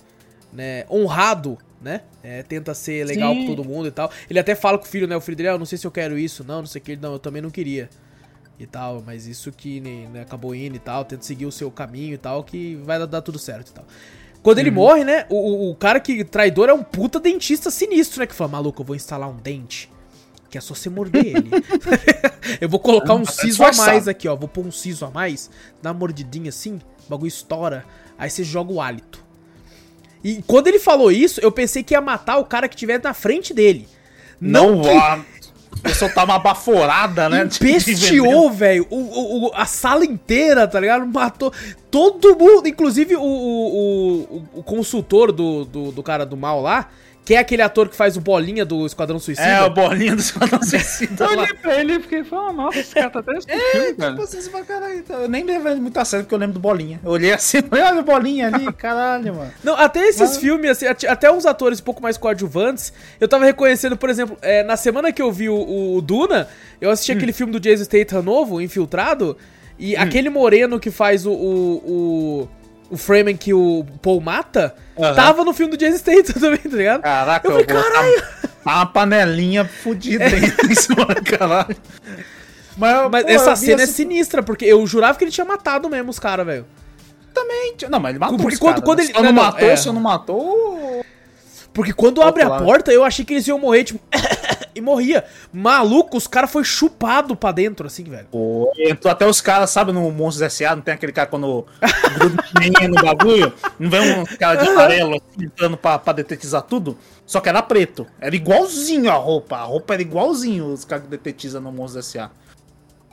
Né, 0.53 0.85
honrado, 0.91 1.57
né? 1.81 2.01
É, 2.25 2.43
tenta 2.43 2.75
ser 2.75 3.07
legal 3.07 3.33
Sim. 3.33 3.47
com 3.47 3.55
todo 3.55 3.69
mundo 3.69 3.87
e 3.87 3.91
tal. 3.93 4.11
Ele 4.29 4.39
até 4.39 4.55
fala 4.57 4.77
com 4.77 4.85
o 4.85 4.89
filho, 4.89 5.07
né? 5.07 5.17
O 5.17 5.21
filho 5.21 5.37
dele, 5.37 5.49
ah, 5.49 5.53
eu 5.53 5.59
não 5.59 5.67
sei 5.67 5.79
se 5.79 5.87
eu 5.87 5.91
quero 5.93 6.19
isso, 6.19 6.45
não, 6.45 6.59
não 6.59 6.67
sei 6.67 6.81
o 6.81 6.85
que. 6.85 6.97
Não, 6.97 7.13
eu 7.13 7.19
também 7.19 7.41
não 7.41 7.51
queria. 7.51 7.89
E 8.61 8.67
tal, 8.67 9.03
mas 9.07 9.27
isso 9.27 9.51
que 9.51 9.81
né, 9.81 10.21
acabou 10.21 10.55
indo 10.55 10.77
e 10.77 10.79
tal, 10.79 11.03
tenta 11.03 11.25
seguir 11.25 11.47
o 11.47 11.53
seu 11.53 11.71
caminho 11.71 12.13
e 12.13 12.19
tal, 12.19 12.45
que 12.45 12.75
vai 12.85 13.05
dar, 13.07 13.23
tudo 13.23 13.39
certo 13.39 13.71
e 13.71 13.73
tal. 13.73 13.87
Quando 14.43 14.59
Uhum. 14.59 14.63
ele 14.65 14.71
morre, 14.71 15.03
né? 15.03 15.25
O, 15.31 15.71
o- 15.71 15.75
cara 15.75 15.99
que 15.99 16.23
traidor 16.25 16.69
é 16.69 16.75
um 16.75 16.83
puta 16.83 17.19
dentista 17.19 17.71
sinistro, 17.71 18.21
né? 18.21 18.27
Que 18.27 18.35
fala, 18.35 18.51
maluco, 18.51 18.83
eu 18.83 18.87
vou 18.87 18.95
instalar 18.95 19.31
um 19.31 19.37
dente 19.37 19.91
que 20.51 20.59
é 20.59 20.61
só 20.61 20.75
você 20.75 20.91
morder 20.91 21.25
ele. 21.27 21.49
eu 22.61 22.69
vou 22.69 22.81
colocar 22.81 23.15
um 23.15 23.25
siso 23.25 23.63
a 23.63 23.73
mais 23.73 24.09
aqui, 24.09 24.27
ó. 24.29 24.35
Vou 24.35 24.49
pôr 24.49 24.67
um 24.67 24.73
siso 24.73 25.05
a 25.07 25.11
mais, 25.11 25.49
dá 25.81 25.91
uma 25.93 25.99
mordidinha 26.01 26.49
assim, 26.49 26.81
o 27.07 27.09
bagulho 27.09 27.29
estoura, 27.29 27.85
aí 28.19 28.29
você 28.29 28.43
joga 28.45 28.73
o 28.73 28.81
hálito. 28.81 29.25
E 30.25 30.43
quando 30.47 30.67
ele 30.67 30.81
falou 30.81 31.11
isso, 31.13 31.41
eu 31.41 31.53
pensei 31.53 31.83
que 31.85 31.95
ia 31.95 32.01
matar 32.01 32.39
o 32.39 32.45
cara 32.45 32.69
que 32.69 32.75
estiver 32.75 33.01
na 33.03 33.15
frente 33.15 33.55
dele. 33.55 33.89
Não, 34.41 34.83
que 34.83 34.89
a 35.79 35.89
pessoa 35.89 36.11
tá 36.11 36.25
uma 36.25 36.39
baforada, 36.39 37.29
né? 37.29 37.43
Empesteou, 38.25 38.51
velho, 38.51 38.87
o- 38.91 39.47
o- 39.47 39.53
a 39.55 39.65
sala 39.67 40.05
inteira, 40.05 40.67
tá 40.69 40.79
ligado? 40.81 41.07
Matou 41.07 41.53
todo 41.91 42.37
mundo, 42.37 42.67
inclusive 42.69 43.17
o, 43.17 43.23
o, 43.23 44.23
o- 44.37 44.43
o 44.61 44.63
consultor 44.63 45.33
do, 45.33 45.65
do, 45.65 45.93
do 45.93 46.03
cara 46.03 46.27
do 46.27 46.37
mal 46.37 46.61
lá, 46.61 46.89
que 47.25 47.35
é 47.35 47.39
aquele 47.39 47.63
ator 47.63 47.89
que 47.89 47.95
faz 47.95 48.17
o 48.17 48.21
bolinha 48.21 48.65
do 48.65 48.85
Esquadrão 48.87 49.19
Suicida. 49.21 49.47
É, 49.47 49.63
o 49.63 49.71
bolinho 49.71 50.17
do 50.17 50.21
Esquadrão 50.21 50.61
Suicida 50.65 51.25
Eu 51.25 51.31
olhei 51.31 51.55
pra 51.55 51.81
ele 51.81 51.93
e 51.95 52.01
fiquei 52.01 52.25
falando, 52.25 52.57
nossa, 52.57 52.79
esse 52.81 52.95
cara 52.95 53.11
tá 53.11 53.21
até 53.21 53.33
É, 53.47 53.93
cara. 53.93 54.11
tipo 54.13 54.23
assim, 54.23 54.43
fala, 54.51 54.65
caralho, 54.65 54.95
então, 54.99 55.21
eu 55.21 55.29
nem 55.29 55.45
levei 55.45 55.73
ele 55.73 55.81
muito 55.81 55.97
a 55.99 56.05
sério 56.05 56.25
porque 56.25 56.35
eu 56.35 56.39
lembro 56.39 56.55
do 56.55 56.61
Bolinha. 56.61 56.99
Eu 57.05 57.11
olhei 57.13 57.33
assim, 57.33 57.59
olha 57.71 58.01
o 58.01 58.03
Bolinha 58.03 58.49
ali, 58.49 58.73
caralho, 58.75 59.35
mano. 59.35 59.53
Não, 59.63 59.75
até 59.77 60.01
esses 60.09 60.21
Mas- 60.21 60.37
filmes, 60.39 60.71
assim, 60.71 60.87
at- 60.87 61.05
até 61.05 61.31
uns 61.31 61.47
atores 61.47 61.79
um 61.81 61.85
pouco 61.85 62.03
mais 62.03 62.17
coadjuvantes, 62.17 62.93
eu 63.21 63.29
tava 63.29 63.45
reconhecendo, 63.45 63.97
por 63.97 64.11
exemplo, 64.11 64.37
é, 64.43 64.63
na 64.65 64.77
semana 64.77 65.13
que 65.13 65.23
eu 65.23 65.31
vi 65.31 65.49
o, 65.49 65.95
o 65.97 66.01
Duna, 66.01 66.49
eu 66.81 66.91
assisti 66.91 67.13
aquele 67.13 67.33
filme 67.33 67.53
do 67.53 67.61
Jason 67.61 67.85
Statham 67.85 68.23
novo, 68.23 68.61
Infiltrado, 68.61 69.37
e 69.79 69.95
aquele 69.97 70.29
moreno 70.31 70.81
que 70.81 70.91
faz 70.91 71.25
o, 71.25 71.31
o, 71.33 71.77
o, 71.87 72.49
o 72.91 72.97
Freeman 72.97 73.37
que 73.37 73.55
o 73.55 73.87
Paul 74.03 74.21
mata, 74.21 74.75
Aham. 74.99 75.15
tava 75.15 75.45
no 75.45 75.53
filme 75.55 75.77
do 75.77 75.79
Jason 75.79 75.99
Statham 75.99 76.35
também, 76.41 76.59
tá 76.59 76.77
ligado? 76.77 77.03
Caraca, 77.03 77.47
Eu 77.47 77.51
falei, 77.53 77.67
caralho! 77.67 78.23
Tá 78.65 78.77
uma 78.77 78.87
panelinha 78.87 79.65
fudida 79.65 80.25
aí 80.25 80.43
em 80.71 80.75
cima 80.75 81.07
caralho. 81.25 81.77
Mas, 82.77 83.11
Mas 83.11 83.25
pô, 83.25 83.31
essa 83.31 83.57
cena 83.57 83.83
é 83.83 83.87
sinistra, 83.87 84.43
porque 84.43 84.65
eu 84.65 84.87
jurava 84.87 85.17
que 85.19 85.25
ele 85.25 85.31
tinha 85.31 85.45
matado 85.45 85.89
mesmo 85.89 86.11
os 86.11 86.19
caras, 86.19 86.45
velho. 86.47 86.67
também. 87.33 87.75
Não, 87.91 87.99
mas 88.01 88.11
ele 88.11 88.19
matou 88.19 88.37
Porque 88.39 88.55
os 88.55 88.61
quando- 88.61 88.75
caras, 88.83 88.85
quando 88.85 88.99
né? 88.99 89.05
ele- 89.05 89.13
Se 89.15 89.23
não, 89.23 89.33
não, 89.33 89.43
matou, 89.43 89.69
é. 89.71 89.77
se 89.77 89.87
não 89.87 90.01
matou... 90.01 91.05
Porque 91.73 91.93
quando 91.93 92.21
abre 92.21 92.43
a 92.43 92.51
porta, 92.51 92.93
eu 92.93 93.05
achei 93.05 93.25
que 93.25 93.33
eles 93.35 93.47
iam 93.47 93.59
morrer, 93.59 93.85
tipo, 93.85 94.01
e 94.75 94.81
morria. 94.81 95.25
Maluco, 95.53 96.17
os 96.17 96.27
caras 96.27 96.51
foi 96.51 96.65
chupado 96.65 97.35
pra 97.37 97.53
dentro, 97.53 97.87
assim, 97.87 98.05
velho. 98.05 98.27
Pô, 98.31 98.73
entrou 98.79 99.11
até 99.13 99.27
os 99.27 99.41
caras, 99.41 99.71
sabe, 99.71 99.93
no 99.93 100.11
Monstros 100.11 100.43
S.A., 100.43 100.75
não 100.77 100.83
tem 100.83 100.95
aquele 100.95 101.13
cara 101.13 101.27
quando 101.29 101.67
gruda 102.15 102.89
no 102.89 102.95
bagulho, 103.03 103.53
não 103.79 103.91
vem 103.91 104.19
um 104.21 104.25
cara 104.25 104.63
de 104.63 104.69
amarelo 104.69 105.15
assim, 105.17 105.45
entrando 105.47 105.77
pra, 105.77 105.99
pra 105.99 106.13
detetizar 106.13 106.63
tudo? 106.63 106.97
Só 107.27 107.41
que 107.41 107.49
era 107.49 107.63
preto. 107.63 108.07
Era 108.21 108.35
igualzinho 108.35 109.11
a 109.11 109.15
roupa. 109.15 109.57
A 109.57 109.63
roupa 109.63 109.95
era 109.95 110.03
igualzinho 110.03 110.67
os 110.67 110.85
caras 110.85 111.05
que 111.05 111.11
detetizam 111.11 111.61
no 111.61 111.71
Monstros 111.73 112.07
S.A. 112.07 112.31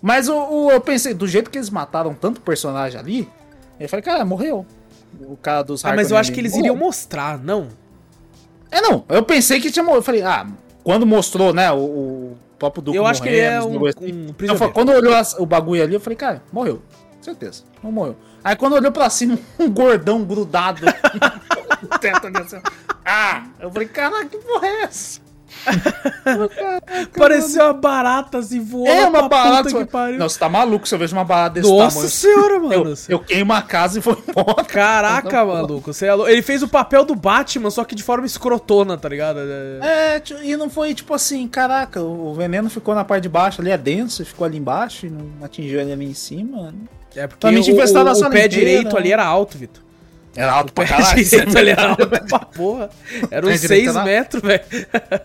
Mas 0.02 0.28
o, 0.28 0.36
o- 0.36 0.72
eu 0.72 0.82
pensei, 0.82 1.14
do 1.14 1.28
jeito 1.28 1.50
que 1.50 1.58
eles 1.58 1.70
mataram 1.70 2.14
tanto 2.14 2.42
personagem 2.42 3.00
ali, 3.00 3.30
eu 3.80 3.88
falei, 3.90 4.04
cara, 4.04 4.24
morreu. 4.26 4.66
O 5.22 5.38
cara 5.38 5.62
dos 5.64 5.84
Ah, 5.86 5.94
mas 5.96 6.12
eu 6.12 6.18
acho 6.18 6.32
que 6.32 6.40
eles 6.40 6.52
morreu. 6.52 6.66
iriam 6.66 6.76
mostrar, 6.76 7.40
não? 7.40 7.70
É, 8.70 8.82
não. 8.82 9.06
Eu 9.08 9.24
pensei 9.24 9.60
que 9.62 9.72
tinha 9.72 9.82
morrido. 9.84 10.00
Eu 10.00 10.04
falei, 10.04 10.22
ah, 10.22 10.46
quando 10.88 11.06
mostrou, 11.06 11.54
né, 11.54 11.70
o, 11.70 11.80
o 11.80 12.38
próprio 12.58 12.82
Duque 12.82 12.98
Eu 12.98 13.06
acho 13.06 13.22
que 13.22 13.28
ele 13.28 13.40
é 13.40 13.62
um, 13.62 13.86
assim, 13.86 14.14
um 14.14 14.46
eu 14.46 14.56
falei, 14.56 14.74
quando 14.74 14.90
olhou 14.94 15.14
as- 15.14 15.34
o 15.38 15.46
bagulho 15.46 15.84
ali, 15.84 15.94
eu 15.96 16.00
falei, 16.00 16.16
cara, 16.16 16.42
morreu. 16.50 16.82
Certeza, 17.20 17.64
não 17.84 17.92
morreu. 17.92 18.16
Aí 18.42 18.56
quando 18.56 18.72
olhou 18.72 18.90
pra 18.90 19.10
cima, 19.10 19.38
um 19.60 19.70
gordão 19.70 20.24
grudado 20.24 20.86
no 21.84 22.00
teto 22.00 22.28
ali, 22.28 22.38
assim. 22.38 22.62
Ah! 23.04 23.48
Eu 23.60 23.70
falei, 23.70 23.90
caraca, 23.90 24.28
que 24.28 24.38
porra 24.38 24.66
é 24.66 24.82
essa? 24.84 25.20
Pareceu 27.18 27.64
uma 27.66 27.74
barata, 27.74 28.38
assim, 28.40 28.60
voando 28.60 28.90
É 28.90 29.08
uma 29.08 29.28
barata. 29.28 29.70
puta 29.70 29.86
que 29.86 29.92
pariu. 29.92 30.20
Não, 30.20 30.28
você 30.30 30.40
tá 30.40 30.50
maluco 30.50 30.88
se 30.88 30.94
eu 30.96 31.00
vejo 31.00 31.16
uma 31.16 31.24
barata 31.24 31.56
desse 31.56 31.70
Nossa 31.70 31.96
tamanho. 31.96 32.12
senhora, 32.12 32.60
mano. 32.60 32.74
Eu, 32.90 32.96
eu 33.10 33.20
queimo 33.20 33.54
a 33.54 33.62
casa 33.62 33.98
e 33.98 34.02
vou 34.02 34.18
embora. 34.28 34.64
Caraca, 34.64 35.46
maluco. 35.46 35.94
Você 35.94 36.06
é 36.06 36.14
lou- 36.14 36.30
Ele 36.30 36.42
fez 36.42 36.62
o 36.64 36.68
papel 36.68 37.04
do 37.06 37.16
Batman, 37.16 37.70
só 37.70 37.84
que 37.84 37.96
de 37.96 38.04
forma 38.04 38.26
escrotona, 38.26 38.98
tá 38.98 39.10
ligado? 39.10 39.40
É- 39.40 40.16
É, 40.16 40.20
tio, 40.20 40.42
e 40.44 40.56
não 40.58 40.70
foi 40.70 40.94
tipo 40.94 41.14
assim, 41.14 41.48
caraca, 41.48 42.02
o 42.02 42.34
veneno 42.34 42.70
ficou 42.70 42.94
na 42.96 43.04
parte 43.04 43.24
de 43.24 43.30
baixo 43.30 43.62
ali, 43.62 43.72
é 43.72 43.78
denso, 43.78 44.24
ficou 44.26 44.46
ali 44.46 44.58
embaixo 44.58 45.06
e 45.06 45.10
não 45.10 45.26
atingiu 45.44 45.80
ele 45.80 45.92
ali 45.94 46.06
em 46.06 46.14
cima. 46.14 46.74
É 47.16 47.26
porque 47.26 47.48
o, 47.48 47.50
o, 47.60 47.88
sala 47.88 48.14
pé 48.16 48.26
inteira, 48.28 48.48
direito 48.50 48.94
né? 48.94 49.00
ali 49.00 49.12
era 49.12 49.26
alto, 49.26 49.58
Vitor. 49.58 49.82
Era 50.38 50.52
alto 50.54 50.72
pra 50.72 50.86
caralho. 50.88 51.68
era 51.68 51.90
alto 51.90 52.08
pra 52.08 52.40
porra. 52.40 52.90
Era 53.32 53.48
uns 53.48 53.60
direito 53.60 53.86
6 53.86 53.96
era- 53.96 54.06
metros, 54.06 54.42
velho. 54.44 54.62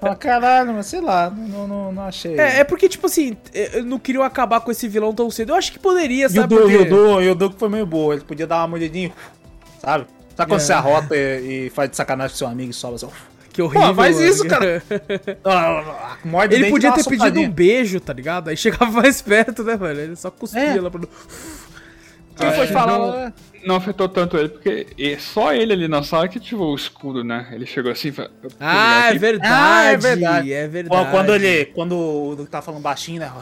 Pra 0.01 0.17
caralho, 0.17 0.73
mas 0.73 0.87
sei 0.87 1.03
lá, 1.03 1.29
não, 1.31 1.69
não, 1.69 1.93
não 1.93 2.03
achei. 2.05 2.39
É, 2.39 2.61
é 2.61 2.65
porque, 2.65 2.89
tipo 2.89 3.07
assim, 3.07 3.37
eu 3.53 3.85
não 3.85 3.99
queriam 3.99 4.25
acabar 4.25 4.61
com 4.61 4.71
esse 4.71 4.89
vilão 4.89 5.13
tão 5.15 5.31
cedo. 5.31 5.51
Eu 5.53 5.57
acho 5.57 5.71
que 5.71 5.79
poderia, 5.79 6.23
e 6.25 6.27
o 6.27 6.31
sabe? 6.31 6.55
e 6.55 6.59
o 6.79 6.85
do, 6.89 7.21
e 7.23 7.29
o 7.29 7.35
do 7.35 7.51
que 7.51 7.59
foi 7.59 7.69
meio 7.69 7.85
boa, 7.85 8.15
ele 8.15 8.25
podia 8.25 8.47
dar 8.47 8.57
uma 8.61 8.69
mordidinha, 8.69 9.13
sabe? 9.81 10.07
Sabe 10.35 10.51
quando 10.51 10.61
É. 10.61 10.65
você 10.65 10.73
arrota 10.73 11.15
e, 11.15 11.67
e 11.67 11.71
faz 11.71 11.91
de 11.91 11.97
sacanagem 11.97 12.33
com 12.33 12.39
seu 12.39 12.47
amigo 12.49 12.71
e 12.71 12.75
sobe 12.75 12.95
assim? 12.95 13.09
Que 13.53 13.61
horrível. 13.61 13.89
Pô, 13.89 13.95
faz 13.97 14.19
isso, 14.19 14.49
cara. 14.49 14.83
ah, 15.45 16.17
Morde 16.25 16.55
Ele 16.55 16.71
podia 16.71 16.91
ter 16.93 17.05
pedido 17.05 17.39
um 17.39 17.51
beijo, 17.51 18.01
tá 18.01 18.15
ligado? 18.15 18.49
Aí 18.49 18.57
chegava 18.57 18.91
mais 18.91 19.21
perto, 19.21 19.63
né, 19.63 19.77
velho? 19.77 20.01
Ele 20.01 20.17
só 20.17 20.31
cuspia 20.31 20.63
É. 20.63 20.81
lá 20.81 20.91
pra... 20.91 21.01
Quem 22.35 22.51
foi 22.53 22.65
É, 22.65 22.67
falar? 22.69 23.33
Não- 23.65 23.77
afetou 23.77 24.09
tanto 24.09 24.37
ele, 24.37 24.49
porque 24.49 24.87
só 25.19 25.53
ele 25.53 25.73
ali 25.73 25.89
na 25.89 26.03
sala 26.03 26.29
que 26.29 26.39
ativou 26.39 26.73
o 26.73 26.77
escudo, 26.77 27.23
né? 27.25 27.49
Ele 27.53 27.67
chegou 27.67 27.91
assim 27.93 28.09
e 28.09 28.13
falou. 28.13 28.31
"Eu 28.43 28.51
vou 28.51 28.59
Ah, 28.61 29.05
é 29.07 29.09
aqui." 29.11 29.19
verdade. 29.19 29.53
Ah, 29.55 29.83
é 29.93 29.97
verdade. 29.97 30.53
É 30.53 30.69
verdade. 30.69 30.89
Quando, 31.03 31.11
quando 31.11 31.35
ele. 31.35 31.65
Quando 31.67 31.97
o 31.99 32.37
Duque 32.37 32.51
tava 32.51 32.65
falando 32.65 32.83
baixinho, 32.83 33.21
né? 33.21 33.33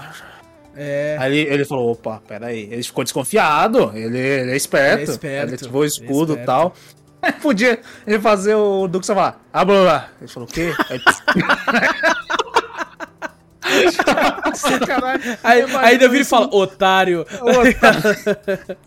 É. 0.77 1.17
Aí 1.19 1.37
ele, 1.39 1.55
ele 1.55 1.65
falou, 1.65 1.91
opa, 1.93 2.23
peraí. 2.27 2.69
Ele 2.71 2.83
ficou 2.83 3.03
desconfiado. 3.05 3.91
Ele, 3.95 4.17
ele 4.19 4.53
é 4.53 4.57
esperto. 4.57 5.03
Ele 5.03 5.11
é 5.11 5.13
esperto, 5.15 5.47
Ele 5.49 5.55
ativou 5.57 5.81
o 5.83 5.85
ele 5.85 5.93
é 5.93 5.95
escudo 5.95 6.33
e 6.35 6.45
tal. 6.45 6.75
Aí 7.23 7.33
podia 7.33 7.79
ele 8.07 8.19
fazer 8.19 8.55
o 8.55 8.89
Duque 8.89 9.07
falar, 9.07 9.45
ah, 9.53 9.63
blá, 9.63 9.83
blá. 9.83 10.09
Ele 10.23 10.31
falou, 10.31 10.49
o 10.49 10.53
quê? 10.53 10.73
Aí, 14.43 14.57
Sacanagem. 14.57 15.39
Aí, 15.43 15.95
Eu 15.95 15.99
Davi 16.01 16.21
isso 16.21 16.31
fala, 16.31 16.49
otário. 16.55 17.27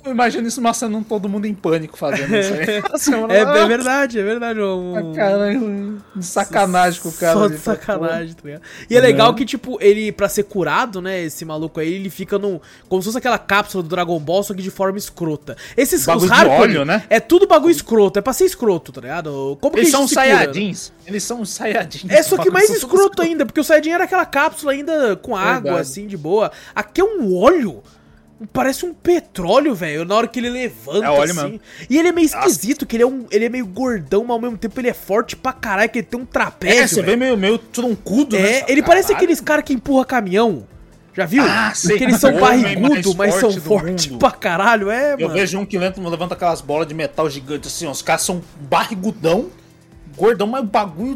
Eu 0.04 0.12
imagino 0.12 0.48
isso 0.48 0.62
mostrando 0.62 1.04
todo 1.04 1.30
mundo 1.30 1.46
em 1.46 1.54
pânico 1.54 1.98
fazendo 1.98 2.36
isso 2.36 2.54
aí. 2.54 2.84
É, 3.30 3.40
é 3.40 3.68
verdade, 3.68 4.20
é 4.20 4.24
verdade. 4.24 4.60
Um, 4.60 4.96
Ah, 4.96 5.16
Caralho, 5.16 6.02
de 6.16 6.26
sacanagem 6.26 7.02
com 7.02 7.10
o 7.10 7.14
cara. 7.14 7.34
Só 7.34 7.48
de 7.48 7.56
pô. 7.56 7.60
sacanagem, 7.60 8.34
tá 8.34 8.42
ligado? 8.44 8.62
E 8.90 8.98
é 8.98 9.00
legal 9.00 9.34
que, 9.34 9.46
tipo, 9.46 9.78
ele, 9.82 10.12
pra 10.12 10.28
ser 10.30 10.44
curado, 10.44 11.02
né, 11.02 11.24
esse 11.24 11.46
maluco 11.46 11.80
aí, 11.80 11.94
ele 11.94 12.10
fica 12.10 12.38
num. 12.40 12.60
Como 12.88 13.02
se 13.02 13.08
fosse 13.08 13.18
aquela 13.18 13.38
cápsula 13.38 13.84
do 13.84 13.90
Dragon 13.90 14.20
Ball, 14.20 14.44
só 14.44 14.54
que 14.54 14.62
de 14.62 14.72
forma 14.72 14.98
escrota. 14.98 15.56
Esses 15.78 16.06
Bagulho 16.06 16.26
os 16.26 16.32
de 16.32 16.38
Harkonnen 16.42 16.62
óleo, 16.62 16.86
né? 16.86 17.04
É 17.10 17.20
tudo 17.20 17.48
bagulho 17.48 17.72
escroto, 17.72 18.20
é 18.20 18.22
pra 18.22 18.34
ser 18.34 18.46
escroto, 18.46 18.92
tá 18.92 19.02
ligado? 19.02 19.58
Como 19.62 19.78
Eles 19.78 19.92
são? 19.92 20.08
Saiyajins. 20.08 20.92
Eles 21.06 21.24
são 21.24 21.44
Saiyajins. 21.46 22.10
É, 22.10 22.24
só 22.24 22.38
que 22.38 22.50
mais 22.50 22.70
escroto 22.70 23.22
ainda, 23.22 23.46
porque 23.46 23.60
o 23.60 23.64
Saiyajin 23.64 23.92
era 23.92 24.04
aquela 24.06 24.26
cápsula 24.26 24.63
ainda 24.70 25.16
com 25.16 25.36
água, 25.36 25.54
Verdade. 25.62 25.82
assim, 25.82 26.08
de 26.08 26.18
boa. 26.18 26.52
Aqui 26.76 27.02
é 27.02 27.04
um 27.04 27.36
óleo. 27.38 27.82
Parece 28.52 28.86
um 28.86 28.94
petróleo, 28.94 29.74
velho, 29.74 30.04
na 30.04 30.16
hora 30.16 30.28
que 30.28 30.38
ele 30.38 30.50
levanta, 30.50 31.06
É 31.06 31.10
óleo 31.10 31.32
assim. 31.32 31.44
mesmo. 31.44 31.62
E 31.90 31.98
ele 31.98 32.10
é 32.10 32.12
meio 32.12 32.26
esquisito, 32.26 32.86
que 32.86 32.98
ele 32.98 33.04
é, 33.04 33.08
um, 33.08 33.26
ele 33.32 33.46
é 33.46 33.50
meio 33.50 33.66
gordão, 33.66 34.24
mas 34.24 34.32
ao 34.32 34.40
mesmo 34.42 34.58
tempo 34.58 34.78
ele 34.82 34.90
é 34.90 34.94
forte 34.94 35.34
pra 35.36 35.54
caralho, 35.54 35.90
que 35.90 36.00
ele 36.00 36.08
tem 36.08 36.20
um 36.20 36.26
trapézio, 36.26 36.82
É, 36.84 36.88
você 36.88 37.02
vê 37.02 37.16
meio, 37.16 37.38
meio 37.38 37.58
troncudo, 37.58 38.38
né? 38.38 38.60
É, 38.60 38.66
ele 38.68 38.84
parece 38.84 39.14
aqueles 39.14 39.40
caras 39.40 39.64
que 39.64 39.72
empurra 39.74 40.04
caminhão. 40.04 40.68
Já 41.14 41.26
viu? 41.26 41.44
Ah, 41.48 41.72
sei. 41.76 41.98
que 41.98 42.04
eles 42.04 42.18
são 42.20 42.38
barrigudos, 42.38 43.14
mas 43.16 43.36
são 43.36 43.52
fortes 43.52 44.08
pra 44.08 44.32
caralho, 44.32 44.90
é, 44.90 45.14
Eu 45.14 45.20
mano. 45.22 45.34
vejo 45.36 45.60
um 45.60 45.66
que 45.66 45.78
levanta 45.78 46.34
aquelas 46.34 46.60
bolas 46.60 46.88
de 46.88 46.94
metal 46.96 47.30
gigantes 47.30 47.72
assim, 47.74 47.86
ó, 47.86 47.92
os 47.92 48.02
caras 48.02 48.24
são 48.24 48.42
barrigudão, 48.60 49.50
gordão, 50.18 50.48
mas 50.48 50.62
o 50.64 50.66
bagulho... 50.66 51.16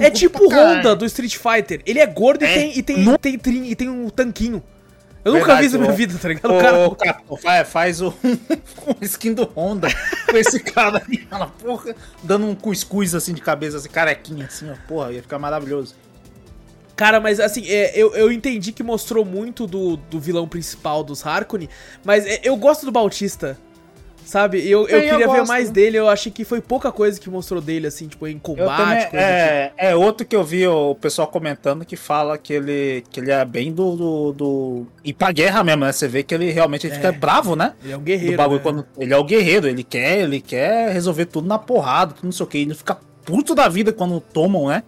É 0.00 0.10
tipo 0.10 0.44
o. 0.44 0.48
Honda 0.52 0.94
do 0.96 1.04
Street 1.06 1.36
Fighter. 1.36 1.80
Ele 1.86 1.98
é 2.00 2.06
gordo 2.06 2.44
É. 2.44 2.50
e 2.50 2.54
tem, 2.54 2.78
e 2.78 2.82
tem, 2.82 2.98
No- 3.04 3.18
tem, 3.18 3.38
trin- 3.38 3.64
e 3.66 3.74
tem 3.76 3.88
um 3.88 4.08
tanquinho. 4.10 4.62
Eu 5.24 5.32
nunca 5.32 5.46
Verdade, 5.46 5.60
vi 5.62 5.66
isso 5.66 5.76
na 5.78 5.82
minha 5.82 5.92
o- 5.92 5.96
vida, 5.96 6.18
tá 6.22 6.28
ligado? 6.28 6.54
O 6.54 6.60
cara... 6.60 6.86
Ô, 6.86 6.94
Capo, 6.94 7.36
faz, 7.36 7.68
faz 7.68 8.00
o, 8.00 8.14
o 8.86 9.04
skin 9.04 9.32
do 9.34 9.42
Honda 9.44 9.88
com 10.30 10.36
esse 10.36 10.60
cara 10.60 11.02
aí, 11.08 11.16
aquela 11.26 11.46
porra, 11.48 11.96
dando 12.22 12.46
um 12.46 12.54
cuscuz 12.54 13.12
assim 13.12 13.34
de 13.34 13.40
cabeça, 13.40 13.76
assim, 13.78 13.88
carequinha, 13.88 14.46
assim, 14.46 14.70
ó, 14.70 14.74
porra, 14.86 15.12
ia 15.12 15.22
ficar 15.22 15.38
maravilhoso. 15.40 15.96
Cara, 16.94 17.18
mas 17.20 17.40
assim, 17.40 17.64
é, 17.68 17.92
eu, 18.00 18.14
eu 18.14 18.30
entendi 18.32 18.70
que 18.72 18.82
mostrou 18.84 19.24
muito 19.24 19.66
do, 19.66 19.96
do 19.96 20.20
vilão 20.20 20.46
principal 20.48 21.02
dos 21.02 21.26
Harkonnen, 21.26 21.68
mas 22.04 22.24
é, 22.24 22.40
eu 22.44 22.56
gosto 22.56 22.86
do 22.86 22.92
Bautista, 22.92 23.58
sabe? 24.26 24.58
Eu, 24.68 24.86
eu 24.88 25.00
Sim, 25.00 25.06
eu 25.06 25.18
queria 25.18 25.28
ver 25.32 25.46
mais 25.46 25.70
dele, 25.70 25.96
eu 25.96 26.08
achei 26.08 26.30
que 26.30 26.44
foi 26.44 26.60
pouca 26.60 26.90
coisa 26.90 27.18
que 27.18 27.30
mostrou 27.30 27.60
dele, 27.60 27.86
assim, 27.86 28.08
tipo, 28.08 28.26
em 28.26 28.38
combate, 28.38 28.76
também, 28.76 28.96
coisa 28.96 29.06
do 29.06 29.08
tipo. 29.08 29.16
é, 29.16 29.72
é 29.78 29.96
outro 29.96 30.26
que 30.26 30.34
eu 30.34 30.42
vi 30.42 30.66
o 30.66 30.94
pessoal 30.96 31.28
comentando 31.28 31.84
que 31.84 31.96
fala 31.96 32.36
que 32.36 32.52
ele, 32.52 33.04
que 33.10 33.20
ele 33.20 33.30
é 33.30 33.44
bem 33.44 33.72
do, 33.72 33.96
do, 33.96 34.32
do... 34.32 34.86
Ir 35.04 35.12
pra 35.14 35.30
guerra 35.32 35.62
mesmo, 35.62 35.84
né? 35.84 35.92
Você 35.92 36.08
vê 36.08 36.22
que 36.22 36.34
ele 36.34 36.50
realmente 36.50 36.86
ele 36.86 36.94
É. 36.94 36.96
fica 36.96 37.12
bravo, 37.12 37.54
né? 37.54 37.74
Ele 37.82 37.92
é 37.92 37.96
um 37.96 38.00
do 38.00 38.04
guerreiro, 38.04 38.36
bagulho 38.36 38.56
né? 38.58 38.62
quando 38.62 38.86
ele 38.98 39.14
é 39.14 39.16
o 39.16 39.24
guerreiro, 39.24 39.68
ele 39.68 39.84
quer, 39.84 40.18
ele 40.18 40.40
quer 40.40 40.92
resolver 40.92 41.26
tudo 41.26 41.46
na 41.46 41.58
porrada, 41.58 42.12
tudo 42.12 42.24
não 42.24 42.32
sei 42.32 42.44
o 42.44 42.48
que, 42.48 42.58
ele 42.58 42.74
fica 42.74 42.98
puto 43.24 43.54
da 43.54 43.68
vida 43.68 43.92
quando 43.92 44.20
tomam, 44.20 44.66
né? 44.68 44.82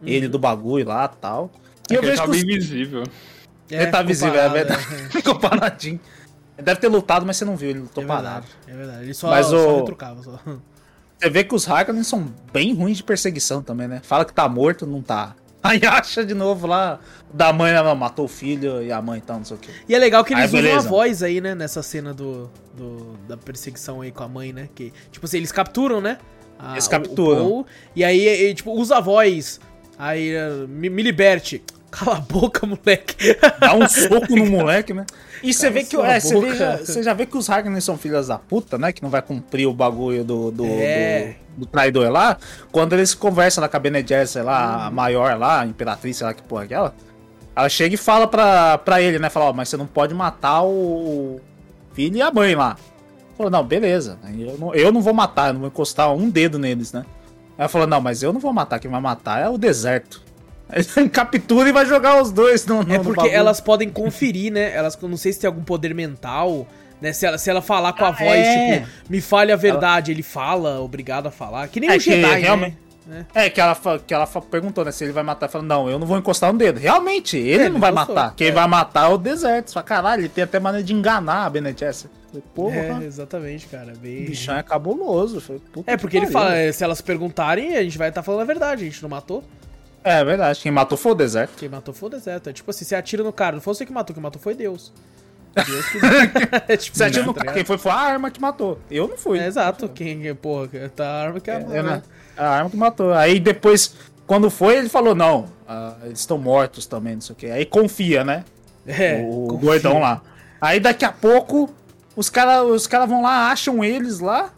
Uhum. 0.00 0.08
Ele 0.08 0.28
do 0.28 0.38
bagulho 0.38 0.86
lá, 0.86 1.08
tal. 1.08 1.50
E 1.90 1.94
É 1.94 1.96
eu 1.96 2.00
que 2.00 2.06
ele 2.06 2.12
que 2.12 2.18
tava 2.18 2.30
os... 2.32 2.42
invisível. 2.42 3.02
ele 3.70 3.86
tá 3.88 4.02
visível, 4.02 4.40
é 4.40 4.48
verdade. 4.48 4.84
Ficou 5.10 5.34
paradinho. 5.36 6.00
Deve 6.56 6.80
ter 6.80 6.88
lutado, 6.88 7.26
mas 7.26 7.36
você 7.36 7.44
não 7.44 7.56
viu, 7.56 7.70
ele 7.70 7.80
lutou 7.80 8.02
É 8.04 8.06
parado. 8.06 8.46
verdade, 8.46 8.54
é 8.68 8.76
verdade. 8.76 9.02
Ele 9.04 9.14
só, 9.14 9.28
Mas 9.30 9.46
só 9.46 9.74
o- 9.74 9.76
retrucava. 9.80 10.22
Só. 10.22 10.38
Você 11.18 11.30
vê 11.30 11.44
que 11.44 11.54
os 11.54 11.68
Harkonnen 11.68 12.02
são 12.02 12.26
bem 12.52 12.74
ruins 12.74 12.96
de 12.98 13.04
perseguição 13.04 13.62
também, 13.62 13.86
né? 13.88 14.00
Fala 14.02 14.24
que 14.24 14.32
tá 14.32 14.48
morto, 14.48 14.84
não 14.86 15.00
tá. 15.00 15.34
Aí 15.62 15.80
acha 15.86 16.24
de 16.24 16.34
novo 16.34 16.66
lá 16.66 16.98
da 17.32 17.50
mãe, 17.52 17.72
ela 17.72 17.94
matou 17.94 18.26
o 18.26 18.28
filho 18.28 18.82
e 18.82 18.92
a 18.92 19.00
mãe 19.00 19.20
então, 19.24 19.38
não 19.38 19.44
sei 19.44 19.56
o 19.56 19.60
quê. 19.60 19.70
E 19.88 19.94
é 19.94 19.98
legal 19.98 20.22
que 20.24 20.34
eles 20.34 20.52
Aí, 20.52 20.60
usam 20.60 20.76
a 20.76 20.80
voz 20.80 21.22
aí, 21.22 21.40
né? 21.40 21.54
Nessa 21.54 21.82
cena 21.82 22.12
do, 22.12 22.50
do- 22.76 23.16
da 23.26 23.36
perseguição 23.36 24.00
aí 24.02 24.10
com 24.12 24.22
a 24.24 24.28
mãe, 24.28 24.52
né? 24.52 24.68
Que, 24.74 24.92
tipo 25.10 25.24
assim, 25.24 25.38
eles 25.38 25.50
capturam, 25.52 26.00
né? 26.00 26.18
a- 26.58 26.72
Eles 26.72 26.86
o- 26.86 26.90
capturam. 26.90 27.40
o 27.46 27.48
Paul, 27.48 27.66
e 27.96 28.04
aí, 28.04 28.50
e, 28.50 28.54
tipo, 28.54 28.72
usa 28.72 28.96
a 28.98 29.00
voz. 29.00 29.58
Aí, 29.98 30.30
eh, 30.34 30.66
me, 30.68 30.90
me 30.90 31.02
liberte. 31.02 31.62
Cala 31.96 32.16
a 32.16 32.20
boca, 32.20 32.66
moleque. 32.66 33.36
Dá 33.60 33.74
um 33.74 33.88
soco 33.88 34.34
no 34.34 34.46
moleque, 34.46 34.92
né? 34.94 35.04
E 35.42 35.52
você 35.52 35.68
vê 35.70 35.84
que 35.84 35.96
é, 35.96 36.18
você, 36.18 36.40
vê 36.40 36.54
já- 36.56 36.76
você 36.78 37.02
já 37.02 37.12
vê 37.14 37.26
que 37.26 37.36
os 37.36 37.48
Harkonnen 37.50 37.80
são 37.80 37.96
filhas 37.98 38.28
da 38.28 38.38
puta, 38.38 38.78
né? 38.78 38.92
Que 38.92 39.02
não 39.02 39.10
vai 39.10 39.20
cumprir 39.22 39.66
o 39.66 39.74
bagulho 39.74 40.24
do, 40.24 40.50
do, 40.50 40.64
É. 40.66 41.36
do, 41.56 41.60
do 41.60 41.66
traidor 41.66 42.10
lá. 42.10 42.36
Quando 42.72 42.94
eles 42.94 43.14
conversam 43.14 43.62
lá 43.62 43.68
com 43.68 43.76
a 43.76 43.80
Bene 43.80 44.04
Gesserit 44.06 44.44
lá, 44.44 44.84
a 44.84 44.88
Uhum. 44.88 44.94
maior 44.94 45.38
lá, 45.38 45.60
a 45.60 45.66
imperatriz, 45.66 46.16
sei 46.16 46.26
lá 46.26 46.32
que 46.34 46.42
porra 46.42 46.62
é 46.62 46.64
aquela. 46.64 46.94
Ela 47.54 47.68
chega 47.68 47.94
e 47.94 47.98
fala 47.98 48.26
pra, 48.26 48.78
pra 48.78 49.00
ele, 49.00 49.18
né? 49.18 49.30
Fala, 49.30 49.46
ó, 49.46 49.52
mas 49.52 49.68
você 49.68 49.76
não 49.76 49.86
pode 49.86 50.12
matar 50.14 50.62
o 50.64 51.38
filho 51.92 52.16
e 52.16 52.22
a 52.22 52.30
mãe 52.32 52.54
lá. 52.54 52.76
Falou, 53.36 53.50
não, 53.50 53.62
beleza. 53.64 54.18
Eu 54.38 54.56
não, 54.58 54.74
eu 54.74 54.90
não 54.90 55.02
vou 55.02 55.12
matar, 55.14 55.48
eu 55.48 55.52
não 55.54 55.60
vou 55.60 55.68
encostar 55.68 56.12
um 56.12 56.28
dedo 56.30 56.58
neles, 56.58 56.92
né? 56.92 57.04
Ela 57.58 57.68
falou, 57.68 57.86
não, 57.86 58.00
mas 58.00 58.22
eu 58.22 58.32
não 58.32 58.40
vou 58.40 58.52
matar, 58.52 58.80
quem 58.80 58.90
vai 58.90 59.00
matar 59.00 59.40
é 59.40 59.48
o 59.48 59.56
deserto. 59.58 60.23
Captura 61.12 61.68
e 61.68 61.72
vai 61.72 61.86
jogar 61.86 62.20
os 62.20 62.30
dois 62.32 62.66
no, 62.66 62.82
no 62.82 62.94
É 62.94 62.98
no 62.98 63.04
porque 63.04 63.20
bagulho. 63.20 63.36
elas 63.36 63.60
podem 63.60 63.88
conferir, 63.90 64.52
né? 64.52 64.72
Elas, 64.74 64.98
eu 65.00 65.08
não 65.08 65.16
sei 65.16 65.32
se 65.32 65.40
tem 65.40 65.48
algum 65.48 65.62
poder 65.62 65.94
mental, 65.94 66.66
né? 67.00 67.12
Se 67.12 67.26
ela, 67.26 67.38
se 67.38 67.48
ela 67.50 67.62
falar 67.62 67.92
com 67.92 68.04
a 68.04 68.08
Ah, 68.08 68.12
voz, 68.12 68.30
é. 68.46 68.78
tipo, 68.80 68.88
me 69.08 69.20
fale 69.20 69.52
a 69.52 69.56
verdade, 69.56 70.10
ele 70.10 70.22
fala, 70.22 70.80
obrigado 70.80 71.26
a 71.26 71.30
falar. 71.30 71.68
Que 71.68 71.80
nem 71.80 71.90
É 71.90 71.96
o 71.96 71.98
que 71.98 72.04
Jedi, 72.10 72.40
realmente- 72.40 72.78
né? 73.06 73.26
É, 73.34 73.50
que 73.50 73.60
ela, 73.60 73.76
que 74.06 74.14
ela 74.14 74.26
perguntou, 74.26 74.82
né? 74.82 74.90
Se 74.90 75.04
ele 75.04 75.12
vai 75.12 75.22
matar. 75.22 75.46
Falando, 75.46 75.68
não, 75.68 75.90
eu 75.90 75.98
não 75.98 76.06
vou 76.06 76.16
encostar 76.16 76.50
um 76.50 76.56
dedo. 76.56 76.80
Realmente, 76.80 77.36
ele 77.36 77.52
É, 77.64 77.68
não 77.68 77.76
ele 77.76 77.78
vai 77.78 77.90
encostou, 77.92 78.14
matar. 78.14 78.34
Quem 78.34 78.48
é. 78.48 78.50
vai 78.52 78.66
matar 78.66 79.10
é 79.10 79.12
o 79.12 79.18
deserto. 79.18 79.70
Só 79.72 79.82
caralho, 79.82 80.22
ele 80.22 80.28
tem 80.30 80.42
até 80.42 80.58
maneira 80.58 80.82
de 80.86 80.94
enganar 80.94 81.44
a 81.44 81.50
Bene 81.50 81.74
Porra, 82.54 82.74
É, 82.76 83.04
exatamente, 83.04 83.66
cara. 83.66 83.92
o 83.92 83.98
Bem... 83.98 84.24
bichão 84.24 84.56
é 84.56 84.62
cabuloso. 84.62 85.42
É, 85.86 85.92
que 85.92 85.98
porque 85.98 86.16
ele 86.16 86.26
fala, 86.28 86.72
se 86.72 86.82
elas 86.82 87.00
perguntarem, 87.02 87.76
a 87.76 87.82
gente 87.82 87.96
vai 87.98 88.08
estar 88.08 88.22
falando 88.22 88.40
a 88.40 88.44
verdade, 88.44 88.82
a 88.82 88.86
gente 88.86 89.02
não 89.02 89.08
matou. 89.10 89.44
É 90.04 90.22
verdade, 90.22 90.60
quem 90.60 90.70
matou 90.70 90.98
foi 90.98 91.12
o 91.12 91.14
deserto. 91.14 91.56
Quem 91.56 91.68
matou 91.68 91.94
foi 91.94 92.08
o 92.08 92.10
deserto. 92.10 92.50
É 92.50 92.52
tipo 92.52 92.70
assim, 92.70 92.84
você 92.84 92.94
atira 92.94 93.24
no 93.24 93.32
cara, 93.32 93.56
não 93.56 93.62
foi 93.62 93.74
você 93.74 93.86
que 93.86 93.92
matou, 93.92 94.12
quem 94.12 94.22
matou 94.22 94.40
foi 94.40 94.54
Deus. 94.54 94.92
Deus 95.54 95.88
que. 95.88 95.98
é 96.68 96.76
tipo, 96.76 96.96
Você 96.96 97.04
atira 97.04 97.22
tá 97.22 97.26
no 97.26 97.34
cara, 97.34 97.44
ligado? 97.44 97.54
quem 97.54 97.64
foi 97.64 97.78
foi 97.78 97.90
a 97.90 97.96
arma 97.96 98.30
que 98.30 98.40
matou. 98.40 98.78
Eu 98.90 99.08
não 99.08 99.16
fui. 99.16 99.38
É, 99.38 99.46
exato, 99.46 99.88
quem, 99.88 100.34
porra, 100.34 100.68
tá 100.94 101.06
a 101.06 101.22
arma 101.22 101.40
que 101.40 101.50
é 101.50 101.56
a 101.56 101.58
É, 101.58 101.82
né? 101.82 102.02
A 102.36 102.48
arma 102.48 102.70
que 102.70 102.76
matou. 102.76 103.14
Aí 103.14 103.40
depois, 103.40 103.94
quando 104.26 104.50
foi, 104.50 104.76
ele 104.76 104.88
falou, 104.90 105.14
não, 105.14 105.46
ah, 105.66 105.94
eles 106.04 106.20
estão 106.20 106.36
mortos 106.36 106.86
também, 106.86 107.14
não 107.14 107.22
sei 107.22 107.32
o 107.32 107.36
quê. 107.36 107.46
Aí 107.46 107.64
confia, 107.64 108.24
né? 108.24 108.44
É, 108.86 109.24
o 109.26 109.46
confia. 109.48 109.58
gordão 109.70 109.98
lá. 110.00 110.20
Aí 110.60 110.80
daqui 110.80 111.04
a 111.04 111.12
pouco, 111.12 111.72
os 112.14 112.28
caras 112.28 112.64
os 112.64 112.86
cara 112.86 113.06
vão 113.06 113.22
lá, 113.22 113.50
acham 113.50 113.82
eles 113.82 114.20
lá, 114.20 114.52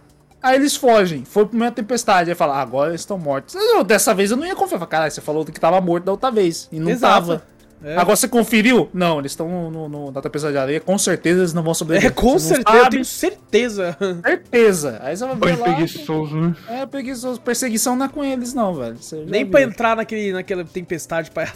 aí 0.48 0.56
eles 0.56 0.76
fogem. 0.76 1.24
Foi 1.24 1.44
pro 1.46 1.58
meio 1.58 1.70
da 1.70 1.74
tempestade. 1.74 2.30
Aí 2.30 2.34
fala, 2.36 2.56
ah, 2.56 2.62
agora 2.62 2.90
eles 2.90 3.00
estão 3.02 3.18
mortos. 3.18 3.54
Eu, 3.54 3.82
dessa 3.84 4.14
vez 4.14 4.30
eu 4.30 4.36
não 4.36 4.46
ia 4.46 4.54
confiar. 4.54 4.78
Falei, 4.78 4.90
Caralho, 4.90 5.10
você 5.12 5.20
falou 5.20 5.44
que 5.44 5.58
tava 5.60 5.80
morto 5.80 6.04
da 6.04 6.12
outra 6.12 6.30
vez. 6.30 6.68
E 6.72 6.78
não 6.80 6.90
Exato. 6.90 7.14
tava. 7.26 7.42
É. 7.84 7.94
Agora 7.98 8.16
você 8.16 8.26
conferiu? 8.26 8.88
Não, 8.92 9.18
eles 9.18 9.32
estão 9.32 9.70
no, 9.70 9.86
no- 9.86 10.10
na 10.10 10.22
tempestade 10.22 10.54
de 10.54 10.58
areia. 10.58 10.80
Com 10.80 10.96
certeza 10.96 11.40
eles 11.40 11.52
não 11.52 11.62
vão 11.62 11.74
sobreviver. 11.74 12.10
É, 12.10 12.14
com 12.14 12.38
Você 12.38 12.54
certeza, 12.54 12.78
eu 12.78 12.88
tenho 12.90 13.04
certeza. 13.04 13.96
certeza. 14.24 14.98
Aí 15.02 15.14
você 15.16 15.26
vai 15.26 15.36
Foi 15.36 15.52
ver 15.52 15.58
lá. 15.58 15.64
preguiçoso, 15.64 16.36
né? 16.36 16.56
É, 16.70 16.86
preguiçoso. 16.86 17.38
Perseguição 17.40 17.94
não 17.94 18.06
é 18.06 18.08
com 18.08 18.24
eles, 18.24 18.54
não, 18.54 18.74
velho. 18.74 18.96
Nem 19.26 19.42
viu. 19.44 19.50
pra 19.50 19.62
entrar 19.62 19.94
naquele, 19.96 20.32
naquela 20.32 20.64
tempestade 20.64 21.30
pra. 21.30 21.52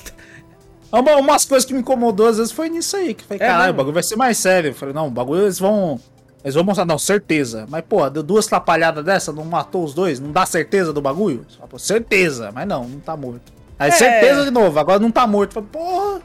Uma, 0.93 1.16
umas 1.16 1.45
coisas 1.45 1.64
que 1.64 1.72
me 1.72 1.80
incomodou 1.80 2.26
às 2.26 2.36
vezes 2.36 2.53
foi 2.53 2.68
nisso 2.68 2.97
aí. 2.97 3.14
Que 3.14 3.22
eu 3.22 3.28
falei, 3.28 3.43
É 3.43 3.47
caralho, 3.47 3.72
o 3.72 3.76
bagulho 3.76 3.95
vai 3.95 4.03
ser 4.03 4.16
mais 4.16 4.36
sério. 4.38 4.70
Eu 4.70 4.74
falei, 4.74 4.95
não, 4.95 5.07
o 5.07 5.11
bagulho 5.11 5.43
eles 5.43 5.59
vão. 5.59 5.99
Eles 6.43 6.55
vão 6.55 6.64
mostrar, 6.64 6.84
não, 6.86 6.99
certeza. 6.99 7.66
Mas, 7.68 7.82
porra, 7.86 8.11
deu 8.11 8.22
duas 8.22 8.47
trapalhadas 8.47 9.05
dessa, 9.05 9.30
não 9.32 9.45
matou 9.45 9.84
os 9.84 9.93
dois, 9.93 10.18
não 10.18 10.32
dá 10.32 10.47
certeza 10.47 10.93
do 10.93 11.01
bagulho? 11.03 11.45
Você 11.49 11.57
fala, 11.57 11.68
pô, 11.68 11.78
certeza, 11.78 12.51
mas 12.53 12.66
não, 12.66 12.88
não 12.88 13.01
tá 13.01 13.16
morto. 13.16 13.53
Aí, 13.78 13.88
É. 13.88 13.93
certeza 13.93 14.45
de 14.45 14.51
novo, 14.51 14.78
agora 14.78 14.99
não 14.99 15.11
tá 15.11 15.26
morto. 15.26 15.55
Falei, 15.55 15.68
porra. 15.70 16.20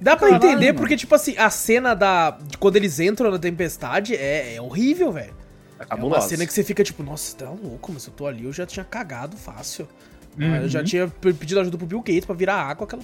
Dá 0.00 0.16
pra 0.16 0.28
Caralho, 0.28 0.44
entender 0.50 0.66
mano. 0.68 0.78
porque, 0.78 0.96
tipo 0.96 1.14
assim, 1.14 1.34
a 1.38 1.48
cena 1.50 1.94
da. 1.94 2.32
de 2.42 2.58
quando 2.58 2.76
eles 2.76 2.98
entram 3.00 3.30
na 3.30 3.38
tempestade 3.38 4.14
é, 4.16 4.54
é 4.56 4.60
horrível, 4.60 5.12
velho. 5.12 5.34
É 5.78 5.86
É 5.90 5.94
uma 5.94 6.20
cena 6.20 6.46
que 6.46 6.52
você 6.52 6.62
fica 6.64 6.82
tipo, 6.84 7.02
nossa, 7.02 7.24
você 7.30 7.36
tá 7.36 7.50
louco, 7.50 7.90
mas 7.92 8.06
eu 8.06 8.12
tô 8.12 8.26
ali, 8.26 8.44
eu 8.44 8.52
já 8.52 8.66
tinha 8.66 8.84
cagado 8.84 9.36
fácil. 9.36 9.88
Uhum. 10.38 10.56
Eu 10.56 10.68
já 10.68 10.82
tinha 10.82 11.06
pe- 11.08 11.32
pedido 11.32 11.60
ajuda 11.60 11.78
pro 11.78 11.86
Bill 11.86 12.00
Gates 12.00 12.24
pra 12.24 12.34
virar 12.34 12.56
água, 12.56 12.84
aquela. 12.84 13.02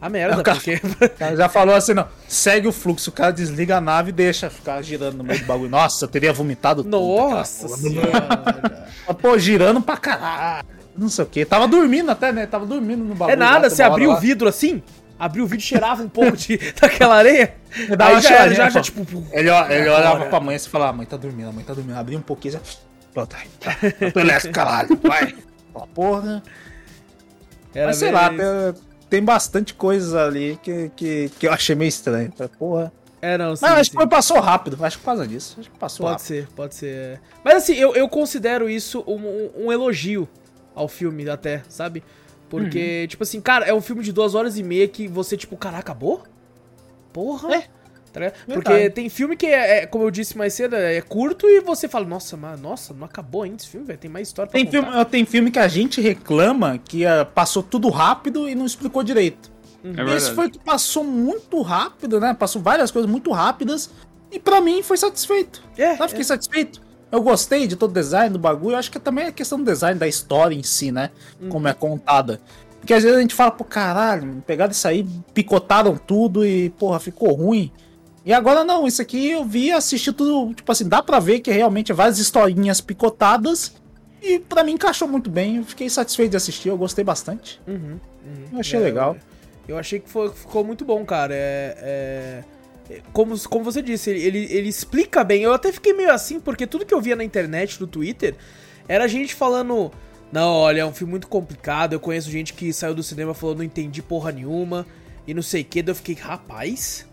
A 0.00 0.08
merda, 0.08 0.36
É, 0.36 0.38
o 0.38 0.42
cara- 0.44 0.56
porque. 0.58 0.78
Cara 1.18 1.36
já 1.36 1.48
falou 1.48 1.74
assim, 1.74 1.92
não, 1.94 2.06
segue 2.28 2.68
o 2.68 2.72
fluxo, 2.72 3.10
o 3.10 3.12
cara 3.12 3.32
desliga 3.32 3.78
a 3.78 3.80
nave 3.80 4.10
e 4.10 4.12
deixa 4.12 4.48
ficar 4.48 4.80
girando 4.82 5.16
no 5.18 5.24
meio 5.24 5.40
do 5.40 5.46
bagulho. 5.46 5.68
Nossa, 5.70 6.04
eu 6.04 6.08
teria 6.08 6.32
vomitado 6.32 6.84
tudo, 6.84 6.90
Nossa 6.96 7.66
porra. 7.66 7.78
senhora. 7.80 8.88
Pô, 9.20 9.36
girando 9.38 9.80
pra 9.80 9.96
caralho. 9.96 10.66
Não 10.96 11.08
sei 11.08 11.24
o 11.24 11.26
que. 11.28 11.44
Tava 11.44 11.66
dormindo 11.66 12.10
até, 12.10 12.32
né? 12.32 12.46
Tava 12.46 12.64
dormindo 12.66 13.02
no 13.04 13.14
bagulho. 13.14 13.32
É 13.32 13.36
nada, 13.36 13.66
lá, 13.66 13.70
você 13.70 13.82
abriu 13.82 14.12
o 14.12 14.16
vidro 14.20 14.48
assim, 14.48 14.82
abriu 15.18 15.42
o 15.44 15.46
vidro, 15.48 15.64
cheirava 15.64 16.02
um 16.02 16.08
pouco 16.08 16.36
de, 16.36 16.56
daquela 16.80 17.16
areia. 17.16 17.54
dá 17.96 18.06
Aí 18.08 18.20
já, 18.20 18.30
era, 18.34 18.54
já, 18.54 18.70
já, 18.70 18.80
tipo. 18.80 19.00
Ele, 19.32 19.48
ele 19.50 19.88
olhava 19.88 20.26
pra 20.26 20.38
mãe 20.40 20.54
e 20.56 20.58
falava, 20.60 20.90
"Ah, 20.90 20.96
mãe 20.96 21.06
tá 21.06 21.16
dormindo, 21.16 21.48
a 21.48 21.52
mãe 21.52 21.64
tá 21.64 21.74
dormindo. 21.74 21.96
Abria 21.96 22.18
um 22.18 22.22
pouquinho 22.22 22.54
já. 22.54 22.60
Pronto, 23.12 23.34
aí, 23.36 23.48
tá. 23.58 23.76
Eu 24.00 24.12
tô 24.12 24.20
elétrico, 24.20 24.54
caralho. 24.54 24.96
Vai. 25.02 25.34
Fala, 25.74 25.86
Porra. 25.88 26.42
Era 27.74 27.86
Mas 27.86 27.96
sei 27.96 28.08
bem 28.12 28.14
lá. 28.16 28.30
Tem, 29.10 29.22
bastante 29.22 29.74
coisas 29.74 30.14
ali 30.14 30.58
que, 30.62 30.90
que, 30.96 31.30
que 31.38 31.46
eu 31.46 31.52
achei 31.52 31.74
meio 31.74 31.88
estranho. 31.88 32.32
Falei, 32.36 32.52
Porra. 32.58 32.92
É, 33.20 33.36
não, 33.36 33.56
sim, 33.56 33.62
Mas 33.64 33.72
acho 33.80 33.90
sim. 33.90 33.98
que 33.98 34.06
passou 34.06 34.38
rápido. 34.40 34.78
Acho 34.84 34.96
que 34.96 35.02
por 35.02 35.06
causa 35.10 35.26
disso. 35.26 35.56
Acho 35.58 35.68
que 35.70 35.76
passou 35.78 36.06
Pode 36.06 36.12
rápido. 36.22 36.26
ser, 36.26 36.48
pode 36.54 36.74
ser. 36.76 36.86
é. 36.86 37.18
Mas 37.44 37.54
assim, 37.56 37.74
eu, 37.74 37.94
eu 37.96 38.08
considero 38.08 38.70
isso 38.70 39.02
um, 39.08 39.16
um- 39.16 39.50
um 39.66 39.72
elogio 39.72 40.28
ao 40.74 40.86
filme, 40.86 41.28
até, 41.28 41.62
sabe? 41.68 42.04
Porque, 42.48 43.00
Uhum. 43.02 43.08
tipo 43.08 43.22
assim, 43.24 43.40
cara, 43.40 43.66
é 43.66 43.74
um 43.74 43.80
filme 43.80 44.02
de 44.04 44.12
duas 44.12 44.34
horas 44.36 44.56
e 44.56 44.62
meia 44.62 44.86
que 44.86 45.08
você, 45.08 45.36
tipo, 45.36 45.56
caraca, 45.56 45.80
acabou? 45.80 46.22
Porra! 47.12 47.56
É. 47.56 47.64
Tá? 48.12 48.20
Verdade. 48.20 48.54
Porque 48.54 48.90
tem 48.90 49.08
filme 49.08 49.36
que 49.36 49.46
é, 49.46 49.82
é, 49.82 49.86
como 49.86 50.04
eu 50.04 50.10
disse 50.10 50.36
mais 50.36 50.54
cedo, 50.54 50.74
é 50.76 51.00
curto 51.00 51.46
e 51.46 51.60
você 51.60 51.88
fala, 51.88 52.06
nossa, 52.06 52.36
mas, 52.36 52.60
nossa, 52.60 52.94
não 52.94 53.04
acabou 53.04 53.42
ainda 53.42 53.56
esse 53.56 53.68
filme, 53.68 53.86
velho. 53.86 53.98
Tem 53.98 54.10
mais 54.10 54.28
história 54.28 54.50
pra 54.50 54.58
Tem 54.58 54.66
contar. 54.66 54.90
filme, 54.90 55.04
tem 55.06 55.24
filme 55.24 55.50
que 55.50 55.58
a 55.58 55.68
gente 55.68 56.00
reclama 56.00 56.78
que 56.78 57.04
ah, 57.06 57.24
passou 57.24 57.62
tudo 57.62 57.88
rápido 57.88 58.48
e 58.48 58.54
não 58.54 58.66
explicou 58.66 59.02
direito. 59.02 59.50
É 59.84 60.16
Esse 60.16 60.32
foi 60.32 60.50
que 60.50 60.58
passou 60.58 61.04
muito 61.04 61.62
rápido, 61.62 62.18
né? 62.18 62.34
Passou 62.34 62.60
várias 62.60 62.90
coisas 62.90 63.10
muito 63.10 63.30
rápidas. 63.30 63.90
E 64.30 64.38
pra 64.38 64.60
mim 64.60 64.82
foi 64.82 64.96
satisfeito. 64.96 65.62
É, 65.76 65.94
Tá? 65.96 66.08
Fiquei 66.08 66.24
satisfeito. 66.24 66.80
Eu 67.10 67.22
gostei 67.22 67.66
de 67.66 67.76
todo 67.76 67.90
o 67.90 67.94
design 67.94 68.30
do 68.30 68.38
bagulho. 68.38 68.74
Eu 68.74 68.78
acho 68.78 68.90
que 68.90 68.98
também 68.98 69.26
é 69.26 69.32
questão 69.32 69.58
do 69.58 69.64
design 69.64 69.98
da 69.98 70.06
história 70.06 70.54
em 70.54 70.62
si, 70.62 70.92
né? 70.92 71.10
Como 71.48 71.66
é 71.66 71.72
contada. 71.72 72.40
Porque 72.80 72.92
às 72.92 73.02
vezes 73.02 73.16
a 73.16 73.20
gente 73.20 73.34
fala, 73.34 73.50
pô, 73.50 73.64
caralho, 73.64 74.42
pegaram 74.46 74.72
isso 74.72 74.86
aí, 74.86 75.06
picotaram 75.32 75.96
tudo 75.96 76.44
e, 76.46 76.70
porra, 76.70 77.00
ficou 77.00 77.32
ruim. 77.32 77.72
E 78.24 78.32
agora 78.32 78.62
não, 78.64 78.86
isso 78.86 79.00
aqui 79.00 79.30
eu 79.30 79.44
vi, 79.44 79.72
assisti 79.72 80.12
tudo, 80.12 80.52
tipo 80.54 80.70
assim, 80.70 80.86
dá 80.86 81.02
pra 81.02 81.18
ver 81.18 81.40
que 81.40 81.50
realmente 81.50 81.92
é 81.92 81.94
várias 81.94 82.18
historinhas 82.18 82.80
picotadas. 82.80 83.72
E 84.22 84.38
pra 84.40 84.64
mim 84.64 84.72
encaixou 84.72 85.06
muito 85.08 85.30
bem. 85.30 85.56
Eu 85.58 85.64
fiquei 85.64 85.88
satisfeito 85.88 86.32
de 86.32 86.36
assistir, 86.36 86.68
eu 86.68 86.76
gostei 86.76 87.04
bastante. 87.04 87.60
Uhum, 87.66 87.98
uhum. 88.24 88.44
Eu 88.52 88.60
achei 88.60 88.78
É, 88.78 88.82
legal. 88.82 89.16
Eu 89.66 89.78
achei 89.78 90.00
que 90.00 90.08
foi- 90.10 90.30
ficou 90.32 90.64
muito 90.64 90.84
bom, 90.84 91.04
cara. 91.04 91.32
É, 91.34 92.44
é- 92.90 92.94
é- 92.96 93.00
como, 93.12 93.38
como 93.48 93.64
você 93.64 93.80
disse, 93.80 94.10
ele, 94.10 94.20
ele, 94.22 94.38
ele 94.52 94.68
explica 94.68 95.22
bem. 95.22 95.42
Eu 95.42 95.52
até 95.52 95.70
fiquei 95.72 95.92
meio 95.92 96.12
assim, 96.12 96.40
porque 96.40 96.66
tudo 96.66 96.84
que 96.84 96.92
eu 96.92 97.00
via 97.00 97.14
na 97.14 97.22
internet, 97.24 97.80
no 97.80 97.86
Twitter, 97.86 98.34
era 98.88 99.06
gente 99.06 99.34
falando. 99.34 99.90
Não, 100.32 100.52
olha, 100.52 100.80
é 100.80 100.84
um 100.84 100.92
filme 100.92 101.12
muito 101.12 101.28
complicado. 101.28 101.92
Eu 101.94 102.00
conheço 102.00 102.30
gente 102.30 102.52
que 102.52 102.72
saiu 102.72 102.94
do 102.94 103.02
cinema 103.02 103.32
falando 103.32 103.58
não 103.58 103.64
entendi 103.64 104.02
porra 104.02 104.32
nenhuma. 104.32 104.84
E 105.26 105.32
não 105.32 105.42
sei 105.42 105.62
o 105.62 105.64
que. 105.64 105.80
Daí 105.82 105.92
eu 105.92 105.96
fiquei, 105.96 106.14
rapaz. 106.16 107.06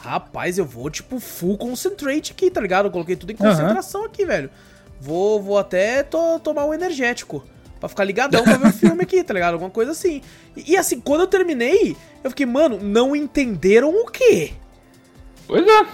Rapaz, 0.00 0.58
eu 0.58 0.64
vou, 0.64 0.88
tipo, 0.90 1.18
full 1.18 1.58
concentrate 1.58 2.32
aqui, 2.32 2.50
tá 2.50 2.60
ligado? 2.60 2.86
Eu 2.86 2.90
coloquei 2.90 3.16
tudo 3.16 3.32
em 3.32 3.36
concentração 3.36 4.04
aqui, 4.04 4.24
velho. 4.24 4.48
Vou, 5.00 5.42
vou 5.42 5.58
até 5.58 6.02
to- 6.02 6.40
tomar 6.42 6.64
um 6.64 6.74
energético. 6.74 7.44
Pra 7.80 7.88
ficar 7.88 8.04
ligadão 8.04 8.42
pra 8.42 8.56
ver 8.56 8.68
o 8.68 8.72
filme 8.72 9.02
aqui, 9.02 9.22
tá 9.22 9.32
ligado? 9.34 9.54
Alguma 9.54 9.70
coisa 9.70 9.92
assim. 9.92 10.20
E, 10.56 10.72
e 10.72 10.76
assim, 10.76 11.00
quando 11.00 11.20
eu 11.22 11.26
terminei, 11.26 11.96
eu 12.24 12.30
fiquei, 12.30 12.46
mano, 12.46 12.78
não 12.82 13.14
entenderam 13.14 13.90
o 13.90 14.06
quê? 14.06 14.52
Pois 15.46 15.64
é. 15.66 15.84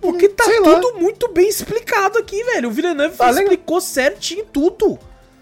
Porque 0.00 0.28
tá 0.28 0.44
Sei 0.44 0.60
lá. 0.60 0.74
tudo 0.80 0.98
muito 1.00 1.28
bem 1.32 1.48
explicado 1.48 2.18
aqui, 2.18 2.42
velho. 2.44 2.68
O 2.68 2.72
Villeneuve 2.72 3.16
Tá 3.16 3.26
legal. 3.26 3.42
explicou 3.42 3.80
certinho 3.80 4.44
tudo. 4.52 4.98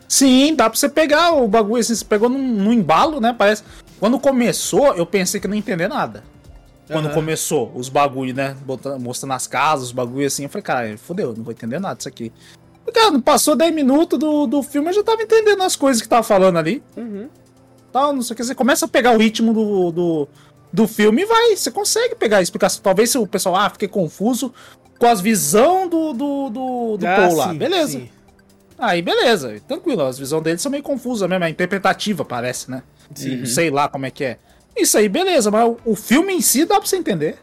Sim, 0.09 0.55
dá 0.55 0.69
pra 0.69 0.79
você 0.79 0.89
pegar 0.89 1.33
o 1.35 1.47
bagulho, 1.47 1.81
assim, 1.81 1.95
você 1.95 2.05
pegou 2.05 2.29
num, 2.29 2.39
num 2.43 2.73
embalo, 2.73 3.21
né? 3.21 3.35
Parece. 3.37 3.63
Quando 3.99 4.19
começou, 4.19 4.95
eu 4.95 5.07
pensei 5.07 5.39
que 5.41 5.47
não 5.47 5.55
ia 5.55 5.59
entender 5.61 5.89
nada. 5.89 6.25
Quando 6.91 7.07
Aham. 7.07 7.15
começou 7.15 7.71
os 7.75 7.89
bagulho, 7.89 8.35
né? 8.35 8.57
botando- 8.65 9.01
mostrando 9.01 9.33
as 9.33 9.47
casas, 9.47 9.87
os 9.87 9.93
bagulho 9.93 10.27
assim, 10.27 10.45
eu 10.45 10.49
falei, 10.49 10.63
cara, 10.63 10.99
fodeu, 10.99 11.35
não 11.37 11.45
vou 11.45 11.53
entender 11.53 11.79
nada 11.79 11.95
disso 11.97 12.09
aqui. 12.09 12.33
Cara, 12.93 13.13
não 13.13 13.21
passou 13.21 13.55
10 13.55 13.73
minutos 13.73 14.19
do, 14.19 14.47
do 14.49 14.63
filme, 14.65 14.89
eu 14.89 14.93
já 14.95 15.05
tava 15.05 15.23
entendendo 15.23 15.63
as 15.63 15.77
coisas 15.77 16.03
que 16.03 16.09
tava 16.09 16.25
falando 16.25 16.59
ali. 16.59 16.83
Uhum. 16.97 17.29
Tal, 17.93 18.13
não 18.13 18.23
sei 18.23 18.35
o 18.35 18.37
que. 18.37 18.43
Você 18.45 18.55
começa 18.55 18.85
a 18.87 18.89
pegar 18.89 19.13
o 19.13 19.19
ritmo 19.19 19.53
do, 19.55 19.93
do, 19.93 20.29
do 20.73 20.89
filme 20.89 21.23
e 21.23 21.25
vai. 21.25 21.55
Você 21.57 21.71
consegue 21.71 22.15
pegar 22.17 22.39
a 22.39 22.43
explicação. 22.43 22.83
Talvez 22.83 23.11
se 23.11 23.19
o 23.19 23.27
pessoal, 23.27 23.55
ah, 23.57 23.71
fiquei 23.71 23.87
confuso 23.89 24.53
com 24.99 25.07
as 25.07 25.21
visão 25.21 25.89
do, 25.89 26.13
do, 26.13 26.51
do, 26.51 26.97
do 26.97 27.07
Ah, 27.07 27.17
Paul 27.17 27.35
lá. 27.37 27.51
sim, 27.53 27.59
Beleza. 27.59 27.99
sim. 28.01 28.09
Aí, 28.79 29.03
beleza. 29.03 29.61
Tranquilo. 29.69 30.03
As 30.03 30.19
visões 30.19 30.43
deles 30.43 30.61
são 30.63 30.71
meio 30.73 30.83
confusas 30.83 31.29
mesmo. 31.29 31.45
É 31.45 31.51
interpretativa, 31.51 32.25
parece, 32.25 32.71
né? 32.71 32.83
Sim. 33.15 33.45
Sei 33.45 33.71
lá 33.71 33.89
como 33.89 34.07
é 34.07 34.11
que 34.11 34.25
é. 34.25 34.39
Isso 34.77 34.97
aí, 34.99 35.09
beleza. 35.09 35.51
Mas 35.51 35.77
o, 35.85 35.95
filme 35.95 36.33
em 36.33 36.41
si 36.41 36.65
dá 36.65 36.77
pra 36.79 36.87
você 36.87 36.97
entender. 36.97 37.39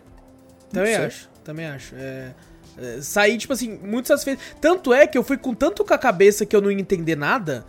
Também 0.72 0.96
acho, 0.96 1.30
também 1.44 1.66
acho. 1.66 1.96
É, 1.96 2.34
é, 2.78 3.02
saí, 3.02 3.38
tipo 3.38 3.54
assim, 3.54 3.78
muito 3.78 4.08
satisfeito. 4.08 4.42
Tanto 4.60 4.94
é 4.94 5.08
que 5.08 5.18
eu 5.18 5.24
fui 5.24 5.38
com 5.38 5.54
tanto 5.54 5.84
com 5.86 5.94
a 5.94 5.98
cabeça 5.98 6.46
que 6.46 6.56
eu 6.56 6.62
não 6.62 6.72
ia 6.72 6.80
entender 6.80 7.16
nada. 7.16 7.66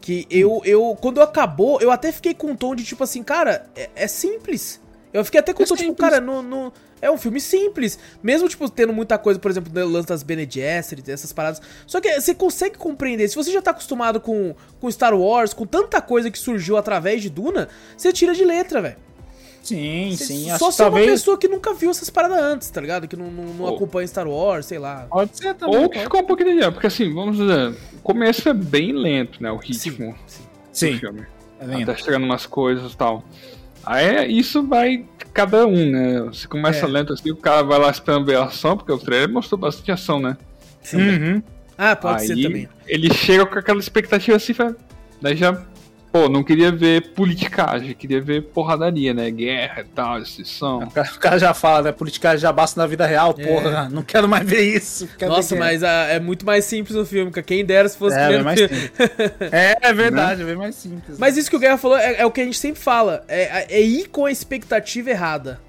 Que 0.00 0.26
eu, 0.30 0.60
eu 0.64 0.96
quando 1.00 1.20
acabou, 1.20 1.80
eu 1.80 1.90
até 1.90 2.12
fiquei 2.12 2.34
com 2.34 2.48
um 2.48 2.56
tom 2.56 2.74
de 2.74 2.84
tipo 2.84 3.02
assim, 3.02 3.22
cara, 3.22 3.68
é, 3.74 3.90
é 3.96 4.06
simples. 4.06 4.80
Eu 5.12 5.24
fiquei 5.24 5.40
até 5.40 5.52
com 5.52 5.62
um 5.62 5.64
É 5.64 5.68
tom, 5.68 5.74
tipo, 5.74 5.88
simples. 5.88 6.08
cara, 6.10 6.20
no, 6.20 6.42
no- 6.42 6.72
é 7.00 7.10
um 7.10 7.18
filme 7.18 7.40
simples. 7.40 7.98
Mesmo, 8.22 8.48
tipo, 8.48 8.68
tendo 8.70 8.92
muita 8.92 9.18
coisa, 9.18 9.38
por 9.38 9.50
exemplo, 9.50 9.72
no 9.72 9.88
lance 9.88 10.08
das 10.08 10.22
Bene 10.22 10.46
Gesserit, 10.50 11.10
essas 11.10 11.32
paradas. 11.32 11.60
Só 11.86 12.00
que 12.00 12.20
você 12.20 12.34
consegue 12.34 12.76
compreender. 12.76 13.28
Se 13.28 13.36
você 13.36 13.52
já 13.52 13.60
tá 13.62 13.70
acostumado 13.72 14.20
com, 14.20 14.54
com 14.80 14.90
Star 14.90 15.14
Wars, 15.14 15.52
com 15.52 15.66
tanta 15.66 16.00
coisa 16.00 16.30
que 16.30 16.38
surgiu 16.38 16.76
através 16.76 17.22
de 17.22 17.30
Duna, 17.30 17.68
você 17.96 18.12
tira 18.12 18.34
de 18.34 18.44
letra, 18.44 18.80
velho. 18.80 18.96
Sim, 19.62 20.14
Cê- 20.16 20.24
sim. 20.26 20.44
Só 20.46 20.54
Acho 20.54 20.68
que 20.68 20.72
se 20.74 20.82
é 20.82 20.84
uma 20.84 20.90
talvez. 20.92 21.10
pessoa 21.10 21.36
que 21.36 21.48
nunca 21.48 21.74
viu 21.74 21.90
essas 21.90 22.08
paradas 22.08 22.38
antes, 22.38 22.70
tá 22.70 22.80
ligado? 22.80 23.08
Que 23.08 23.16
não, 23.16 23.30
não, 23.32 23.44
não 23.54 23.66
acompanha 23.74 24.06
Star 24.06 24.28
Wars, 24.28 24.64
sei 24.66 24.78
lá. 24.78 25.06
Pode 25.10 25.36
ser 25.36 25.54
também. 25.54 25.76
Ou 25.76 25.88
que 25.90 25.98
ficou 25.98 26.20
um 26.20 26.24
pouquinho 26.24 26.60
de 26.60 26.70
porque 26.70 26.86
assim, 26.86 27.12
vamos 27.12 27.36
dizer, 27.36 27.70
o 27.94 28.00
começo 28.00 28.48
é 28.48 28.54
bem 28.54 28.92
lento, 28.92 29.42
né? 29.42 29.50
O 29.50 29.56
ritmo 29.56 30.14
sim. 30.26 30.42
do 30.42 30.48
Sim, 30.72 30.98
filme. 30.98 31.26
é 31.58 31.64
lindo. 31.66 31.90
Até 31.90 32.00
chegando 32.00 32.22
umas 32.22 32.46
coisas 32.46 32.92
e 32.92 32.96
tal. 32.96 33.24
Aí 33.86 34.36
isso 34.38 34.62
vai 34.66 35.04
cada 35.32 35.66
um, 35.66 35.90
né? 35.90 36.20
Você 36.22 36.46
começa 36.48 36.84
É. 36.84 36.88
lento 36.88 37.12
assim, 37.12 37.30
o 37.30 37.36
cara 37.36 37.62
vai 37.62 37.78
lá 37.78 37.88
esperando 37.90 38.26
ver 38.26 38.36
a 38.36 38.44
ação, 38.44 38.76
porque 38.76 38.90
o 38.92 38.98
trailer 38.98 39.28
mostrou 39.30 39.58
bastante 39.58 39.92
ação, 39.92 40.18
né? 40.20 40.36
Sim. 40.82 40.98
Uhum. 40.98 41.42
Ah, 41.78 41.94
pode 41.94 42.22
Aí 42.22 42.26
ser 42.26 42.42
também. 42.42 42.68
ele 42.86 43.12
chega 43.14 43.44
com 43.46 43.58
aquela 43.58 43.78
expectativa 43.78 44.36
assim, 44.36 44.54
fala- 44.54 44.74
daí 45.20 45.36
já, 45.36 45.62
pô, 46.22 46.28
não 46.28 46.42
queria 46.42 46.72
ver 46.72 47.12
politicagem, 47.12 47.94
queria 47.94 48.20
ver 48.20 48.42
porradaria, 48.42 49.12
né? 49.12 49.30
Guerra 49.30 49.82
e 49.82 49.84
tal, 49.84 50.18
destruição. 50.20 50.78
O 50.78 50.90
cara, 50.90 51.10
o 51.14 51.18
cara 51.18 51.38
já 51.38 51.52
fala, 51.52 51.82
né? 51.82 51.92
Politicagem 51.92 52.38
já 52.38 52.52
basta 52.52 52.80
na 52.80 52.86
vida 52.86 53.06
real, 53.06 53.34
É. 53.36 53.46
porra. 53.46 53.88
Não 53.90 54.02
quero 54.02 54.28
mais 54.28 54.48
ver 54.48 54.62
isso. 54.62 55.08
quero 55.18 55.32
Nossa, 55.32 55.54
ver 55.54 55.58
mas 55.60 55.82
ah, 55.82 56.06
é 56.08 56.18
muito 56.18 56.46
mais 56.46 56.64
simples 56.64 56.96
o 56.96 57.04
filme, 57.04 57.30
cara. 57.30 57.44
Quem 57.46 57.64
dera 57.64 57.88
se 57.88 57.98
fosse 57.98 58.16
É, 58.16 58.20
primeiro 58.20 58.44
mais 58.44 58.58
filme. 58.60 58.76
simples. 58.76 58.96
É, 59.52 59.76
é 59.82 59.92
verdade, 59.92 60.42
é 60.42 60.44
bem 60.44 60.56
mais 60.56 60.74
simples. 60.74 61.18
Mas 61.18 61.36
isso 61.36 61.50
que 61.50 61.56
o 61.56 61.58
Guerra 61.58 61.76
falou 61.78 61.96
é, 61.96 62.16
é 62.20 62.26
o 62.26 62.30
que 62.30 62.40
a 62.40 62.44
gente 62.44 62.58
sempre 62.58 62.80
fala. 62.80 63.24
É, 63.28 63.76
é 63.76 63.80
ir 63.82 64.08
com 64.08 64.24
a 64.24 64.30
expectativa 64.32 65.10
errada. 65.10 65.60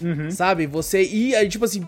Uhum. 0.00 0.30
Sabe? 0.30 0.66
Você 0.66 1.02
ir, 1.02 1.34
aí, 1.34 1.48
tipo 1.48 1.64
assim, 1.64 1.86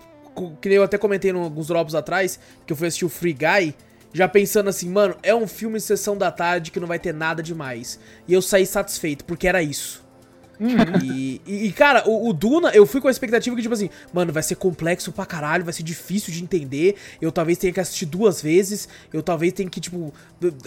que 0.61 0.69
nem 0.69 0.77
eu 0.77 0.83
até 0.83 0.99
comentei 0.99 1.31
em 1.31 1.35
alguns 1.35 1.69
drops 1.69 1.95
atrás, 1.95 2.39
que 2.67 2.73
eu 2.73 2.77
fui 2.77 2.89
assistir 2.89 3.05
o 3.05 3.09
Free 3.09 3.33
Guy, 3.35 3.75
já 4.17 4.27
pensando 4.27 4.69
assim, 4.71 4.89
mano, 4.89 5.15
é 5.23 5.35
um 5.35 5.47
filme 5.47 5.79
sessão 5.79 6.17
da 6.17 6.31
tarde 6.31 6.71
que 6.71 6.81
não 6.81 6.87
vai 6.89 6.99
ter 6.99 7.13
nada 7.13 7.43
demais. 7.43 8.01
E 8.27 8.33
eu 8.33 8.41
saí 8.41 8.65
satisfeito, 8.65 9.25
porque 9.27 9.47
era 9.47 9.63
isso. 9.63 10.03
E, 11.03 11.43
e- 11.47 11.67
e, 11.67 11.73
cara, 11.73 12.03
o, 12.09 12.31
o 12.31 12.33
Duna, 12.33 12.71
eu 12.71 12.87
fui 12.87 12.99
com 12.99 13.09
a 13.09 13.11
expectativa 13.11 13.55
que, 13.55 13.61
tipo 13.61 13.75
assim, 13.75 13.91
mano, 14.15 14.33
vai 14.33 14.43
ser 14.43 14.55
complexo 14.55 15.13
pra 15.13 15.27
caralho, 15.27 15.65
vai 15.65 15.73
ser 15.75 15.83
difícil 15.83 16.33
de 16.33 16.43
entender. 16.43 16.97
Eu 17.21 17.31
talvez 17.31 17.59
tenha 17.59 17.73
que 17.75 17.79
assistir 17.81 18.07
duas 18.07 18.41
vezes. 18.41 18.89
Eu 19.13 19.23
talvez 19.23 19.53
tenha 19.53 19.69
que, 19.69 19.81
tipo, 19.81 20.15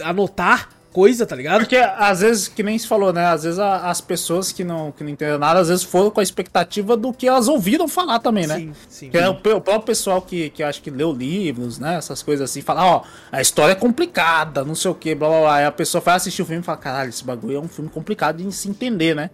anotar 0.04 0.68
coisa, 0.92 1.24
tá 1.24 1.36
ligado? 1.36 1.60
Porque 1.60 1.76
às 1.76 2.20
vezes, 2.20 2.48
que 2.48 2.62
nem 2.62 2.78
se 2.78 2.86
falou, 2.86 3.12
né? 3.12 3.26
Às 3.26 3.44
vezes 3.44 3.58
a- 3.58 3.88
as 3.90 4.00
pessoas 4.00 4.50
que 4.52 4.64
não, 4.64 4.90
que 4.92 5.04
não 5.04 5.10
entendem 5.10 5.38
nada, 5.38 5.60
às 5.60 5.68
vezes 5.68 5.84
foram 5.84 6.10
com 6.10 6.20
a 6.20 6.22
expectativa 6.22 6.96
do 6.96 7.12
que 7.12 7.28
elas 7.28 7.48
ouviram 7.48 7.86
falar 7.86 8.18
também, 8.18 8.46
né? 8.46 8.56
Sim, 8.56 8.72
sim. 8.88 9.10
Que 9.10 9.18
é 9.18 9.28
o, 9.28 9.32
o 9.32 9.36
próprio 9.40 9.80
pessoal 9.82 10.20
que, 10.20 10.50
que 10.50 10.62
acho 10.62 10.82
que 10.82 10.90
leu 10.90 11.12
livros, 11.12 11.78
né? 11.78 11.96
Essas 11.96 12.22
coisas 12.22 12.50
assim, 12.50 12.60
fala, 12.60 12.84
ó, 12.84 13.02
a 13.30 13.40
história 13.40 13.72
é 13.72 13.76
complicada, 13.76 14.64
não 14.64 14.74
sei 14.74 14.90
o 14.90 14.94
que, 14.94 15.14
blá 15.14 15.28
blá 15.28 15.40
blá. 15.40 15.54
Aí 15.56 15.64
a 15.64 15.72
pessoa 15.72 16.00
vai 16.02 16.16
assistir 16.16 16.42
o 16.42 16.46
filme 16.46 16.60
e 16.62 16.64
fala, 16.64 16.78
caralho, 16.78 17.10
esse 17.10 17.24
bagulho 17.24 17.56
é 17.56 17.60
um 17.60 17.68
filme 17.68 17.88
complicado 17.90 18.38
de 18.42 18.52
se 18.52 18.68
entender, 18.68 19.14
né? 19.14 19.30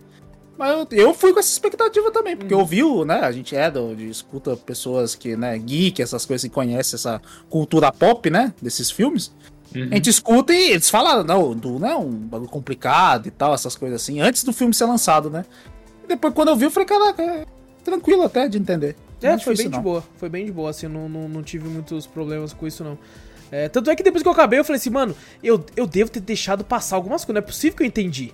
Mas 0.59 0.70
eu, 0.70 0.87
eu 0.93 1.15
fui 1.15 1.35
com 1.35 1.39
essa 1.39 1.51
expectativa 1.51 2.11
também, 2.11 2.35
porque 2.37 2.55
eu 2.55 2.65
vi, 2.65 2.83
né? 3.05 3.20
A 3.20 3.31
gente 3.31 3.55
é 3.55 3.70
do, 3.70 3.95
de 3.95 4.09
escuta 4.09 4.57
pessoas 4.57 5.15
que, 5.15 5.37
né, 5.37 5.57
geek, 5.59 6.01
essas 6.01 6.24
coisas 6.24 6.49
que 6.49 6.55
conhecem 6.55 6.97
essa 6.97 7.20
cultura 7.51 7.93
pop, 7.93 8.31
né? 8.31 8.55
Desses 8.62 8.91
filmes. 8.91 9.35
A 9.82 9.94
gente 9.94 10.11
escuta 10.11 10.53
e 10.53 10.73
eles 10.73 10.90
falaram, 10.90 11.23
não, 11.24 11.55
do, 11.55 11.78
né, 11.78 11.94
um 11.94 12.11
bagulho 12.11 12.51
complicado 12.51 13.27
e 13.27 13.31
tal, 13.31 13.55
essas 13.55 13.77
coisas 13.77 14.03
assim, 14.03 14.20
antes 14.20 14.44
do 14.44 14.53
filme 14.53 14.73
ser 14.74 14.85
lançado, 14.85 15.31
né? 15.31 15.44
E 16.05 16.09
depois, 16.09 16.35
quando 16.35 16.48
eu 16.48 16.57
vi, 16.57 16.65
eu 16.65 16.70
falei, 16.70 16.86
caraca, 16.86 17.23
é 17.23 17.47
tranquilo 17.85 18.23
até 18.23 18.48
de 18.48 18.59
entender. 18.59 18.97
É, 19.23 19.32
Não 19.32 19.40
foi 19.40 19.57
bem 19.57 19.66
de 19.66 19.73
não. 19.73 19.82
boa. 19.82 20.05
Foi 20.19 20.28
bem 20.28 20.44
de 20.44 20.53
boa, 20.53 20.70
assim, 20.70 20.86
não, 20.89 21.09
não, 21.09 21.28
não 21.28 21.43
tive 21.43 21.69
muitos 21.69 22.07
problemas 22.07 22.53
com 22.53 22.66
isso, 22.66 22.85
não. 22.85 22.98
É, 23.51 23.69
tanto 23.69 23.90
é 23.90 23.97
que 23.97 24.03
depois 24.03 24.23
que 24.23 24.28
eu 24.28 24.32
acabei, 24.32 24.59
eu 24.59 24.65
falei 24.65 24.78
assim, 24.78 24.90
mano, 24.90 25.15
eu, 25.43 25.65
eu 25.77 25.86
devo 25.86 26.11
ter 26.11 26.20
deixado 26.20 26.65
passar 26.65 26.97
algumas 26.97 27.24
coisas, 27.24 27.40
não 27.40 27.44
é 27.44 27.47
possível 27.47 27.77
que 27.77 27.82
eu 27.82 27.86
entendi. 27.86 28.32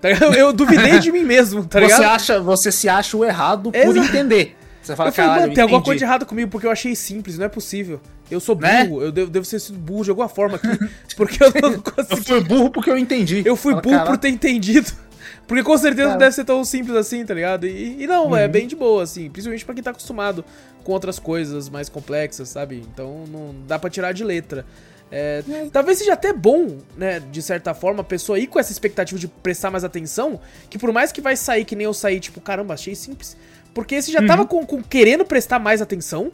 Tá? 0.00 0.10
Eu, 0.10 0.32
eu 0.32 0.52
duvidei 0.52 0.98
de 0.98 1.12
mim 1.12 1.22
mesmo, 1.22 1.64
tá 1.64 1.80
ligado? 1.80 1.98
você, 1.98 2.04
acha, 2.04 2.40
você 2.40 2.72
se 2.72 2.88
acha 2.88 3.16
o 3.16 3.24
errado 3.24 3.70
por 3.70 3.78
Exato. 3.78 4.08
entender. 4.08 4.56
Você 4.82 4.94
fala, 4.94 5.08
eu 5.08 5.12
falei, 5.14 5.28
caralho, 5.28 5.42
mano, 5.42 5.54
tem 5.54 5.62
alguma 5.62 5.80
coisa 5.80 5.98
de 5.98 6.04
entendi." 6.04 6.10
errado 6.10 6.26
comigo, 6.26 6.50
porque 6.50 6.66
eu 6.66 6.70
achei 6.70 6.94
simples, 6.94 7.38
não 7.38 7.46
é 7.46 7.48
possível. 7.48 8.00
Eu 8.30 8.40
sou 8.40 8.56
Né? 8.56 8.84
burro, 8.84 9.02
eu 9.02 9.12
devo, 9.12 9.30
devo 9.30 9.44
ser 9.44 9.58
sido 9.60 9.78
burro 9.78 10.04
de 10.04 10.10
alguma 10.10 10.28
forma 10.28 10.56
aqui, 10.56 10.68
porque 11.16 11.42
eu 11.42 11.52
não 11.60 11.72
Eu 11.74 11.82
consegui. 11.82 12.22
fui 12.24 12.40
burro 12.40 12.70
porque 12.70 12.90
eu 12.90 12.96
entendi. 12.98 13.42
Eu 13.44 13.54
fui 13.56 13.72
Fala, 13.72 13.82
burro 13.82 13.94
"Caralho." 13.96 14.10
por 14.12 14.18
ter 14.18 14.28
entendido. 14.28 14.90
Porque 15.46 15.62
com 15.62 15.76
certeza 15.76 16.04
não 16.04 16.12
Cara. 16.12 16.20
deve 16.20 16.34
ser 16.34 16.44
tão 16.44 16.64
simples 16.64 16.96
assim, 16.96 17.22
tá 17.24 17.34
ligado? 17.34 17.66
E, 17.66 18.02
e 18.02 18.06
não, 18.06 18.28
Uhum. 18.28 18.36
é 18.36 18.48
bem 18.48 18.66
de 18.66 18.74
boa, 18.74 19.02
assim. 19.02 19.28
Principalmente 19.28 19.62
pra 19.62 19.74
quem 19.74 19.82
tá 19.84 19.90
acostumado 19.90 20.42
com 20.82 20.92
outras 20.92 21.18
coisas 21.18 21.68
mais 21.68 21.90
complexas, 21.90 22.48
sabe? 22.48 22.82
Então 22.90 23.24
não 23.30 23.54
dá 23.68 23.78
pra 23.78 23.90
tirar 23.90 24.12
de 24.12 24.24
letra. 24.24 24.64
É, 25.12 25.44
talvez 25.70 25.98
seja 25.98 26.14
até 26.14 26.32
bom, 26.32 26.78
né, 26.96 27.20
de 27.30 27.42
certa 27.42 27.74
forma, 27.74 28.00
a 28.00 28.04
pessoa 28.04 28.38
ir 28.38 28.46
com 28.46 28.58
essa 28.58 28.72
expectativa 28.72 29.20
de 29.20 29.28
prestar 29.28 29.70
mais 29.70 29.84
atenção, 29.84 30.40
que 30.70 30.78
por 30.78 30.90
mais 30.92 31.12
que 31.12 31.20
vai 31.20 31.36
sair 31.36 31.66
que 31.66 31.76
nem 31.76 31.84
eu 31.84 31.92
saí, 31.92 32.20
tipo, 32.20 32.40
caramba, 32.40 32.72
achei 32.72 32.94
simples. 32.94 33.36
Porque 33.74 34.00
você 34.00 34.10
já 34.10 34.20
Uhum. 34.20 34.26
tava 34.26 34.46
com, 34.46 34.64
com 34.64 34.82
querendo 34.82 35.26
prestar 35.26 35.58
mais 35.58 35.82
atenção, 35.82 36.32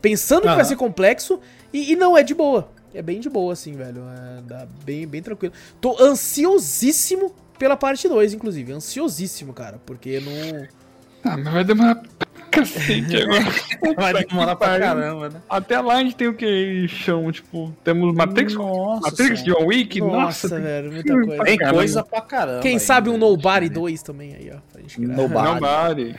pensando 0.00 0.42
que 0.42 0.54
vai 0.54 0.64
ser 0.64 0.76
complexo, 0.76 1.40
e, 1.72 1.92
e 1.92 1.96
não 1.96 2.16
é 2.16 2.22
de 2.22 2.34
boa. 2.34 2.70
É 2.94 3.02
bem 3.02 3.20
de 3.20 3.28
boa, 3.28 3.52
assim, 3.52 3.72
velho. 3.72 4.02
É 4.08 4.40
dá 4.42 4.66
bem, 4.84 5.06
bem 5.06 5.22
tranquilo. 5.22 5.52
Tô 5.80 6.02
ansiosíssimo 6.02 7.34
pela 7.58 7.76
parte 7.76 8.08
2, 8.08 8.34
inclusive. 8.34 8.72
Ansiosíssimo, 8.72 9.52
cara. 9.52 9.78
Porque 9.84 10.20
não. 10.20 10.66
Ah, 11.24 11.36
mas 11.36 11.52
vai 11.52 11.64
demorar 11.64 11.96
pra 11.96 12.28
cacete 12.50 13.16
agora. 13.22 13.94
Vai 13.96 14.24
demorar 14.24 14.56
pra 14.56 14.78
caramba, 14.78 15.28
né? 15.28 15.42
Até 15.48 15.80
lá 15.80 15.96
a 15.96 16.02
gente 16.02 16.16
tem 16.16 16.28
o 16.28 16.34
que 16.34 16.86
chamam, 16.88 17.30
tipo, 17.30 17.74
temos 17.84 18.14
Matrix, 18.14 18.54
Nossa 18.54 19.10
Matrix. 19.10 19.42
John 19.44 19.66
Wick, 19.66 20.00
Nossa, 20.00 20.16
nossa, 20.16 20.48
tem 20.48 20.60
velho, 20.60 20.92
muita 20.92 21.12
coisa. 21.12 21.44
Tem 21.44 21.58
coisa 21.58 22.04
pra 22.04 22.20
caramba. 22.20 22.60
Quem 22.60 22.72
ainda, 22.72 22.84
sabe 22.84 23.10
um? 23.10 23.18
Nobody 23.18 23.68
2 23.68 24.02
também 24.02 24.34
aí, 24.34 24.50
ó. 24.54 24.58
Pra 24.72 24.80
gente 24.80 24.96
criar. 24.96 25.16
Nobody. 25.16 25.60
Nobody. 25.60 26.16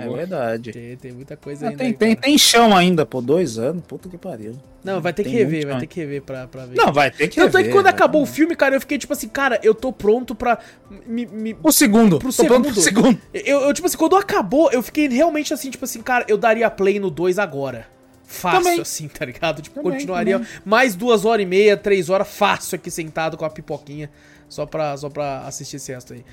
É 0.00 0.08
verdade. 0.08 0.72
Tem, 0.72 0.96
tem 0.96 1.12
muita 1.12 1.36
coisa 1.36 1.66
Ah, 1.66 1.68
ainda. 1.70 1.78
tem, 1.78 1.88
aí, 1.88 1.94
tem, 1.94 2.16
tem 2.16 2.38
chão 2.38 2.76
ainda, 2.76 3.04
pô, 3.04 3.20
dois 3.20 3.58
anos, 3.58 3.82
puta 3.86 4.08
que 4.08 4.16
pariu. 4.18 4.56
Não, 4.82 5.00
vai 5.00 5.12
ter 5.12 5.22
que 5.24 5.30
tem 5.30 5.38
rever, 5.38 5.58
muito 5.60 5.68
vai 5.72 5.80
ter 5.80 5.86
que 5.86 6.00
rever 6.00 6.22
pra, 6.22 6.46
pra 6.46 6.66
ver. 6.66 6.76
Não, 6.76 6.92
vai 6.92 7.10
ter 7.10 7.28
que 7.28 7.36
Tanto 7.36 7.56
é 7.56 7.60
que 7.62 7.68
rever, 7.68 7.72
quando 7.72 7.86
acabou 7.86 8.22
o 8.22 8.26
filme, 8.26 8.54
cara, 8.56 8.76
eu 8.76 8.80
fiquei 8.80 8.98
tipo 8.98 9.12
assim, 9.12 9.28
cara, 9.28 9.58
eu 9.62 9.74
tô 9.74 9.92
pronto 9.92 10.34
pra. 10.34 10.58
Me, 11.06 11.26
me- 11.26 11.56
O 11.62 11.72
segundo, 11.72 12.18
Pro 12.18 12.32
tô 12.32 12.44
pronto 12.44 12.70
pro 12.72 12.80
segundo. 12.80 13.18
Eu, 13.32 13.60
eu, 13.62 13.72
tipo 13.74 13.86
assim, 13.86 13.96
quando 13.96 14.16
acabou, 14.16 14.70
eu 14.72 14.82
fiquei 14.82 15.08
realmente 15.08 15.52
assim, 15.54 15.70
tipo 15.70 15.84
assim, 15.84 16.00
cara, 16.02 16.24
eu 16.28 16.36
daria 16.36 16.70
play 16.70 16.98
no 16.98 17.10
2 17.10 17.38
agora. 17.38 17.86
Fácil, 18.26 18.62
Também. 18.62 18.80
assim, 18.80 19.06
tá 19.06 19.24
ligado? 19.24 19.62
Tipo, 19.62 19.76
Também, 19.82 19.92
continuaria 19.98 20.38
também. 20.38 20.52
mais 20.64 20.94
duas 20.96 21.24
horas 21.24 21.42
e 21.42 21.46
meia, 21.46 21.76
três 21.76 22.08
horas, 22.08 22.26
fácil 22.26 22.76
aqui 22.76 22.90
sentado 22.90 23.36
com 23.36 23.44
a 23.44 23.50
pipoquinha, 23.50 24.10
só 24.48 24.64
pra, 24.66 24.96
só 24.96 25.08
pra 25.10 25.40
assistir 25.46 25.76
esse 25.76 25.92
resto 25.92 26.14
aí. 26.14 26.24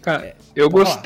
Cara, 0.00 0.34
eu 0.56 0.70
pode 0.70 0.88
falar. 0.90 1.02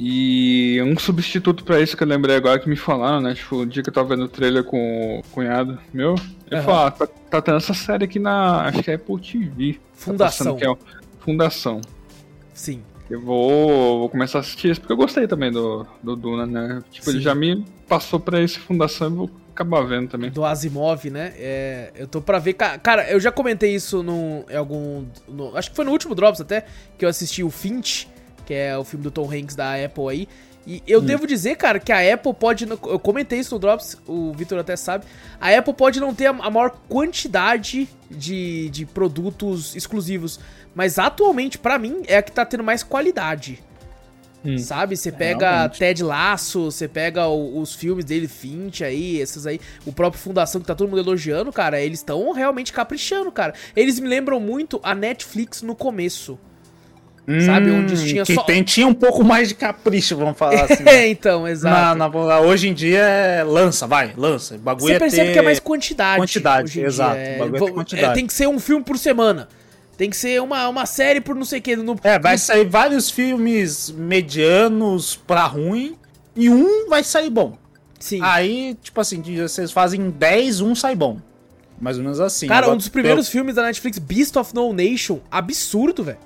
E 0.00 0.80
um 0.82 0.96
substituto 0.96 1.64
pra 1.64 1.80
isso 1.80 1.96
que 1.96 2.04
eu 2.04 2.06
lembrei 2.06 2.36
agora 2.36 2.56
que 2.60 2.68
me 2.68 2.76
falaram, 2.76 3.20
né? 3.20 3.34
Tipo, 3.34 3.56
o 3.56 3.66
dia 3.66 3.82
que 3.82 3.88
eu 3.88 3.92
tava 3.92 4.10
vendo 4.14 4.26
o 4.26 4.28
trailer 4.28 4.62
com 4.62 5.18
o 5.18 5.22
cunhado 5.32 5.76
meu, 5.92 6.14
ele 6.48 6.54
Aham. 6.60 6.62
falou, 6.62 6.80
ah, 6.86 6.90
tá, 6.92 7.06
tá 7.06 7.42
tendo 7.42 7.56
essa 7.56 7.74
série 7.74 8.04
aqui 8.04 8.20
na. 8.20 8.62
Acho 8.68 8.80
que 8.80 8.92
é 8.92 8.94
Apple 8.94 9.18
TV. 9.20 9.72
Tá 9.74 9.80
Fundação. 9.94 10.56
passando, 10.56 10.58
que 10.58 10.64
é 10.64 10.94
Fundação. 11.18 11.80
Sim. 12.54 12.80
Eu 13.10 13.20
vou, 13.20 13.98
vou 14.00 14.08
começar 14.08 14.38
a 14.38 14.40
assistir 14.42 14.70
isso, 14.70 14.80
porque 14.80 14.92
eu 14.92 14.96
gostei 14.96 15.26
também 15.26 15.50
do, 15.50 15.84
do 16.00 16.14
Duna, 16.14 16.46
né? 16.46 16.80
Tipo, 16.92 17.06
Sim. 17.06 17.10
ele 17.16 17.20
já 17.20 17.34
me 17.34 17.64
passou 17.88 18.20
pra 18.20 18.40
esse 18.40 18.58
Fundação 18.60 19.08
e 19.08 19.14
vou 19.14 19.30
acabar 19.52 19.80
vendo 19.82 20.08
também. 20.10 20.30
Do 20.30 20.44
Asimov, 20.44 21.06
né? 21.10 21.32
É, 21.36 21.92
eu 21.96 22.06
tô 22.06 22.20
pra 22.20 22.38
ver. 22.38 22.52
ca- 22.52 22.78
Cara, 22.78 23.10
eu 23.10 23.18
já 23.18 23.32
comentei 23.32 23.74
isso 23.74 24.02
no, 24.04 24.44
em 24.48 24.54
algum. 24.56 25.06
no- 25.26 25.56
acho 25.56 25.70
que 25.70 25.74
foi 25.76 25.84
no 25.84 25.90
último 25.90 26.14
Drops 26.14 26.40
até, 26.40 26.66
que 26.96 27.04
eu 27.04 27.08
assisti 27.08 27.42
o 27.42 27.50
Finch, 27.50 28.06
que 28.48 28.54
é 28.54 28.78
o 28.78 28.82
filme 28.82 29.02
do 29.02 29.10
Tom 29.10 29.30
Hanks 29.30 29.54
da 29.54 29.74
Apple 29.74 30.08
aí. 30.08 30.28
E 30.66 30.82
eu 30.86 31.00
Hum. 31.00 31.04
devo 31.04 31.26
dizer, 31.26 31.56
cara, 31.56 31.78
que 31.78 31.92
a 31.92 32.14
Apple 32.14 32.32
pode. 32.32 32.66
Eu 32.66 32.98
comentei 32.98 33.38
isso 33.38 33.54
no 33.54 33.58
Drops, 33.58 33.96
o 34.06 34.32
Vitor 34.32 34.58
até 34.58 34.74
sabe. 34.74 35.04
A 35.38 35.50
Apple 35.54 35.74
pode 35.74 36.00
não 36.00 36.14
ter 36.14 36.26
a, 36.26 36.32
maior 36.32 36.70
quantidade 36.88 37.88
de, 38.10 38.70
de 38.70 38.86
produtos 38.86 39.76
exclusivos. 39.76 40.40
Mas 40.74 40.98
atualmente, 40.98 41.58
pra 41.58 41.78
mim, 41.78 42.02
é 42.06 42.16
a 42.16 42.22
que 42.22 42.32
tá 42.32 42.44
tendo 42.46 42.64
mais 42.64 42.82
qualidade. 42.82 43.62
Hum. 44.44 44.56
Sabe? 44.56 44.96
Você 44.96 45.10
pega 45.12 45.50
realmente. 45.50 45.78
Ted 45.78 46.02
Laço, 46.04 46.66
você 46.70 46.86
pega 46.86 47.26
o- 47.26 47.60
os 47.60 47.74
filmes 47.74 48.04
dele, 48.04 48.28
Finch 48.28 48.84
aí, 48.84 49.18
esses 49.18 49.46
aí. 49.46 49.60
O 49.84 49.92
próprio 49.92 50.20
Fundação 50.22 50.60
que 50.60 50.66
tá 50.66 50.74
todo 50.74 50.88
mundo 50.88 51.00
elogiando, 51.00 51.52
cara. 51.52 51.80
Eles 51.80 51.98
estão 51.98 52.30
realmente 52.32 52.72
caprichando, 52.72 53.30
cara. 53.32 53.52
Eles 53.74 53.98
me 54.00 54.08
lembram 54.08 54.38
muito 54.40 54.80
a 54.82 54.94
Netflix 54.94 55.60
no 55.62 55.74
começo. 55.74 56.38
Sabe, 57.44 57.70
onde 57.70 57.94
tinha 58.08 58.22
Hum, 58.22 58.24
que 58.24 58.34
só- 58.34 58.42
tem, 58.44 58.62
tinha 58.62 58.86
um 58.86 58.94
pouco 58.94 59.22
mais 59.22 59.48
de 59.48 59.54
capricho, 59.54 60.16
vamos 60.16 60.38
falar 60.38 60.64
assim. 60.70 60.82
né? 60.82 60.94
É, 61.04 61.08
então, 61.08 61.46
exato. 61.46 61.98
Na- 61.98 62.08
na- 62.08 62.40
hoje 62.40 62.68
em 62.68 62.72
dia 62.74 63.00
é 63.00 63.42
lança, 63.44 63.86
vai, 63.86 64.14
lança. 64.16 64.54
O 64.54 64.58
bagulho 64.58 64.86
Você 64.88 64.94
é 64.94 64.98
percebe 64.98 65.26
ter- 65.26 65.32
que 65.34 65.38
é 65.38 65.42
mais 65.42 65.60
quantidade. 65.60 66.16
quantidade, 66.18 66.80
exato. 66.80 67.16
é 67.16 67.38
Vo- 67.38 67.66
ter 67.66 67.72
quantidade. 67.72 68.14
tem 68.14 68.26
que 68.26 68.32
ser 68.32 68.48
um 68.48 68.58
filme 68.58 68.82
por 68.84 68.96
semana. 68.96 69.46
Tem 69.98 70.08
que 70.08 70.16
ser 70.16 70.40
uma, 70.40 70.68
uma 70.68 70.86
série 70.86 71.20
por 71.20 71.34
não 71.34 71.44
sei 71.44 71.58
o 71.58 71.62
que. 71.62 71.76
No, 71.76 71.98
É, 72.04 72.18
vai 72.18 72.38
sair 72.38 72.64
vários 72.64 73.10
filmes 73.10 73.90
medianos 73.90 75.16
pra 75.26 75.44
ruim 75.46 75.96
e 76.36 76.48
um 76.48 76.88
vai 76.88 77.02
sair 77.02 77.28
bom. 77.30 77.58
Sim. 77.98 78.20
Aí, 78.22 78.76
tipo 78.82 79.00
assim, 79.00 79.20
vocês 79.20 79.72
fazem 79.72 80.08
10, 80.08 80.60
um 80.60 80.74
sai 80.74 80.94
bom. 80.94 81.18
Mais 81.80 81.96
ou 81.96 82.02
menos 82.04 82.20
assim. 82.20 82.46
Cara, 82.46 82.60
Agora, 82.60 82.74
um 82.74 82.76
dos 82.76 82.88
primeiros 82.88 83.28
filmes 83.28 83.56
da 83.56 83.62
Netflix, 83.64 83.98
Beast 83.98 84.36
of 84.36 84.54
No 84.54 84.72
Nation, 84.72 85.18
absurdo, 85.30 86.04
velho. 86.04 86.18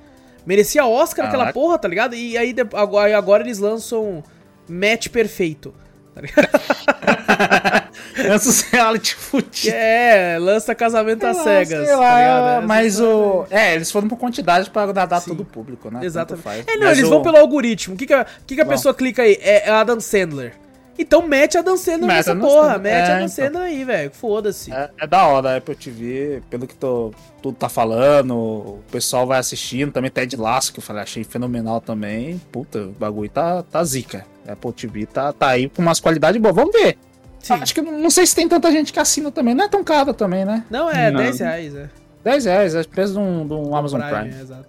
Merecia 0.46 0.84
Oscar 0.86 1.26
aquela 1.26 1.44
Caraca. 1.44 1.58
porra, 1.58 1.78
tá 1.78 1.86
ligado? 1.88 2.14
E 2.14 2.36
aí 2.36 2.54
agora, 2.74 3.16
agora 3.16 3.42
eles 3.42 3.58
lançam 3.58 4.22
Match 4.68 5.08
Perfeito. 5.08 5.74
Tá 6.14 6.20
ligado? 6.20 7.92
Esses 8.34 8.62
reality 8.70 9.16
Que 9.16 9.20
fudidos. 9.22 9.68
é, 9.68 10.36
lança 10.38 10.74
casamento 10.74 11.24
às 11.24 11.38
cegas. 11.38 11.86
sei 11.86 11.86
tá 11.86 11.96
lá? 11.96 12.20
Essa 12.58 12.66
mas 12.66 13.00
o. 13.00 13.46
É, 13.50 13.74
eles 13.74 13.90
foram 13.90 14.08
por 14.08 14.18
quantidade 14.18 14.68
pra 14.70 14.82
agradar 14.82 15.20
Sim. 15.20 15.30
todo 15.30 15.40
o 15.40 15.44
público, 15.46 15.90
né? 15.90 16.00
Exatamente. 16.04 16.42
faz. 16.44 16.64
É, 16.66 16.76
não, 16.76 16.86
Mas 16.86 16.98
eles 16.98 17.08
o- 17.08 17.14
vão 17.14 17.22
pelo 17.22 17.38
algoritmo. 17.38 17.94
O 17.94 17.96
que, 17.96 18.06
que, 18.06 18.12
a, 18.12 18.22
o 18.22 18.44
que, 18.46 18.54
que 18.54 18.60
a 18.60 18.66
pessoa 18.66 18.92
clica 18.94 19.22
aí? 19.22 19.38
É 19.40 19.70
Adam 19.70 20.00
Sandler. 20.00 20.52
Então 20.98 21.26
mete 21.26 21.56
Adam 21.56 21.76
Sandler 21.76 22.06
Mete 22.06 22.16
nessa 22.16 22.36
porra. 22.36 22.78
Mete 22.78 22.92
É, 22.94 23.02
Adam 23.04 23.16
então. 23.16 23.28
Sandler 23.28 23.62
aí, 23.62 23.84
velho. 23.84 24.10
Foda-se. 24.12 24.72
É, 24.72 24.90
é 25.00 25.06
da 25.06 25.26
hora 25.26 25.50
a 25.50 25.56
Apple 25.56 25.74
TV, 25.74 26.42
pelo 26.50 26.66
que 26.66 26.74
tô, 26.74 27.12
tudo 27.40 27.56
tá 27.56 27.68
falando, 27.68 28.34
o 28.36 28.80
pessoal 28.90 29.26
vai 29.26 29.38
assistindo, 29.38 29.90
também 29.90 30.10
Ted 30.10 30.36
Lasso, 30.36 30.72
que 30.72 30.78
eu 30.78 30.82
falei, 30.82 31.02
achei 31.02 31.24
fenomenal 31.24 31.80
também. 31.80 32.40
Puta, 32.52 32.78
o 32.82 32.90
bagulho 32.92 33.30
tá, 33.30 33.62
tá 33.62 33.82
zica. 33.84 34.24
A 34.46 34.52
Apple 34.52 34.72
TV 34.72 35.06
tá, 35.06 35.32
tá 35.32 35.48
aí 35.48 35.68
com 35.68 35.80
umas 35.82 35.98
qualidades 36.00 36.40
boas. 36.40 36.54
Vamos 36.54 36.72
ver. 36.72 36.98
Sim. 37.38 37.54
Acho 37.54 37.74
que 37.74 37.82
não 37.82 38.10
sei 38.10 38.24
se 38.26 38.34
tem 38.36 38.48
tanta 38.48 38.70
gente 38.70 38.92
que 38.92 39.00
assina 39.00 39.30
também. 39.32 39.54
Não 39.54 39.64
é 39.64 39.68
tão 39.68 39.82
caro 39.82 40.14
também, 40.14 40.44
né? 40.44 40.64
Não, 40.70 40.88
é 40.88 41.10
Não. 41.10 41.20
10 41.20 41.40
reais, 41.40 41.74
é. 41.74 41.90
10 42.22 42.44
reais, 42.44 42.74
é 42.76 42.80
o 42.82 42.88
preço 42.88 43.14
de 43.14 43.18
um, 43.18 43.46
de 43.46 43.54
um 43.54 43.74
Amazon 43.74 44.00
Prime. 44.00 44.32
é, 44.36 44.40
exato. 44.40 44.66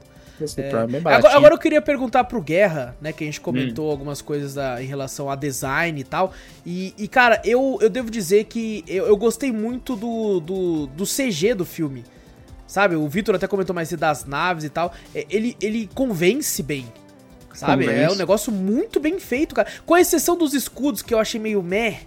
É. 0.58 0.88
Bem 0.88 1.02
Agora, 1.06 1.36
agora 1.36 1.54
eu 1.54 1.58
queria 1.60 1.82
perguntar 1.82 2.24
pro 2.24 2.42
Guerra, 2.42 2.96
né? 3.02 3.14
Que 3.14 3.24
a 3.24 3.28
gente 3.28 3.40
Hum. 3.40 3.44
comentou 3.44 3.90
algumas 3.92 4.22
coisas 4.22 4.54
da- 4.56 4.82
em 4.82 4.86
relação 4.86 5.30
a 5.30 5.36
design 5.36 6.00
e 6.00 6.04
tal. 6.04 6.34
E, 6.66 6.94
e, 6.98 7.08
cara, 7.08 7.42
eu, 7.46 7.78
eu 7.82 7.90
devo 7.90 8.10
dizer 8.10 8.46
que 8.46 8.84
eu, 8.88 9.06
eu 9.06 9.16
gostei 9.18 9.52
muito 9.52 9.96
do, 9.96 10.40
do, 10.40 10.88
do 10.88 11.06
CG 11.06 11.54
do 11.54 11.66
filme. 11.66 12.04
Sabe? 12.66 12.96
O 12.96 13.08
Vitor 13.08 13.36
até 13.36 13.48
comentou 13.48 13.76
mais 13.76 13.90
cedo 13.90 14.00
das 14.00 14.26
naves 14.26 14.64
e 14.64 14.70
tal. 14.70 14.92
É, 15.14 15.26
Ele, 15.30 15.56
ele 15.62 15.88
convence 15.94 16.64
bem. 16.64 16.86
Sabe? 17.54 17.86
É 17.86 17.88
Convence. 17.88 18.16
um 18.16 18.18
negócio 18.18 18.52
muito 18.52 19.00
bem 19.00 19.20
feito, 19.20 19.54
cara. 19.54 19.68
Com 19.86 19.96
exceção 19.96 20.36
dos 20.36 20.56
escudos, 20.56 21.04
que 21.04 21.14
eu 21.14 21.20
achei 21.20 21.40
meio 21.40 21.62
meh. 21.62 22.00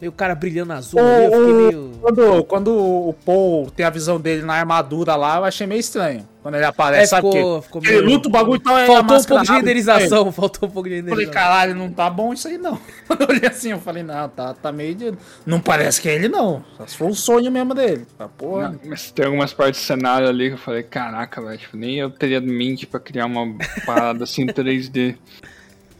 Meio 0.00 0.12
cara 0.12 0.32
brilhando 0.34 0.72
azul 0.72 1.00
ali, 1.00 1.24
eu 1.24 1.30
fiquei 1.32 1.52
O- 1.52 1.56
meio. 1.66 1.88
Quando, 2.00 2.44
quando 2.44 2.68
o 2.76 3.12
Paul 3.24 3.68
tem 3.72 3.84
a 3.84 3.90
visão 3.90 4.20
dele 4.20 4.42
na 4.42 4.54
armadura 4.54 5.16
lá, 5.16 5.38
eu 5.38 5.44
achei 5.44 5.66
meio 5.66 5.80
estranho. 5.80 6.26
Quando 6.40 6.54
ele 6.54 6.64
aparece, 6.64 7.02
É, 7.02 7.06
sabe? 7.06 7.26
ficou- 7.32 7.60
ficou 7.62 7.82
ele 7.84 7.92
meio- 8.02 8.04
luta 8.14 8.28
o 8.28 8.30
bagulho 8.30 8.56
então 8.60 8.78
é 8.78 8.86
Faltou 8.86 9.16
um 9.18 9.24
pouco 9.24 9.42
de 9.44 9.52
renderização. 9.52 10.30
Faltou 10.30 10.68
um 10.68 10.72
pouco 10.72 10.88
de 10.88 10.94
Eu 10.94 11.02
falei, 11.02 11.16
renderização. 11.24 11.32
caralho, 11.50 11.74
não 11.74 11.90
tá 11.90 12.08
bom 12.08 12.32
isso 12.32 12.46
aí 12.46 12.56
não. 12.56 12.78
Quando 13.08 13.22
eu 13.26 13.28
olhei 13.28 13.48
assim, 13.48 13.72
eu 13.72 13.80
falei, 13.80 14.04
não, 14.04 14.28
tá, 14.28 14.54
tá 14.54 14.70
meio 14.70 14.94
de. 14.94 15.12
Não 15.44 15.58
parece 15.60 16.00
que 16.00 16.08
é 16.08 16.14
ele, 16.14 16.28
não. 16.28 16.64
Só 16.76 16.86
se 16.86 16.96
for 16.96 17.10
o 17.10 17.14
sonho 17.14 17.50
mesmo 17.50 17.74
dele. 17.74 18.06
Ah, 18.20 18.28
Porra. 18.28 18.68
Não, 18.68 18.80
mas 18.84 19.10
tem 19.10 19.26
algumas 19.26 19.52
partes 19.52 19.80
do 19.80 19.84
cenário 19.84 20.28
ali 20.28 20.48
que 20.50 20.54
eu 20.54 20.58
falei, 20.58 20.84
caraca, 20.84 21.42
velho, 21.42 21.58
tipo, 21.58 21.76
nem 21.76 21.96
eu 21.98 22.08
teria 22.08 22.40
mente 22.40 22.86
pra 22.86 23.00
criar 23.00 23.26
uma 23.26 23.44
parada 23.84 24.22
assim 24.22 24.42
em 24.46 24.46
3D. 24.46 25.16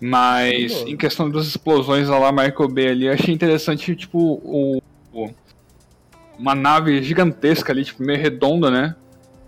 Mas 0.01 0.73
Pô. 0.75 0.89
em 0.89 0.97
questão 0.97 1.29
das 1.31 1.47
explosões 1.47 2.09
lá, 2.09 2.31
Michael 2.31 2.69
Bay 2.69 2.89
ali, 2.89 3.09
achei 3.09 3.35
interessante, 3.35 3.97
tipo, 3.97 4.19
o, 4.45 4.83
o- 5.13 5.31
uma 6.39 6.55
nave 6.55 7.03
gigantesca 7.03 7.73
ali, 7.73 7.85
tipo, 7.85 8.03
meio 8.03 8.21
redonda, 8.21 8.71
né? 8.71 8.95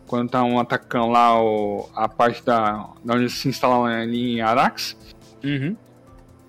Quando 0.08 0.28
tá 0.28 0.42
um 0.42 0.58
atacando 0.58 1.06
lá 1.06 1.40
o, 1.40 1.88
a 1.94 2.08
parte 2.08 2.44
da, 2.44 2.88
da 3.04 3.14
onde 3.14 3.30
se 3.30 3.48
instala 3.48 3.88
ali 3.88 4.34
em 4.34 4.40
Arax. 4.40 4.96
Uhum. 5.44 5.76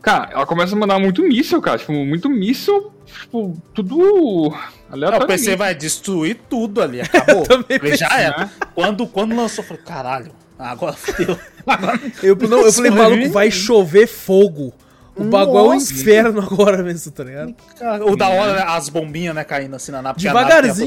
Cara, 0.02 0.32
ela 0.34 0.48
começa 0.48 0.76
a 0.76 0.80
mandar 0.80 0.98
muito 0.98 1.22
míssil, 1.22 1.62
cara. 1.62 1.78
Tipo, 1.78 1.94
muito 1.94 2.28
míssil, 2.28 2.92
tipo, 3.06 3.56
tudo 3.76 3.98
Não, 4.00 4.60
aleatório. 4.92 5.26
o 5.26 5.28
PC 5.28 5.56
vai 5.56 5.76
destruir 5.76 6.40
tudo 6.50 6.82
ali, 6.82 7.02
acabou. 7.06 7.44
já 7.96 8.20
era. 8.20 8.50
Quando, 8.74 9.06
quando 9.06 9.36
lançou, 9.36 9.64
eu 9.64 9.68
falei, 9.68 9.84
caralho, 9.84 10.32
agora 10.64 10.94
fodeu. 10.94 11.38
Eu, 12.24 12.36
não, 12.36 12.62
eu 12.66 12.74
falei, 12.74 12.92
maluco, 12.92 13.30
vai 13.32 13.52
chover 13.52 14.08
fogo. 14.08 14.74
O 15.16 15.26
bagulho 15.26 15.58
é 15.58 15.70
um 15.70 15.74
inferno 15.76 16.42
agora 16.50 16.82
mesmo, 16.82 17.12
tá 17.12 17.24
ligado? 17.24 17.54
O 18.08 18.16
da 18.16 18.30
hora, 18.30 18.54
né, 18.54 18.64
as 18.66 18.90
bombinhas, 18.90 19.36
né, 19.36 19.44
caindo 19.44 19.76
assim 19.76 19.92
na 19.92 20.02
nave. 20.02 20.20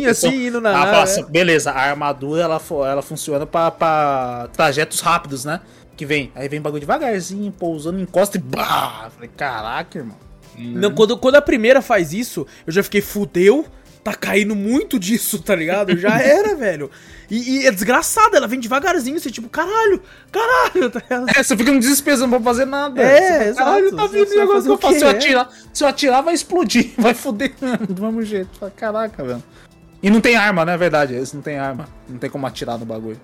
proteção. 0.06 0.30
assim, 0.30 0.46
indo 0.46 0.60
na 0.60 0.70
Ah, 0.70 0.84
nave, 0.86 0.96
é. 0.96 1.02
assim, 1.02 1.24
beleza, 1.26 1.70
a 1.70 1.78
armadura 1.80 2.42
ela, 2.42 2.60
ela 2.90 3.02
funciona 3.02 3.46
pra, 3.46 3.70
pra 3.70 4.48
trajetos 4.52 5.00
rápidos, 5.00 5.44
né? 5.44 5.60
Que 5.96 6.04
vem, 6.04 6.32
aí 6.34 6.48
vem 6.48 6.60
bagulho 6.60 6.80
devagarzinho, 6.80 7.52
pousando, 7.52 8.00
encosta 8.00 8.36
e 8.36 8.40
blá! 8.40 9.10
Falei, 9.14 9.30
caraca, 9.36 9.98
irmão. 9.98 10.16
Não, 10.56 10.92
quando, 10.92 11.16
quando 11.18 11.36
a 11.36 11.42
primeira 11.42 11.80
faz 11.82 12.12
isso, 12.12 12.46
eu 12.66 12.72
já 12.72 12.82
fiquei, 12.82 13.00
fudeu, 13.00 13.66
tá 14.04 14.14
caindo 14.14 14.54
muito 14.54 14.98
disso, 14.98 15.40
tá 15.42 15.54
ligado? 15.56 15.96
Já 15.98 16.20
era, 16.20 16.54
velho. 16.56 16.90
E, 17.30 17.62
e 17.62 17.66
é 17.66 17.70
desgraçado, 17.70 18.36
ela 18.36 18.46
vem 18.46 18.60
devagarzinho, 18.60 19.18
você 19.18 19.30
tipo, 19.30 19.48
caralho, 19.48 20.00
caralho, 20.30 20.90
tá? 20.90 21.02
É, 21.34 21.42
você 21.42 21.56
fica 21.56 21.72
no 21.72 21.80
desespero, 21.80 22.18
não 22.18 22.28
pode 22.30 22.44
fazer 22.44 22.66
nada. 22.66 23.00
É, 23.02 23.16
Você 23.44 23.48
exato. 23.48 23.64
Caralho, 23.64 23.96
tá 23.96 24.06
vindo 24.06 24.40
agora 24.40 24.46
fazer 24.62 24.66
que 24.66 24.70
eu 24.70 24.74
o 24.74 24.78
faço. 24.78 24.98
Se 24.98 25.04
eu 25.04 25.08
atirar, 25.08 25.48
se 25.72 25.84
eu 25.84 25.88
atirar, 25.88 26.22
vai 26.22 26.34
explodir, 26.34 26.92
vai 26.98 27.14
foder 27.14 27.54
do 27.88 28.02
mesmo 28.02 28.22
jeito. 28.22 28.50
Caraca, 28.76 29.24
velho. 29.24 29.42
E 30.02 30.10
não 30.10 30.20
tem 30.20 30.36
arma, 30.36 30.66
né? 30.66 30.74
É 30.74 30.76
verdade, 30.76 31.14
esse 31.14 31.34
não 31.34 31.42
tem 31.42 31.58
arma. 31.58 31.88
Não 32.06 32.18
tem 32.18 32.28
como 32.28 32.46
atirar 32.46 32.78
no 32.78 32.84
bagulho. 32.84 33.18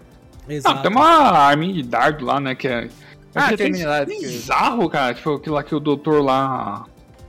Exato. 0.49 0.79
Ah, 0.79 0.83
tem 0.83 0.91
uma 0.91 1.39
arminha 1.39 1.75
de 1.75 1.83
dardo 1.83 2.25
lá, 2.25 2.41
né? 2.41 2.55
Que 2.55 2.67
é. 2.69 2.89
Ah, 3.35 3.53
é 3.53 3.57
que- 3.57 3.69
bizarro, 4.07 4.89
cara. 4.89 5.13
Tipo, 5.13 5.35
aquilo 5.35 5.55
lá 5.57 5.63
que 5.63 5.75
o 5.75 5.79
doutor 5.79 6.25
lá 6.25 6.87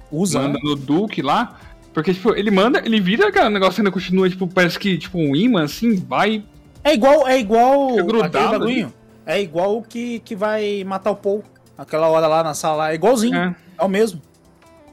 Usa, 0.09 0.39
manda 0.39 0.53
né? 0.53 0.59
no 0.63 0.75
Duke 0.75 1.21
lá. 1.21 1.59
Porque, 1.93 2.13
tipo, 2.13 2.33
ele 2.35 2.49
manda, 2.51 2.81
ele 2.85 2.99
vira, 3.01 3.31
cara, 3.31 3.47
o 3.47 3.51
negócio 3.51 3.81
ainda 3.81 3.91
continua, 3.91 4.29
tipo, 4.29 4.47
parece 4.47 4.79
que, 4.79 4.97
tipo, 4.97 5.17
um 5.17 5.35
imã, 5.35 5.63
assim, 5.63 5.95
vai. 5.95 6.43
É 6.83 6.93
igual, 6.93 7.27
é 7.27 7.37
igual 7.39 7.95
grudado 8.05 8.59
bagulho. 8.59 8.93
É 9.25 9.41
igual 9.41 9.77
o 9.77 9.83
que, 9.83 10.19
que 10.19 10.35
vai 10.35 10.83
matar 10.85 11.11
o 11.11 11.15
Paul. 11.15 11.43
Aquela 11.77 12.07
hora 12.07 12.27
lá 12.27 12.43
na 12.43 12.53
sala. 12.53 12.91
É 12.91 12.95
igualzinho. 12.95 13.35
É. 13.35 13.55
É, 13.77 13.83
o 13.83 13.87
mesmo. 13.87 14.21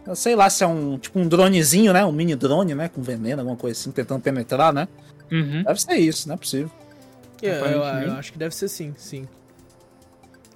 Eu 0.06 0.16
sei 0.16 0.34
lá 0.34 0.48
se 0.50 0.64
é 0.64 0.66
um 0.66 0.98
tipo 0.98 1.18
um 1.18 1.28
dronezinho, 1.28 1.92
né? 1.92 2.04
Um 2.04 2.12
mini 2.12 2.34
drone, 2.34 2.74
né? 2.74 2.88
Com 2.88 3.02
veneno, 3.02 3.40
alguma 3.42 3.56
coisa 3.56 3.78
assim, 3.78 3.90
tentando 3.90 4.20
penetrar, 4.22 4.72
né? 4.72 4.88
Uhum. 5.30 5.62
Deve 5.62 5.80
ser 5.80 5.94
isso, 5.96 6.26
não 6.28 6.34
é 6.34 6.38
possível. 6.38 6.70
Eu, 7.42 7.52
eu- 7.54 7.82
eu 7.82 8.12
acho 8.14 8.32
que 8.32 8.38
deve 8.38 8.54
ser 8.54 8.68
sim, 8.68 8.94
sim. 8.96 9.28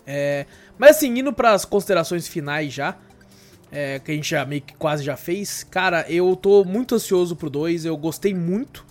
É, 0.06 0.46
mas 0.78 0.96
assim, 0.96 1.16
indo 1.18 1.32
pras 1.32 1.64
considerações 1.64 2.26
finais 2.26 2.72
já, 2.72 2.96
é, 3.72 3.98
que 3.98 4.12
a 4.12 4.14
gente 4.14 4.28
já 4.30 4.44
meio 4.44 4.60
que 4.62 4.74
quase 4.74 5.02
já 5.02 5.16
fez, 5.16 5.64
cara, 5.64 6.04
eu 6.08 6.36
tô 6.36 6.62
muito 6.64 6.94
ansioso 6.94 7.34
pro 7.34 7.48
2, 7.50 7.84
eu 7.86 7.96
gostei 7.96 8.34
muito. 8.34 8.84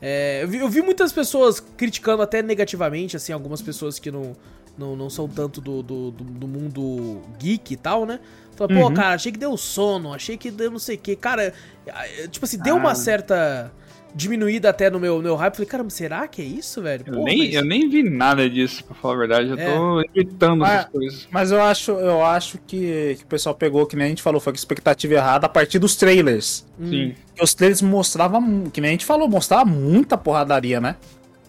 É, 0.00 0.40
eu, 0.42 0.48
vi, 0.48 0.58
eu 0.58 0.68
vi 0.68 0.80
muitas 0.82 1.12
pessoas 1.12 1.60
criticando 1.60 2.22
até 2.22 2.40
negativamente, 2.42 3.16
assim, 3.16 3.32
algumas 3.32 3.60
pessoas 3.60 3.98
que 3.98 4.10
não, 4.10 4.36
não, 4.78 4.94
não 4.94 5.10
são 5.10 5.26
tanto 5.28 5.60
do, 5.60 5.82
do, 5.82 6.10
do- 6.10 6.24
do 6.24 6.46
mundo 6.48 7.22
geek 7.38 7.74
e 7.74 7.76
tal, 7.76 8.06
né? 8.06 8.20
Falaram, 8.54 8.76
pô, 8.80 8.88
Uhum. 8.88 8.94
cara, 8.94 9.14
achei 9.14 9.32
que 9.32 9.38
deu 9.38 9.56
sono, 9.56 10.12
achei 10.14 10.36
que 10.36 10.50
deu 10.50 10.70
não 10.70 10.78
sei 10.78 10.94
o 10.96 10.98
que. 10.98 11.16
Cara, 11.16 11.52
é, 11.86 12.28
tipo 12.28 12.44
assim, 12.44 12.58
deu 12.58 12.76
uma 12.76 12.92
Ah. 12.92 12.94
certa 12.94 13.72
diminuída 14.14 14.70
até 14.70 14.88
no 14.88 15.00
meu, 15.00 15.16
no 15.16 15.22
meu 15.22 15.34
hype. 15.36 15.54
Falei, 15.54 15.66
caramba, 15.68 15.90
será 15.90 16.26
que 16.28 16.40
é 16.40 16.44
isso, 16.44 16.80
velho? 16.82 17.04
Eu, 17.06 17.24
nem, 17.24 17.38
mas- 17.38 17.54
eu 17.54 17.64
nem 17.64 17.88
vi 17.88 18.02
nada 18.02 18.48
disso, 18.48 18.84
pra 18.84 18.94
falar 18.94 19.14
a 19.14 19.18
verdade. 19.18 19.48
Eu 19.50 19.58
É. 19.58 19.74
tô 19.74 20.00
evitando 20.14 20.60
Mas- 20.60 20.72
essas 20.80 20.90
coisas. 20.90 21.28
Mas 21.30 21.50
eu 21.50 21.60
acho, 21.62 21.90
eu 21.92 22.24
acho 22.24 22.58
que, 22.66 23.16
que 23.18 23.24
o 23.24 23.26
pessoal 23.26 23.54
pegou, 23.54 23.84
que 23.86 23.96
nem 23.96 24.06
a 24.06 24.08
gente 24.08 24.22
falou, 24.22 24.40
foi 24.40 24.52
com 24.52 24.56
expectativa 24.58 25.14
errada 25.14 25.46
a 25.46 25.48
partir 25.48 25.78
dos 25.78 25.96
trailers. 25.96 26.64
Hum. 26.78 26.88
Sim. 26.90 27.14
Porque 27.26 27.42
os 27.42 27.54
trailers 27.54 27.82
mostravam, 27.82 28.64
que 28.72 28.80
nem 28.80 28.90
a 28.90 28.92
gente 28.92 29.04
falou, 29.04 29.28
mostrava 29.28 29.64
muita 29.64 30.16
porradaria, 30.16 30.80
né? 30.80 30.94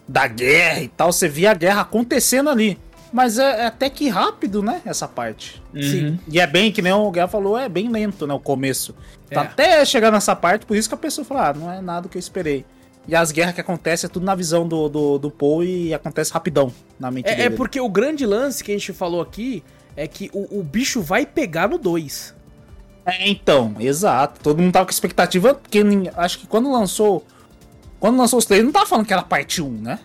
Da 0.08 0.26
guerra 0.26 0.80
e 0.82 0.88
tal. 0.88 1.12
Você 1.12 1.28
via 1.28 1.52
a 1.52 1.54
guerra 1.54 1.82
acontecendo 1.82 2.50
ali. 2.50 2.78
Mas 3.12 3.38
é, 3.38 3.62
é 3.62 3.66
até 3.66 3.88
que 3.88 4.08
rápido, 4.08 4.62
né? 4.62 4.82
Essa 4.84 5.06
parte. 5.08 5.62
Sim. 5.74 6.18
E 6.28 6.40
é 6.40 6.46
bem, 6.46 6.70
que 6.72 6.82
nem 6.82 6.92
o 6.92 7.10
Guerra 7.10 7.28
falou, 7.28 7.56
é 7.56 7.68
bem 7.68 7.88
lento, 7.88 8.26
né? 8.26 8.34
O 8.34 8.40
começo. 8.40 8.94
Tá 9.30 9.42
É. 9.42 9.44
até 9.44 9.84
chegar 9.84 10.10
nessa 10.10 10.34
parte, 10.36 10.66
por 10.66 10.76
isso 10.76 10.88
que 10.88 10.94
a 10.94 10.98
pessoa 10.98 11.24
fala, 11.24 11.48
ah, 11.50 11.54
não 11.54 11.72
é 11.72 11.80
nada 11.80 12.08
que 12.08 12.16
eu 12.16 12.20
esperei. 12.20 12.64
E 13.08 13.14
as 13.14 13.30
guerras 13.30 13.54
que 13.54 13.60
acontecem 13.60 14.08
é 14.08 14.10
tudo 14.10 14.26
na 14.26 14.34
visão 14.34 14.66
do, 14.66 14.88
do, 14.88 15.18
do 15.18 15.30
Paul 15.30 15.62
e 15.62 15.94
acontece 15.94 16.32
rapidão 16.32 16.72
na 16.98 17.10
mente 17.10 17.28
É, 17.28 17.32
é 17.32 17.36
dele. 17.36 17.56
porque 17.56 17.80
o 17.80 17.88
grande 17.88 18.26
lance 18.26 18.64
que 18.64 18.72
a 18.72 18.74
gente 18.74 18.92
falou 18.92 19.20
aqui 19.20 19.62
é 19.96 20.08
que 20.08 20.28
o, 20.32 20.58
o 20.58 20.62
bicho 20.64 21.00
vai 21.00 21.24
pegar 21.24 21.68
no 21.68 21.78
2. 21.78 22.34
É, 23.06 23.28
então, 23.30 23.76
exato. 23.78 24.40
Todo 24.42 24.60
mundo 24.60 24.72
tava 24.72 24.84
com 24.86 24.90
expectativa, 24.90 25.54
porque 25.54 25.80
acho 26.16 26.40
que 26.40 26.46
quando 26.48 26.70
lançou. 26.72 27.24
Quando 28.00 28.18
lançou 28.18 28.38
os 28.40 28.44
trailers, 28.44 28.66
não 28.66 28.72
tava 28.72 28.86
falando 28.86 29.06
que 29.06 29.12
era 29.12 29.22
parte 29.22 29.62
1, 29.62 29.70
né? 29.70 30.00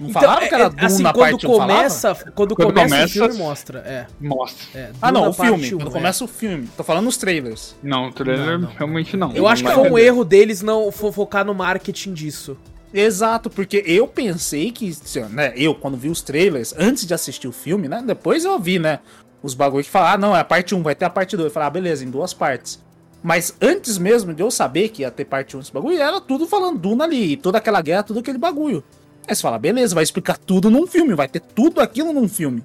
Não 0.00 0.10
falaram 0.10 0.48
que 0.48 0.54
era 0.54 0.68
Duna 0.70 0.86
assim, 0.86 1.02
quando 1.02 1.14
parte 1.18 1.46
1, 1.46 1.50
falava? 1.52 1.72
começa, 1.74 2.14
quando, 2.14 2.54
Quando 2.56 2.68
começa, 2.74 2.86
o 2.86 2.88
começa- 2.98 3.08
filme 3.12 3.34
mostra, 3.38 3.78
é. 3.80 4.06
Mostra. 4.20 4.66
é 4.78 4.90
Ah, 5.00 5.12
não, 5.12 5.28
o 5.28 5.32
filme. 5.32 5.74
um, 5.74 5.78
quando 5.78 5.88
é. 5.88 5.92
começa 5.92 6.24
o 6.24 6.28
filme. 6.28 6.68
Tô 6.76 6.82
falando 6.84 7.04
nos 7.04 7.16
trailers. 7.16 7.74
Não, 7.82 8.08
o 8.08 8.12
trailer 8.12 8.58
Não, 8.58 8.68
não. 8.68 8.68
realmente 8.76 9.16
não. 9.16 9.32
Eu 9.32 9.46
acho 9.48 9.64
que 9.64 9.70
foi 9.70 9.90
um 9.90 9.98
erro 9.98 10.24
deles 10.24 10.62
não 10.62 10.90
fo- 10.92 11.12
focar 11.12 11.44
no 11.44 11.54
marketing 11.54 12.12
disso. 12.12 12.56
Exato, 12.94 13.50
porque 13.50 13.82
eu 13.86 14.06
pensei 14.06 14.70
que, 14.70 14.88
assim, 14.90 15.20
né, 15.24 15.52
eu 15.56 15.74
quando 15.74 15.96
vi 15.96 16.08
os 16.08 16.22
trailers, 16.22 16.74
antes 16.78 17.04
de 17.06 17.12
assistir 17.12 17.46
o 17.48 17.52
filme, 17.52 17.88
né, 17.88 18.02
depois 18.06 18.44
eu 18.44 18.58
vi, 18.58 18.78
né, 18.78 19.00
os 19.42 19.52
bagulho 19.54 19.84
que 19.84 19.90
falaram, 19.90 20.14
ah, 20.14 20.18
não, 20.28 20.36
é 20.36 20.40
a 20.40 20.44
parte 20.44 20.74
1, 20.74 20.82
vai 20.82 20.94
ter 20.94 21.04
a 21.04 21.10
parte 21.10 21.36
2. 21.36 21.46
Eu 21.46 21.50
falei, 21.52 21.66
ah, 21.66 21.70
beleza, 21.70 22.04
em 22.04 22.10
duas 22.10 22.32
partes. 22.32 22.80
Mas 23.22 23.54
antes 23.60 23.98
mesmo 23.98 24.32
de 24.32 24.42
eu 24.42 24.50
saber 24.50 24.88
que 24.90 25.02
ia 25.02 25.10
ter 25.10 25.24
parte 25.24 25.56
1 25.56 25.60
desse 25.60 25.72
bagulho, 25.72 26.00
era 26.00 26.20
tudo 26.20 26.46
falando 26.46 26.78
Duna 26.78 27.04
ali, 27.04 27.32
e 27.32 27.36
toda 27.36 27.58
aquela 27.58 27.80
guerra, 27.82 28.04
tudo 28.04 28.20
aquele 28.20 28.38
bagulho. 28.38 28.84
Aí 29.26 29.34
você 29.34 29.42
fala, 29.42 29.58
beleza, 29.58 29.94
vai 29.94 30.04
explicar 30.04 30.38
tudo 30.38 30.70
num 30.70 30.86
filme, 30.86 31.14
vai 31.14 31.28
ter 31.28 31.40
tudo 31.40 31.80
aquilo 31.80 32.12
num 32.12 32.28
filme. 32.28 32.64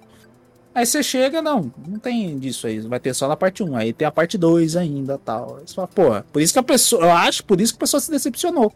Aí 0.74 0.86
você 0.86 1.04
chega, 1.04 1.42
não, 1.42 1.72
não 1.86 2.00
tem 2.00 2.40
disso 2.40 2.66
aí, 2.66 2.80
vai 2.80 3.00
ter 3.00 3.14
só 3.14 3.28
na 3.28 3.36
parte 3.36 3.62
1, 3.62 3.76
aí 3.76 3.92
tem 3.92 4.08
a 4.08 4.12
parte 4.12 4.38
2 4.38 4.78
ainda 4.78 5.18
tal. 5.18 5.58
Aí 5.58 5.64
você 5.66 5.76
fala, 5.76 5.88
pô, 5.88 6.24
por 6.32 6.42
isso 6.42 6.54
que 6.54 6.60
a 6.60 6.64
pessoa, 6.64 7.04
eu 7.04 7.12
acho, 7.12 7.44
por 7.44 7.60
isso 7.60 7.74
que 7.74 7.78
a 7.78 7.82
pessoa 7.82 8.00
se 8.00 8.10
decepcionou. 8.10 8.72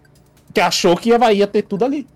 Que 0.54 0.60
achou 0.60 0.98
que 0.98 1.10
ia, 1.10 1.34
ia 1.34 1.48
ter 1.48 1.62
tudo 1.62 1.86
ali. 1.86 2.08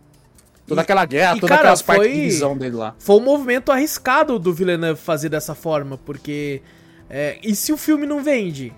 Toda 0.67 0.81
aquela 0.81 1.05
guerra, 1.05 1.37
e, 1.37 1.39
todas 1.39 1.49
cara, 1.49 1.61
aquelas 1.61 1.81
partes 1.81 2.13
de 2.13 2.21
visão 2.21 2.57
dele 2.57 2.75
lá. 2.75 2.93
Foi 2.99 3.15
um 3.15 3.23
movimento 3.23 3.71
arriscado 3.71 4.37
do 4.37 4.53
Villeneuve 4.53 4.99
fazer 4.99 5.29
dessa 5.29 5.55
forma, 5.55 5.97
porque. 5.97 6.61
é, 7.09 7.39
e 7.41 7.55
se 7.55 7.73
o 7.73 7.77
filme 7.77 8.05
não 8.05 8.21
vende? 8.21 8.71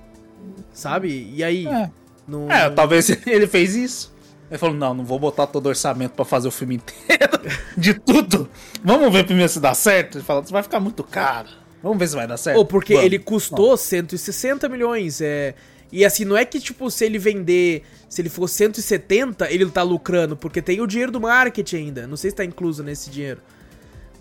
Sabe? 0.74 1.32
E 1.36 1.44
aí? 1.44 1.68
É. 1.68 1.90
Não, 2.28 2.50
É, 2.50 2.70
talvez 2.70 3.10
ele 3.28 3.46
fez 3.46 3.76
isso. 3.76 4.14
Ele 4.52 4.58
falou, 4.58 4.76
não, 4.76 4.94
não 4.94 5.06
vou 5.06 5.18
botar 5.18 5.48
todo 5.48 5.68
o 5.68 5.70
orçamento 5.70 6.12
pra 6.12 6.26
fazer 6.26 6.50
o 6.50 6.52
filme 6.52 6.76
inteiro. 6.76 7.40
De 7.78 7.94
tudo. 7.94 8.50
Vamos 8.84 9.12
ver 9.14 9.24
primeiro 9.24 9.50
se 9.50 9.62
dá 9.62 9.74
certo. 9.74 10.18
Ele 10.18 10.26
falou, 10.26 10.44
vai 10.44 10.62
ficar 10.62 10.82
muito 10.82 11.06
caro. 11.06 11.48
Vamos 11.82 11.98
ver 11.98 12.10
se 12.10 12.16
vai 12.16 12.28
dar 12.28 12.36
certo. 12.36 12.58
Ou 12.58 12.66
porque 12.66 12.94
Vamos. 12.94 13.06
ele 13.06 13.18
custou 13.18 13.78
160 13.78 14.68
milhões. 14.68 15.22
É... 15.22 15.56
E 15.90 16.04
assim, 16.04 16.26
não 16.26 16.36
é 16.36 16.44
que, 16.44 16.60
tipo, 16.60 16.92
se 16.92 17.06
ele 17.06 17.18
vender. 17.18 17.84
Se 18.10 18.22
ele 18.22 18.28
for 18.28 18.50
170, 18.50 19.50
ele 19.50 19.66
tá 19.70 19.84
lucrando, 19.84 20.36
porque 20.36 20.62
tem 20.62 20.82
o 20.82 20.86
dinheiro 20.86 21.14
do 21.14 21.22
marketing 21.22 21.78
ainda. 21.78 22.06
Não 22.06 22.18
sei 22.18 22.30
se 22.30 22.36
tá 22.36 22.44
incluso 22.44 22.84
nesse 22.84 23.10
dinheiro. 23.10 23.40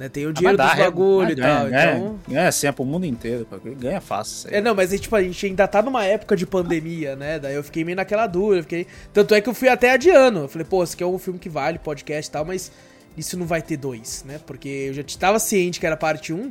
Né? 0.00 0.08
Tem 0.08 0.24
o 0.24 0.30
Ah, 0.30 0.32
dinheiro 0.32 0.56
mas 0.56 0.66
dos 0.70 0.78
dá, 0.78 0.82
bagulho 0.84 1.28
é, 1.28 1.32
e 1.32 1.36
tal. 1.36 1.66
ganha, 1.68 1.92
então. 1.96 2.20
Ganha 2.26 2.48
assim, 2.48 2.66
é 2.66 2.72
pro 2.72 2.84
mundo 2.86 3.04
inteiro. 3.04 3.46
Ganha 3.78 4.00
fácil. 4.00 4.48
É, 4.50 4.58
não, 4.58 4.74
mas 4.74 4.98
tipo, 4.98 5.14
a 5.14 5.22
gente 5.22 5.44
ainda 5.44 5.68
tá 5.68 5.82
numa 5.82 6.06
época 6.06 6.34
de 6.34 6.46
pandemia, 6.46 7.14
né? 7.14 7.38
Daí 7.38 7.54
eu 7.54 7.62
fiquei 7.62 7.84
meio 7.84 7.96
naquela 7.96 8.26
dúvida. 8.26 8.62
Fiquei... 8.62 8.86
Tanto 9.12 9.34
é 9.34 9.42
que 9.42 9.48
eu 9.50 9.52
fui 9.52 9.68
até 9.68 9.90
adiando. 9.92 10.38
Eu 10.38 10.48
falei, 10.48 10.66
pô, 10.66 10.82
esse 10.82 10.94
aqui 10.94 11.02
é 11.02 11.06
um 11.06 11.18
filme 11.18 11.38
que 11.38 11.50
vale, 11.50 11.78
podcast 11.78 12.30
e 12.30 12.32
tal, 12.32 12.46
mas 12.46 12.72
isso 13.14 13.38
não 13.38 13.44
vai 13.44 13.60
ter 13.60 13.76
dois, 13.76 14.24
né? 14.26 14.40
Porque 14.46 14.68
eu 14.88 14.94
já 14.94 15.02
tava 15.18 15.38
ciente 15.38 15.78
que 15.78 15.84
era 15.84 15.98
parte 15.98 16.32
1 16.32 16.50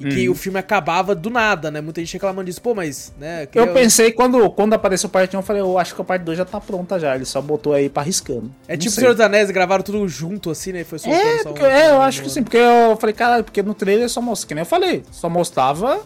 e 0.00 0.04
Uhum. 0.04 0.10
que 0.10 0.28
o 0.28 0.34
filme 0.34 0.58
acabava 0.58 1.14
do 1.14 1.28
nada, 1.30 1.70
né? 1.70 1.80
Muita 1.80 2.00
gente 2.00 2.12
reclamando 2.12 2.44
disso, 2.46 2.62
pô, 2.62 2.74
mas, 2.74 3.12
né? 3.18 3.42
Eu 3.42 3.46
queria- 3.48 3.72
pensei, 3.72 4.12
quando, 4.12 4.48
quando 4.50 4.72
apareceu 4.74 5.08
parte 5.08 5.36
1, 5.36 5.40
eu 5.40 5.42
falei, 5.42 5.60
eu 5.62 5.76
acho 5.78 5.94
que 5.94 6.00
a 6.00 6.04
parte 6.04 6.22
2 6.22 6.38
já 6.38 6.44
tá 6.44 6.60
pronta 6.60 6.98
já. 7.00 7.14
Ele 7.16 7.24
só 7.24 7.40
botou 7.40 7.72
aí 7.72 7.88
pra 7.88 8.02
riscando. 8.02 8.50
É 8.68 8.72
Não 8.74 8.78
tipo 8.78 8.90
o 8.90 8.92
sei. 8.94 9.02
Senhor 9.02 9.14
dos 9.14 9.20
Anéis, 9.24 9.50
gravaram 9.50 9.82
tudo 9.82 10.06
junto, 10.08 10.50
assim, 10.50 10.72
né? 10.72 10.84
Foi 10.84 10.98
É, 11.04 11.38
só 11.42 11.50
porque, 11.50 11.64
um- 11.64 11.66
é, 11.66 11.90
eu 11.90 11.96
um- 11.96 12.00
acho 12.02 12.22
que 12.22 12.30
sim, 12.30 12.42
porque 12.42 12.56
eu 12.58 12.96
falei, 12.96 13.14
caralho, 13.14 13.42
porque 13.44 13.62
no 13.62 13.74
trailer 13.74 14.08
só 14.08 14.20
mostrava, 14.20 14.48
que 14.48 14.54
nem 14.54 14.62
eu 14.62 14.66
falei, 14.66 15.02
só 15.10 15.28
mostrava 15.28 16.00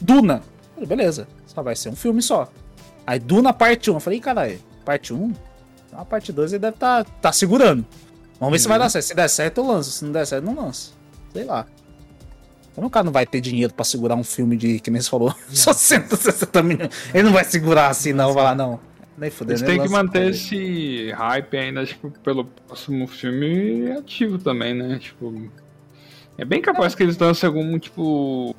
Duna. 0.00 0.42
Eu 0.76 0.86
falei, 0.86 0.88
beleza, 0.88 1.26
só 1.46 1.62
vai 1.62 1.74
ser 1.76 1.88
um 1.88 1.96
filme 1.96 2.20
só. 2.22 2.48
Aí 3.06 3.18
Duna 3.18 3.52
parte 3.52 3.90
1, 3.90 3.94
eu 3.94 4.00
falei, 4.00 4.20
caralho, 4.20 4.58
parte 4.84 5.12
1? 5.12 5.32
A 5.92 6.04
parte 6.04 6.32
2 6.32 6.52
ele 6.52 6.60
deve 6.60 6.76
tá, 6.76 7.04
tá 7.04 7.32
segurando. 7.32 7.84
Vamos 8.38 8.52
ver 8.52 8.58
se 8.60 8.68
vai 8.68 8.78
dar 8.78 8.88
certo. 8.88 9.04
Se 9.06 9.14
der 9.14 9.28
certo, 9.28 9.58
eu 9.58 9.66
lanço. 9.66 9.90
Se 9.90 10.04
não 10.04 10.12
der 10.12 10.26
certo, 10.26 10.44
não 10.44 10.54
lanço. 10.54 10.94
Sei 11.32 11.44
lá. 11.44 11.66
Então 12.80 12.88
o 12.88 12.90
cara 12.90 13.04
não 13.04 13.12
vai 13.12 13.26
ter 13.26 13.42
dinheiro 13.42 13.74
pra 13.74 13.84
segurar 13.84 14.14
um 14.14 14.24
filme 14.24 14.56
de, 14.56 14.80
que 14.80 14.90
nem 14.90 15.02
você 15.02 15.10
falou, 15.10 15.34
só 15.52 15.70
160 15.70 16.62
milhões. 16.62 16.90
Ele 17.12 17.24
não 17.24 17.32
vai 17.32 17.44
segurar 17.44 17.88
assim, 17.88 18.14
não. 18.14 18.32
Vai 18.32 18.44
lá, 18.44 18.54
não. 18.54 18.80
Nem 19.18 19.30
fuder, 19.30 19.58
Eles 19.58 19.66
têm 19.68 19.82
que 19.82 19.88
manter 19.90 20.30
esse 20.30 21.10
hype 21.10 21.58
ainda, 21.58 21.84
tipo, 21.84 22.10
pelo 22.10 22.46
próximo 22.46 23.06
filme 23.06 23.92
ativo 23.92 24.38
também, 24.38 24.72
né? 24.72 24.98
Tipo. 24.98 25.50
É 26.38 26.44
bem 26.44 26.62
capaz 26.62 26.94
que 26.94 27.02
eles 27.02 27.18
lancem 27.18 27.46
algum, 27.46 27.78
tipo. 27.78 28.56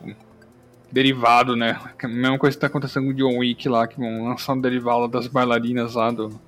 Derivado, 0.91 1.55
né? 1.55 1.79
É 1.97 2.05
A 2.05 2.09
mesma 2.09 2.37
coisa 2.37 2.55
que 2.55 2.61
tá 2.61 2.67
acontecendo 2.67 3.05
com 3.05 3.11
o 3.11 3.13
John 3.15 3.39
Wick 3.39 3.67
lá, 3.67 3.87
que 3.87 3.97
vão 3.97 4.25
lançar 4.25 4.53
um 4.53 4.61
derivado 4.61 5.07
das 5.07 5.25
bailarinas 5.25 5.95
lá 5.95 6.11
do 6.11 6.39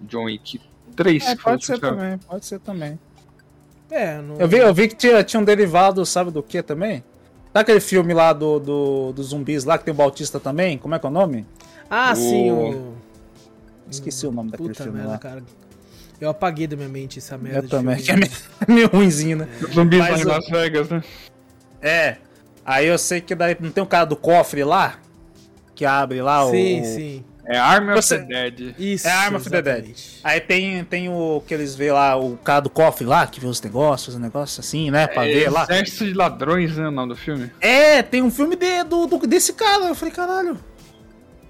John 0.00 0.24
Wick 0.24 0.60
3. 0.96 1.24
É, 1.24 1.36
pode 1.36 1.64
ser 1.64 1.78
também, 1.78 2.18
pode 2.18 2.46
ser 2.46 2.58
também. 2.58 2.98
É, 3.90 4.20
não... 4.20 4.36
Eu 4.36 4.46
vi, 4.48 4.58
eu 4.58 4.72
vi 4.74 4.88
que 4.88 4.94
tinha, 4.94 5.22
tinha 5.24 5.40
um 5.40 5.44
derivado, 5.44 6.04
sabe 6.06 6.30
do 6.30 6.42
que 6.42 6.62
também? 6.62 7.02
Daquele 7.52 7.80
filme 7.80 8.14
lá 8.14 8.32
do, 8.32 8.60
do, 8.60 9.12
dos 9.12 9.28
zumbis 9.28 9.64
lá, 9.64 9.76
que 9.76 9.84
tem 9.84 9.92
o 9.92 9.96
Bautista 9.96 10.38
também, 10.38 10.78
como 10.78 10.94
é 10.94 10.98
que 10.98 11.06
é 11.06 11.08
o 11.08 11.12
nome? 11.12 11.44
Ah, 11.90 12.12
O- 12.12 12.16
sim, 12.16 12.50
o... 12.52 12.94
Esqueci 13.90 14.24
o 14.26 14.30
nome 14.32 14.50
daquele 14.52 14.68
Puta 14.68 14.84
filme 14.84 14.98
merda, 14.98 15.12
lá. 15.14 15.18
cara. 15.18 15.42
Eu 16.20 16.30
apaguei 16.30 16.66
da 16.68 16.76
minha 16.76 16.88
mente 16.88 17.18
essa 17.18 17.36
merda 17.36 17.58
Eu 17.58 17.62
de 17.62 17.68
também, 17.68 17.96
que 17.96 18.10
é 18.12 18.14
filme. 18.14 18.30
meio, 18.68 18.68
meio 18.76 18.88
ruimzinho, 18.88 19.38
né? 19.38 19.48
Os 19.60 19.74
zumbis 19.74 19.98
lá 19.98 20.10
Mas 20.12 20.22
Las 20.24 20.48
Vegas, 20.48 20.88
né? 20.88 21.02
É. 21.82 22.16
Aí 22.64 22.86
eu 22.86 22.96
sei 22.98 23.20
que 23.20 23.34
daí 23.34 23.56
não 23.58 23.70
tem 23.70 23.82
o 23.82 23.86
cara 23.86 24.04
do 24.04 24.14
cofre 24.14 24.62
lá? 24.62 24.98
Que 25.74 25.84
abre 25.84 26.20
lá 26.22 26.44
Sim, 26.48 26.82
o. 26.82 26.84
sim. 26.84 27.24
É 27.52 27.58
Army 27.58 27.90
of 27.92 28.02
Você- 28.02 28.18
the 28.18 28.24
Dead. 28.50 28.74
Isso, 28.78 29.08
É 29.08 29.10
Arm 29.10 29.34
of 29.34 29.50
the 29.50 29.60
Dead. 29.60 29.94
Aí 30.22 30.40
tem, 30.40 30.84
tem 30.84 31.08
o 31.08 31.42
que 31.46 31.52
eles 31.52 31.74
vê 31.74 31.90
lá, 31.90 32.16
o 32.16 32.36
cara 32.36 32.60
do 32.60 32.70
cofre 32.70 33.04
lá, 33.04 33.26
que 33.26 33.40
vê 33.40 33.46
os 33.48 33.60
negócios, 33.60 34.14
os 34.14 34.20
negócios 34.20 34.58
assim, 34.64 34.90
né? 34.90 35.06
Pra 35.08 35.22
ver 35.24 35.50
lá. 35.50 35.64
Exército 35.64 36.04
de 36.04 36.14
Ladrões, 36.14 36.76
né? 36.76 36.86
O 36.86 36.90
nome 36.90 37.08
do 37.08 37.16
filme. 37.16 37.50
É, 37.60 38.02
tem 38.02 38.22
um 38.22 38.30
filme 38.30 38.54
de, 38.54 38.84
do, 38.84 39.06
do- 39.06 39.26
desse 39.26 39.52
cara. 39.52 39.86
Eu 39.86 39.94
falei, 39.94 40.14
caralho. 40.14 40.58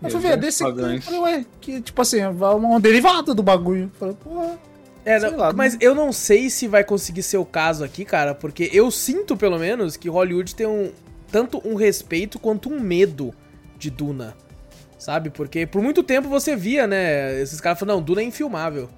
Eu 0.03 0.11
fui 0.11 0.21
ver, 0.21 0.37
desse 0.39 0.65
de 0.65 0.73
cara. 0.75 0.95
Eu 0.95 1.03
falei, 1.03 1.21
ué, 1.21 1.45
que 1.61 1.81
tipo 1.83 2.01
assim, 2.01 2.21
é 2.21 2.29
um, 2.31 2.81
derivado 2.81 3.35
do 3.35 3.43
bagulho. 3.43 3.91
Eu 3.95 3.99
falei, 3.99 4.17
pô. 4.25 4.57
É, 5.05 5.19
não, 5.19 5.37
lá, 5.37 5.53
mas 5.53 5.75
não- 5.75 5.81
eu 5.83 5.95
não 5.95 6.13
sei 6.13 6.49
se 6.49 6.67
vai 6.69 6.83
conseguir 6.85 7.23
ser 7.23 7.37
o 7.39 7.45
caso 7.45 7.85
aqui, 7.85 8.05
cara, 8.05 8.35
porque 8.35 8.71
eu 8.73 8.91
sinto, 8.91 9.37
pelo 9.37 9.59
menos, 9.59 9.97
que 9.97 10.09
Hollywood 10.09 10.55
tem 10.55 10.67
um 10.67 10.91
tanto 11.31 11.61
um 11.67 11.75
respeito 11.75 12.39
quanto 12.39 12.69
um 12.73 12.81
medo 12.81 13.33
de 13.79 13.91
Duna. 13.91 14.35
Sabe? 15.01 15.31
Porque 15.31 15.65
por 15.67 15.81
muito 15.83 16.03
tempo 16.03 16.29
você 16.29 16.55
via, 16.55 16.87
né? 16.87 17.41
Esses 17.41 17.59
caras 17.61 17.79
falando, 17.79 17.97
não, 17.97 18.03
Duna 18.03 18.21
é 18.21 18.25
infilmável. 18.25 18.89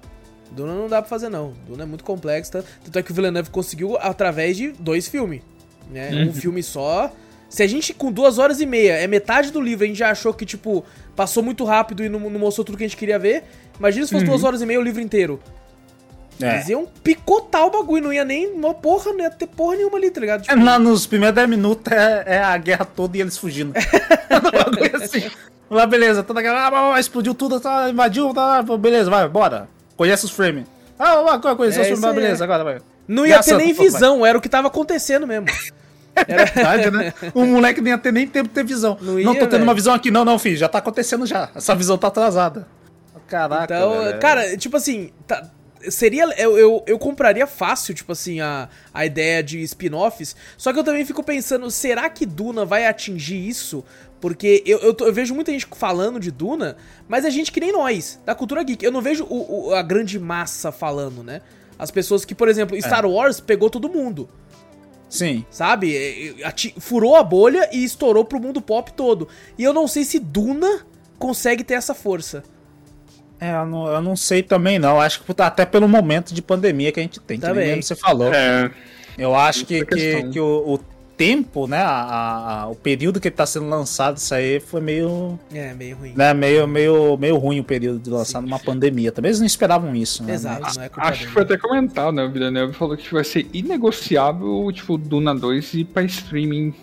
Duna 0.51 0.73
não 0.75 0.87
dá 0.89 1.01
pra 1.01 1.09
fazer, 1.09 1.29
não. 1.29 1.53
Duna 1.65 1.83
é 1.83 1.85
muito 1.85 2.03
complexo. 2.03 2.51
tá? 2.51 2.63
Tanto 2.83 2.99
é 2.99 3.01
que 3.01 3.11
o 3.11 3.15
Villeneuve 3.15 3.49
conseguiu 3.49 3.97
através 3.97 4.57
de 4.57 4.73
dois 4.73 5.07
filmes. 5.07 5.41
Né? 5.89 6.11
Um 6.11 6.27
Uhum. 6.27 6.33
filme 6.33 6.61
só. 6.61 7.09
Se 7.49 7.63
a 7.63 7.67
gente, 7.67 7.93
com 7.93 8.11
duas 8.11 8.37
horas 8.37 8.59
e 8.59 8.65
meia, 8.65 8.93
é 8.97 9.07
metade 9.07 9.49
do 9.49 9.61
livro, 9.61 9.85
a 9.85 9.87
gente 9.87 9.97
já 9.97 10.09
achou 10.11 10.33
que, 10.33 10.45
tipo, 10.45 10.83
passou 11.15 11.41
muito 11.41 11.63
rápido 11.63 12.03
e 12.03 12.09
não, 12.09 12.19
não 12.19 12.39
mostrou 12.39 12.65
tudo 12.65 12.77
que 12.77 12.83
a 12.83 12.87
gente 12.87 12.97
queria 12.97 13.17
ver. 13.17 13.43
Imagina 13.79 14.05
se 14.05 14.11
fosse 14.11 14.25
Uhum. 14.25 14.31
duas 14.31 14.43
horas 14.43 14.61
e 14.61 14.65
meia 14.65 14.79
o 14.79 14.83
livro 14.83 14.99
inteiro. 15.01 15.39
É. 16.41 16.55
Eles 16.55 16.67
iam 16.69 16.85
picotar 17.03 17.65
o 17.65 17.69
bagulho, 17.69 18.03
não 18.05 18.11
ia 18.13 18.25
nem 18.25 18.47
uma 18.51 18.73
porra, 18.73 19.13
não 19.13 19.19
ia 19.21 19.29
ter 19.29 19.45
porra 19.47 19.77
nenhuma 19.77 19.97
ali, 19.97 20.09
tá 20.11 20.19
ligado? 20.19 20.41
Tipo, 20.41 20.53
É, 20.53 20.57
na- 20.57 20.79
nos 20.79 21.05
primeiros 21.05 21.35
10 21.35 21.47
minutos 21.47 21.93
é, 21.93 22.23
é 22.25 22.37
a 22.43 22.57
guerra 22.57 22.85
toda 22.85 23.15
e 23.17 23.21
eles 23.21 23.37
fugindo. 23.37 23.71
Um 24.33 24.51
bagulho 24.51 24.95
assim. 25.03 25.29
Lá, 25.73 25.85
beleza, 25.87 26.23
toda 26.23 26.39
aquela. 26.39 26.95
Ah, 26.95 26.99
explodiu 26.99 27.33
tudo, 27.33 27.59
tá, 27.59 27.89
invadiu, 27.89 28.33
tá, 28.33 28.61
beleza, 28.77 29.09
vai, 29.09 29.27
bora. 29.27 29.67
Conhece 29.97 30.25
os 30.25 30.31
frames. 30.31 30.65
Ah, 30.97 31.21
vai, 31.21 31.55
conhecer 31.55 31.79
É 31.79 31.81
os 31.81 31.87
frames, 31.87 31.99
vai, 32.01 32.13
beleza, 32.13 32.43
é. 32.43 32.45
agora 32.45 32.63
vai. 32.63 32.77
não 33.07 33.25
ia 33.25 33.33
Graças 33.35 33.51
ter 33.57 33.57
nem 33.63 33.73
visão, 33.73 34.25
era 34.25 34.37
o 34.37 34.41
que 34.41 34.49
tava 34.49 34.67
acontecendo 34.67 35.25
mesmo. 35.27 35.47
É 36.15 36.25
verdade, 36.45 36.91
né? 36.91 37.11
O 37.33 37.43
moleque 37.43 37.81
nem 37.81 37.89
ia 37.91 37.97
ter 37.97 38.13
nem 38.13 38.27
tempo 38.27 38.47
de 38.47 38.53
ter 38.53 38.63
visão. 38.63 38.95
Não 39.01 39.13
Não, 39.13 39.19
ia, 39.19 39.25
tô 39.25 39.33
tendo 39.33 39.49
velho. 39.49 39.63
uma 39.63 39.73
visão 39.73 39.95
aqui, 39.95 40.11
não, 40.11 40.23
não, 40.23 40.37
filho, 40.37 40.55
já 40.55 40.69
tá 40.69 40.77
acontecendo 40.77 41.25
já. 41.25 41.49
Essa 41.55 41.73
visão 41.73 41.97
tá 41.97 42.07
atrasada. 42.07 42.67
Caraca. 43.27 43.73
Então, 43.75 44.03
velho. 44.03 44.19
cara, 44.19 44.55
tipo 44.55 44.77
assim, 44.77 45.09
tá- 45.25 45.49
seria. 45.89 46.25
Eu, 46.39 46.55
eu, 46.55 46.83
eu 46.85 46.99
compraria 46.99 47.47
fácil, 47.47 47.95
tipo 47.95 48.11
assim, 48.11 48.39
a, 48.41 48.69
a 48.93 49.05
ideia 49.07 49.41
de 49.41 49.59
spin-offs. 49.63 50.35
Só 50.55 50.71
que 50.71 50.77
eu 50.77 50.83
também 50.83 51.03
fico 51.03 51.23
pensando, 51.23 51.71
será 51.71 52.07
que 52.11 52.27
Duna 52.27 52.63
vai 52.63 52.85
atingir 52.85 53.47
isso? 53.49 53.83
Porque 54.23 54.63
eu, 54.65 54.77
eu, 54.79 54.93
tô- 54.93 55.05
eu 55.05 55.11
vejo 55.11 55.35
muita 55.35 55.51
gente 55.51 55.67
falando 55.75 56.17
de 56.17 56.31
Duna, 56.31 56.77
mas 57.09 57.25
é 57.25 57.29
gente 57.29 57.51
que 57.51 57.59
nem 57.59 57.73
nós, 57.73 58.21
da 58.25 58.33
cultura 58.33 58.63
geek. 58.63 58.81
Eu 58.85 58.89
não 58.89 59.01
vejo 59.01 59.25
o- 59.29 59.67
o- 59.67 59.75
a 59.75 59.81
grande 59.81 60.17
massa 60.17 60.71
falando, 60.71 61.21
né? 61.21 61.41
As 61.77 61.91
pessoas 61.91 62.23
que, 62.23 62.33
por 62.33 62.47
exemplo, 62.47 62.81
Star 62.81 63.05
Wars 63.05 63.41
pegou 63.41 63.69
todo 63.69 63.89
mundo. 63.89 64.29
Sim. 65.09 65.43
Sabe? 65.51 65.93
É, 65.93 66.39
é, 66.41 66.45
ati- 66.45 66.73
Furou 66.79 67.17
a 67.17 67.21
bolha 67.23 67.67
e 67.73 67.83
estourou 67.83 68.23
pro 68.23 68.39
mundo 68.39 68.61
pop 68.61 68.93
todo. 68.93 69.27
E 69.57 69.63
eu 69.65 69.73
não 69.73 69.89
sei 69.89 70.05
se 70.05 70.19
Duna 70.19 70.85
consegue 71.19 71.61
ter 71.61 71.73
essa 71.73 71.93
força. 71.93 72.43
É, 73.41 73.51
eu 73.53 73.65
não, 73.65 73.87
eu 73.87 74.01
não 74.01 74.15
sei 74.15 74.41
também, 74.41 74.79
não. 74.79 75.01
Acho 75.01 75.21
que 75.21 75.33
tá 75.33 75.47
até 75.47 75.65
pelo 75.65 75.85
momento 75.89 76.33
de 76.33 76.41
pandemia 76.41 76.93
que 76.93 76.99
a 77.01 77.03
gente 77.03 77.19
tem, 77.19 77.37
que 77.37 77.45
Também. 77.45 77.65
nem 77.65 77.75
mesmo 77.75 77.83
você 77.83 77.95
falou. 77.97 78.33
É, 78.33 78.71
Eu 79.17 79.35
acho 79.35 79.65
que, 79.65 79.83
que, 79.85 80.23
que 80.29 80.39
o, 80.39 80.75
o 80.75 80.79
tempo, 81.17 81.67
né, 81.67 81.77
a- 81.77 82.61
a- 82.63 82.67
o 82.67 82.75
período 82.75 83.19
que 83.19 83.27
ele 83.27 83.35
tá 83.35 83.45
sendo 83.45 83.67
lançado, 83.69 84.17
isso 84.17 84.33
aí 84.33 84.59
foi 84.59 84.81
meio, 84.81 85.39
É, 85.53 85.73
meio 85.73 85.95
ruim. 85.97 86.13
né, 86.15 86.33
meio, 86.33 86.67
meio, 86.67 87.17
meio 87.17 87.37
ruim 87.37 87.59
o 87.59 87.63
período 87.63 87.99
de 87.99 88.09
lançar 88.09 88.39
Sim. 88.39 88.45
numa 88.45 88.59
pandemia. 88.59 89.11
Também 89.11 89.29
eles 89.29 89.39
não 89.39 89.47
esperavam 89.47 89.95
isso, 89.95 90.23
né? 90.23 90.33
Exato, 90.33 90.61
Mas- 90.61 90.77
não 90.77 90.83
é 90.83 90.89
culpa 90.89 91.07
acho 91.09 91.25
que 91.27 91.31
foi 91.31 91.43
até 91.43 91.57
comentado, 91.57 92.11
né? 92.13 92.23
O 92.23 92.31
Villeneuve 92.31 92.73
falou 92.73 92.97
que 92.97 93.11
vai 93.13 93.23
ser 93.23 93.47
inegociável, 93.53 94.69
tipo, 94.73 94.97
Duna 94.97 95.33
2 95.35 95.73
ir 95.73 95.85
pra 95.85 96.03
streaming. 96.03 96.73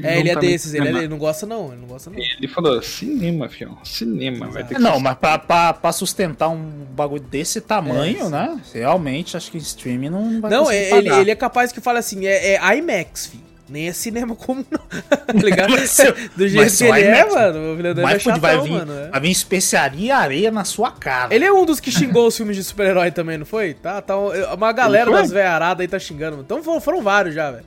É, 0.00 0.20
ele 0.20 0.30
é 0.30 0.36
desses, 0.36 0.74
ele, 0.74 0.86
é- 0.86 0.90
ele 0.92 1.08
não 1.08 1.18
gosta 1.18 1.44
não, 1.44 1.72
ele 1.72 1.80
não 1.80 1.88
gosta 1.88 2.08
não. 2.08 2.16
Ele 2.20 2.46
falou, 2.46 2.80
cinema, 2.80 3.48
fião, 3.48 3.76
cinema, 3.82 4.46
vai 4.46 4.62
ter 4.62 4.76
que 4.76 4.80
Não, 4.80 5.00
mas 5.00 5.16
pra, 5.18 5.36
pra, 5.40 5.72
pra 5.72 5.90
sustentar 5.90 6.48
um 6.50 6.86
bagulho 6.94 7.20
desse 7.24 7.60
tamanho, 7.60 8.26
É, 8.26 8.28
né? 8.30 8.60
Realmente, 8.72 9.36
acho 9.36 9.50
que 9.50 9.58
streaming 9.58 10.08
não 10.10 10.40
vai 10.40 10.52
Não, 10.52 10.60
conseguir 10.66 10.78
é- 10.84 10.96
ele, 10.98 11.08
ele 11.12 11.30
é 11.32 11.34
capaz 11.34 11.72
que 11.72 11.80
fala 11.80 11.98
assim, 11.98 12.26
é, 12.26 12.54
é 12.54 12.76
IMAX, 12.76 13.26
fi. 13.26 13.47
Nem 13.68 13.88
é 13.88 13.92
cinema 13.92 14.34
comum, 14.34 14.64
não. 14.70 14.80
tá 15.10 15.32
ligado? 15.34 15.76
Ser- 15.86 16.30
Do 16.34 16.48
jeito 16.48 16.74
que 16.76 16.84
ele 16.84 17.00
é, 17.02 17.18
IMAX. 17.20 17.34
mano, 17.34 17.72
o 17.72 17.76
Villeneuve 17.76 18.14
é 18.14 18.18
chatão, 18.18 18.40
vai, 18.40 18.60
vir, 18.60 18.70
mano. 18.72 18.92
é. 18.92 19.08
vai 19.10 19.20
vir 19.20 19.30
especiaria 19.30 20.06
e 20.06 20.10
areia 20.10 20.50
na 20.50 20.64
sua 20.64 20.90
cara. 20.90 21.34
Ele 21.34 21.44
é 21.44 21.52
um 21.52 21.66
dos 21.66 21.78
que 21.78 21.90
xingou 21.90 22.26
os 22.26 22.36
filmes 22.36 22.56
de 22.56 22.64
super-herói 22.64 23.10
também, 23.10 23.36
não 23.36 23.44
foi? 23.44 23.74
Tá, 23.74 24.00
tá 24.00 24.16
uma 24.16 24.72
galera 24.72 25.10
das 25.10 25.30
veiaradas 25.30 25.80
aí 25.82 25.88
tá 25.88 25.98
xingando. 25.98 26.40
Então 26.40 26.62
foram, 26.80 27.02
vários 27.02 27.34
já, 27.34 27.50
velho. 27.50 27.64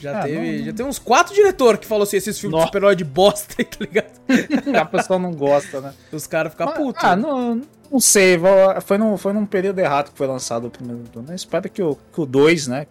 Já 0.00 0.18
Ah, 0.20 0.22
teve. 0.22 0.58
não- 0.58 0.64
Já 0.66 0.72
tem 0.72 0.86
uns 0.86 0.98
quatro 0.98 1.34
diretores 1.34 1.80
que 1.80 1.86
falou 1.86 2.02
assim: 2.04 2.16
esses 2.18 2.38
filmes 2.38 2.52
de 2.54 2.58
Nossa. 2.58 2.66
super-herói 2.66 2.94
de 2.94 3.04
bosta 3.04 3.54
aí, 3.58 3.64
tá 3.66 3.76
ligado? 3.80 4.10
a 4.80 4.84
pessoa 4.84 5.18
não 5.18 5.32
gosta, 5.32 5.80
né? 5.80 5.92
Os 6.12 6.26
caras 6.26 6.52
ficam 6.52 6.66
Mas- 6.66 6.76
putos. 6.76 7.02
Ah, 7.04 7.16
né? 7.16 7.22
não, 7.22 7.62
não 7.94 8.00
sei. 8.00 8.38
Foi 8.84 8.98
num, 8.98 9.16
foi 9.16 9.32
num 9.32 9.46
período 9.46 9.78
errado 9.78 10.10
que 10.10 10.18
foi 10.18 10.26
lançado 10.26 10.66
o 10.66 10.70
primeiro 10.70 11.02
Duna. 11.12 11.30
Eu 11.30 11.34
espero 11.36 11.68
que 11.70 11.82
o, 11.82 11.96
que 12.12 12.20
o 12.20 12.26
2, 12.26 12.66
né? 12.66 12.86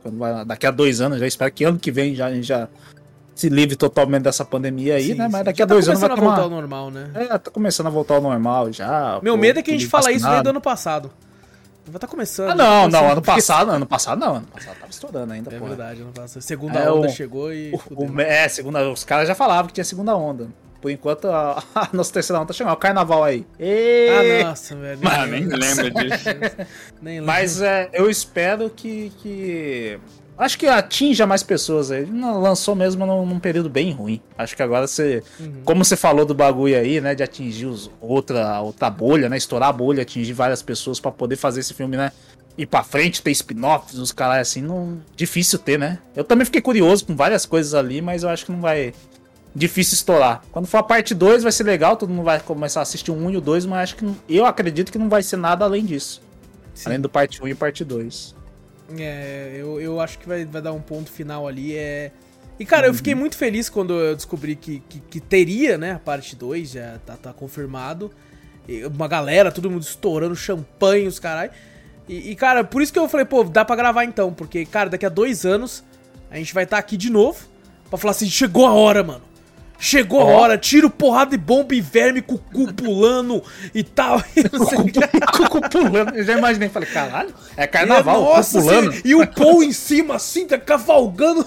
Daqui 0.48 0.66
a 0.66 0.72
dois 0.72 1.02
anos, 1.02 1.20
já 1.20 1.28
espero 1.28 1.52
que 1.52 1.64
ano 1.64 1.78
que 1.78 1.92
vem 1.92 2.16
já, 2.16 2.28
a 2.28 2.34
gente 2.34 2.48
já 2.48 2.68
se 3.36 3.50
livre 3.50 3.76
totalmente 3.76 4.24
dessa 4.24 4.46
pandemia 4.46 4.96
aí, 4.96 5.08
Sim, 5.10 5.14
né? 5.16 5.28
Mas 5.28 5.40
sim. 5.40 5.44
daqui 5.46 5.62
a 5.62 5.66
dois 5.66 5.86
tá 5.86 5.92
anos 5.92 6.02
vai 6.02 6.10
começando 6.10 6.28
a 6.28 6.30
voltar 6.30 6.44
tomar. 6.44 6.56
ao 6.56 6.62
normal, 6.62 6.92
né? 6.92 7.12
É, 7.16 7.38
tá 7.38 7.52
começando 7.52 7.88
a 7.88 7.90
voltar 7.90 8.16
ao 8.16 8.22
normal 8.22 8.72
já. 8.72 9.20
Meu 9.22 9.34
pô, 9.36 9.42
medo 9.42 9.60
é 9.60 9.62
que 9.62 9.72
a 9.72 9.74
gente 9.74 9.88
fala 9.88 10.12
isso 10.12 10.28
desde 10.28 10.48
o 10.48 10.50
ano 10.52 10.62
passado. 10.62 11.12
Vai 11.86 11.96
estar 11.98 12.08
começando. 12.08 12.48
Ah, 12.52 12.56
tá 12.56 12.56
não, 12.56 12.66
não, 12.66 12.82
começando, 12.92 13.12
ano 13.12 13.22
passado, 13.22 13.72
ano 13.72 13.86
passado 13.86 14.20
não, 14.20 14.36
ano 14.38 14.48
passado 14.48 14.76
tava 14.80 14.90
estourando 14.90 15.34
ainda, 15.34 15.54
É 15.54 15.60
verdade, 15.60 16.02
ano 16.02 16.14
passado. 16.14 16.42
Segunda 16.42 16.80
É, 16.80 16.90
onda 16.90 17.08
o- 17.08 17.12
chegou 17.12 17.52
e. 17.52 17.74
O- 17.90 18.06
o- 18.06 18.22
é, 18.22 18.48
segunda, 18.48 18.90
os 18.90 19.04
caras 19.04 19.28
já 19.28 19.36
falavam 19.36 19.68
que 19.68 19.74
tinha 19.74 19.84
segunda 19.84 20.16
onda. 20.16 20.48
Por 20.84 20.92
enquanto, 20.92 21.30
a, 21.30 21.64
a 21.74 21.90
nossa 21.94 22.12
terceira 22.12 22.42
onda 22.42 22.48
tá 22.48 22.54
chegando. 22.54 22.74
O 22.74 22.76
carnaval 22.76 23.24
aí. 23.24 23.48
Ê! 23.58 24.42
Ah, 24.42 24.48
nossa, 24.50 24.76
velho. 24.76 25.00
Ah, 25.06 25.26
nem 25.26 25.46
lembra 25.46 25.90
disso. 25.90 26.30
Nem 27.02 27.22
lembro. 27.22 27.26
Mas 27.26 27.62
é, 27.62 27.90
eu 27.94 28.10
espero 28.10 28.70
que, 28.70 29.10
que. 29.20 29.98
Acho 30.38 30.60
que 30.60 30.68
atinja 30.68 31.26
mais 31.26 31.42
pessoas 31.42 31.90
aí. 31.90 32.04
Lançou 32.04 32.76
mesmo 32.76 33.06
num, 33.06 33.26
num 33.26 33.40
período 33.40 33.70
bem 33.70 33.94
ruim. 33.94 34.20
Acho 34.38 34.58
que 34.58 34.62
agora 34.62 34.86
você. 34.86 35.24
Uhum. 35.40 35.62
Como 35.64 35.86
você 35.86 35.96
falou 35.96 36.26
do 36.26 36.34
bagulho 36.34 36.78
aí, 36.78 37.00
né? 37.00 37.16
De 37.16 37.24
atingir 37.24 37.68
os, 37.68 37.90
outra, 38.02 38.60
outra 38.60 38.90
bolha, 38.90 39.30
né? 39.30 39.38
Estourar 39.38 39.70
a 39.70 39.74
bolha, 39.74 40.02
atingir 40.02 40.34
várias 40.34 40.62
pessoas 40.62 41.00
pra 41.00 41.12
poder 41.12 41.38
fazer 41.38 41.62
esse 41.62 41.74
filme, 41.74 41.96
né? 41.96 42.12
Ir 42.58 42.66
pra 42.66 42.84
frente, 42.84 43.22
ter 43.22 43.32
spin-offs, 43.32 43.98
os 43.98 44.12
caras 44.12 44.50
assim, 44.50 44.62
não. 44.62 45.00
Difícil 45.16 45.60
ter, 45.60 45.80
né? 45.80 46.00
Eu 46.14 46.26
também 46.26 46.44
fiquei 46.44 46.62
curioso 46.62 47.06
com 47.06 47.16
várias 47.16 47.46
coisas 47.46 47.74
ali, 47.74 48.02
mas 48.02 48.24
eu 48.24 48.30
acho 48.30 48.46
que 48.46 48.52
não 48.52 48.60
vai. 48.60 48.94
Difícil 49.56 49.94
estourar. 49.96 50.44
Quando 50.52 50.66
for 50.66 50.78
a 50.80 50.84
parte 50.84 51.14
2 51.14 51.44
vai 51.44 51.52
ser 51.52 51.64
legal, 51.64 51.96
todo 51.96 52.10
mundo 52.10 52.24
vai 52.26 52.40
começar 52.40 52.80
a 52.80 52.84
assistir 52.84 53.12
o 53.12 53.14
1 53.16 53.32
e 53.32 53.38
o 53.38 53.42
2, 53.42 53.66
mas 53.68 53.80
acho 53.84 53.96
que 53.98 54.06
não- 54.06 54.18
eu 54.28 54.46
acredito 54.46 54.92
que 54.92 54.98
não 54.98 55.10
vai 55.10 55.22
ser 55.22 55.38
nada 55.38 55.64
além 55.64 55.86
disso. 55.86 56.22
Sim. 56.74 56.84
Além 56.90 57.00
do 57.00 57.08
parte 57.08 57.42
1 57.44 57.48
e 57.48 57.54
parte 57.54 57.86
2. 57.86 58.34
É, 58.98 59.54
eu, 59.56 59.80
eu 59.80 60.00
acho 60.00 60.18
que 60.20 60.28
vai, 60.28 60.44
vai 60.46 60.62
dar 60.62 60.74
um 60.74 60.82
ponto 60.82 61.12
final 61.12 61.48
ali. 61.48 61.76
É... 61.76 62.12
E, 62.60 62.66
cara, 62.66 62.88
eu 62.88 62.92
Uhum. 62.92 62.98
fiquei 62.98 63.14
muito 63.16 63.36
feliz 63.38 63.70
quando 63.70 63.94
eu 63.94 64.16
descobri 64.16 64.56
que, 64.56 64.82
que, 64.90 65.00
que 65.00 65.20
teria, 65.20 65.78
né, 65.78 65.94
a 65.94 66.00
parte 66.00 66.36
2, 66.36 66.72
já 66.72 66.98
tá, 67.06 67.16
tá 67.16 67.32
confirmado. 67.34 68.12
E 68.68 68.84
uma 68.86 69.08
galera, 69.08 69.52
todo 69.52 69.70
mundo 69.70 69.84
estourando 69.84 70.36
champanhe, 70.36 71.06
os 71.08 71.20
caralho. 71.20 71.52
E, 72.10 72.32
e, 72.32 72.36
cara, 72.36 72.64
por 72.64 72.82
isso 72.82 72.92
que 72.92 72.98
eu 73.00 73.08
falei, 73.08 73.26
pô, 73.26 73.44
dá 73.44 73.64
pra 73.64 73.76
gravar 73.76 74.04
então, 74.04 74.34
porque, 74.34 74.66
cara, 74.66 74.90
daqui 74.90 75.06
a 75.06 75.10
dois 75.10 75.46
anos 75.46 75.84
a 76.32 76.38
gente 76.38 76.54
vai 76.54 76.64
estar 76.64 76.78
aqui 76.78 76.98
de 76.98 77.10
novo 77.10 77.40
pra 77.90 77.98
falar 78.00 78.12
assim: 78.12 78.30
chegou 78.30 78.66
a 78.66 78.74
hora, 78.74 79.04
mano. 79.04 79.22
Chegou 79.84 80.22
a 80.22 80.24
hora, 80.24 80.58
tiro, 80.58 80.90
porrada 80.90 81.36
e 81.36 81.38
bomba 81.38 81.76
e 81.76 81.82
verme 81.82 82.22
com 82.22 82.36
o 82.36 82.38
cu 82.38 82.74
pulando 82.74 83.44
e 83.76 83.84
tal. 83.84 84.24
E 84.34 84.58
não 84.58 84.66
sei 84.66 84.78
o 84.80 84.86
que. 84.86 85.02
Cucu 85.38 85.70
pulando. 85.70 86.16
Eu 86.16 86.24
já 86.24 86.38
imaginei, 86.38 86.70
falei, 86.70 86.88
caralho, 86.88 87.34
é 87.58 87.68
carnaval, 87.68 88.16
E, 88.16 88.20
Cucu 88.20 88.36
nossa, 88.38 88.60
pulando. 88.62 88.90
assim, 88.92 89.02
e 89.04 89.14
o 89.14 89.28
Paul 89.28 89.62
em 89.62 89.74
cima, 89.74 90.16
assim, 90.16 90.48
tá 90.48 90.58
cavalgando. 90.58 91.46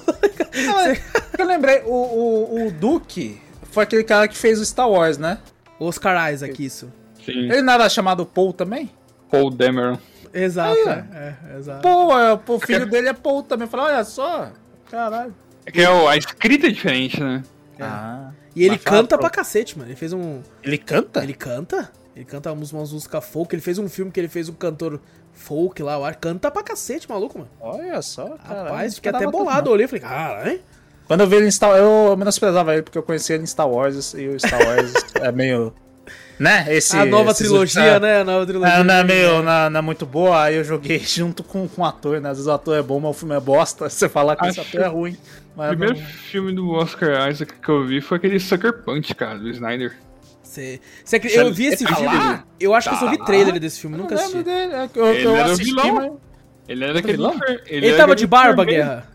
Eu 1.39 1.47
lembrei, 1.47 1.81
o, 1.87 1.95
o, 1.95 2.67
o 2.67 2.71
Duke 2.73 3.41
foi 3.71 3.85
aquele 3.85 4.05
cara 4.05 4.29
que 4.29 4.37
fez 4.37 4.61
o 4.61 4.67
Star 4.67 4.91
Wars, 4.91 5.17
né? 5.17 5.39
Oscar 5.81 6.31
Isaac, 6.31 6.63
isso. 6.63 6.93
Sim, 7.25 7.33
Ele 7.51 7.63
não 7.63 7.73
era 7.73 7.89
chamado 7.89 8.27
Paul 8.27 8.53
também? 8.53 8.91
Paul 9.31 9.51
Dameron. 9.51 9.97
Exato, 10.35 10.77
Aí, 10.77 10.89
é, 10.89 11.35
é, 11.55 11.59
exato. 11.59 11.81
Paul, 11.81 12.19
é, 12.21 12.37
pô, 12.37 12.57
o 12.57 12.61
filho 12.61 12.85
dele 12.85 13.09
é 13.09 13.15
Paul 13.15 13.43
também. 13.43 13.65
Eu 13.65 13.71
falei, 13.71 13.95
olha 13.95 14.05
só, 14.05 14.51
caralho. 14.91 15.35
É 15.65 15.71
que 15.71 15.81
é 15.81 15.87
a 15.87 16.17
escrita 16.19 16.67
é 16.67 16.71
diferente, 16.71 17.19
né? 17.23 17.43
Ah, 17.81 18.31
E 18.55 18.65
ele 18.65 18.79
canta 18.79 19.19
pra 19.19 19.31
cacete, 19.31 19.77
mano. 19.79 19.91
Ele 19.91 19.97
fez 19.97 20.13
um. 20.13 20.41
ele 20.63 20.79
canta? 20.79 21.23
Ele 21.23 21.35
canta? 21.35 21.91
Ele 22.15 22.25
canta 22.25 22.51
umas, 22.53 22.73
músicas 22.73 23.25
folk. 23.25 23.55
Ele 23.55 23.63
fez 23.63 23.79
um 23.79 23.89
filme 23.89 24.11
que 24.11 24.19
ele 24.19 24.29
fez 24.29 24.49
um 24.49 24.55
cantor 24.55 25.01
folk 25.33 25.83
lá, 25.83 25.95
eu 25.95 26.05
acho. 26.05 26.19
Canta 26.19 26.51
pra 26.51 26.63
cacete, 26.63 27.09
maluco, 27.09 27.39
mano. 27.39 27.51
Olha 27.61 28.01
só, 28.01 28.37
caralho. 28.39 28.69
Rapaz, 28.71 28.95
fiquei 28.95 29.11
até 29.11 29.27
bolado. 29.27 29.67
não. 29.67 29.73
Eu 29.73 29.75
olhei 29.75 29.85
e 29.85 29.89
falei, 29.89 30.03
cara, 30.03 30.51
hein? 30.51 30.61
Quando 31.07 31.21
eu 31.21 31.27
vi 31.29 31.37
ele 31.37 31.47
em 31.47 31.51
Star 31.51 31.77
eu 31.77 32.17
menosprezava 32.17 32.73
ele 32.73 32.83
porque 32.83 32.99
eu 32.99 33.03
conhecia 33.03 33.37
ele 33.37 33.45
em 33.45 33.47
Star 33.47 33.69
Wars 33.69 34.13
e 34.15 34.27
o 34.27 34.41
Star 34.41 34.61
Wars 34.67 34.93
é 35.15 35.31
meio. 35.31 35.73
Né? 36.39 36.67
Esse, 36.69 36.97
A 36.97 37.07
nova 37.07 37.33
trilogia, 37.33 37.99
né? 37.99 38.21
A 38.21 38.25
nova 38.25 38.45
trilogia. 38.45 38.75
É, 38.75 38.85
não 38.85 38.95
é 38.95 39.05
meio, 39.05 39.43
não, 39.43 39.71
não 39.71 39.79
é 39.79 39.83
muito 39.83 40.05
boa, 40.05 40.43
aí 40.45 40.57
eu 40.57 40.65
joguei 40.65 40.99
junto 41.07 41.43
com, 41.43 41.67
com 41.67 41.83
o 41.83 41.85
ator, 41.85 42.21
né? 42.21 42.29
Às 42.31 42.37
vezes 42.37 42.47
o 42.47 42.53
ator 42.53 42.77
é 42.77 42.83
bom, 42.83 43.01
mas 43.01 43.11
o 43.11 43.15
filme 43.15 43.35
é 43.35 43.41
bosta. 43.41 43.89
Você 43.91 44.09
falar 44.09 44.37
que 44.37 44.47
esse 44.47 44.61
Acho- 44.61 44.69
ator 44.77 44.81
é 44.87 44.89
ruim. 44.89 45.13
O 45.13 45.59
Mas 45.59 45.69
primeiro 45.71 45.95
não- 45.99 46.05
filme 46.07 46.53
do 46.53 46.71
Oscar 46.73 47.31
Isaac 47.31 47.55
que 47.55 47.69
eu 47.71 47.87
vi 47.87 48.01
foi 48.03 48.19
aquele 48.19 48.39
Sucker 48.39 48.83
Punch, 48.83 49.15
cara, 49.15 49.39
do 49.39 49.49
Snyder. 49.49 49.97
Cê, 50.43 50.81
cê 51.05 51.17
acredita- 51.17 51.43
eu 51.43 51.53
vi 51.55 51.67
esse 51.67 51.85
Tá 51.85 51.97
filme. 51.97 52.15
lá? 52.17 52.45
Eu 52.61 52.75
acho 52.75 52.89
que 52.91 52.95
eu 52.95 52.99
só 52.99 53.11
vi 53.11 53.19
Tá 53.19 53.25
trailer 53.25 53.55
lá? 53.55 53.59
desse 53.59 53.81
filme, 53.81 53.97
eu 53.97 54.03
nunca 54.03 54.15
assisti. 54.15 54.43
dele. 54.43 54.73
é 54.75 54.89
Eu, 54.95 55.07
Ele 55.15 55.27
eu 55.27 55.37
era 55.37 55.45
assisti, 55.53 55.65
vilão. 55.65 55.95
mas... 55.95 56.13
Ele 56.69 56.85
era 56.85 56.95
daquele. 56.95 57.13
vilão? 57.17 57.35
Ele, 57.67 57.91
tava 57.93 58.03
aquele 58.03 58.15
de 58.17 58.27
barba. 58.27 58.65
Guerra. 58.65 59.07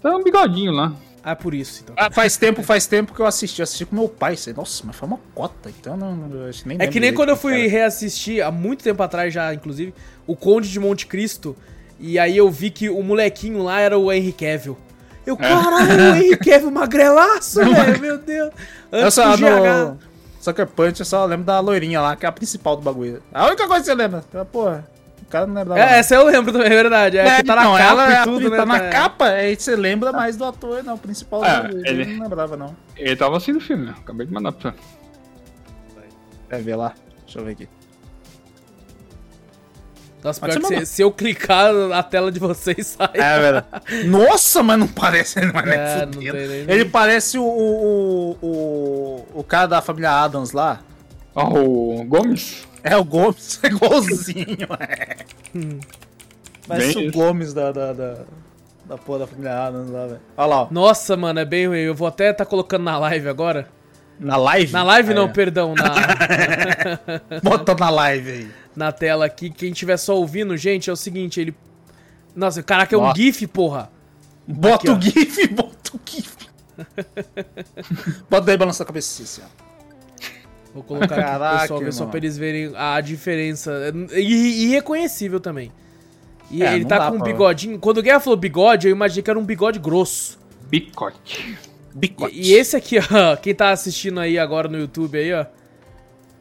Tava 0.00 0.16
um 0.16 0.22
bigodinho 0.22 0.70
lá. 0.72 0.92
Ah, 1.30 1.36
por 1.36 1.52
isso, 1.54 1.82
então. 1.82 1.94
Ah, 1.98 2.10
faz 2.10 2.36
tempo, 2.36 2.62
faz 2.62 2.86
tempo 2.86 3.12
que 3.14 3.20
eu 3.20 3.26
assisti. 3.26 3.60
Eu 3.60 3.64
assisti 3.64 3.84
com 3.84 3.94
meu 3.96 4.08
pai. 4.08 4.34
Sei, 4.36 4.54
Nossa, 4.54 4.82
mas 4.86 4.96
foi 4.96 5.06
uma 5.06 5.20
cota, 5.34 5.68
então 5.68 5.92
eu 5.92 5.98
não, 5.98 6.16
não, 6.16 6.36
eu 6.46 6.52
nem 6.64 6.78
É 6.80 6.86
que 6.86 6.98
nem 6.98 7.12
quando 7.12 7.28
eu 7.28 7.36
fui 7.36 7.60
era. 7.60 7.70
reassistir, 7.70 8.42
há 8.42 8.50
muito 8.50 8.82
tempo 8.82 9.02
atrás 9.02 9.32
já, 9.34 9.52
inclusive, 9.52 9.92
o 10.26 10.34
Conde 10.34 10.70
de 10.70 10.80
Monte 10.80 11.06
Cristo, 11.06 11.54
e 12.00 12.18
aí 12.18 12.36
eu 12.36 12.50
vi 12.50 12.70
que 12.70 12.88
o 12.88 13.02
molequinho 13.02 13.62
lá 13.62 13.78
era 13.80 13.98
o 13.98 14.10
Henry 14.12 14.32
Cavill. 14.32 14.78
Eu, 15.26 15.36
caralho, 15.36 16.12
o 16.12 16.16
Henry 16.16 16.36
Cavill 16.40 16.70
magrelaço, 16.70 17.60
velho, 17.60 18.00
meu 18.00 18.16
Deus. 18.18 18.50
Eu 18.90 19.00
Antes 19.00 19.14
só 19.14 19.36
do 19.36 19.36
GH. 19.36 19.44
no 19.44 19.98
Sucker 20.40 20.66
Punch, 20.68 21.00
eu 21.00 21.04
só 21.04 21.26
lembro 21.26 21.44
da 21.44 21.60
loirinha 21.60 22.00
lá, 22.00 22.16
que 22.16 22.24
é 22.24 22.28
a 22.28 22.32
principal 22.32 22.76
do 22.76 22.82
bagulho. 22.82 23.22
A 23.34 23.46
única 23.46 23.66
coisa 23.66 23.80
que 23.82 23.86
você 23.90 23.94
lembra. 23.94 24.24
Eu, 24.32 24.46
Porra, 24.46 24.88
cara 25.28 25.46
não 25.46 25.54
lembrava. 25.54 25.80
É, 25.80 25.98
essa 25.98 26.14
eu 26.14 26.24
lembro 26.24 26.52
também, 26.52 26.66
é 26.68 26.70
verdade. 26.74 27.18
É, 27.18 27.36
que 27.36 27.44
tá 27.44 27.56
na 27.56 27.64
não, 27.64 27.72
capa 27.76 27.84
ela 27.90 28.06
é 28.08 28.10
e 28.12 28.16
a- 28.16 28.24
tudo, 28.24 28.50
né? 28.50 28.56
Tá 28.56 28.66
na 28.66 28.78
tá- 28.80 28.88
capa, 28.90 29.24
aí 29.28 29.56
você 29.56 29.76
lembra 29.76 30.12
mais 30.12 30.36
do 30.36 30.44
ator, 30.44 30.82
não, 30.82 30.94
o 30.94 30.98
principal 30.98 31.42
Ah, 31.44 31.60
do 31.60 31.62
bagulho. 31.68 31.86
ele- 31.86 32.04
não 32.16 32.22
lembrava, 32.24 32.56
não. 32.56 32.76
Ele 32.96 33.14
tava 33.16 33.36
assim 33.36 33.52
no 33.52 33.60
filme, 33.60 33.86
né? 33.86 33.94
Acabei 33.98 34.26
de 34.26 34.32
mandar 34.32 34.52
pra 34.52 34.70
você. 34.72 34.76
Quer 36.48 36.62
ver 36.62 36.76
lá? 36.76 36.94
Deixa 37.24 37.38
eu 37.40 37.44
ver 37.44 37.52
aqui. 37.52 37.68
Nossa, 40.24 40.40
Mas 40.44 40.56
pior 40.56 40.68
que 40.68 40.80
se, 40.80 40.86
se 40.86 41.02
eu 41.02 41.12
clicar, 41.12 41.72
a 41.92 42.02
tela 42.02 42.32
de 42.32 42.40
vocês 42.40 42.86
sai. 42.98 43.10
É, 43.14 43.38
velho. 43.38 43.64
Nossa, 44.10 44.62
mas 44.64 44.78
não 44.78 44.88
parece, 44.88 45.40
não 45.40 45.60
é, 45.60 45.64
nem 45.64 45.74
É, 45.78 45.98
fudendo. 46.00 46.18
nem- 46.20 46.60
Ele 46.74 46.84
parece 46.86 47.38
o, 47.38 47.44
o, 47.44 48.36
o, 48.42 49.26
o 49.40 49.44
cara 49.44 49.66
da 49.68 49.80
família 49.80 50.10
Adams 50.10 50.50
lá. 50.52 50.80
Ó, 51.34 51.50
o 51.60 52.04
Gomes? 52.04 52.66
É 52.82 52.96
o 52.96 53.04
Gomes, 53.04 53.58
é 53.64 53.66
igualzinho, 53.68 54.68
é. 54.80 55.16
Parece 56.66 56.94
Bem 56.94 57.08
o. 57.08 57.12
Gomes 57.12 57.52
da, 57.54 57.72
da, 57.72 57.92
da, 57.92 58.16
da 58.86 58.98
porra 58.98 59.20
da 59.20 59.26
família 59.26 59.58
Adams 59.66 59.90
lá, 59.90 60.06
velho. 60.06 60.20
Olha 60.36 60.46
lá, 60.46 60.62
ó. 60.62 60.68
Nossa, 60.70 61.16
mano, 61.16 61.40
é 61.40 61.44
bem 61.44 61.66
ruim. 61.66 61.78
Eu 61.78 61.94
vou 61.94 62.06
até 62.06 62.32
tá 62.32 62.44
colocando 62.44 62.84
na 62.84 62.98
live 62.98 63.28
agora. 63.28 63.68
Na 64.20 64.36
live? 64.36 64.72
Na 64.72 64.82
live 64.82 65.14
não, 65.14 65.24
Aí, 65.24 65.28
ó. 65.30 65.32
perdão, 65.32 65.74
na, 65.74 65.94
Bota 67.42 67.74
na 67.74 67.88
live 67.88 68.30
aí. 68.30 68.48
na 68.74 68.90
tela 68.92 69.24
aqui. 69.26 69.48
Quem 69.48 69.70
estiver 69.70 69.96
só 69.96 70.16
ouvindo, 70.16 70.56
gente, 70.56 70.90
é 70.90 70.92
o 70.92 70.96
seguinte, 70.96 71.40
ele... 71.40 71.54
Nossa, 72.34 72.62
caraca, 72.62 72.94
é 72.94 72.98
um 72.98 73.02
Nossa. 73.02 73.16
GIF, 73.16 73.46
porra. 73.46 73.90
Bota 74.46 74.92
Aqui, 74.92 74.98
o 74.98 75.00
GIF, 75.00 75.46
bota 75.54 75.90
o 75.94 76.00
GIF. 76.04 76.36
bota 78.28 78.46
daí 78.46 78.56
balançar 78.56 78.84
a 78.84 78.86
cabeça 78.88 79.22
assim, 79.22 79.42
ó. 79.44 79.67
Vou 80.74 80.82
colocar 80.82 81.06
aqui 81.06 81.14
pro 81.14 81.24
Caraca, 81.24 81.60
pessoal 81.62 81.80
ver 81.80 81.92
só 81.92 82.06
pra 82.06 82.18
eles 82.18 82.36
verem 82.38 82.72
a 82.76 83.00
diferença. 83.00 83.92
E 84.14 84.64
irreconhecível 84.66 85.40
também. 85.40 85.72
E 86.50 86.62
É, 86.62 86.74
ele 86.74 86.84
tá 86.84 87.10
com 87.10 87.16
um 87.16 87.22
bigodinho. 87.22 87.78
Quando 87.78 87.98
o 87.98 88.02
Guerra 88.02 88.20
falou 88.20 88.36
bigode, 88.36 88.86
eu 88.88 88.92
imaginei 88.92 89.22
que 89.22 89.30
era 89.30 89.38
um 89.38 89.44
bigode 89.44 89.78
grosso. 89.78 90.38
Bicote. 90.68 91.58
Bicote. 91.94 92.34
E, 92.34 92.50
e 92.50 92.54
esse 92.54 92.76
aqui, 92.76 92.96
ó, 92.98 93.36
quem 93.40 93.54
tá 93.54 93.70
assistindo 93.70 94.20
aí 94.20 94.38
agora 94.38 94.68
no 94.68 94.78
YouTube 94.78 95.18
aí, 95.18 95.32
ó. 95.32 95.46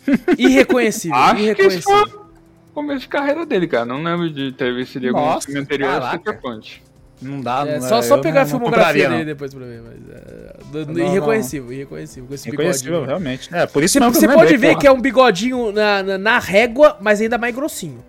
Irreconhecível, 0.38 1.18
Acho 1.18 1.36
que 1.36 1.42
esse 1.42 1.46
irreconhecível. 1.50 2.08
foi 2.10 2.20
o 2.20 2.74
começo 2.74 3.00
de 3.02 3.08
carreira 3.08 3.46
dele, 3.46 3.68
cara. 3.68 3.86
Não 3.86 4.02
lembro 4.02 4.30
de 4.30 4.52
ter 4.54 4.74
visto 4.74 4.96
ele 4.98 5.10
algum 5.10 5.42
filme 5.42 5.60
anterior 5.60 6.00
caraca. 6.00 6.34
Punch. 6.36 6.82
Não 7.22 7.42
dá, 7.42 7.66
É, 7.68 7.80
não 7.80 7.88
só, 7.88 8.02
só 8.02 8.16
eu 8.18 8.22
pegar 8.22 8.42
a 8.42 8.44
não- 8.46 8.52
não 8.52 8.60
filmografia 8.60 9.04
dele 9.10 9.18
não. 9.20 9.26
depois 9.26 9.54
pra 9.54 9.66
ver, 9.66 9.82
mas. 9.82 9.96
É, 10.18 10.54
do- 10.72 10.86
do- 10.86 10.94
Não, 10.94 11.06
irreconhecível, 11.08 11.74
irreconhecível, 11.74 12.28
com 12.28 12.36
esse 12.36 12.50
Reconhecível, 12.50 12.92
bigodinho. 13.02 13.08
realmente. 13.08 13.50
É, 13.56 13.66
por 13.66 13.82
isso 13.84 13.94
Você, 13.98 14.04
eu 14.06 14.14
você 14.14 14.28
não 14.28 14.36
pode 14.36 14.56
ver 14.58 14.68
porra. 14.70 14.80
que 14.82 14.88
é 14.88 14.92
um 14.92 15.02
bigodinho 15.02 15.72
na, 15.72 16.04
na, 16.04 16.18
na 16.18 16.40
régua, 16.40 16.96
mas 17.02 17.20
ainda 17.20 17.38
mais 17.38 17.56
grossinho. 17.56 18.04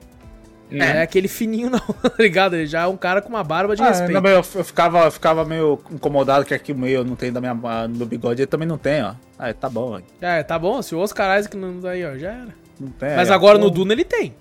Não 0.70 0.84
É. 0.84 0.98
é 0.98 1.02
aquele 1.02 1.28
fininho, 1.28 1.70
não, 1.70 1.78
tá 2.02 2.12
ligado? 2.18 2.54
Ele 2.54 2.66
já 2.66 2.82
é 2.82 2.86
um 2.86 2.98
cara 2.98 3.22
com 3.22 3.30
uma 3.30 3.42
barba 3.42 3.74
de 3.74 3.82
Ah, 3.82 3.88
respeito. 3.88 4.12
não, 4.20 4.28
eu, 4.28 4.36
eu 4.54 4.64
ficava, 4.64 5.04
eu 5.06 5.10
ficava 5.10 5.42
meio 5.42 5.80
incomodado 5.90 6.44
que 6.44 6.52
aqui 6.52 6.72
o 6.72 6.76
meio 6.76 7.02
não 7.02 7.16
tem 7.16 7.32
da 7.32 7.40
minha, 7.40 7.54
no 7.54 7.96
meu 7.96 8.06
bigode, 8.06 8.42
ele 8.42 8.46
também 8.46 8.68
não 8.68 8.76
tem, 8.76 9.02
ó. 9.02 9.14
Ah, 9.38 9.50
tá 9.54 9.70
bom, 9.70 9.96
ó. 9.98 10.00
É, 10.20 10.42
tá 10.42 10.58
bom, 10.58 10.82
se 10.82 10.94
o 10.94 10.98
Oscar 10.98 11.38
Isaac 11.38 11.56
não 11.56 11.80
tá 11.80 11.90
aí, 11.90 12.04
ó, 12.04 12.18
já 12.18 12.28
era. 12.32 12.48
não 12.78 12.88
tem. 12.90 13.16
Mas 13.16 13.30
agora 13.30 13.56
no 13.56 13.70
Duna 13.70 13.94
ele 13.94 14.04
tem. 14.04 14.34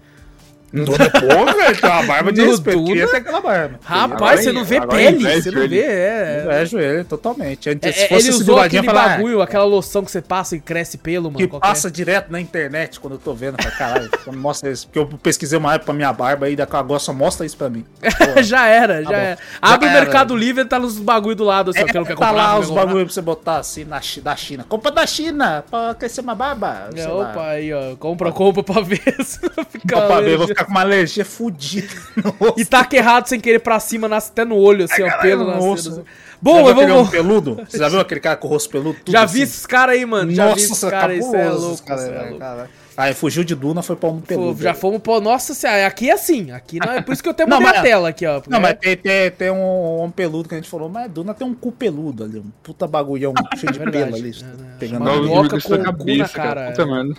Duna, 0.73 1.10
porra, 1.10 1.53
velho, 1.53 1.81
tem 1.81 1.89
uma 1.89 2.03
barba 2.03 2.31
de 2.34 2.41
No 2.41 2.48
respeito. 2.52 2.77
Duna? 2.80 2.88
Queria 2.89 3.07
ter 3.07 3.18
aquela 3.18 3.39
barba. 3.41 3.80
Rapaz, 3.84 4.44
você 4.44 4.52
não 4.52 4.64
vê 4.65 4.85
pele, 4.85 5.18
invejo 5.18 5.41
você 5.44 5.52
não 5.52 5.68
vê, 5.68 5.80
é. 5.81 6.45
É, 6.49 6.65
joelho, 6.65 7.06
totalmente. 7.06 7.69
É, 7.69 7.73
Se 7.94 8.03
é, 8.03 8.07
fosse 8.10 8.27
ele 8.27 8.35
usou 8.38 8.60
aquele 8.60 8.81
eu 8.81 8.84
falava, 8.91 9.10
bagulho, 9.15 9.41
aquela 9.41 9.64
loção 9.64 10.03
que 10.03 10.11
você 10.11 10.22
passa 10.22 10.56
e 10.56 10.60
cresce 10.60 10.98
pelo, 10.98 11.26
mano. 11.31 11.38
que 11.38 11.48
qualquer- 11.48 11.68
passa 11.68 11.89
direto 11.89 12.30
na 12.31 12.39
internet 12.41 12.99
quando 12.99 13.14
eu 13.14 13.19
tô 13.19 13.34
vendo. 13.34 13.56
falo, 13.61 13.76
Caralho, 13.77 14.10
quando 14.23 14.38
mostra 14.38 14.69
isso. 14.69 14.88
Porque 14.88 14.99
eu 14.99 15.07
pesquisei 15.19 15.57
uma 15.57 15.73
época 15.73 15.85
pra 15.85 15.94
minha 15.94 16.11
barba 16.11 16.49
e 16.49 16.57
agora 16.61 16.99
só 16.99 17.14
mostra 17.14 17.45
isso 17.45 17.56
pra 17.57 17.69
mim. 17.69 17.85
já 18.44 18.68
era, 18.68 19.03
já 19.03 19.10
bom. 19.10 19.15
era. 19.15 19.38
Abre 19.61 19.88
Já 19.88 19.94
o 19.94 19.95
era. 19.98 20.06
Mercado 20.06 20.35
Livre 20.35 20.64
e 20.64 20.65
tá 20.65 20.77
nos 20.77 20.99
bagulho 20.99 21.35
do 21.35 21.44
lado, 21.45 21.72
assim, 21.72 21.80
não 21.80 21.88
quero 21.88 22.06
tá 22.06 22.14
comprar. 22.14 22.31
lá 22.31 22.60
os 22.60 22.69
bagulhos 22.69 23.06
pra 23.06 23.14
você 23.14 23.22
botar 23.22 23.57
assim 23.57 23.85
na, 23.85 24.02
da 24.22 24.35
China. 24.35 24.65
Compra 24.68 24.91
da 24.91 25.07
China 25.07 25.64
pra 25.72 25.95
crescer 25.95 26.22
uma 26.22 26.35
barba. 26.35 26.89
É, 26.95 27.06
lá. 27.07 27.31
opa, 27.31 27.44
aí, 27.48 27.73
ó. 27.73 27.95
Compra, 27.95 28.31
compra 28.31 28.64
pra 28.64 28.81
ver 28.81 29.02
se 29.23 29.39
não 29.56 29.64
fica. 29.65 30.02
Pra 30.02 30.19
ver, 30.22 30.38
vou. 30.38 30.48
Ficar 30.58 30.66
com 30.66 30.72
uma 30.72 30.82
alergia 30.82 31.24
fudida. 31.26 31.88
E 32.58 32.66
taca 32.66 32.96
errado 32.96 33.28
sem 33.28 33.40
querer 33.40 33.60
pra 33.60 33.80
cima, 33.80 34.08
nasce 34.08 34.32
até 34.32 34.44
no 34.44 34.56
olho, 34.56 34.86
assim, 34.86 35.04
ó, 35.04 35.18
pelo 35.22 35.44
no 35.46 35.52
nascendo. 35.52 35.72
osso. 35.74 35.90
assim. 35.90 36.00
Já 36.02 36.06
Bom, 36.42 36.58
viu 36.58 36.66
eu 36.68 36.72
aquele 36.74 36.92
vou. 36.94 37.08
peludo? 37.08 37.66
Você 37.68 37.78
já 37.80 37.90
viu 37.90 38.00
aquele 38.00 38.20
cara 38.20 38.36
com 38.38 38.48
o 38.48 38.50
rosto 38.52 38.70
peludo? 38.70 39.00
Tudo 39.00 39.12
Já 39.12 39.24
assim? 39.24 39.34
vi 39.36 39.42
esses 39.42 39.66
caras 39.66 39.96
aí, 39.96 40.06
mano. 40.06 40.32
Já 40.32 40.48
vi 40.48 40.58
esses 40.58 40.70
Nossa, 40.70 40.92
caras, 40.92 41.18
isso 41.18 41.36
é 41.36 41.44
cabuloso 41.44 41.68
louco. 41.68 41.84
isso 41.84 41.92
é 41.94 42.10
velho, 42.12 42.22
louco. 42.26 42.40
cara. 42.40 42.70
Aí 42.96 43.14
fugiu 43.14 43.44
de 43.44 43.54
Duna, 43.56 43.82
foi 43.84 43.96
pra 43.96 44.10
um 44.10 44.20
Pô, 44.20 44.26
peludo. 44.28 44.62
já 44.62 44.74
fomos 44.74 45.00
pô, 45.02 45.22
nossa 45.22 45.54
senhora, 45.54 45.86
aqui 45.86 46.10
é 46.10 46.14
assim, 46.14 46.50
aqui 46.52 46.80
não 46.80 46.94
é 46.94 47.02
por 47.02 47.14
isso 47.14 47.22
que 47.22 47.30
eu 47.30 47.34
tenho 47.34 47.48
a 47.54 47.60
mas- 47.60 47.82
tela 47.82 48.10
aqui, 48.10 48.26
ó. 48.26 48.34
Não, 48.36 48.42
porque- 48.42 48.60
mas 48.60 48.78
tem, 48.80 48.98
tem, 48.98 49.32
tem 49.32 49.52
um 49.52 49.98
homem 50.00 50.12
peludo 50.12 50.50
que 50.50 50.56
a 50.56 50.58
gente 50.58 50.70
falou, 50.70 50.90
mas 50.90 51.10
Duna 51.12 51.34
tem 51.36 51.46
um 51.46 51.54
cu 51.54 51.72
peludo 51.72 52.24
ali, 52.24 52.40
um 52.40 52.52
puta 52.64 52.88
bagulhão 52.88 53.34
cheio 53.58 53.72
de 53.74 53.82
É 53.82 53.92
pelo 53.92 54.16
ali. 54.16 54.32
É, 54.42 54.44
né? 54.44 54.76
Pegando 54.80 55.04
Uma 55.04 55.14
isso 55.58 55.78
na 55.78 55.94
com 55.94 56.04
o 56.04 56.06
cu 56.06 56.16
na 56.18 56.28
cara, 56.30 56.48
cara. 56.56 56.62
é. 56.62 56.72
Puta 56.72 56.86
merda. 56.88 57.16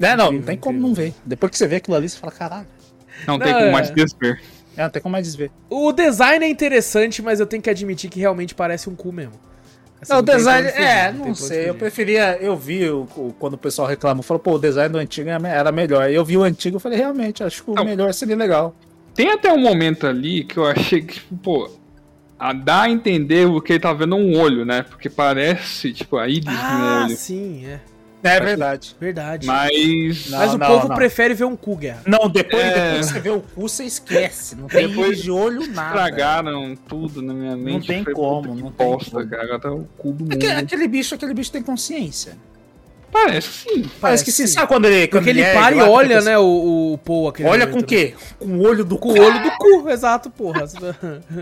É, 0.00 0.16
não, 0.16 0.32
não 0.32 0.42
tem 0.42 0.56
como 0.56 0.78
não 0.78 0.94
ver. 0.94 1.12
Depois 1.24 1.50
que 1.50 1.58
você 1.58 1.66
vê 1.66 1.76
aquilo 1.76 1.96
ali, 1.96 2.08
você 2.08 2.16
fala, 2.18 2.32
caralho. 2.32 2.66
Não, 3.26 3.38
tem 3.38 3.52
Não, 3.52 3.58
como 3.58 3.68
é. 3.68 3.72
mais 3.72 3.90
desver. 3.90 4.40
É, 4.76 4.82
não 4.84 4.90
tem 4.90 5.02
como 5.02 5.12
mais 5.12 5.26
desver. 5.26 5.50
O 5.68 5.92
design 5.92 6.44
é 6.44 6.48
interessante, 6.48 7.20
mas 7.20 7.40
eu 7.40 7.46
tenho 7.46 7.62
que 7.62 7.68
admitir 7.70 8.08
que 8.08 8.20
realmente 8.20 8.54
parece 8.54 8.88
um 8.88 8.94
cu 8.94 9.12
mesmo. 9.12 9.32
Assim, 10.00 10.12
Não, 10.12 10.20
o 10.20 10.22
tem 10.22 10.36
design, 10.36 10.68
fugir, 10.68 10.80
é, 10.84 11.08
tem 11.10 11.18
não 11.18 11.26
onde 11.30 11.38
sei, 11.38 11.68
eu 11.68 11.74
preferia, 11.74 12.38
eu 12.40 12.56
vi 12.56 12.88
o, 12.88 13.00
o- 13.16 13.34
quando 13.36 13.54
o 13.54 13.58
pessoal 13.58 13.88
reclama, 13.88 14.22
falou, 14.22 14.40
pô, 14.40 14.52
o 14.54 14.58
design 14.58 14.92
do 14.92 14.98
antigo 14.98 15.28
era 15.28 15.72
melhor. 15.72 16.04
Aí 16.04 16.14
eu 16.14 16.24
vi 16.24 16.36
o 16.36 16.44
antigo 16.44 16.76
e 16.76 16.80
falei, 16.80 16.96
realmente, 16.96 17.42
acho 17.42 17.64
que 17.64 17.70
o 17.70 17.74
Não. 17.74 17.84
melhor 17.84 18.14
seria 18.14 18.36
legal. 18.36 18.76
Tem 19.16 19.32
até 19.32 19.52
um 19.52 19.58
momento 19.60 20.06
ali 20.06 20.44
que 20.44 20.56
eu 20.56 20.64
achei 20.64 21.00
que, 21.02 21.14
tipo, 21.14 21.36
pô, 21.38 21.68
a 22.38 22.52
dá 22.52 22.82
a 22.82 22.90
entender 22.90 23.48
o 23.48 23.60
que 23.60 23.72
ele 23.72 23.80
tá 23.80 23.92
vendo 23.92 24.14
um 24.14 24.38
olho, 24.38 24.64
né? 24.64 24.82
Porque 24.82 25.10
parece, 25.10 25.92
tipo, 25.92 26.16
a 26.16 26.28
íris 26.28 26.44
no 26.44 26.52
Ah, 26.54 27.04
olho. 27.06 27.16
sim, 27.16 27.66
é. 27.66 27.80
É 28.22 28.40
verdade. 28.40 28.96
Verdade. 29.00 29.46
Mas. 29.46 30.28
Não, 30.30 30.38
Mas 30.38 30.54
o 30.54 30.58
não, 30.58 30.66
povo 30.66 30.88
não. 30.88 30.96
prefere 30.96 31.34
ver 31.34 31.44
um 31.44 31.54
cu, 31.56 31.76
Guerra. 31.76 32.02
Não, 32.06 32.28
depois, 32.28 32.62
É. 32.64 32.74
depois 32.90 33.06
que 33.06 33.12
você 33.12 33.20
vê 33.20 33.30
o 33.30 33.40
cu, 33.40 33.60
você 33.68 33.84
esquece. 33.84 34.56
Não 34.56 34.66
tem 34.66 34.88
Depois 34.88 35.22
de 35.22 35.30
olho, 35.30 35.66
nada. 35.68 35.88
Estragaram 35.88 36.76
tudo 36.88 37.22
na 37.22 37.32
minha 37.32 37.56
mente. 37.56 37.86
tem 37.86 38.00
Falei, 38.02 38.14
como, 38.14 38.56
que 38.56 38.62
não 38.62 38.72
tem 38.72 38.86
bosta, 38.86 39.10
como. 39.12 39.28
cara. 39.28 39.58
Tá 39.60 39.70
o 39.72 39.86
cu 39.96 40.12
do 40.12 40.24
mundo. 40.24 40.44
Aquele, 40.58 40.88
bicho, 40.88 41.14
aquele 41.14 41.32
bicho 41.32 41.52
tem 41.52 41.62
consciência. 41.62 42.36
Parece 43.10 43.48
sim. 43.64 43.90
Parece 44.00 44.22
que 44.24 44.30
sim. 44.30 44.46
Sabe 44.46 44.66
quando 44.66 44.84
ele. 44.84 45.06
Quando 45.08 45.22
Porque 45.24 45.30
ele 45.30 45.40
é 45.40 45.54
para 45.54 45.74
e 45.76 45.80
olha, 45.80 46.20
né, 46.20 46.36
o, 46.38 46.92
o 46.94 46.98
Paul 46.98 47.28
aquele 47.28 47.48
Olha 47.48 47.66
momento, 47.66 47.72
com 47.72 47.78
o 47.78 47.80
né? 47.80 47.86
quê? 47.86 48.14
Com 48.38 48.48
o 48.48 48.62
olho 48.66 48.84
do 48.84 48.98
Com 48.98 49.08
o 49.08 49.18
olho 49.18 49.42
do 49.42 49.50
cu, 49.52 49.88
exato, 49.88 50.28
porra. 50.28 50.64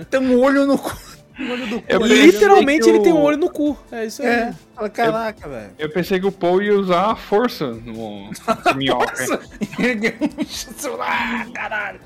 Tem 0.08 0.20
um 0.20 0.38
olho 0.40 0.64
no 0.66 0.78
cu. 0.78 0.96
Olho 1.38 1.66
do 1.66 1.80
cu. 1.80 1.84
Eu 1.88 2.00
Ele- 2.06 2.26
Literalmente 2.26 2.88
ele 2.88 3.00
tem 3.00 3.12
um 3.12 3.16
o- 3.18 3.22
olho 3.22 3.36
no 3.36 3.50
cu. 3.50 3.76
É 3.92 4.06
isso 4.06 4.22
aí. 4.22 4.28
É. 4.28 4.54
Fala, 4.74 4.88
Caraca, 4.88 5.48
velho. 5.48 5.70
Eu 5.78 5.90
pensei 5.90 6.18
que 6.18 6.26
o 6.26 6.32
Paul 6.32 6.62
ia 6.62 6.74
usar 6.78 7.10
a 7.12 7.16
força 7.16 7.66
no 7.68 8.30
minhoca. 8.76 9.26
Ah, 11.00 11.46
caralho. 11.54 12.00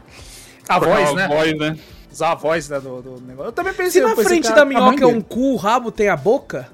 A 0.69 0.79
voz, 0.79 1.09
a 1.11 1.15
né? 1.15 1.29
voz, 1.29 1.59
né? 1.59 1.79
Usar 2.13 2.33
a 2.33 2.35
voz 2.35 2.69
né, 2.69 2.81
do, 2.81 3.03
do 3.03 3.21
negócio. 3.21 3.49
Eu 3.49 3.53
também 3.53 3.73
pensei 3.73 4.01
Se 4.03 4.09
na 4.09 4.09
pensei, 4.11 4.25
frente 4.25 4.45
cara, 4.49 4.57
da 4.57 4.63
a 4.63 4.65
mãe 4.65 4.77
minhoca 4.97 5.05
é 5.05 5.07
um 5.07 5.21
cu, 5.21 5.53
o 5.53 5.57
rabo 5.57 5.93
tem 5.93 6.09
a 6.09 6.17
boca, 6.17 6.69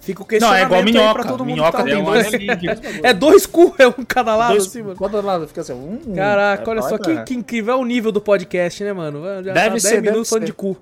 fica 0.00 0.20
o 0.20 0.24
Não, 0.24 0.28
questionamento 0.28 0.62
é 0.62 0.66
igual 0.66 0.82
minhoca. 0.84 1.14
pra 1.14 1.24
todo 1.24 1.44
mundo 1.44 1.54
Minhoca 1.56 1.70
que 1.70 1.76
tá 1.78 2.56
tem 2.56 2.68
É 2.68 2.72
um. 3.02 3.04
É 3.04 3.12
dois 3.12 3.44
cu, 3.46 3.74
é 3.78 3.86
um 3.86 3.92
cada 4.06 4.34
lado 4.34 4.52
Dois, 4.52 4.66
assim, 4.66 4.82
mano. 4.82 4.96
Quando 4.96 5.20
lado 5.20 5.46
fica 5.46 5.60
assim, 5.60 5.72
um. 5.74 6.14
Caraca, 6.14 6.62
É, 6.62 6.68
olha 6.70 6.82
só 6.82 6.96
que, 6.98 7.22
que 7.24 7.34
incrível 7.34 7.74
é 7.74 7.76
o 7.76 7.84
nível 7.84 8.10
do 8.10 8.20
podcast, 8.20 8.82
né, 8.82 8.92
mano? 8.94 9.22
Já 9.44 9.52
Deve 9.52 9.60
tá 9.60 9.68
10 9.70 9.82
ser, 9.82 9.88
deve 9.96 10.10
minutos 10.10 10.28
falando 10.30 10.42
ser. 10.42 10.46
de 10.46 10.52
cu. 10.54 10.76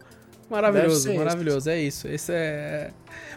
Maravilhoso, 0.52 1.14
maravilhoso, 1.14 1.70
é 1.70 1.80
isso. 1.80 2.06
Esse 2.06 2.30
é. 2.32 2.90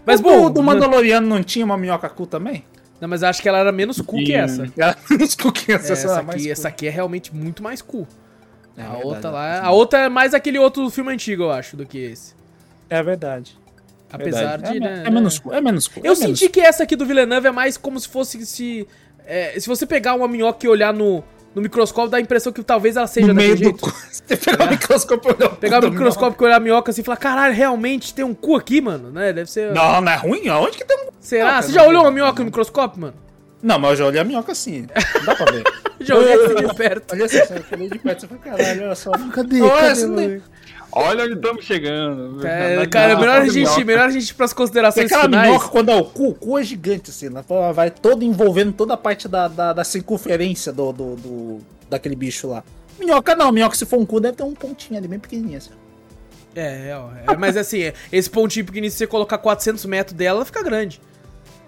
Mas 0.05 0.19
Mas 0.19 0.21
bom, 0.21 0.51
do 0.51 0.61
Mandaloriano 0.61 1.25
não 1.25 1.41
tinha 1.41 1.63
uma 1.63 1.77
minhoca 1.77 2.09
cu 2.09 2.27
também? 2.27 2.65
não, 2.99 3.07
mas 3.07 3.21
eu 3.21 3.29
acho 3.29 3.41
que 3.41 3.47
ela 3.47 3.59
era 3.59 3.71
menos 3.71 4.01
cu 4.01 4.17
que 4.17 4.33
essa. 4.33 4.67
Ela 4.77 4.97
nos 5.17 5.35
cookies, 5.35 5.89
É, 5.89 5.93
essa, 5.93 6.19
é 6.19 6.21
mais 6.21 6.29
aqui, 6.29 6.43
cu. 6.43 6.51
essa 6.51 6.67
aqui 6.67 6.87
é 6.87 6.89
realmente 6.89 7.33
muito 7.33 7.63
mais 7.63 7.81
cu. 7.81 8.05
É 8.77 8.81
a 8.81 8.85
verdade, 8.85 9.05
outra 9.05 9.29
é. 9.29 9.31
lá, 9.31 9.61
a 9.63 9.71
outra 9.71 9.99
é 9.99 10.09
mais 10.09 10.33
aquele 10.33 10.59
outro 10.59 10.89
filme 10.89 11.13
antigo, 11.13 11.43
eu 11.43 11.51
acho, 11.51 11.77
do 11.77 11.85
que 11.85 11.97
esse. 11.97 12.33
É 12.89 13.01
verdade. 13.01 13.57
Apesar 14.11 14.57
verdade. 14.57 14.79
de, 14.79 14.85
é, 14.85 14.89
né, 14.89 15.03
é 15.05 15.09
menos 15.09 15.39
cu, 15.39 15.53
é 15.53 15.61
menos 15.61 15.87
cu. 15.87 16.01
Eu 16.03 16.11
é 16.11 16.15
senti 16.15 16.41
menos 16.43 16.53
que 16.53 16.59
essa 16.59 16.83
aqui 16.83 16.95
do 16.95 17.05
Villeneuve 17.05 17.47
é 17.47 17.51
mais 17.51 17.77
como 17.77 17.99
se 17.99 18.07
fosse 18.07 18.45
se. 18.45 18.87
é, 19.25 19.57
se 19.57 19.67
você 19.67 19.85
pegar 19.85 20.15
uma 20.15 20.27
minhoca 20.27 20.65
e 20.65 20.69
olhar 20.69 20.93
no, 20.93 21.23
no 21.55 21.61
microscópio, 21.61 22.11
dá 22.11 22.17
a 22.17 22.21
impressão 22.21 22.51
que 22.51 22.61
talvez 22.61 22.97
ela 22.97 23.07
seja 23.07 23.27
no 23.27 23.33
daquele 23.33 23.53
meio 23.55 23.73
do 23.73 23.79
jeito. 23.79 23.79
cu. 23.81 23.89
Você 24.11 24.35
pegar 24.37 24.65
o 24.65 24.69
microscópio 24.69 25.29
e 25.29 25.33
olhar 25.33 25.51
o 25.51 25.55
Pegar 25.55 25.83
o 25.85 25.89
microscópio 25.89 26.43
e 26.43 26.45
olhar 26.45 26.57
a 26.57 26.59
minhoca 26.59 26.91
assim 26.91 27.01
e 27.01 27.03
falar, 27.03 27.17
caralho, 27.17 27.53
realmente 27.55 28.13
tem 28.13 28.25
um 28.25 28.33
cu 28.33 28.55
aqui, 28.55 28.81
mano, 28.81 29.09
né? 29.09 29.31
Deve 29.31 29.49
ser. 29.49 29.73
Não, 29.73 30.01
não 30.01 30.11
é 30.11 30.15
ruim? 30.15 30.47
Aonde 30.49 30.77
que 30.77 30.85
tem 30.85 30.97
um. 30.97 31.09
Será? 31.19 31.45
minhoca 31.45 31.61
Você 31.63 31.71
já 31.71 31.83
olhou 31.87 32.03
uma 32.03 32.11
minhoca 32.11 32.39
no 32.39 32.45
microscópio, 32.45 33.01
mano? 33.01 33.13
Não, 33.63 33.79
mas 33.79 33.91
eu 33.91 33.95
já 33.97 34.05
olhei 34.05 34.21
a 34.21 34.23
minhoca 34.23 34.51
assim. 34.51 34.87
Não 35.15 35.25
dá 35.25 35.35
pra 35.35 35.51
ver. 35.51 35.63
Já 36.01 36.15
olhei 36.17 36.33
assim 36.33 36.67
de 36.67 36.75
perto. 36.75 37.13
Olha 37.13 37.25
assim, 37.25 37.37
eu 37.37 37.63
olhei 37.77 37.89
de 37.89 37.97
perto. 37.99 38.19
Você 38.21 38.27
fala, 38.27 38.41
caralho, 38.41 38.83
olha 38.83 38.95
só. 38.95 39.11
Cadê? 39.11 39.61
Olha, 39.61 39.89
Cadê, 39.89 40.05
mano? 40.05 40.43
Olha 40.97 41.25
onde 41.25 41.33
estamos 41.33 41.65
chegando. 41.65 42.47
É, 42.47 42.77
Na- 42.77 42.87
cara, 42.87 43.13
na- 43.15 43.19
melhor 43.19 43.41
a 43.41 43.49
gente, 43.49 43.83
melhor 43.83 44.07
a 44.07 44.11
gente 44.11 44.29
ir 44.29 44.33
pras 44.33 44.51
Tem 44.51 44.57
considerações 44.57 45.05
aquela 45.07 45.23
finais. 45.23 45.49
minhoca 45.49 45.67
quando 45.67 45.91
é 45.91 45.95
o 45.95 46.05
cu, 46.05 46.29
o 46.29 46.33
cu 46.33 46.57
é 46.57 46.63
gigante, 46.63 47.09
assim, 47.11 47.29
né? 47.29 47.43
Vai 47.73 47.91
todo 47.91 48.23
envolvendo 48.23 48.71
toda 48.71 48.93
a 48.93 48.97
parte 48.97 49.27
da, 49.27 49.47
da, 49.49 49.73
da 49.73 49.83
circunferência 49.83 50.71
do, 50.71 50.93
do, 50.93 51.15
do- 51.17 51.59
daquele 51.89 52.15
bicho 52.15 52.47
lá. 52.47 52.63
Minhoca 52.97 53.35
não, 53.35 53.51
minhoca 53.51 53.75
se 53.75 53.85
for 53.85 53.99
um 53.99 54.05
cu 54.05 54.21
deve 54.21 54.37
ter 54.37 54.43
um 54.43 54.53
pontinho 54.53 54.97
ali, 54.97 55.07
bem 55.07 55.19
pequenininho 55.19 55.57
assim. 55.57 55.71
É, 56.55 56.61
é, 56.91 57.33
é, 57.33 57.35
mas 57.37 57.57
assim, 57.57 57.91
esse 58.09 58.29
pontinho 58.29 58.65
pequenininho, 58.65 58.89
se 58.91 58.97
você 58.99 59.05
colocar 59.07 59.37
400 59.37 59.83
metros 59.85 60.15
dela, 60.15 60.37
ela 60.37 60.45
fica 60.45 60.63
grande. 60.63 61.01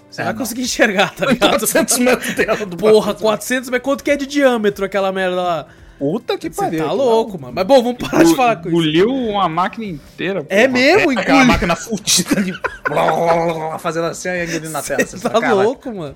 Você 0.10 0.22
É, 0.22 0.24
vai 0.24 0.32
não. 0.34 0.40
conseguir 0.40 0.62
enxergar, 0.62 1.14
tá 1.14 1.26
ligado? 1.28 1.50
400 1.50 1.98
metros 2.00 2.34
dela 2.34 2.66
do 2.66 2.78
Porra, 2.78 3.08
bagulho. 3.08 3.24
400 3.24 3.70
metros, 3.70 3.84
quanto 3.84 4.04
que 4.06 4.12
é 4.12 4.16
de 4.16 4.26
diâmetro 4.26 4.86
aquela 4.86 5.12
merda 5.12 5.36
lá? 5.36 5.68
Puta 6.00 6.38
que 6.38 6.50
Você 6.50 6.62
pariu. 6.62 6.86
tá 6.86 6.92
louco, 6.92 7.40
mano. 7.42 7.54
Mas 7.56 7.66
bom, 7.66 7.82
vamos 7.82 7.98
parar 8.08 8.24
de 8.24 8.36
falar 8.36 8.56
com 8.58 8.70
isso. 8.70 8.78
Engoliu 8.78 9.10
uma 9.14 9.50
máquina 9.50 9.86
inteira. 9.86 10.46
É 10.50 10.68
porra. 10.68 10.74
mesmo, 10.80 11.12
É, 11.12 11.16
aquela 11.16 11.38
engoliu. 11.40 11.46
máquina 11.46 11.76
fudida 11.76 12.40
ali. 12.40 12.52
blá, 12.88 13.12
blá, 13.12 13.34
blá, 13.34 13.54
blá, 13.54 13.80
fazendo 13.80 14.06
assim 14.06 14.30
e 14.30 14.44
engolindo 14.44 14.70
na 14.70 14.82
tela. 14.84 15.00
Você 15.06 15.18
Você 15.18 15.24
tá 15.24 15.32
"Caralho, 15.40 15.56
louco, 15.64 15.94
mano. 15.96 16.16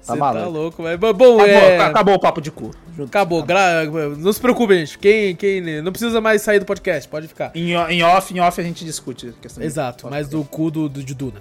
Você 0.00 0.06
tá 0.12 0.16
maluco. 0.16 0.48
louco, 0.50 0.82
mas 0.82 0.98
bom, 0.98 1.08
Acabou, 1.10 1.46
é... 1.46 1.78
acabou 1.80 2.14
o 2.14 2.18
papo 2.18 2.40
de 2.40 2.50
cu. 2.50 2.70
Acabou, 3.04 3.42
gra... 3.44 3.84
não 4.18 4.32
se 4.32 4.40
preocupe, 4.40 4.74
gente. 4.74 4.98
Quem, 4.98 5.36
quem 5.36 5.60
não 5.82 5.92
precisa 5.92 6.20
mais 6.20 6.42
sair 6.42 6.58
do 6.58 6.64
podcast, 6.64 7.08
pode 7.08 7.28
ficar. 7.28 7.52
Em, 7.54 7.72
em 7.74 8.02
off, 8.02 8.34
em 8.34 8.40
off 8.40 8.60
a 8.60 8.64
gente 8.64 8.84
discute 8.84 9.28
a 9.28 9.32
questão 9.40 9.60
de- 9.60 9.66
Exato, 9.66 10.08
mas 10.10 10.26
do 10.28 10.42
cu 10.42 10.70
do, 10.70 10.88
do 10.88 11.02
de 11.04 11.14
Duna. 11.14 11.40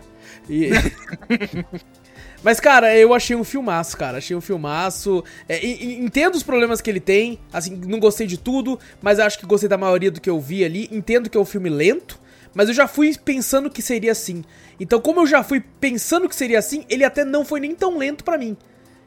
E- 0.49 0.69
Mas, 2.43 2.59
cara, 2.59 2.95
eu 2.97 3.13
achei 3.13 3.35
um 3.35 3.43
filmaço, 3.43 3.95
cara. 3.95 4.17
Achei 4.17 4.35
um 4.35 4.41
filmaço. 4.41 5.23
É, 5.47 5.63
e- 5.63 5.83
e 5.83 5.99
entendo 5.99 6.35
os 6.35 6.43
problemas 6.43 6.81
que 6.81 6.89
ele 6.89 6.99
tem. 6.99 7.37
Assim, 7.53 7.79
não 7.87 7.99
gostei 7.99 8.25
de 8.25 8.37
tudo, 8.37 8.79
mas 9.01 9.19
acho 9.19 9.37
que 9.37 9.45
gostei 9.45 9.69
da 9.69 9.77
maioria 9.77 10.09
do 10.09 10.19
que 10.19 10.29
eu 10.29 10.39
vi 10.39 10.65
ali. 10.65 10.89
Entendo 10.91 11.29
que 11.29 11.37
é 11.37 11.41
um 11.41 11.45
filme 11.45 11.69
lento. 11.69 12.19
Mas 12.53 12.67
eu 12.67 12.73
já 12.73 12.87
fui 12.87 13.15
pensando 13.17 13.69
que 13.69 13.81
seria 13.81 14.11
assim. 14.11 14.43
Então, 14.79 14.99
como 14.99 15.21
eu 15.21 15.27
já 15.27 15.43
fui 15.43 15.63
pensando 15.79 16.27
que 16.27 16.35
seria 16.35 16.59
assim, 16.59 16.83
ele 16.89 17.03
até 17.05 17.23
não 17.23 17.45
foi 17.45 17.59
nem 17.59 17.73
tão 17.75 17.97
lento 17.97 18.23
pra 18.23 18.37
mim. 18.37 18.57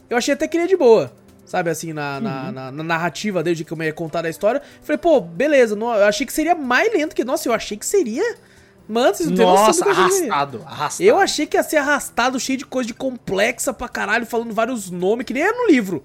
Eu 0.09 0.16
achei 0.16 0.32
até 0.32 0.47
que 0.47 0.56
ele 0.56 0.65
é 0.65 0.69
de 0.69 0.77
boa. 0.77 1.12
Sabe, 1.44 1.69
assim, 1.69 1.93
na, 1.93 2.19
na, 2.20 2.51
na, 2.52 2.73
na 2.73 2.82
narrativa 2.82 3.43
desde 3.43 3.65
que 3.65 3.73
eu 3.73 3.77
me 3.77 3.85
ia 3.85 3.93
contar 3.93 4.24
a 4.24 4.31
história. 4.31 4.62
Falei, 4.81 4.97
pô, 4.97 5.20
beleza. 5.20 5.77
Não, 5.77 5.93
eu 5.94 6.05
achei 6.06 6.24
que 6.27 6.32
seria 6.32 6.55
mais 6.55 6.90
lento 6.93 7.15
que. 7.15 7.23
Nossa, 7.24 7.48
eu 7.48 7.52
achei 7.52 7.77
que 7.77 7.85
seria. 7.85 8.36
Mano, 8.86 9.15
vocês 9.15 9.28
não 9.31 9.36
têm 9.36 9.47
noção 9.47 9.65
do 9.65 9.66
Nossa, 9.66 9.82
que 9.82 9.89
eu 9.89 9.93
achei 9.93 10.05
que 10.05 10.12
seria. 10.12 10.32
arrastado, 10.32 10.62
arrastado. 10.66 11.09
Eu 11.09 11.19
achei 11.19 11.47
que 11.47 11.56
ia 11.56 11.62
ser 11.62 11.77
arrastado, 11.78 12.39
cheio 12.40 12.59
de 12.59 12.66
coisa 12.66 12.86
de 12.86 12.93
complexa 12.94 13.73
pra 13.73 13.89
caralho, 13.89 14.27
falando 14.27 14.52
vários 14.52 14.90
nomes, 14.90 15.24
que 15.24 15.32
nem 15.32 15.43
é 15.43 15.52
no 15.52 15.66
livro. 15.66 16.05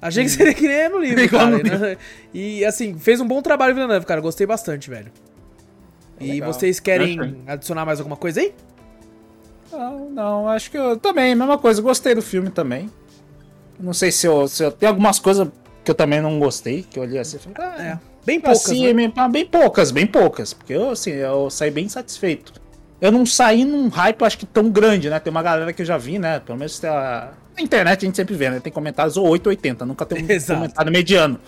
Achei 0.00 0.22
que 0.22 0.30
seria 0.30 0.54
que 0.54 0.62
nem 0.68 0.76
é 0.76 0.88
no 0.88 0.98
livro, 1.00 1.20
Igual 1.20 1.50
cara. 1.50 1.58
no 1.58 1.78
né? 1.80 1.96
E 2.32 2.64
assim, 2.64 2.96
fez 2.98 3.20
um 3.20 3.26
bom 3.26 3.42
trabalho 3.42 3.74
Villeneuve, 3.74 4.06
cara. 4.06 4.20
Gostei 4.20 4.46
bastante, 4.46 4.88
velho. 4.88 5.10
E 6.20 6.32
Legal. 6.34 6.52
vocês 6.52 6.78
querem 6.78 7.42
adicionar 7.46 7.84
mais 7.84 7.98
alguma 7.98 8.16
coisa 8.16 8.40
aí? 8.40 8.54
Não, 9.72 10.10
não, 10.10 10.48
acho 10.48 10.70
que 10.70 10.78
eu 10.78 10.96
também, 10.96 11.34
mesma 11.34 11.58
coisa, 11.58 11.82
gostei 11.82 12.14
do 12.14 12.22
filme 12.22 12.48
também. 12.50 12.88
Não 13.80 13.92
sei 13.92 14.12
se 14.12 14.24
eu, 14.26 14.46
se 14.46 14.62
eu 14.62 14.70
tem 14.70 14.88
algumas 14.88 15.18
coisas 15.18 15.48
que 15.82 15.90
eu 15.90 15.94
também 15.96 16.20
não 16.20 16.38
gostei, 16.38 16.84
que 16.84 16.96
eu 16.98 17.02
olhei 17.02 17.18
assim 17.18 17.38
e 17.38 17.40
falei, 17.40 17.56
ah, 17.58 17.82
É. 17.82 18.13
Bem 18.24 18.40
poucas, 18.40 18.64
assim, 18.64 18.92
né? 18.92 19.12
bem 19.30 19.46
poucas, 19.46 19.90
bem 19.90 20.06
poucas, 20.06 20.52
porque 20.52 20.72
eu 20.72 20.90
assim, 20.90 21.10
eu 21.10 21.50
saí 21.50 21.70
bem 21.70 21.88
satisfeito. 21.88 22.52
Eu 23.00 23.12
não 23.12 23.26
saí 23.26 23.64
num 23.64 23.88
hype, 23.88 24.22
acho 24.22 24.38
que 24.38 24.46
tão 24.46 24.70
grande, 24.70 25.10
né? 25.10 25.20
Tem 25.20 25.30
uma 25.30 25.42
galera 25.42 25.72
que 25.72 25.82
eu 25.82 25.86
já 25.86 25.98
vi, 25.98 26.18
né? 26.18 26.40
Pelo 26.40 26.56
menos 26.56 26.78
tem 26.78 26.88
a... 26.88 27.32
na 27.54 27.62
internet 27.62 28.04
a 28.04 28.06
gente 28.06 28.16
sempre 28.16 28.34
vê, 28.34 28.48
né? 28.48 28.60
Tem 28.60 28.72
comentários 28.72 29.16
ou 29.16 29.28
8 29.28 29.46
ou 29.46 29.50
80, 29.50 29.84
nunca 29.84 30.06
tem 30.06 30.24
um 30.24 30.26
Exato. 30.30 30.60
comentário 30.60 30.90
mediano. 30.90 31.38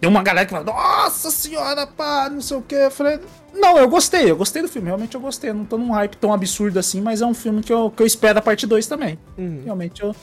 Tem 0.00 0.08
uma 0.08 0.22
galera 0.22 0.46
que 0.46 0.52
fala, 0.52 0.64
nossa 0.64 1.30
senhora, 1.30 1.86
pá, 1.86 2.28
não 2.30 2.40
sei 2.40 2.56
o 2.58 2.62
que. 2.62 2.74
Eu 2.74 2.90
falei, 2.90 3.18
não, 3.54 3.78
eu 3.78 3.88
gostei, 3.88 4.30
eu 4.30 4.36
gostei 4.36 4.60
do 4.62 4.68
filme, 4.68 4.88
realmente 4.88 5.14
eu 5.14 5.20
gostei. 5.20 5.50
Eu 5.50 5.54
não 5.54 5.64
tô 5.64 5.78
num 5.78 5.90
hype 5.92 6.16
tão 6.16 6.32
absurdo 6.32 6.78
assim, 6.78 7.00
mas 7.00 7.22
é 7.22 7.26
um 7.26 7.34
filme 7.34 7.62
que 7.62 7.72
eu, 7.72 7.90
que 7.90 8.02
eu 8.02 8.06
espero 8.06 8.38
a 8.38 8.42
parte 8.42 8.66
2 8.66 8.86
também. 8.86 9.18
Uhum. 9.38 9.62
Realmente 9.64 10.02
eu, 10.02 10.14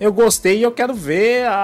eu 0.00 0.12
gostei 0.12 0.58
e 0.58 0.62
eu 0.62 0.72
quero 0.72 0.92
ver 0.94 1.46
a, 1.46 1.54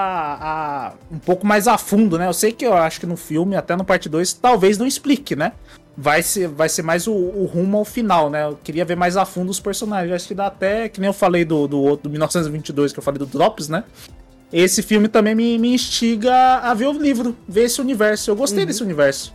a- 0.41 0.93
um 1.11 1.19
pouco 1.19 1.45
mais 1.45 1.67
a 1.67 1.77
fundo, 1.77 2.17
né? 2.17 2.27
Eu 2.27 2.33
sei 2.33 2.51
que 2.51 2.65
eu 2.65 2.73
acho 2.73 2.99
que 2.99 3.05
no 3.05 3.17
filme, 3.17 3.55
até 3.55 3.75
no 3.75 3.83
parte 3.83 4.07
2, 4.09 4.33
talvez 4.33 4.77
não 4.77 4.87
explique, 4.87 5.35
né? 5.35 5.51
Vai 5.97 6.23
ser, 6.23 6.47
vai 6.47 6.69
ser 6.69 6.81
mais 6.83 7.05
o, 7.05 7.11
o 7.13 7.45
rumo 7.45 7.77
ao 7.77 7.85
final, 7.85 8.29
né? 8.29 8.45
Eu 8.45 8.57
queria 8.63 8.85
ver 8.85 8.95
mais 8.95 9.17
a 9.17 9.25
fundo 9.25 9.49
os 9.49 9.59
personagens. 9.59 10.13
Acho 10.15 10.27
que 10.29 10.33
dá 10.33 10.47
até, 10.47 10.87
que 10.87 10.99
nem 11.01 11.07
eu 11.09 11.13
falei 11.13 11.43
do, 11.43 11.67
do 11.67 11.79
outro, 11.81 12.03
do 12.03 12.09
1922, 12.11 12.93
que 12.93 12.99
eu 12.99 13.03
falei 13.03 13.19
do 13.19 13.25
Drops, 13.25 13.67
né? 13.67 13.83
Esse 14.51 14.81
filme 14.81 15.07
também 15.07 15.35
me, 15.35 15.57
me 15.59 15.73
instiga 15.73 16.33
a 16.59 16.73
ver 16.73 16.87
o 16.87 16.93
livro, 16.93 17.35
ver 17.47 17.63
esse 17.65 17.79
universo. 17.81 18.31
Eu 18.31 18.35
gostei 18.35 18.65
desse 18.65 18.81
universo. 18.83 19.33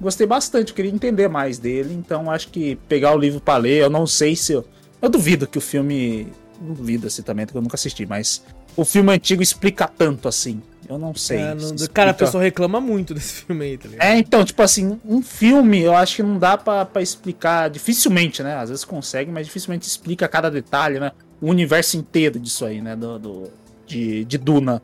Gostei 0.00 0.26
bastante, 0.26 0.70
eu 0.70 0.74
queria 0.74 0.90
entender 0.90 1.28
mais 1.28 1.58
dele. 1.58 1.94
Então 1.94 2.30
acho 2.30 2.48
que 2.48 2.76
pegar 2.88 3.14
o 3.14 3.18
livro 3.18 3.40
pra 3.40 3.56
ler, 3.56 3.82
eu 3.82 3.90
não 3.90 4.06
sei 4.06 4.34
se 4.36 4.52
eu. 4.52 4.64
Eu 5.00 5.08
duvido 5.08 5.46
que 5.46 5.58
o 5.58 5.60
filme. 5.60 6.28
Duvido 6.60 7.06
assim 7.06 7.22
também, 7.22 7.44
porque 7.46 7.58
eu 7.58 7.62
nunca 7.62 7.74
assisti, 7.76 8.06
mas 8.06 8.42
o 8.76 8.84
filme 8.84 9.12
antigo 9.12 9.42
explica 9.42 9.86
tanto 9.88 10.28
assim. 10.28 10.62
Eu 10.88 10.98
não 10.98 11.14
sei. 11.14 11.38
É, 11.38 11.54
não- 11.54 11.78
se 11.78 11.88
Cara, 11.88 12.10
a 12.10 12.14
pessoa 12.14 12.42
reclama 12.42 12.80
muito 12.80 13.14
desse 13.14 13.32
filme 13.44 13.64
aí, 13.64 13.78
tá 13.78 13.88
ligado? 13.88 14.06
É, 14.06 14.18
então, 14.18 14.44
tipo 14.44 14.60
assim, 14.62 15.00
um 15.04 15.22
filme 15.22 15.80
eu 15.80 15.94
acho 15.94 16.16
que 16.16 16.22
não 16.22 16.38
dá 16.38 16.56
pra, 16.58 16.84
pra 16.84 17.00
explicar. 17.02 17.70
Dificilmente, 17.70 18.42
né? 18.42 18.54
Às 18.56 18.68
vezes 18.68 18.84
consegue, 18.84 19.30
mas 19.30 19.46
dificilmente 19.46 19.86
explica 19.88 20.28
cada 20.28 20.50
detalhe, 20.50 21.00
né? 21.00 21.12
O 21.40 21.48
universo 21.48 21.96
inteiro 21.96 22.38
disso 22.38 22.64
aí, 22.64 22.80
né? 22.82 22.94
Do, 22.94 23.18
do- 23.18 23.50
de, 23.86 24.24
de 24.24 24.38
Duna. 24.38 24.82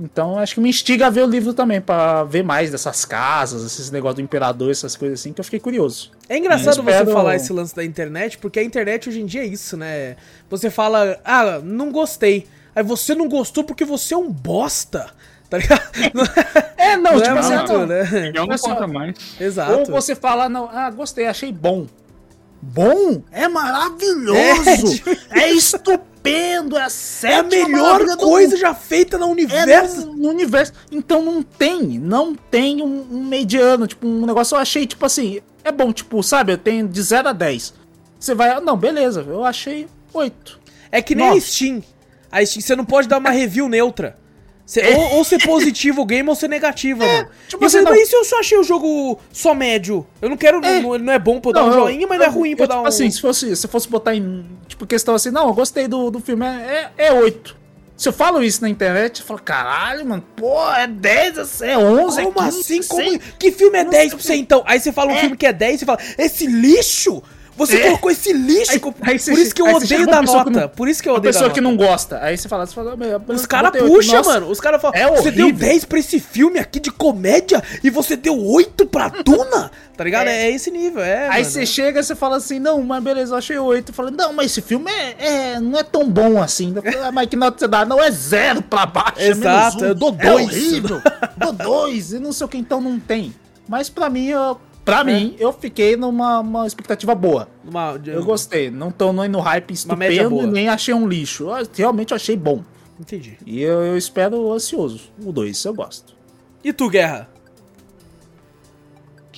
Então 0.00 0.38
acho 0.38 0.54
que 0.54 0.60
me 0.60 0.68
instiga 0.68 1.08
a 1.08 1.10
ver 1.10 1.22
o 1.24 1.26
livro 1.26 1.52
também, 1.52 1.80
pra 1.80 2.22
ver 2.22 2.44
mais 2.44 2.70
dessas 2.70 3.04
casas, 3.04 3.64
esses 3.64 3.90
negócios 3.90 4.16
do 4.16 4.22
imperador, 4.22 4.70
essas 4.70 4.94
coisas 4.94 5.18
assim, 5.20 5.32
que 5.32 5.40
eu 5.40 5.44
fiquei 5.44 5.58
curioso. 5.58 6.12
É 6.28 6.38
engraçado 6.38 6.78
Eu 6.78 6.84
você 6.84 6.90
espero- 6.90 7.12
falar 7.12 7.34
esse 7.34 7.52
lance 7.52 7.74
da 7.74 7.84
internet, 7.84 8.38
porque 8.38 8.60
a 8.60 8.62
internet 8.62 9.08
hoje 9.08 9.20
em 9.20 9.26
dia 9.26 9.42
é 9.42 9.46
isso, 9.46 9.76
né? 9.76 10.14
Você 10.48 10.70
fala, 10.70 11.18
ah, 11.24 11.60
não 11.64 11.90
gostei. 11.90 12.46
Aí 12.76 12.82
você 12.84 13.12
não 13.14 13.28
gostou 13.28 13.64
porque 13.64 13.84
você 13.84 14.14
é 14.14 14.16
um 14.16 14.30
bosta, 14.30 15.10
tá 15.50 15.58
ligado? 15.58 15.82
É, 16.78 16.96
não, 16.96 17.12
Não 17.14 17.20
tipo 17.20 17.34
é 17.34 17.38
assim, 17.40 17.72
não. 17.72 17.86
né? 17.86 18.32
Não 18.34 18.46
conta 18.56 18.86
mais. 18.86 19.16
Exato. 19.40 19.72
Ou 19.80 19.84
você 19.86 20.14
fala, 20.14 20.48
não, 20.48 20.70
ah, 20.72 20.88
gostei, 20.90 21.26
achei 21.26 21.52
bom. 21.52 21.86
Bom? 22.62 23.20
É 23.32 23.46
maravilhoso! 23.48 25.02
É, 25.30 25.40
É, 25.42 25.50
estupendo! 25.50 26.02
É 26.28 26.56
a 26.56 26.88
É 27.22 27.34
a 27.38 27.42
melhor 27.42 28.16
coisa 28.16 28.56
já 28.56 28.74
feita 28.74 29.18
no 29.18 29.26
É 29.26 29.28
universo. 29.28 30.06
no, 30.06 30.14
no 30.14 30.28
universo. 30.28 30.72
Então 30.90 31.22
não 31.22 31.42
tem, 31.42 31.98
não 31.98 32.34
tem 32.34 32.82
um, 32.82 33.06
um 33.10 33.24
mediano, 33.24 33.86
tipo, 33.86 34.06
um 34.06 34.26
negócio 34.26 34.54
eu 34.54 34.60
achei, 34.60 34.86
tipo 34.86 35.04
assim, 35.04 35.40
é 35.64 35.72
bom, 35.72 35.92
tipo, 35.92 36.22
sabe, 36.22 36.52
eu 36.52 36.58
tenho 36.58 36.88
de 36.88 37.02
0 37.02 37.28
a 37.28 37.32
10. 37.32 37.74
Você 38.18 38.34
vai, 38.34 38.50
ah, 38.50 38.60
não, 38.60 38.76
beleza, 38.76 39.24
eu 39.26 39.44
achei 39.44 39.86
8. 40.12 40.58
É 40.90 41.00
que 41.02 41.14
nem 41.14 41.28
a. 41.28 41.40
Steam. 41.40 41.82
A 42.30 42.44
Steam, 42.44 42.60
você 42.62 42.76
não 42.76 42.84
pode 42.84 43.08
dar 43.08 43.18
uma 43.18 43.30
review 43.30 43.68
neutra. 43.68 44.18
Você- 44.68 44.82
ou, 44.94 45.14
ou 45.14 45.24
ser 45.24 45.38
positivo 45.46 46.02
o 46.02 46.04
game 46.04 46.28
ou 46.28 46.34
ser 46.34 46.46
negativo, 46.46 46.98
mano. 47.00 47.28
tipo 47.48 47.62
e 47.62 47.64
eu 47.64 47.66
assim, 47.68 47.78
falei, 47.78 47.84
não- 47.84 47.98
mas 47.98 48.06
e 48.06 48.10
se 48.10 48.16
eu 48.16 48.22
só 48.24 48.38
achei 48.40 48.58
o 48.58 48.62
jogo 48.62 49.18
só 49.32 49.54
médio? 49.54 50.06
Eu 50.20 50.28
não 50.28 50.36
quero. 50.36 50.60
Não, 50.60 50.94
ele 50.94 51.04
não 51.04 51.12
é 51.14 51.18
bom 51.18 51.40
pra 51.40 51.48
eu 51.48 51.54
dar 51.54 51.64
um 51.64 51.68
eu- 51.68 51.72
joinha, 51.72 52.06
mas 52.06 52.18
não 52.18 52.26
é 52.26 52.28
eu- 52.28 52.32
ruim 52.32 52.54
pra 52.54 52.64
eu, 52.64 52.68
dar 52.68 52.74
tipo 52.74 52.84
um. 52.84 52.88
assim, 52.88 53.10
se 53.10 53.18
fosse, 53.18 53.56
se 53.56 53.66
fosse 53.66 53.88
botar 53.88 54.14
em, 54.14 54.44
tipo, 54.66 54.86
questão 54.86 55.14
assim, 55.14 55.30
não, 55.30 55.46
eu 55.48 55.54
gostei 55.54 55.88
do, 55.88 56.10
do 56.10 56.20
filme, 56.20 56.44
é, 56.44 56.90
é, 56.98 57.06
é 57.06 57.12
8. 57.14 57.56
Se 57.96 58.08
eu 58.10 58.12
falo 58.12 58.44
isso 58.44 58.60
na 58.60 58.68
internet, 58.68 59.20
eu 59.22 59.26
falo, 59.26 59.40
caralho, 59.42 60.04
mano, 60.06 60.22
pô, 60.36 60.70
é 60.74 60.86
10, 60.86 61.62
é 61.62 61.76
11, 61.78 62.22
Como 62.22 62.40
é 62.42 62.44
15, 62.50 62.60
assim? 62.60 62.82
Como... 62.86 63.18
Que 63.38 63.50
filme 63.50 63.78
é 63.78 63.84
Não 63.84 63.90
10 63.90 64.02
sei 64.02 64.10
pra 64.10 64.18
você 64.22 64.34
então? 64.36 64.62
Aí 64.66 64.78
você 64.78 64.92
fala 64.92 65.12
um 65.12 65.16
É. 65.16 65.20
filme 65.20 65.36
que 65.36 65.46
é 65.46 65.52
10 65.52 65.76
e 65.76 65.78
você 65.78 65.86
fala, 65.86 65.98
esse 66.18 66.46
lixo? 66.46 67.22
Você 67.58 67.76
É. 67.76 67.84
colocou 67.88 68.10
esse 68.10 68.32
lixo? 68.32 68.72
Aí- 68.72 68.80
aí 69.02 69.18
você 69.18 69.30
Por 69.32 69.40
isso 69.40 69.54
que 69.54 69.60
eu 69.62 69.66
odeio 69.74 70.06
da 70.06 70.22
nota. 70.22 70.50
não- 70.50 70.68
Por 70.68 70.88
isso 70.88 71.02
que 71.02 71.08
eu 71.08 71.14
odeio 71.14 71.32
da 71.32 71.38
pessoa 71.38 71.52
que 71.52 71.60
não 71.60 71.76
gosta. 71.76 72.18
Aí 72.22 72.36
você 72.38 72.48
fala, 72.48 72.64
você 72.66 72.74
fala 72.74 72.96
"Meu, 72.96 73.20
Os 73.28 73.44
caras 73.46 73.72
botei 73.72 73.82
oito." 73.82 73.94
puxam, 73.94 74.22
mano. 74.24 74.48
Os 74.50 74.60
caras 74.60 74.80
falam, 74.80 74.96
é 74.96 75.06
você 75.08 75.30
deu 75.30 75.46
horrível. 75.46 75.68
10 75.68 75.84
pra 75.84 75.98
esse 75.98 76.18
filme 76.20 76.58
aqui 76.58 76.80
de 76.80 76.90
comédia 76.90 77.62
e 77.82 77.90
você 77.90 78.16
deu 78.16 78.38
8 78.42 78.86
pra 78.86 79.08
Duna? 79.08 79.70
Tá 79.98 80.04
ligado? 80.04 80.28
É, 80.28 80.48
esse 80.48 80.70
nível, 80.70 81.02
é. 81.02 81.28
Aí 81.28 81.44
você 81.44 81.66
chega 81.66 81.98
e 81.98 82.02
você 82.04 82.14
fala 82.14 82.36
assim, 82.36 82.60
não, 82.60 82.80
mas 82.84 83.02
beleza, 83.02 83.34
eu 83.34 83.38
achei 83.38 83.58
oito. 83.58 83.88
Eu 83.90 83.94
falo, 83.94 84.12
não, 84.12 84.32
mas 84.32 84.52
esse 84.52 84.62
filme 84.62 84.88
é, 84.88 85.16
é- 85.54 85.60
não 85.60 85.76
é 85.76 85.82
tão 85.82 86.08
bom 86.08 86.40
assim. 86.40 86.72
Falo, 86.72 87.04
"Ah, 87.04 87.10
mas 87.10 87.28
que 87.28 87.34
nota 87.34 87.58
você 87.58 87.66
dá? 87.66 87.84
Não, 87.84 88.00
é 88.00 88.08
zero 88.08 88.62
pra 88.62 88.86
baixo. 88.86 89.14
é 89.18 89.34
menos 89.34 89.38
Exato, 89.40 89.84
um. 89.84 89.88
eu 89.88 89.94
dou 89.96 90.14
É 90.20 90.30
dois. 90.30 90.46
horrível. 90.46 91.02
dou 91.36 91.52
dois 91.52 92.12
e 92.12 92.20
não 92.20 92.32
sei 92.32 92.44
o 92.44 92.48
que, 92.48 92.56
então 92.58 92.80
não 92.80 93.00
tem. 93.00 93.34
Mas 93.68 93.88
pra 93.90 94.08
mim, 94.08 94.26
eu, 94.28 94.60
pra 94.88 95.00
É. 95.00 95.04
mim, 95.04 95.36
eu 95.38 95.52
fiquei 95.52 95.96
numa 95.96 96.40
uma 96.40 96.66
expectativa 96.66 97.14
boa. 97.14 97.46
Uma- 97.68 98.00
Eu 98.06 98.24
gostei. 98.24 98.70
Não 98.70 98.90
tô 98.90 99.12
nem 99.12 99.28
no 99.28 99.40
hype 99.40 99.72
estupendo 99.72 100.46
nem 100.46 100.68
achei 100.68 100.94
um 100.94 101.06
lixo. 101.06 101.50
Eu 101.50 101.66
realmente 101.74 102.14
achei 102.14 102.36
bom. 102.36 102.62
Entendi. 102.98 103.36
E 103.46 103.60
eu, 103.62 103.80
eu 103.84 103.96
espero 103.98 104.50
ansioso. 104.52 105.10
O 105.22 105.30
dois, 105.30 105.62
eu 105.64 105.74
gosto. 105.74 106.14
E 106.64 106.72
tu, 106.72 106.88
Guerra? 106.88 107.28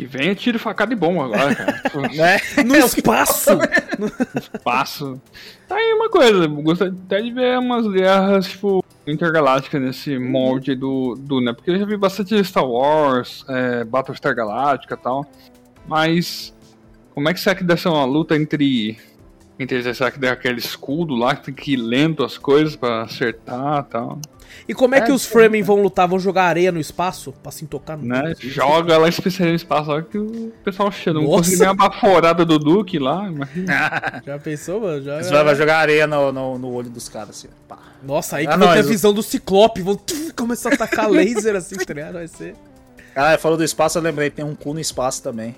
Que 0.01 0.07
venha 0.07 0.35
tiro, 0.35 0.59
facada 0.59 0.95
e 0.95 0.97
bom 0.97 1.21
agora, 1.21 1.55
cara. 1.55 1.83
Né? 2.17 2.41
No 2.65 2.75
espaço! 2.75 3.51
Passo. 4.65 5.21
Tá 5.69 5.75
aí 5.77 5.93
uma 5.93 6.09
coisa, 6.09 6.47
gostaria 6.47 6.95
até 7.05 7.21
de 7.21 7.31
ver 7.31 7.59
umas 7.59 7.87
guerras, 7.87 8.47
tipo, 8.47 8.83
intergalácticas 9.07 9.79
nesse 9.83 10.19
molde 10.19 10.75
do, 10.75 11.15
do 11.17 11.43
né? 11.43 11.53
Porque 11.53 11.71
eu 11.71 11.79
já 11.79 11.85
vi 11.85 11.99
bastante 11.99 12.43
Star 12.43 12.65
Wars, 12.65 13.45
é, 13.47 13.85
Battlestar 13.85 14.35
Galactica 14.35 14.95
e 14.95 14.97
tal. 14.97 15.27
Mas 15.87 16.55
como 17.13 17.29
é 17.29 17.35
que 17.35 17.41
será 17.41 17.55
que 17.55 17.63
deve 17.63 17.83
ser 17.83 17.89
uma 17.89 18.07
luta 18.07 18.35
entre. 18.35 18.97
Entre 19.59 19.93
será 19.93 20.11
que 20.11 20.19
deu 20.19 20.33
aquele 20.33 20.61
escudo 20.61 21.15
lá 21.15 21.37
que 21.37 21.45
tem 21.45 21.55
que 21.55 21.75
ir 21.75 21.77
lento 21.77 22.25
as 22.25 22.39
coisas 22.39 22.75
pra 22.75 23.03
acertar 23.03 23.85
e 23.87 23.91
tal? 23.91 24.19
E 24.69 24.75
como 24.75 24.95
é 24.95 24.99
É, 24.99 25.01
que 25.03 25.13
os 25.13 25.25
Fremen 25.25 25.63
vão 25.63 25.83
lutar? 25.83 26.07
Vão 26.09 26.19
jogar 26.19 26.45
areia 26.45 26.71
no 26.73 26.79
espaço? 26.81 27.33
Pra 27.43 27.51
se 27.53 27.67
tocar 27.67 27.97
no. 27.97 28.05
Né? 28.07 28.35
Joga 28.39 28.97
lá 28.99 29.09
especialista 29.09 29.51
no 29.51 29.57
espaço 29.57 29.91
lá 29.91 30.03
que 30.03 30.19
o 30.19 30.53
pessoal 30.65 30.91
chega. 30.93 31.15
Não 31.15 31.23
Nossa. 31.23 31.37
consegui 31.39 31.59
nem 31.61 31.69
a 31.69 31.75
baforada 31.75 32.45
do 32.45 32.59
Duke 32.59 32.99
lá, 32.99 33.27
imagina. 33.29 34.23
Já 34.27 34.39
pensou, 34.39 34.81
mano? 34.81 35.03
Já... 35.03 35.23
Você 35.23 35.31
vai, 35.31 35.45
vai 35.45 35.55
jogar 35.57 35.79
areia 35.79 36.07
no, 36.07 36.33
no, 36.33 36.59
no 36.59 36.73
olho 36.73 36.91
dos 36.91 37.09
caras, 37.09 37.31
assim. 37.31 37.49
Pá. 37.69 37.79
Nossa, 38.03 38.37
aí 38.37 38.47
Ah, 38.47 38.53
que 38.53 38.59
vai 38.59 38.75
ter 38.75 38.81
a 38.81 38.89
visão 38.89 39.13
do 39.13 39.23
Ciclope. 39.23 39.83
Vão 39.83 39.97
tuf, 39.97 40.33
começar 40.33 40.71
a 40.71 40.75
atacar 40.75 41.09
laser 41.11 41.57
assim, 41.57 41.77
tá 41.77 41.93
ligado? 41.95 42.15
Vai 42.15 42.29
ser. 42.29 42.55
Ah, 43.15 43.37
falou 43.39 43.59
do 43.59 43.65
espaço, 43.65 43.99
eu 43.99 44.03
lembrei, 44.03 44.31
tem 44.31 44.45
um 44.45 44.55
cu 44.55 44.73
no 44.73 44.81
espaço 44.81 45.23
também. 45.23 45.55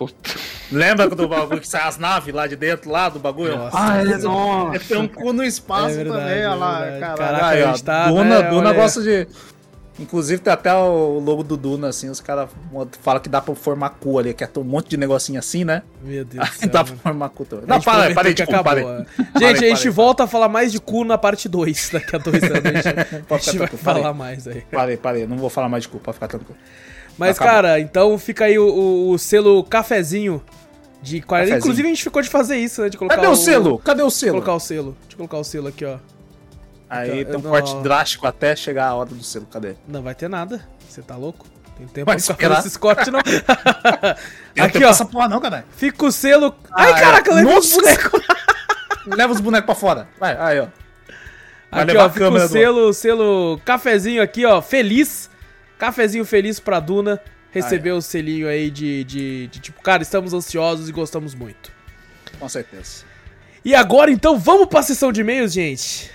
Puta. 0.00 0.30
Lembra 0.72 1.06
do 1.10 1.28
bagulho 1.28 1.60
que 1.60 1.68
sai 1.68 1.86
as 1.86 1.98
naves 1.98 2.32
lá 2.34 2.46
de 2.46 2.56
dentro, 2.56 2.90
lá 2.90 3.10
do 3.10 3.18
bagulho? 3.18 3.54
Nossa. 3.54 3.76
Ah, 3.78 3.98
é, 4.00 4.16
nossa. 4.16 4.78
Tem 4.80 4.96
um 4.96 5.06
cu 5.06 5.30
no 5.34 5.44
espaço 5.44 5.90
É 5.90 6.04
verdade, 6.04 6.20
também, 6.22 6.38
é 6.38 6.48
olha 6.48 6.54
lá, 6.54 6.78
caralho. 6.78 7.16
Caraca, 7.18 7.46
Aí, 7.48 7.62
a 7.62 7.66
ó, 7.66 7.72
gente 7.72 7.84
tá, 7.84 8.08
Duna, 8.08 8.42
né, 8.42 8.48
Duna 8.48 8.72
gosta 8.72 9.02
de... 9.02 9.28
Inclusive 9.98 10.40
tem 10.40 10.50
até 10.50 10.72
o 10.72 11.18
logo 11.18 11.42
do 11.42 11.54
Duna, 11.58 11.88
assim, 11.88 12.08
os 12.08 12.18
caras 12.22 12.48
falam 13.02 13.20
que 13.20 13.28
dá 13.28 13.42
pra 13.42 13.54
formar 13.54 13.90
cu 13.90 14.18
ali, 14.18 14.32
que 14.32 14.42
é 14.42 14.48
um 14.56 14.64
monte 14.64 14.88
de 14.88 14.96
negocinho 14.96 15.38
assim, 15.38 15.62
né? 15.62 15.82
Meu 16.02 16.24
Deus 16.24 16.36
do 16.36 16.40
Aí 16.50 16.58
céu. 16.60 16.68
dá 16.70 16.78
mano. 16.82 16.96
pra 16.96 17.10
formar 17.10 17.28
cu 17.28 17.44
também. 17.44 17.66
Não, 17.66 17.78
para, 17.82 18.32
de 18.32 18.46
cu, 18.46 18.50
parei. 18.64 18.82
acabou, 18.84 19.02
é. 19.02 19.04
Parei, 19.34 19.48
Gente, 19.48 19.64
a 19.64 19.68
gente 19.68 19.76
parei. 19.76 19.90
volta 19.90 20.24
a 20.24 20.26
falar 20.26 20.48
mais 20.48 20.72
de 20.72 20.80
cu 20.80 21.04
na 21.04 21.18
parte 21.18 21.46
2 21.50 21.90
daqui 21.92 22.16
a 22.16 22.18
dois 22.18 22.42
anos. 22.42 22.64
A 22.64 22.72
gente, 22.72 22.88
a 23.28 23.36
gente 23.36 23.58
vai 23.58 23.68
falar 23.68 24.14
mais 24.14 24.48
aí. 24.48 24.62
Parei, 24.72 24.96
parei, 24.96 25.26
não 25.26 25.36
vou 25.36 25.50
falar 25.50 25.68
mais 25.68 25.82
de 25.82 25.90
cu, 25.90 25.98
pode 25.98 26.14
ficar 26.14 26.28
tranquilo. 26.28 26.56
Mas, 27.20 27.36
Acabou. 27.36 27.52
cara, 27.54 27.78
então 27.80 28.18
fica 28.18 28.46
aí 28.46 28.58
o, 28.58 28.66
o- 28.66 29.10
o 29.10 29.18
selo 29.18 29.62
cafezinho 29.62 30.42
De 31.02 31.20
40. 31.20 31.26
Cafezinho. 31.50 31.58
Inclusive 31.58 31.86
a 31.88 31.90
gente 31.90 32.02
ficou 32.02 32.22
de 32.22 32.28
fazer 32.30 32.56
isso, 32.56 32.80
né? 32.82 32.88
De 32.88 32.96
colocar 32.96 33.16
Cadê 33.16 33.28
o 33.28 33.36
selo? 33.36 33.78
Cadê 33.78 34.02
o 34.02 34.10
selo? 34.10 34.32
Colocar 34.32 34.54
o 34.54 34.60
selo. 34.60 34.96
Deixa 35.02 35.12
eu 35.12 35.16
colocar 35.18 35.36
o 35.38 35.44
selo 35.44 35.68
aqui, 35.68 35.84
ó. 35.84 35.98
Aí 36.88 37.24
tem 37.24 37.36
um 37.36 37.40
Não. 37.42 37.50
corte 37.50 37.76
drástico 37.82 38.26
até 38.26 38.56
chegar 38.56 38.88
a 38.88 38.94
hora 38.94 39.10
do 39.10 39.22
selo. 39.22 39.46
Cadê? 39.50 39.74
Não 39.86 40.02
vai 40.02 40.14
ter 40.14 40.28
nada. 40.28 40.66
Você 40.88 41.02
tá 41.02 41.14
louco? 41.16 41.46
Tem 41.78 41.86
tempo 41.86 42.06
Vai 42.06 42.16
pra 42.16 42.22
ficar 42.22 42.32
esperar. 42.34 42.58
esses 42.60 42.76
cortes, 42.76 43.08
não. 43.08 43.20
Aqui, 44.64 44.84
ó. 44.84 44.88
essa 44.90 45.04
porra 45.04 45.28
não, 45.28 45.40
cara. 45.40 45.64
Fica 45.76 46.04
o 46.04 46.10
selo. 46.12 46.54
Ai, 46.72 46.92
Ah, 46.92 46.96
é. 46.96 47.00
caraca, 47.00 47.34
levei 47.34 47.56
os 47.58 47.72
bonecos. 47.72 48.20
Leva 49.06 49.32
os 49.32 49.40
bonecos 49.40 49.66
pra 49.66 49.74
fora. 49.74 50.08
Vai, 50.18 50.36
aí, 50.38 50.60
ó. 50.60 50.66
Vai 51.70 51.84
Aqui, 51.84 51.96
ó, 51.96 52.10
fica 52.10 52.28
o 52.28 52.30
do- 52.38 52.48
selo, 52.48 52.92
selo 52.92 53.60
cafezinho 53.64 54.22
aqui, 54.22 54.44
ó, 54.44 54.60
feliz. 54.60 55.30
Cafezinho 55.80 56.26
feliz 56.26 56.60
pra 56.60 56.78
Duna 56.78 57.18
receber 57.50 57.92
o 57.92 58.02
selinho 58.02 58.46
aí 58.46 58.70
de, 58.70 59.02
de, 59.04 59.46
de 59.46 59.60
tipo, 59.60 59.80
cara, 59.82 60.02
estamos 60.02 60.34
ansiosos 60.34 60.90
e 60.90 60.92
gostamos 60.92 61.34
muito. 61.34 61.72
Com 62.38 62.48
certeza. 62.50 63.04
E 63.64 63.74
agora, 63.74 64.10
então, 64.10 64.38
vamos 64.38 64.66
pra 64.68 64.82
sessão 64.82 65.10
de 65.10 65.22
e-mails, 65.22 65.54
gente? 65.54 66.10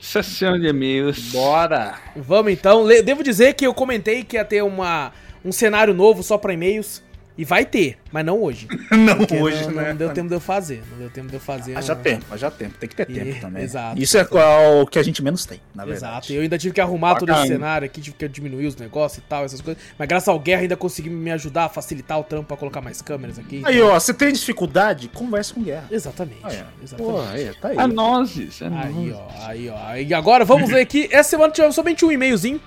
Sessão 0.00 0.58
de 0.58 0.66
e-mails. 0.66 1.30
Bora. 1.30 1.94
Vamos 2.16 2.52
então. 2.52 2.84
Devo 2.86 3.22
dizer 3.22 3.54
que 3.54 3.64
eu 3.64 3.72
comentei 3.72 4.24
que 4.24 4.36
ia 4.36 4.44
ter 4.44 4.62
uma, 4.62 5.12
um 5.44 5.52
cenário 5.52 5.94
novo 5.94 6.24
só 6.24 6.36
pra 6.36 6.52
e-mails. 6.52 7.00
E 7.38 7.44
vai 7.44 7.66
ter, 7.66 7.98
mas 8.10 8.24
não 8.24 8.40
hoje. 8.42 8.66
Não 8.90 9.18
Porque 9.18 9.36
hoje, 9.36 9.62
não, 9.66 9.72
né? 9.74 9.88
não 9.90 9.96
deu 9.96 10.08
tempo 10.14 10.28
de 10.28 10.34
eu 10.34 10.40
fazer. 10.40 10.82
Não 10.90 10.98
deu 10.98 11.10
tempo 11.10 11.28
de 11.28 11.34
eu 11.34 11.40
fazer. 11.40 11.76
Haja 11.76 11.94
não- 11.94 12.02
tempo, 12.02 12.24
haja 12.30 12.50
tempo. 12.50 12.78
Tem 12.78 12.88
que 12.88 12.96
ter 12.96 13.10
E- 13.10 13.14
tempo 13.14 13.40
também. 13.42 13.62
exato. 13.62 14.00
Isso 14.00 14.16
é 14.16 14.24
qual- 14.24 14.80
o 14.82 14.86
que 14.86 14.98
a 14.98 15.02
gente 15.02 15.22
menos 15.22 15.44
tem, 15.44 15.60
na 15.74 15.82
Exato, 15.84 16.00
verdade. 16.02 16.34
eu 16.34 16.40
ainda 16.42 16.56
tive 16.56 16.72
que 16.72 16.80
arrumar 16.80 17.16
todo 17.16 17.28
esse 17.28 17.40
Bacana. 17.40 17.54
cenário 17.54 17.84
aqui, 17.84 18.00
tive 18.00 18.16
que 18.16 18.26
diminuir 18.28 18.66
os 18.66 18.76
negócios 18.76 19.18
e 19.18 19.28
tal, 19.28 19.44
essas 19.44 19.60
coisas. 19.60 19.82
Mas 19.98 20.08
graças 20.08 20.28
ao 20.28 20.38
Guerra 20.38 20.62
ainda 20.62 20.76
consegui 20.78 21.10
me 21.10 21.30
ajudar 21.30 21.64
a 21.66 21.68
facilitar 21.68 22.18
o 22.18 22.24
trampo 22.24 22.46
pra 22.48 22.56
colocar 22.56 22.80
mais 22.80 23.02
câmeras 23.02 23.38
aqui. 23.38 23.60
Aí, 23.66 23.82
ó, 23.82 23.92
você 24.00 24.14
tem 24.14 24.32
dificuldade? 24.32 25.08
Conversa 25.08 25.52
com 25.52 25.62
guerra. 25.62 25.84
Exatamente. 25.90 26.40
Aí, 26.42 26.56
ó. 26.62 26.82
Exatamente. 26.84 27.12
Pô, 27.16 27.20
aí, 27.20 27.50
tá 27.60 27.68
aí. 27.68 27.76
É 27.76 27.86
nozes, 27.86 28.62
é 28.62 28.66
Aí, 28.66 28.92
nozes. 28.92 29.12
ó, 29.14 29.28
aí, 29.46 29.68
ó. 29.68 29.94
E 29.96 30.14
agora 30.14 30.42
vamos 30.44 30.70
ver 30.70 30.80
aqui. 30.80 31.06
Essa 31.12 31.30
semana 31.30 31.52
tivemos 31.52 31.74
somente 31.74 32.02
um 32.02 32.10
e-mailzinho. 32.10 32.60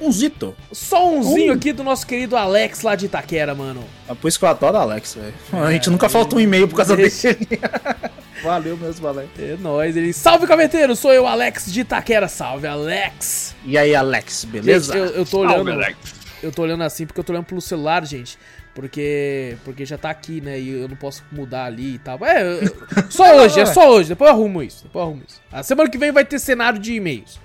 Um 0.00 0.10
zito. 0.10 0.54
Só 0.72 1.08
umzinho 1.08 1.52
Um. 1.52 1.56
aqui 1.56 1.72
do 1.72 1.82
nosso 1.84 2.06
querido 2.06 2.36
Alex 2.36 2.82
lá 2.82 2.94
de 2.94 3.06
Itaquera, 3.06 3.54
mano. 3.54 3.84
É 4.08 4.14
por 4.14 4.28
isso 4.28 4.38
que 4.38 4.44
eu 4.44 4.48
adoro 4.48 4.76
Alex, 4.76 5.14
velho. 5.14 5.34
A 5.64 5.72
gente 5.72 5.88
É, 5.88 5.92
nunca 5.92 6.08
falta 6.08 6.34
um 6.36 6.40
e-mail 6.40 6.66
por 6.68 6.76
causa 6.76 7.00
Esse- 7.00 7.32
dele. 7.34 7.60
Valeu 8.42 8.76
mesmo, 8.76 9.06
Alex. 9.06 9.30
É 9.38 9.56
nóis. 9.58 9.96
Ele. 9.96 10.12
Salve, 10.12 10.46
caveteiro! 10.46 10.94
Sou 10.96 11.12
eu, 11.12 11.26
Alex 11.26 11.72
de 11.72 11.80
Itaquera. 11.80 12.28
Salve, 12.28 12.66
Alex! 12.66 13.54
E 13.64 13.78
aí, 13.78 13.94
Alex, 13.94 14.44
beleza? 14.44 14.92
Gente, 14.92 15.02
eu, 15.12 15.18
eu 15.20 15.24
tô 15.24 15.42
Salve, 15.46 15.54
olhando. 15.54 15.70
Alex. 15.82 15.96
Eu 16.42 16.52
tô 16.52 16.62
olhando 16.62 16.82
assim 16.84 17.06
porque 17.06 17.20
eu 17.20 17.24
tô 17.24 17.32
olhando 17.32 17.46
pelo 17.46 17.60
celular, 17.60 18.04
gente. 18.04 18.36
Porque, 18.74 19.56
porque 19.64 19.86
já 19.86 19.96
tá 19.96 20.10
aqui, 20.10 20.40
né? 20.40 20.58
E 20.60 20.68
eu 20.82 20.88
não 20.88 20.96
posso 20.96 21.22
mudar 21.32 21.64
ali 21.66 21.94
e 21.94 21.98
tal. 21.98 22.18
É, 22.22 22.42
eu- 22.42 22.62
eu- 22.64 22.76
só 23.08 23.36
hoje, 23.38 23.60
é 23.60 23.66
só 23.66 23.88
hoje. 23.90 24.08
Depois 24.10 24.28
eu 24.28 24.36
arrumo 24.36 24.62
isso. 24.62 24.82
Depois 24.82 25.00
eu 25.02 25.06
arrumo 25.08 25.22
isso. 25.26 25.40
A 25.50 25.62
semana 25.62 25.88
que 25.88 25.96
vem 25.96 26.10
vai 26.12 26.24
ter 26.24 26.38
cenário 26.38 26.78
de 26.78 26.92
e-mails. 26.94 27.38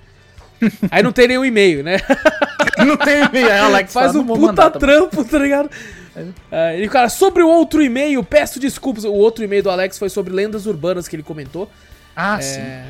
Aí 0.90 1.02
não 1.02 1.12
tem 1.12 1.28
nenhum 1.28 1.44
e-mail, 1.44 1.82
né? 1.82 1.98
Não 2.78 2.96
tem 2.96 3.22
e-mail. 3.24 3.50
Aí, 3.50 3.58
Alex 3.58 3.92
Faz 3.92 4.12
fala, 4.12 4.24
um 4.24 4.26
puta 4.26 4.40
mandar 4.40 4.70
trampo, 4.70 5.22
tá 5.22 5.38
ligado? 5.38 5.70
É, 6.50 6.80
e, 6.80 6.88
cara, 6.88 7.10
sobre 7.10 7.42
o 7.42 7.48
outro 7.48 7.82
e-mail, 7.82 8.24
peço 8.24 8.58
desculpas. 8.58 9.04
O 9.04 9.12
outro 9.12 9.44
e-mail 9.44 9.62
do 9.62 9.70
Alex 9.70 9.98
foi 9.98 10.08
sobre 10.08 10.32
lendas 10.32 10.64
urbanas 10.64 11.06
que 11.06 11.14
ele 11.14 11.22
comentou. 11.22 11.70
Ah, 12.16 12.40
sim. 12.40 12.60
É, 12.60 12.86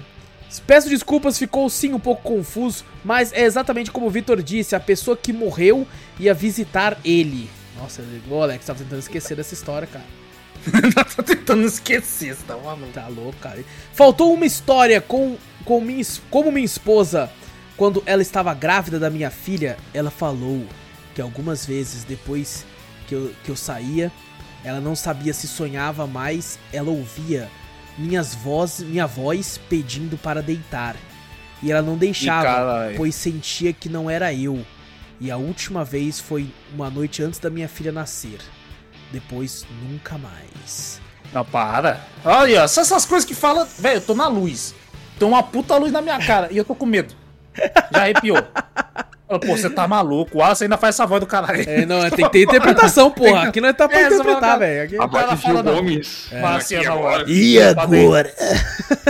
Peço 0.66 0.88
desculpas, 0.88 1.38
ficou 1.38 1.70
sim 1.70 1.92
um 1.92 2.00
pouco 2.00 2.22
confuso, 2.22 2.84
mas 3.04 3.32
é 3.32 3.42
exatamente 3.42 3.92
como 3.92 4.06
o 4.06 4.10
Vitor 4.10 4.42
disse, 4.42 4.74
a 4.74 4.80
pessoa 4.80 5.16
que 5.16 5.32
morreu 5.32 5.86
ia 6.18 6.34
visitar 6.34 6.98
ele. 7.04 7.48
Nossa, 7.78 8.02
o 8.28 8.42
Alex 8.42 8.66
tava 8.66 8.80
tentando 8.80 8.98
esquecer 8.98 9.36
dessa 9.36 9.54
história, 9.54 9.86
cara. 9.86 10.04
Tô 11.14 11.22
tentando 11.22 11.64
esquecer, 11.64 12.34
você 12.34 12.42
tá 12.42 12.56
maluco. 12.56 12.92
Tá 12.92 13.06
louco, 13.06 13.38
cara. 13.40 13.64
Faltou 13.94 14.34
uma 14.34 14.44
história 14.44 15.00
com, 15.00 15.36
com 15.64 15.80
minha, 15.80 16.04
como 16.28 16.50
minha 16.50 16.66
esposa, 16.66 17.30
quando 17.80 18.02
ela 18.04 18.20
estava 18.20 18.52
grávida 18.52 18.98
da 18.98 19.08
minha 19.08 19.30
filha, 19.30 19.78
ela 19.94 20.10
falou 20.10 20.66
que 21.14 21.22
algumas 21.22 21.64
vezes 21.64 22.04
depois 22.04 22.66
que 23.08 23.14
eu, 23.14 23.34
que 23.42 23.50
eu 23.50 23.56
saía, 23.56 24.12
ela 24.62 24.82
não 24.82 24.94
sabia 24.94 25.32
se 25.32 25.48
sonhava 25.48 26.06
mais, 26.06 26.58
ela 26.74 26.90
ouvia 26.90 27.48
minhas 27.96 28.34
voz, 28.34 28.80
minha 28.80 29.06
voz 29.06 29.58
pedindo 29.70 30.18
para 30.18 30.42
deitar. 30.42 30.94
E 31.62 31.72
ela 31.72 31.80
não 31.80 31.96
deixava, 31.96 32.92
pois 32.98 33.14
sentia 33.14 33.72
que 33.72 33.88
não 33.88 34.10
era 34.10 34.30
eu. 34.34 34.62
E 35.18 35.30
a 35.30 35.38
última 35.38 35.82
vez 35.82 36.20
foi 36.20 36.52
uma 36.74 36.90
noite 36.90 37.22
antes 37.22 37.40
da 37.40 37.48
minha 37.48 37.66
filha 37.66 37.90
nascer. 37.90 38.40
Depois, 39.10 39.64
nunca 39.88 40.18
mais. 40.18 41.00
Não, 41.32 41.46
para. 41.46 42.06
Olha, 42.26 42.68
só 42.68 42.82
essas 42.82 43.06
coisas 43.06 43.26
que 43.26 43.34
fala. 43.34 43.64
Velho, 43.78 43.96
eu 43.96 44.02
tô 44.02 44.14
na 44.14 44.28
luz. 44.28 44.74
Tem 45.18 45.26
uma 45.26 45.42
puta 45.42 45.78
luz 45.78 45.90
na 45.90 46.02
minha 46.02 46.18
cara 46.18 46.48
e 46.52 46.58
eu 46.58 46.64
tô 46.64 46.74
com 46.74 46.84
medo. 46.84 47.19
Já 47.92 48.00
arrepiou. 48.02 48.38
Fala, 49.26 49.40
Pô, 49.40 49.56
você 49.56 49.70
tá 49.70 49.86
maluco. 49.86 50.38
O 50.38 50.40
Wallace 50.40 50.64
ainda 50.64 50.76
faz 50.76 50.96
essa 50.96 51.06
voz 51.06 51.20
do 51.20 51.26
caralho. 51.26 51.62
É, 51.68 51.86
não, 51.86 52.08
tem 52.10 52.24
que 52.24 52.30
ter 52.32 52.42
interpretação, 52.42 53.10
porra. 53.12 53.44
Aqui 53.48 53.60
não 53.60 53.68
é 53.68 53.72
tá 53.72 53.88
pra 53.88 53.98
É, 54.00 54.02
essa 54.02 54.14
interpretar, 54.16 54.58
velho. 54.58 54.82
Aqui... 54.84 54.98
A 54.98 55.08
cara 55.08 55.36
fala 55.36 55.62
não. 55.62 55.74
Gomes. 55.76 56.28
Assim, 56.56 56.76
Aqui 56.76 56.86
não, 56.86 56.94
agora. 56.98 57.24
E 57.30 57.56
Pra 57.74 57.82
agora? 57.84 58.34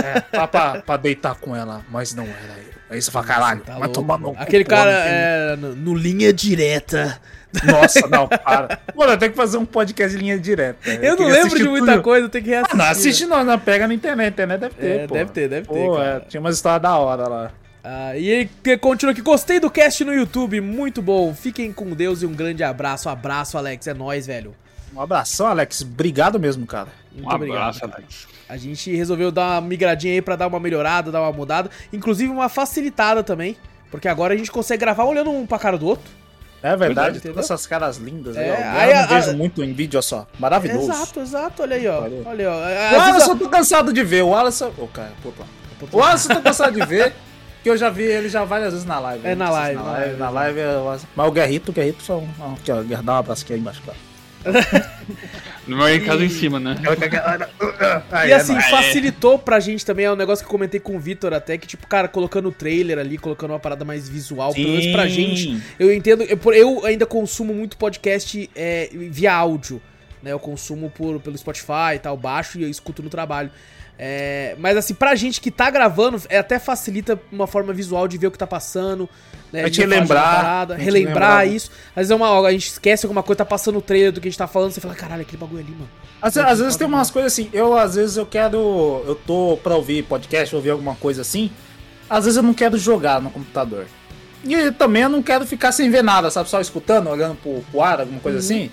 É, 0.03 0.19
pra, 0.21 0.47
pra, 0.47 0.81
pra 0.81 0.97
deitar 0.97 1.35
com 1.35 1.55
ela, 1.55 1.81
mas 1.89 2.13
não 2.13 2.23
era 2.23 2.33
eu. 2.57 2.71
Aí 2.89 3.01
você 3.01 3.09
fala, 3.11 3.25
caralho, 3.25 3.61
Tá 3.61 3.73
vai 3.73 3.81
louco, 3.83 3.93
tomar 3.93 4.17
no 4.19 4.33
cu, 4.33 4.41
Aquele 4.41 4.63
cara 4.65 4.91
não 4.91 4.99
é, 4.99 5.55
no, 5.55 5.75
no 5.75 5.95
linha 5.95 6.33
direta. 6.33 7.19
Nossa, 7.63 8.07
não, 8.07 8.27
para. 8.29 8.79
Mano, 8.95 9.13
eu 9.13 9.17
tenho 9.17 9.31
que 9.31 9.37
fazer 9.37 9.57
um 9.57 9.65
podcast 9.65 10.15
de 10.17 10.21
linha 10.23 10.37
direta. 10.39 10.77
Eu, 10.89 11.11
não 11.11 11.17
queria 11.17 11.33
lembro 11.43 11.57
de 11.57 11.63
muita 11.69 11.91
tudo. 11.93 12.03
coisa, 12.03 12.29
tem 12.29 12.41
que 12.43 12.53
Ah, 12.53 12.57
reassistir. 12.59 12.77
não, 12.77 12.85
assiste 12.85 13.25
não, 13.25 13.43
não, 13.43 13.59
pega 13.59 13.87
na 13.87 13.93
internet, 13.93 14.33
internet 14.33 14.59
deve 14.59 14.75
ter, 14.75 14.87
É, 15.01 15.07
pô. 15.07 15.13
deve 15.13 15.31
ter, 15.31 15.47
deve 15.49 15.67
ter, 15.67 15.73
Pô, 15.73 16.01
é, 16.01 16.19
tinha 16.27 16.39
umas 16.41 16.55
histórias 16.55 16.81
da 16.81 16.95
hora 16.97 17.27
lá. 17.27 17.51
Ah, 17.83 18.15
e 18.15 18.27
ele 18.29 18.77
continua 18.77 19.11
aqui. 19.11 19.21
Gostei 19.21 19.59
do 19.59 19.69
cast 19.69 20.03
no 20.05 20.13
YouTube, 20.13 20.61
muito 20.61 21.01
bom. 21.01 21.33
Fiquem 21.33 21.71
com 21.73 21.89
Deus 21.91 22.21
e 22.21 22.25
um 22.25 22.33
grande 22.33 22.63
abraço. 22.63 23.09
Abraço, 23.09 23.57
Alex. 23.57 23.87
É 23.87 23.93
nóis, 23.93 24.27
velho. 24.27 24.53
Um 24.93 25.01
abração, 25.01 25.47
Alex. 25.47 25.81
Obrigado 25.81 26.39
mesmo, 26.39 26.65
cara. 26.67 26.89
Muito 27.11 27.27
Um 27.29 27.33
obrigado. 27.33 27.57
abraço, 27.57 27.79
cara. 27.81 27.93
Alex. 27.97 28.27
A 28.47 28.57
gente 28.57 28.93
resolveu 28.95 29.31
dar 29.31 29.53
uma 29.59 29.61
migradinha 29.67 30.13
aí 30.13 30.21
pra 30.21 30.35
dar 30.35 30.47
uma 30.47 30.59
melhorada, 30.59 31.11
dar 31.11 31.21
uma 31.21 31.31
mudada. 31.31 31.71
Inclusive 31.91 32.29
uma 32.31 32.49
facilitada 32.49 33.23
também. 33.23 33.55
Porque 33.89 34.07
agora 34.07 34.33
a 34.33 34.37
gente 34.37 34.51
consegue 34.51 34.79
gravar 34.81 35.05
olhando 35.05 35.31
um 35.31 35.45
pra 35.47 35.57
cara 35.57 35.77
do 35.77 35.87
outro. 35.87 36.11
É 36.63 36.75
verdade, 36.77 37.17
Entendeu? 37.17 37.33
todas 37.33 37.45
essas 37.49 37.65
caras 37.65 37.97
lindas. 37.97 38.37
É, 38.37 38.55
aí, 38.63 38.89
ó. 38.89 38.91
Eu 38.93 38.99
aí 38.99 39.07
vejo 39.07 39.31
a- 39.31 39.33
muito 39.33 39.63
em 39.63 39.73
vídeo, 39.73 39.97
olha 39.97 40.01
só. 40.03 40.27
Maravilhoso. 40.37 40.91
Exato, 40.91 41.19
exato. 41.21 41.63
Olha 41.63 41.75
aí, 41.75 41.87
ó. 41.87 42.01
Valeu. 42.01 42.23
Olha 42.25 42.49
aí, 42.51 42.93
ó. 42.93 42.97
O 42.97 43.01
Alisson 43.01 43.31
eu 43.31 43.39
tô 43.39 43.49
cansado 43.49 43.91
de 43.91 44.03
ver. 44.03 44.21
O 44.23 44.35
Alisson. 44.35 44.71
Ô, 44.77 44.87
cara, 44.87 45.11
pô, 45.23 45.31
pô. 45.31 45.97
O 45.97 46.03
Alisson 46.03 46.31
eu 46.33 46.35
tô 46.35 46.41
cansado 46.43 46.79
de 46.79 46.85
ver. 46.85 47.13
Que 47.63 47.69
eu 47.69 47.77
já 47.77 47.89
vi 47.89 48.03
ele 48.03 48.27
já 48.27 48.43
várias 48.43 48.73
vezes 48.73 48.87
na 48.87 48.99
live. 48.99 49.25
É, 49.25 49.29
né? 49.29 49.35
na 49.35 49.49
live, 49.49 49.75
Na 49.75 49.83
na 49.83 49.91
live, 49.91 50.05
live. 50.05 50.19
na 50.19 50.29
live 50.29 50.59
é 50.59 50.77
o 50.77 50.89
Alisson. 50.89 51.07
Mas 51.15 51.27
o 51.27 51.31
Guerrito, 51.31 51.71
o 51.71 51.73
Guerrito 51.73 52.03
só 52.03 52.23
Aqui, 52.53 52.71
ó. 52.71 52.81
Dá 53.01 53.13
um 53.13 53.17
abraço 53.17 53.43
aqui 53.43 53.53
aí 53.53 53.59
embaixo, 53.59 53.81
cara. 53.83 53.97
No 55.67 55.77
meu 55.77 56.05
caso 56.05 56.23
em 56.23 56.29
cima, 56.29 56.59
né? 56.59 56.75
E 58.27 58.33
assim, 58.33 58.59
facilitou 58.61 59.37
pra 59.37 59.59
gente 59.59 59.85
também, 59.85 60.05
é 60.05 60.11
um 60.11 60.15
negócio 60.15 60.43
que 60.43 60.47
eu 60.47 60.51
comentei 60.51 60.79
com 60.79 60.95
o 60.95 60.99
Vitor 60.99 61.33
até, 61.33 61.57
que 61.57 61.67
tipo, 61.67 61.85
cara, 61.87 62.07
colocando 62.07 62.49
o 62.49 62.51
trailer 62.51 62.97
ali, 62.97 63.17
colocando 63.17 63.51
uma 63.51 63.59
parada 63.59 63.85
mais 63.85 64.09
visual, 64.09 64.53
pelo 64.53 64.69
menos 64.69 64.87
pra 64.87 65.07
gente. 65.07 65.61
Eu 65.79 65.93
entendo, 65.93 66.23
eu, 66.23 66.39
eu 66.53 66.85
ainda 66.85 67.05
consumo 67.05 67.53
muito 67.53 67.77
podcast 67.77 68.49
é, 68.55 68.89
via 68.91 69.33
áudio, 69.33 69.81
né? 70.23 70.31
Eu 70.31 70.39
consumo 70.39 70.89
por, 70.89 71.19
pelo 71.19 71.37
Spotify 71.37 71.95
e 71.95 71.99
tal, 71.99 72.17
baixo 72.17 72.59
e 72.59 72.63
eu 72.63 72.69
escuto 72.69 73.03
no 73.03 73.09
trabalho. 73.09 73.51
É, 74.03 74.55
mas 74.57 74.75
assim, 74.75 74.95
pra 74.95 75.13
gente 75.13 75.39
que 75.39 75.51
tá 75.51 75.69
gravando, 75.69 76.19
é, 76.27 76.39
até 76.39 76.57
facilita 76.57 77.21
uma 77.31 77.45
forma 77.45 77.71
visual 77.71 78.07
de 78.07 78.17
ver 78.17 78.25
o 78.25 78.31
que 78.31 78.37
tá 78.37 78.47
passando. 78.47 79.07
Né, 79.53 79.69
te 79.69 79.75
falar 79.75 79.87
de 79.87 79.93
uma 79.93 80.01
lembrar, 80.01 80.35
parada, 80.35 80.75
te 80.75 80.81
relembrar 80.81 81.41
lembrar. 81.41 81.45
isso. 81.45 81.69
Às 81.89 81.95
vezes 81.97 82.11
é 82.11 82.15
uma, 82.15 82.47
a 82.47 82.51
gente 82.51 82.67
esquece 82.67 83.05
alguma 83.05 83.21
coisa, 83.21 83.37
tá 83.37 83.45
passando 83.45 83.77
o 83.77 83.81
trailer 83.81 84.11
do 84.11 84.19
que 84.19 84.27
a 84.27 84.31
gente 84.31 84.39
tá 84.39 84.47
falando, 84.47 84.71
você 84.71 84.81
fala, 84.81 84.95
caralho, 84.95 85.21
aquele 85.21 85.37
bagulho 85.37 85.61
ali, 85.61 85.71
mano. 85.71 85.89
Às, 86.19 86.35
às 86.35 86.57
vezes 86.57 86.75
tem 86.77 86.87
umas 86.87 87.11
coisas 87.11 87.31
assim, 87.31 87.47
eu 87.53 87.77
às 87.77 87.93
vezes 87.93 88.17
eu 88.17 88.25
quero. 88.25 89.03
Eu 89.05 89.13
tô 89.13 89.59
pra 89.61 89.75
ouvir 89.75 90.01
podcast, 90.03 90.55
ouvir 90.55 90.71
alguma 90.71 90.95
coisa 90.95 91.21
assim. 91.21 91.51
Às 92.09 92.25
vezes 92.25 92.37
eu 92.37 92.43
não 92.43 92.55
quero 92.55 92.79
jogar 92.79 93.21
no 93.21 93.29
computador. 93.29 93.85
E 94.43 94.71
também 94.71 95.03
eu 95.03 95.09
não 95.09 95.21
quero 95.21 95.45
ficar 95.45 95.71
sem 95.71 95.91
ver 95.91 96.03
nada, 96.03 96.31
sabe? 96.31 96.49
Só 96.49 96.59
escutando, 96.59 97.07
olhando 97.07 97.35
pro, 97.35 97.63
pro 97.69 97.81
ar, 97.81 97.99
alguma 97.99 98.19
coisa 98.19 98.39
assim. 98.39 98.71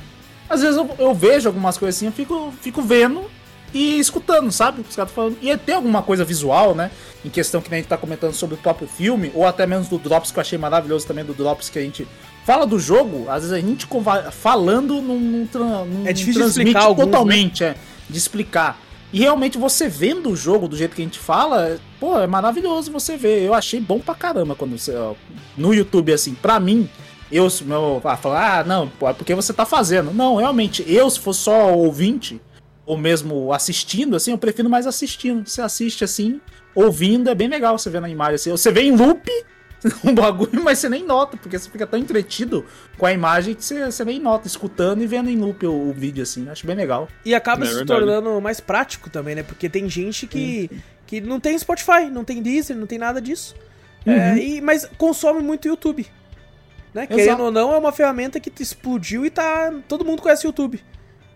Às 0.48 0.62
vezes 0.62 0.78
eu, 0.78 0.88
eu 0.98 1.12
vejo 1.12 1.50
algumas 1.50 1.76
coisas 1.76 1.96
assim, 1.96 2.06
eu 2.06 2.12
fico, 2.12 2.50
fico 2.62 2.80
vendo 2.80 3.28
e 3.74 3.98
escutando, 3.98 4.50
sabe? 4.50 4.82
Os 4.88 4.94
caras 4.96 5.12
falando. 5.12 5.36
E 5.42 5.56
tem 5.56 5.74
alguma 5.74 6.02
coisa 6.02 6.24
visual, 6.24 6.74
né? 6.74 6.90
Em 7.24 7.28
questão 7.28 7.60
que 7.60 7.70
nem 7.70 7.78
a 7.78 7.80
gente 7.82 7.88
tá 7.90 7.96
comentando 7.96 8.32
sobre 8.32 8.54
o 8.54 8.58
próprio 8.58 8.88
filme, 8.88 9.30
ou 9.34 9.46
até 9.46 9.66
menos 9.66 9.88
do 9.88 9.98
Drops, 9.98 10.30
que 10.30 10.38
eu 10.38 10.40
achei 10.40 10.58
maravilhoso 10.58 11.06
também 11.06 11.24
do 11.24 11.34
Drops, 11.34 11.68
que 11.68 11.78
a 11.78 11.82
gente 11.82 12.06
fala 12.46 12.66
do 12.66 12.78
jogo, 12.78 13.28
às 13.28 13.42
vezes 13.42 13.52
a 13.52 13.60
gente 13.60 13.86
falando 14.32 15.02
não, 15.02 15.18
não, 15.18 15.46
tran- 15.46 15.84
não 15.84 16.06
É 16.06 16.12
difícil 16.12 16.40
transmite 16.40 16.68
explicar 16.70 16.86
alguns, 16.86 17.04
né? 17.06 17.12
totalmente, 17.12 17.64
é, 17.64 17.74
de 18.08 18.18
explicar. 18.18 18.80
E 19.12 19.20
realmente 19.20 19.56
você 19.58 19.88
vendo 19.88 20.30
o 20.30 20.36
jogo 20.36 20.68
do 20.68 20.76
jeito 20.76 20.94
que 20.94 21.00
a 21.02 21.04
gente 21.04 21.18
fala, 21.18 21.78
pô, 21.98 22.18
é 22.20 22.26
maravilhoso 22.26 22.92
você 22.92 23.16
ver. 23.16 23.42
Eu 23.42 23.54
achei 23.54 23.80
bom 23.80 23.98
pra 23.98 24.14
caramba 24.14 24.54
quando 24.54 24.78
você. 24.78 24.94
ó, 24.94 25.14
no 25.56 25.72
YouTube, 25.74 26.12
assim, 26.12 26.34
pra 26.34 26.60
mim, 26.60 26.88
eu, 27.32 27.48
meu, 27.62 28.00
ah, 28.04 28.16
falar, 28.18 28.60
ah, 28.60 28.64
não, 28.64 28.86
pô, 28.86 29.08
é 29.08 29.14
porque 29.14 29.34
você 29.34 29.52
tá 29.52 29.64
fazendo. 29.64 30.12
Não, 30.12 30.36
realmente, 30.36 30.84
eu, 30.86 31.08
se 31.08 31.18
fosse 31.20 31.40
só 31.40 31.72
ouvinte, 31.74 32.38
ou 32.88 32.96
mesmo 32.96 33.52
assistindo, 33.52 34.16
assim, 34.16 34.30
eu 34.30 34.38
prefiro 34.38 34.70
mais 34.70 34.86
assistindo. 34.86 35.46
Você 35.46 35.60
assiste 35.60 36.04
assim, 36.04 36.40
ouvindo, 36.74 37.28
é 37.28 37.34
bem 37.34 37.46
legal 37.46 37.78
você 37.78 37.90
ver 37.90 38.00
na 38.00 38.08
imagem. 38.08 38.36
Assim. 38.36 38.50
Você 38.50 38.72
vê 38.72 38.80
em 38.80 38.96
loop 38.96 39.30
um 40.02 40.14
bagulho, 40.14 40.64
mas 40.64 40.78
você 40.78 40.88
nem 40.88 41.04
nota, 41.04 41.36
porque 41.36 41.58
você 41.58 41.68
fica 41.68 41.86
tão 41.86 42.00
entretido 42.00 42.64
com 42.96 43.04
a 43.04 43.12
imagem 43.12 43.54
que 43.54 43.62
você, 43.62 43.84
você 43.84 44.06
nem 44.06 44.18
nota, 44.18 44.46
escutando 44.46 45.02
e 45.02 45.06
vendo 45.06 45.28
em 45.28 45.36
loop 45.36 45.66
o, 45.66 45.90
o 45.90 45.92
vídeo, 45.92 46.22
assim. 46.22 46.48
Acho 46.48 46.66
bem 46.66 46.74
legal. 46.74 47.08
E 47.26 47.34
acaba 47.34 47.66
É 47.66 47.68
se 47.68 47.84
tornando 47.84 48.40
mais 48.40 48.58
prático 48.58 49.10
também, 49.10 49.34
né? 49.34 49.42
Porque 49.42 49.68
tem 49.68 49.86
gente 49.86 50.26
que, 50.26 50.70
que 51.06 51.20
não 51.20 51.38
tem 51.38 51.58
Spotify, 51.58 52.08
não 52.10 52.24
tem 52.24 52.40
Deezer, 52.40 52.74
não 52.74 52.86
tem 52.86 52.98
nada 52.98 53.20
disso. 53.20 53.54
É, 54.06 54.38
e, 54.38 54.62
mas 54.62 54.88
consome 54.96 55.42
muito 55.42 55.68
YouTube. 55.68 56.06
Né? 56.94 57.06
Querendo 57.06 57.42
ou 57.42 57.50
não, 57.50 57.74
é 57.74 57.76
uma 57.76 57.92
ferramenta 57.92 58.40
que 58.40 58.50
explodiu 58.62 59.26
e 59.26 59.30
tá. 59.30 59.74
Todo 59.86 60.06
mundo 60.06 60.22
conhece 60.22 60.46
o 60.46 60.48
YouTube. 60.48 60.82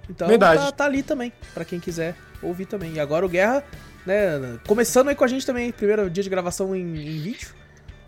Então 0.08 0.28
Verdade. 0.28 0.60
tá, 0.60 0.72
tá 0.72 0.84
ali 0.84 1.02
também, 1.02 1.32
pra 1.54 1.64
quem 1.64 1.78
quiser 1.80 2.14
ouvir 2.42 2.66
também. 2.66 2.92
E 2.94 3.00
agora 3.00 3.24
o 3.24 3.28
Guerra, 3.28 3.62
né? 4.06 4.58
Começando 4.66 5.08
aí 5.08 5.14
com 5.14 5.24
a 5.24 5.28
gente 5.28 5.46
também, 5.46 5.70
primeiro 5.72 6.08
dia 6.10 6.22
de 6.22 6.30
gravação 6.30 6.74
em, 6.74 6.80
em 6.82 7.20
vídeo. 7.20 7.48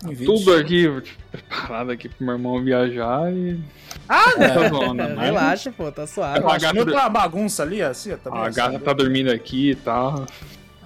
Em 0.04 0.08
vídeo. 0.12 0.34
Tudo 0.34 0.54
aqui 0.54 1.02
preparado 1.30 1.90
aqui 1.90 2.08
pro 2.08 2.26
meu 2.26 2.34
irmão 2.34 2.62
viajar 2.62 3.32
e. 3.32 3.58
Ah, 4.08 4.32
Tá 4.32 4.38
né? 4.38 4.68
bom, 4.68 4.92
né? 4.92 5.08
Mas 5.14 5.24
Relaxa, 5.24 5.72
pô, 5.72 5.90
tá 5.90 6.06
suave. 6.06 6.40
Eu 6.40 6.48
acho 6.50 6.68
que 6.68 6.76
não 6.76 6.84
tá 6.84 7.02
uma 7.02 7.08
bagunça 7.08 7.62
ali, 7.62 7.80
assim, 7.82 8.14
também, 8.16 8.40
A 8.40 8.46
assim, 8.46 8.56
gata 8.56 8.78
tá 8.80 8.92
dormindo 8.92 9.30
aqui 9.30 9.70
e 9.70 9.74
tal. 9.76 10.26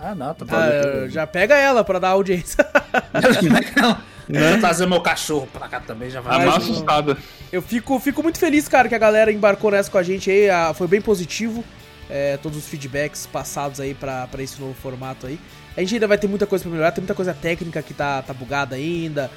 Ah, 0.01 0.15
não, 0.15 0.33
tá 0.35 0.45
Ah, 0.51 1.09
já 1.09 1.27
pega 1.27 1.57
ela 1.57 1.83
pra 1.83 1.99
dar 1.99 2.11
audiência. 2.11 2.65
Vou 4.29 4.61
trazer 4.61 4.87
meu 4.87 5.01
cachorro 5.01 5.49
pra 5.53 5.69
cá 5.69 5.81
também, 5.81 6.11
já 6.11 6.19
A 6.19 6.23
vai. 6.23 6.39
Mas 6.39 6.47
mais 6.47 6.65
não. 6.65 6.75
assustada. 6.75 7.17
Eu 7.51 7.63
fico, 7.63 7.99
fico 7.99 8.23
muito 8.23 8.39
feliz, 8.39 8.69
cara, 8.69 8.89
que 8.89 8.95
a 8.95 8.99
galera 8.99 9.33
embarcou 9.33 9.71
nessa 9.71 9.91
com 9.91 9.99
a 9.99 10.03
gente 10.03 10.31
aí. 10.31 10.51
ah, 10.51 10.73
foi 10.75 10.87
bem 10.87 11.01
positivo. 11.01 11.65
é, 12.11 12.37
todos 12.39 12.59
os 12.59 12.67
feedbacks 12.67 13.27
passados 13.27 13.81
aí 13.81 13.95
pra, 13.95 14.27
pra 14.27 14.43
esse 14.43 14.61
novo 14.61 14.75
formato 14.75 15.27
aí. 15.27 15.39
A 15.77 15.81
gente 15.81 15.95
ainda 15.95 16.09
vai 16.09 16.19
ter 16.19 16.27
muita 16.27 16.47
coisa 16.47 16.63
pra 16.63 16.73
melhorar, 16.73 16.93
tem 16.93 17.03
muita 17.03 17.15
coisa 17.15 17.35
técnica 17.35 17.83
que 17.83 17.95
tá, 17.95 18.23
tá 18.23 18.33
bugada 18.33 18.77
ainda. 18.77 19.31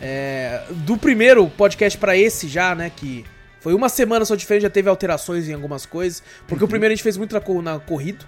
É, 0.00 0.62
do 0.70 0.96
primeiro 0.96 1.48
podcast 1.48 1.98
pra 1.98 2.16
esse 2.16 2.48
já, 2.48 2.74
né, 2.74 2.90
que 2.94 3.24
foi 3.60 3.74
uma 3.74 3.88
semana 3.88 4.24
só 4.24 4.34
diferente, 4.34 4.62
já 4.62 4.70
teve 4.70 4.88
alterações 4.88 5.48
em 5.48 5.54
algumas 5.54 5.86
coisas. 5.86 6.22
Porque 6.46 6.64
o 6.64 6.68
primeiro 6.68 6.92
a 6.92 6.96
gente 6.96 7.02
fez 7.02 7.16
muito 7.16 7.32
na, 7.32 7.62
na 7.62 7.78
corrido. 7.78 8.24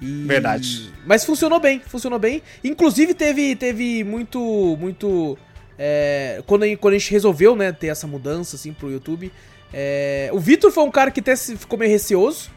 E... 0.00 0.24
Verdade. 0.26 0.92
Mas 1.06 1.24
funcionou 1.24 1.58
bem, 1.58 1.80
funcionou 1.80 2.18
bem. 2.18 2.42
Inclusive 2.62 3.14
teve, 3.14 3.56
teve 3.56 4.04
muito, 4.04 4.76
muito... 4.78 5.38
é, 5.78 6.42
quando, 6.46 6.64
a, 6.64 6.76
quando 6.76 6.94
a 6.94 6.98
gente 6.98 7.10
resolveu, 7.10 7.54
né, 7.56 7.72
ter 7.72 7.88
essa 7.88 8.06
mudança, 8.06 8.56
assim, 8.56 8.72
pro 8.72 8.90
YouTube... 8.90 9.32
é, 9.72 10.30
o 10.32 10.38
Vitor 10.38 10.70
foi 10.70 10.84
um 10.84 10.90
cara 10.90 11.10
que 11.10 11.20
até 11.20 11.36
ficou 11.36 11.78
meio 11.78 11.90
receoso 11.90 12.50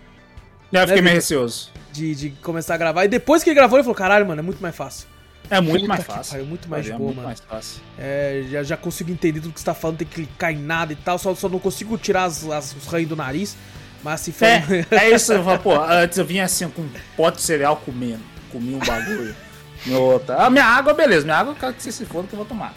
Já 0.71 0.81
fiquei 0.87 1.01
né, 1.01 1.09
meio 1.09 1.21
Vitor? 1.21 1.39
receoso. 1.43 1.71
de, 1.91 2.15
de 2.15 2.29
começar 2.41 2.75
a 2.75 2.77
gravar. 2.77 3.05
E 3.05 3.07
depois 3.07 3.43
que 3.43 3.49
ele 3.49 3.55
gravou, 3.55 3.77
ele 3.77 3.83
falou, 3.83 3.95
caralho, 3.95 4.25
mano, 4.27 4.39
é 4.39 4.43
muito 4.43 4.61
mais 4.61 4.75
fácil. 4.75 5.07
É 5.51 5.59
muito 5.59 5.81
Puta 5.81 5.87
mais 5.87 6.03
fácil. 6.03 6.31
pariu, 6.33 6.45
muito 6.45 6.69
mais 6.69 6.85
é 6.87 6.89
boa, 6.91 6.99
muito 7.05 7.15
mano. 7.15 7.27
mais 7.27 7.39
fácil. 7.39 7.81
É, 7.97 8.43
já, 8.51 8.61
já 8.61 8.77
consigo 8.77 9.09
entender 9.11 9.39
tudo 9.41 9.51
que 9.51 9.59
você 9.59 9.65
tá 9.65 9.73
falando, 9.73 9.97
tem 9.97 10.07
que 10.07 10.13
clicar 10.13 10.53
em 10.53 10.59
nada 10.59 10.93
e 10.93 10.95
tal, 10.95 11.17
só, 11.17 11.33
só 11.33 11.49
não 11.49 11.57
consigo 11.57 11.97
tirar 11.97 12.25
as, 12.25 12.47
as, 12.47 12.75
os 12.75 12.85
ranhos 12.85 13.09
do 13.09 13.15
nariz. 13.15 13.57
Mas 14.03 14.21
se 14.21 14.31
for... 14.31 14.45
É, 14.45 14.63
é 14.91 15.09
isso, 15.09 15.33
eu 15.33 15.43
falo, 15.43 15.57
pô, 15.59 15.75
antes 15.75 16.19
eu 16.19 16.23
vinha 16.25 16.43
assim 16.45 16.69
com 16.69 16.83
um 16.83 16.89
pote 17.17 17.37
de 17.37 17.43
cereal 17.43 17.77
comendo, 17.83 18.21
comia 18.51 18.75
um 18.77 18.79
bagulho. 18.79 19.35
No 19.85 20.01
outro. 20.01 20.33
A 20.37 20.49
minha 20.49 20.65
água, 20.65 20.93
beleza, 20.93 21.23
minha 21.23 21.37
água, 21.37 21.53
eu 21.53 21.55
quero 21.55 21.73
que 21.73 21.81
você 21.81 21.89
se 21.89 22.05
foda 22.05 22.27
que 22.27 22.33
eu 22.33 22.37
vou 22.37 22.45
tomar. 22.45 22.73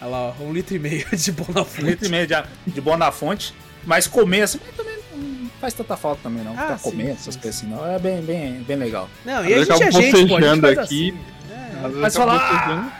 Olha 0.00 0.10
lá, 0.10 0.18
ó, 0.28 0.42
um 0.42 0.52
litro 0.52 0.74
e 0.76 0.78
meio 0.78 1.04
de 1.12 1.32
boa 1.32 1.48
na 1.54 1.62
Um 1.82 1.86
litro 1.86 2.06
e 2.06 2.08
meio 2.08 2.26
de, 2.26 2.34
de 2.66 2.80
bom 2.80 2.96
na 2.96 3.10
fonte, 3.10 3.54
mas 3.84 4.06
comer 4.06 4.42
assim, 4.42 4.58
também 4.76 4.96
não 5.14 5.50
faz 5.60 5.74
tanta 5.74 5.96
falta 5.96 6.20
também 6.22 6.44
não. 6.44 6.52
Ah, 6.52 6.62
Ficar 6.62 6.78
sim, 6.78 6.90
comendo 6.90 7.10
sim, 7.10 7.16
essas 7.20 7.34
sim. 7.34 7.40
coisas 7.40 7.60
assim, 7.60 7.70
não. 7.70 7.86
É 7.86 7.98
bem, 7.98 8.20
bem, 8.22 8.52
bem 8.66 8.76
legal. 8.76 9.08
Não, 9.24 9.44
e 9.44 9.54
a 9.54 9.58
Mas 9.58 9.66
gente 9.68 9.82
é 9.82 9.90
gente, 9.90 9.92
pô, 9.92 9.98
a 9.98 10.00
gente 10.20 10.28
bocejando 10.28 10.60
faz 10.62 10.78
aqui. 10.78 11.10
assim. 11.10 11.82
Vezes 11.82 11.96
Mas 11.98 12.16
falar- 12.16 12.38
bocejando. 12.52 12.92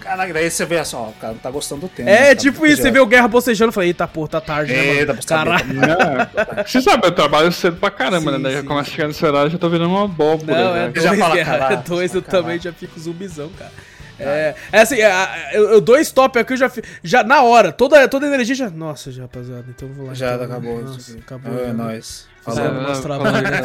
Caraca, 0.00 0.32
daí 0.32 0.50
você 0.50 0.64
vê 0.64 0.78
assim, 0.78 0.96
ó, 0.96 1.08
o 1.08 1.12
cara 1.14 1.34
não 1.34 1.40
tá 1.40 1.50
gostando 1.50 1.82
do 1.82 1.88
tempo. 1.88 2.08
É, 2.08 2.34
tá 2.34 2.40
tipo 2.40 2.64
isso, 2.64 2.80
você 2.80 2.90
vê 2.90 2.98
o 2.98 3.04
Guerra 3.04 3.28
bocejando, 3.28 3.68
eu 3.68 3.72
falei, 3.74 3.90
eita 3.90 4.06
porra, 4.08 4.28
tá 4.28 4.40
tarde, 4.40 4.72
né, 4.72 4.78
Eita, 4.78 5.12
mano? 5.12 5.18
pra 5.18 5.22
saber 5.22 5.50
Caralho. 5.50 5.74
Não, 5.74 6.64
Você 6.64 6.80
sabe, 6.80 7.06
eu 7.08 7.12
trabalho 7.12 7.52
cedo 7.52 7.76
pra 7.76 7.90
caramba, 7.90 8.30
Sim, 8.32 8.38
né? 8.38 8.42
Daí 8.44 8.52
já 8.54 8.62
começa 8.62 8.88
a 8.88 8.92
chegar 8.92 9.08
nesse 9.08 9.26
horário, 9.26 9.50
já 9.50 9.58
tô 9.58 9.68
virando 9.68 9.90
uma 9.90 10.04
abóbora. 10.04 10.46
Não, 10.64 10.74
já. 10.74 10.78
é 10.80 10.92
já 11.02 11.08
dois, 11.10 11.20
fala, 11.20 11.34
Guerra, 11.34 11.72
é 11.72 11.76
dois, 11.76 12.14
eu 12.14 12.22
também 12.22 12.58
já 12.58 12.72
fico 12.72 12.98
zumbizão, 12.98 13.50
cara. 13.58 13.72
É, 14.20 14.54
é 14.72 14.80
assim, 14.80 15.00
a- 15.02 15.50
eu, 15.52 15.70
eu 15.70 15.80
dou 15.80 15.98
stop 15.98 16.38
aqui, 16.38 16.52
eu 16.54 16.56
já, 16.56 16.70
já 17.02 17.22
na 17.22 17.42
hora, 17.42 17.70
toda, 17.72 18.06
toda 18.08 18.26
a 18.26 18.34
energia 18.34 18.54
já. 18.54 18.70
Nossa, 18.70 19.12
já, 19.12 19.22
rapaziada, 19.22 19.64
então 19.68 19.88
eu 19.88 19.94
vou 19.94 20.06
lá. 20.06 20.14
Já 20.14 20.34
então, 20.34 20.46
acabou. 20.46 20.82
Nossa, 20.82 20.98
isso 20.98 21.12
aqui. 21.12 21.20
acabou. 21.20 21.58
É 21.58 21.66
né? 21.66 21.72
nóis. 21.72 22.26
Fizemos 22.44 22.82
nosso 22.82 23.00
Ah, 23.00 23.02
trabalho, 23.02 23.42
né? 23.42 23.60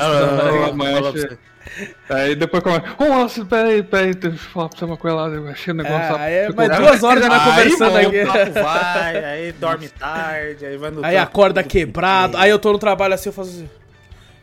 Ah, 0.00 1.30
ah. 1.30 1.36
Aí 2.10 2.36
depois 2.36 2.62
começa. 2.62 2.84
Ô, 2.98 3.04
nossa, 3.04 3.44
peraí, 3.44 3.82
peraí, 3.82 4.14
deixa 4.14 4.36
eu 4.36 4.38
falar 4.38 4.68
pra 4.68 4.78
você 4.78 4.84
uma 4.84 4.96
coisa 4.96 5.16
lá. 5.16 5.28
Eu 5.28 5.48
achei 5.48 5.72
o 5.72 5.76
negócio 5.76 6.12
lá. 6.12 6.20
É, 6.20 6.24
aí 6.24 6.34
é 6.34 6.52
mais 6.52 6.76
duas 6.76 7.02
horas 7.02 7.22
já 7.22 7.28
vai 7.28 7.38
Aí, 7.38 7.70
conversando 7.70 8.26
papo 8.26 8.52
vai, 8.62 9.24
aí 9.24 9.52
dorme 9.52 9.88
tarde, 9.88 10.66
aí 10.66 10.76
vai 10.76 10.90
no 10.90 11.04
Aí 11.04 11.16
acorda 11.16 11.62
quebrado, 11.62 12.36
aí 12.36 12.50
eu 12.50 12.58
tô 12.58 12.72
no 12.72 12.78
trabalho 12.78 13.14
assim, 13.14 13.30
eu 13.30 13.32
faço 13.32 13.50
assim. 13.50 13.68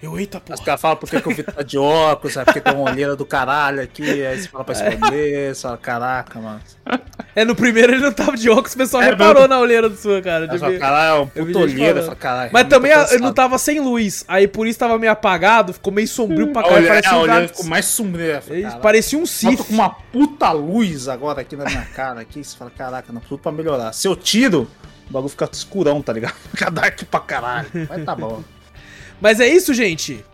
Eu, 0.01 0.17
eita 0.19 0.37
Os 0.39 0.43
porra. 0.43 0.57
caras 0.65 0.81
falam 0.81 0.97
por 0.97 1.09
que, 1.09 1.17
o 1.17 1.35
Vitor 1.35 1.53
tá 1.53 1.61
de 1.61 1.77
óculos, 1.77 2.33
sabe? 2.33 2.45
Porque 2.45 2.59
tem 2.61 2.73
uma 2.73 2.89
olheira 2.89 3.15
do 3.15 3.23
caralho 3.25 3.81
aqui, 3.81 4.25
aí 4.25 4.39
você 4.41 4.47
fala 4.47 4.63
pra 4.63 4.73
esconder, 4.73 5.53
você 5.55 5.61
fala, 5.61 5.77
caraca, 5.77 6.39
mano. 6.39 6.59
É, 7.35 7.45
no 7.45 7.55
primeiro 7.55 7.93
ele 7.93 8.01
não 8.01 8.11
tava 8.11 8.35
de 8.35 8.49
óculos, 8.49 8.73
o 8.73 8.77
pessoal 8.77 9.03
É, 9.03 9.11
reparou 9.11 9.47
na 9.47 9.59
olheira 9.59 9.87
do 9.87 9.95
sua, 9.95 10.21
cara. 10.21 10.47
De 10.47 10.57
ver. 10.57 10.79
caralho, 10.79 11.31
é 11.35 11.41
um 11.41 11.45
gente 11.45 11.57
olheira, 11.57 12.01
fala, 12.01 12.15
caralho. 12.15 12.49
Mas 12.51 12.63
eu 12.63 12.69
tô 12.69 12.75
também 12.75 12.91
a- 12.91 13.07
ele 13.11 13.19
não 13.21 13.33
tava 13.33 13.57
sem 13.57 13.79
luz, 13.79 14.25
aí 14.27 14.47
por 14.47 14.65
isso 14.65 14.79
tava 14.79 14.97
meio 14.97 15.11
apagado, 15.11 15.71
ficou 15.71 15.93
meio 15.93 16.07
sombrio 16.07 16.51
pra 16.51 16.65
olheira, 16.67 16.87
parecia 16.87 17.11
a 17.11 17.15
um 17.17 17.21
olheira 17.21 17.47
ficou 17.47 17.65
mais 17.65 17.85
caralho. 18.65 18.81
Parecia 18.81 19.17
um 19.19 19.21
Eu 19.21 19.27
Sith. 19.27 19.57
tô 19.57 19.63
com 19.65 19.73
uma 19.73 19.89
puta 19.89 20.51
luz 20.51 21.07
agora 21.07 21.41
aqui 21.41 21.55
na 21.55 21.65
minha 21.65 21.85
cara, 21.95 22.21
aqui, 22.21 22.43
você 22.43 22.57
fala, 22.57 22.71
caraca, 22.71 23.13
não, 23.13 23.21
tudo 23.21 23.39
pra 23.39 23.51
melhorar. 23.51 23.93
Se 23.93 24.07
eu 24.07 24.15
tiro, 24.15 24.67
o 25.09 25.13
bagulho 25.13 25.29
fica 25.29 25.47
escurão, 25.53 26.01
tá 26.01 26.11
ligado? 26.11 26.33
Fica 26.51 26.69
dark 26.71 27.03
pra 27.03 27.19
caralho. 27.19 27.67
Mas 27.87 28.03
tá 28.03 28.15
bom. 28.15 28.41
Mas 29.21 29.39
é 29.39 29.47
isso, 29.47 29.73
gente. 29.73 30.25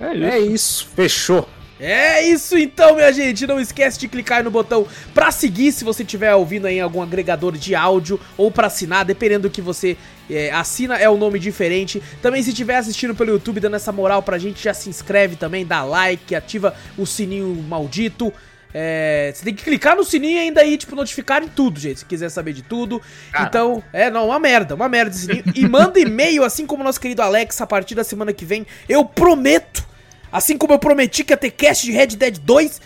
É 0.00 0.14
isso. 0.14 0.24
É 0.24 0.38
isso, 0.38 0.88
fechou. 0.94 1.48
É 1.80 2.28
isso 2.28 2.56
então, 2.58 2.96
minha 2.96 3.12
gente. 3.12 3.46
Não 3.46 3.60
esquece 3.60 3.98
de 3.98 4.08
clicar 4.08 4.38
aí 4.38 4.44
no 4.44 4.50
botão 4.50 4.86
pra 5.14 5.30
seguir 5.30 5.70
se 5.72 5.84
você 5.84 6.02
estiver 6.02 6.34
ouvindo 6.34 6.66
aí 6.66 6.78
em 6.78 6.80
algum 6.80 7.02
agregador 7.02 7.56
de 7.56 7.74
áudio 7.74 8.20
ou 8.36 8.50
pra 8.50 8.66
assinar, 8.66 9.04
dependendo 9.04 9.48
do 9.48 9.52
que 9.52 9.62
você 9.62 9.96
é, 10.28 10.50
assina, 10.50 10.96
é 10.96 11.08
um 11.08 11.16
nome 11.16 11.38
diferente. 11.38 12.02
Também 12.20 12.42
se 12.42 12.50
estiver 12.50 12.76
assistindo 12.76 13.14
pelo 13.14 13.30
YouTube, 13.30 13.60
dando 13.60 13.76
essa 13.76 13.92
moral 13.92 14.22
pra 14.22 14.38
gente, 14.38 14.62
já 14.62 14.74
se 14.74 14.88
inscreve 14.88 15.36
também, 15.36 15.64
dá 15.64 15.84
like, 15.84 16.34
ativa 16.34 16.74
o 16.96 17.06
sininho 17.06 17.54
maldito. 17.68 18.32
É, 18.72 19.32
você 19.34 19.44
tem 19.44 19.54
que 19.54 19.64
clicar 19.64 19.96
no 19.96 20.04
sininho 20.04 20.36
e 20.36 20.40
ainda 20.40 20.60
aí, 20.60 20.76
tipo, 20.76 20.94
notificar 20.94 21.42
em 21.42 21.48
tudo, 21.48 21.80
gente. 21.80 22.00
Se 22.00 22.04
quiser 22.04 22.28
saber 22.28 22.52
de 22.52 22.62
tudo. 22.62 23.00
Cara. 23.32 23.46
Então, 23.46 23.82
é, 23.92 24.10
não, 24.10 24.26
uma 24.26 24.38
merda, 24.38 24.74
uma 24.74 24.88
merda 24.88 25.10
esse 25.10 25.26
sininho. 25.26 25.44
E 25.54 25.66
manda 25.66 25.98
e-mail, 25.98 26.44
assim 26.44 26.66
como 26.66 26.82
o 26.82 26.84
nosso 26.84 27.00
querido 27.00 27.22
Alex, 27.22 27.60
a 27.60 27.66
partir 27.66 27.94
da 27.94 28.04
semana 28.04 28.32
que 28.32 28.44
vem. 28.44 28.66
Eu 28.88 29.04
prometo, 29.04 29.86
assim 30.30 30.58
como 30.58 30.74
eu 30.74 30.78
prometi 30.78 31.24
que 31.24 31.32
ia 31.32 31.36
ter 31.36 31.50
cast 31.50 31.86
de 31.86 31.92
Red 31.92 32.08
Dead 32.08 32.38
2, 32.38 32.80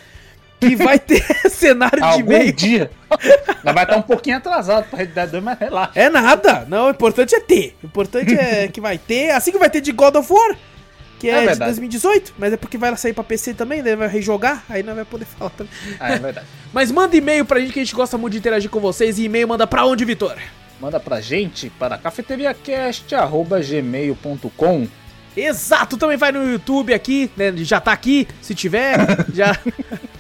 que 0.61 0.77
vai 0.77 1.01
ter 1.01 1.21
cenário 1.51 1.99
de 1.99 2.05
Algum 2.05 2.19
e-mail. 2.33 2.53
dia. 2.53 2.91
Nós 3.65 3.75
vai 3.75 3.83
estar 3.83 3.97
um 3.97 4.03
pouquinho 4.03 4.37
atrasado 4.37 4.89
pra 4.89 5.01
Red 5.01 5.07
Dead 5.07 5.31
2, 5.31 5.43
mas 5.43 5.59
relaxa. 5.59 5.93
É 5.97 6.09
nada, 6.09 6.65
não, 6.69 6.87
o 6.87 6.91
importante 6.91 7.35
é 7.35 7.41
ter. 7.41 7.77
O 7.83 7.87
importante 7.87 8.33
é 8.33 8.69
que 8.69 8.81
vai 8.81 8.97
ter, 8.99 9.31
assim 9.31 9.51
que 9.51 9.59
vai 9.59 9.69
ter 9.69 9.81
de 9.81 9.91
God 9.91 10.15
of 10.15 10.33
War, 10.33 10.57
que 11.23 11.31
é, 11.31 11.35
É 11.35 11.41
de 11.41 11.47
verdade. 11.47 11.71
2018, 11.71 12.35
mas 12.37 12.53
é 12.53 12.57
porque 12.57 12.77
vai 12.77 12.97
sair 12.97 13.13
pra 13.13 13.23
PC 13.23 13.55
também, 13.55 13.81
daí 13.81 13.95
vai 13.95 14.09
rejogar, 14.09 14.65
aí 14.69 14.83
não 14.83 14.93
vai 14.93 15.05
poder 15.05 15.25
falar 15.25 15.51
também. 15.51 15.73
Ah, 16.01 16.15
é 16.15 16.19
verdade. 16.19 16.49
Mas 16.73 16.91
manda 16.91 17.17
e-mail 17.17 17.45
pra 17.45 17.61
gente 17.61 17.73
que 17.73 17.79
a 17.79 17.85
gente 17.85 17.95
gosta 17.95 18.19
muito 18.19 18.33
de 18.33 18.39
interagir 18.39 18.69
com 18.71 18.81
vocês. 18.81 19.19
E 19.19 19.25
e-mail 19.25 19.47
manda 19.47 19.67
pra 19.67 19.85
onde, 19.87 20.05
Vitor? 20.07 20.35
Manda 20.81 20.99
pra 20.99 21.21
gente 21.21 21.69
para 21.71 21.97
cafeteriacast.gmail.com 21.99 24.89
Exato, 25.37 25.97
também 25.97 26.17
vai 26.17 26.33
no 26.33 26.51
YouTube 26.51 26.93
aqui, 26.93 27.31
né? 27.37 27.53
Já 27.59 27.81
tá 27.81 27.93
aqui, 27.93 28.27
se 28.41 28.53
tiver, 28.55 28.99
já. 29.33 29.57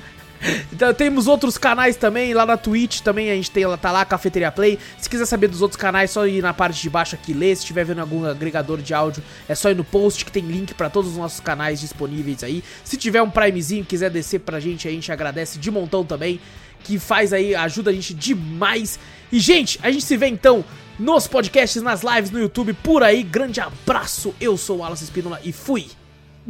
Então 0.73 0.93
temos 0.93 1.27
outros 1.27 1.57
canais 1.57 1.97
também, 1.97 2.35
lá 2.35 2.45
na 2.45 2.57
Twitch 2.57 3.01
também 3.01 3.31
a 3.31 3.35
gente 3.35 3.51
tem, 3.51 3.65
tá 3.77 3.93
lá, 3.93 4.05
Cafeteria 4.05 4.51
Play. 4.51 4.79
Se 4.99 5.09
quiser 5.09 5.27
saber 5.27 5.49
dos 5.49 5.63
outros 5.63 5.81
canais, 5.81 6.11
só 6.11 6.27
ir 6.27 6.43
na 6.43 6.53
parte 6.53 6.81
de 6.83 6.91
baixo 6.91 7.15
aqui 7.15 7.33
ler. 7.33 7.55
Se 7.55 7.63
estiver 7.63 7.85
vendo 7.85 8.01
algum 8.01 8.25
agregador 8.25 8.81
de 8.81 8.93
áudio, 8.93 9.23
é 9.49 9.55
só 9.55 9.71
ir 9.71 9.77
no 9.77 9.85
post 9.85 10.25
que 10.25 10.33
tem 10.33 10.43
link 10.45 10.75
pra 10.75 10.91
todos 10.91 11.13
os 11.13 11.17
nossos 11.17 11.41
canais 11.41 11.81
disponíveis 11.81 12.43
aí. 12.43 12.65
Se 12.85 12.97
tiver 12.97 13.23
um 13.23 13.31
Primezinho, 13.31 13.85
quiser 13.85 14.11
descer 14.11 14.41
pra 14.41 14.59
gente, 14.59 14.89
a 14.89 14.91
gente 14.91 15.11
agradece 15.13 15.59
de 15.59 15.71
montão 15.71 16.05
também. 16.05 16.41
Que 16.85 16.99
faz 16.99 17.33
aí, 17.33 17.55
ajuda 17.55 17.91
a 17.91 17.95
gente 17.95 18.13
demais. 18.13 18.99
E, 19.31 19.39
gente, 19.39 19.79
a 19.83 19.91
gente 19.91 20.05
se 20.05 20.17
vê 20.17 20.27
então 20.27 20.65
nos 20.99 21.29
podcasts, 21.29 21.81
nas 21.81 22.03
lives, 22.03 22.33
no 22.33 22.41
YouTube, 22.41 22.73
por 22.75 23.05
aí. 23.05 23.23
Grande 23.23 23.61
abraço, 23.61 24.35
eu 24.41 24.57
sou 24.57 24.79
o 24.79 24.81
Wallace 24.81 25.05
Espínola 25.05 25.39
e 25.45 25.53
fui! 25.53 25.87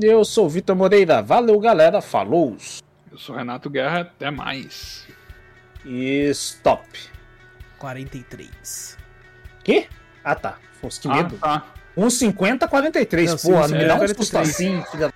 Eu 0.00 0.24
sou 0.24 0.46
o 0.46 0.48
Vitor 0.48 0.74
Moreira. 0.74 1.20
Valeu, 1.20 1.58
galera. 1.60 2.00
Falou. 2.00 2.56
Eu 3.12 3.18
sou 3.18 3.36
Renato 3.36 3.68
Guerra, 3.68 4.00
até 4.00 4.30
mais. 4.30 5.06
E 5.84 6.28
stop. 6.30 6.88
43. 7.78 8.96
Quê? 9.62 9.86
Ah, 10.24 10.34
tá. 10.34 10.58
Fosse 10.80 11.00
que 11.00 11.08
Ah, 11.08 11.14
medo. 11.16 11.36
tá. 11.36 11.66
1,50, 11.96 12.66
43. 12.66 13.30
Não, 13.30 13.38
sim, 13.38 13.50
Porra, 13.50 13.68
não 13.68 13.76
me 13.76 13.84
dá 13.84 13.94
uns 13.96 13.98
43. 13.98 14.16
custo 14.16 14.38
assim, 14.38 14.82
filha 14.90 15.12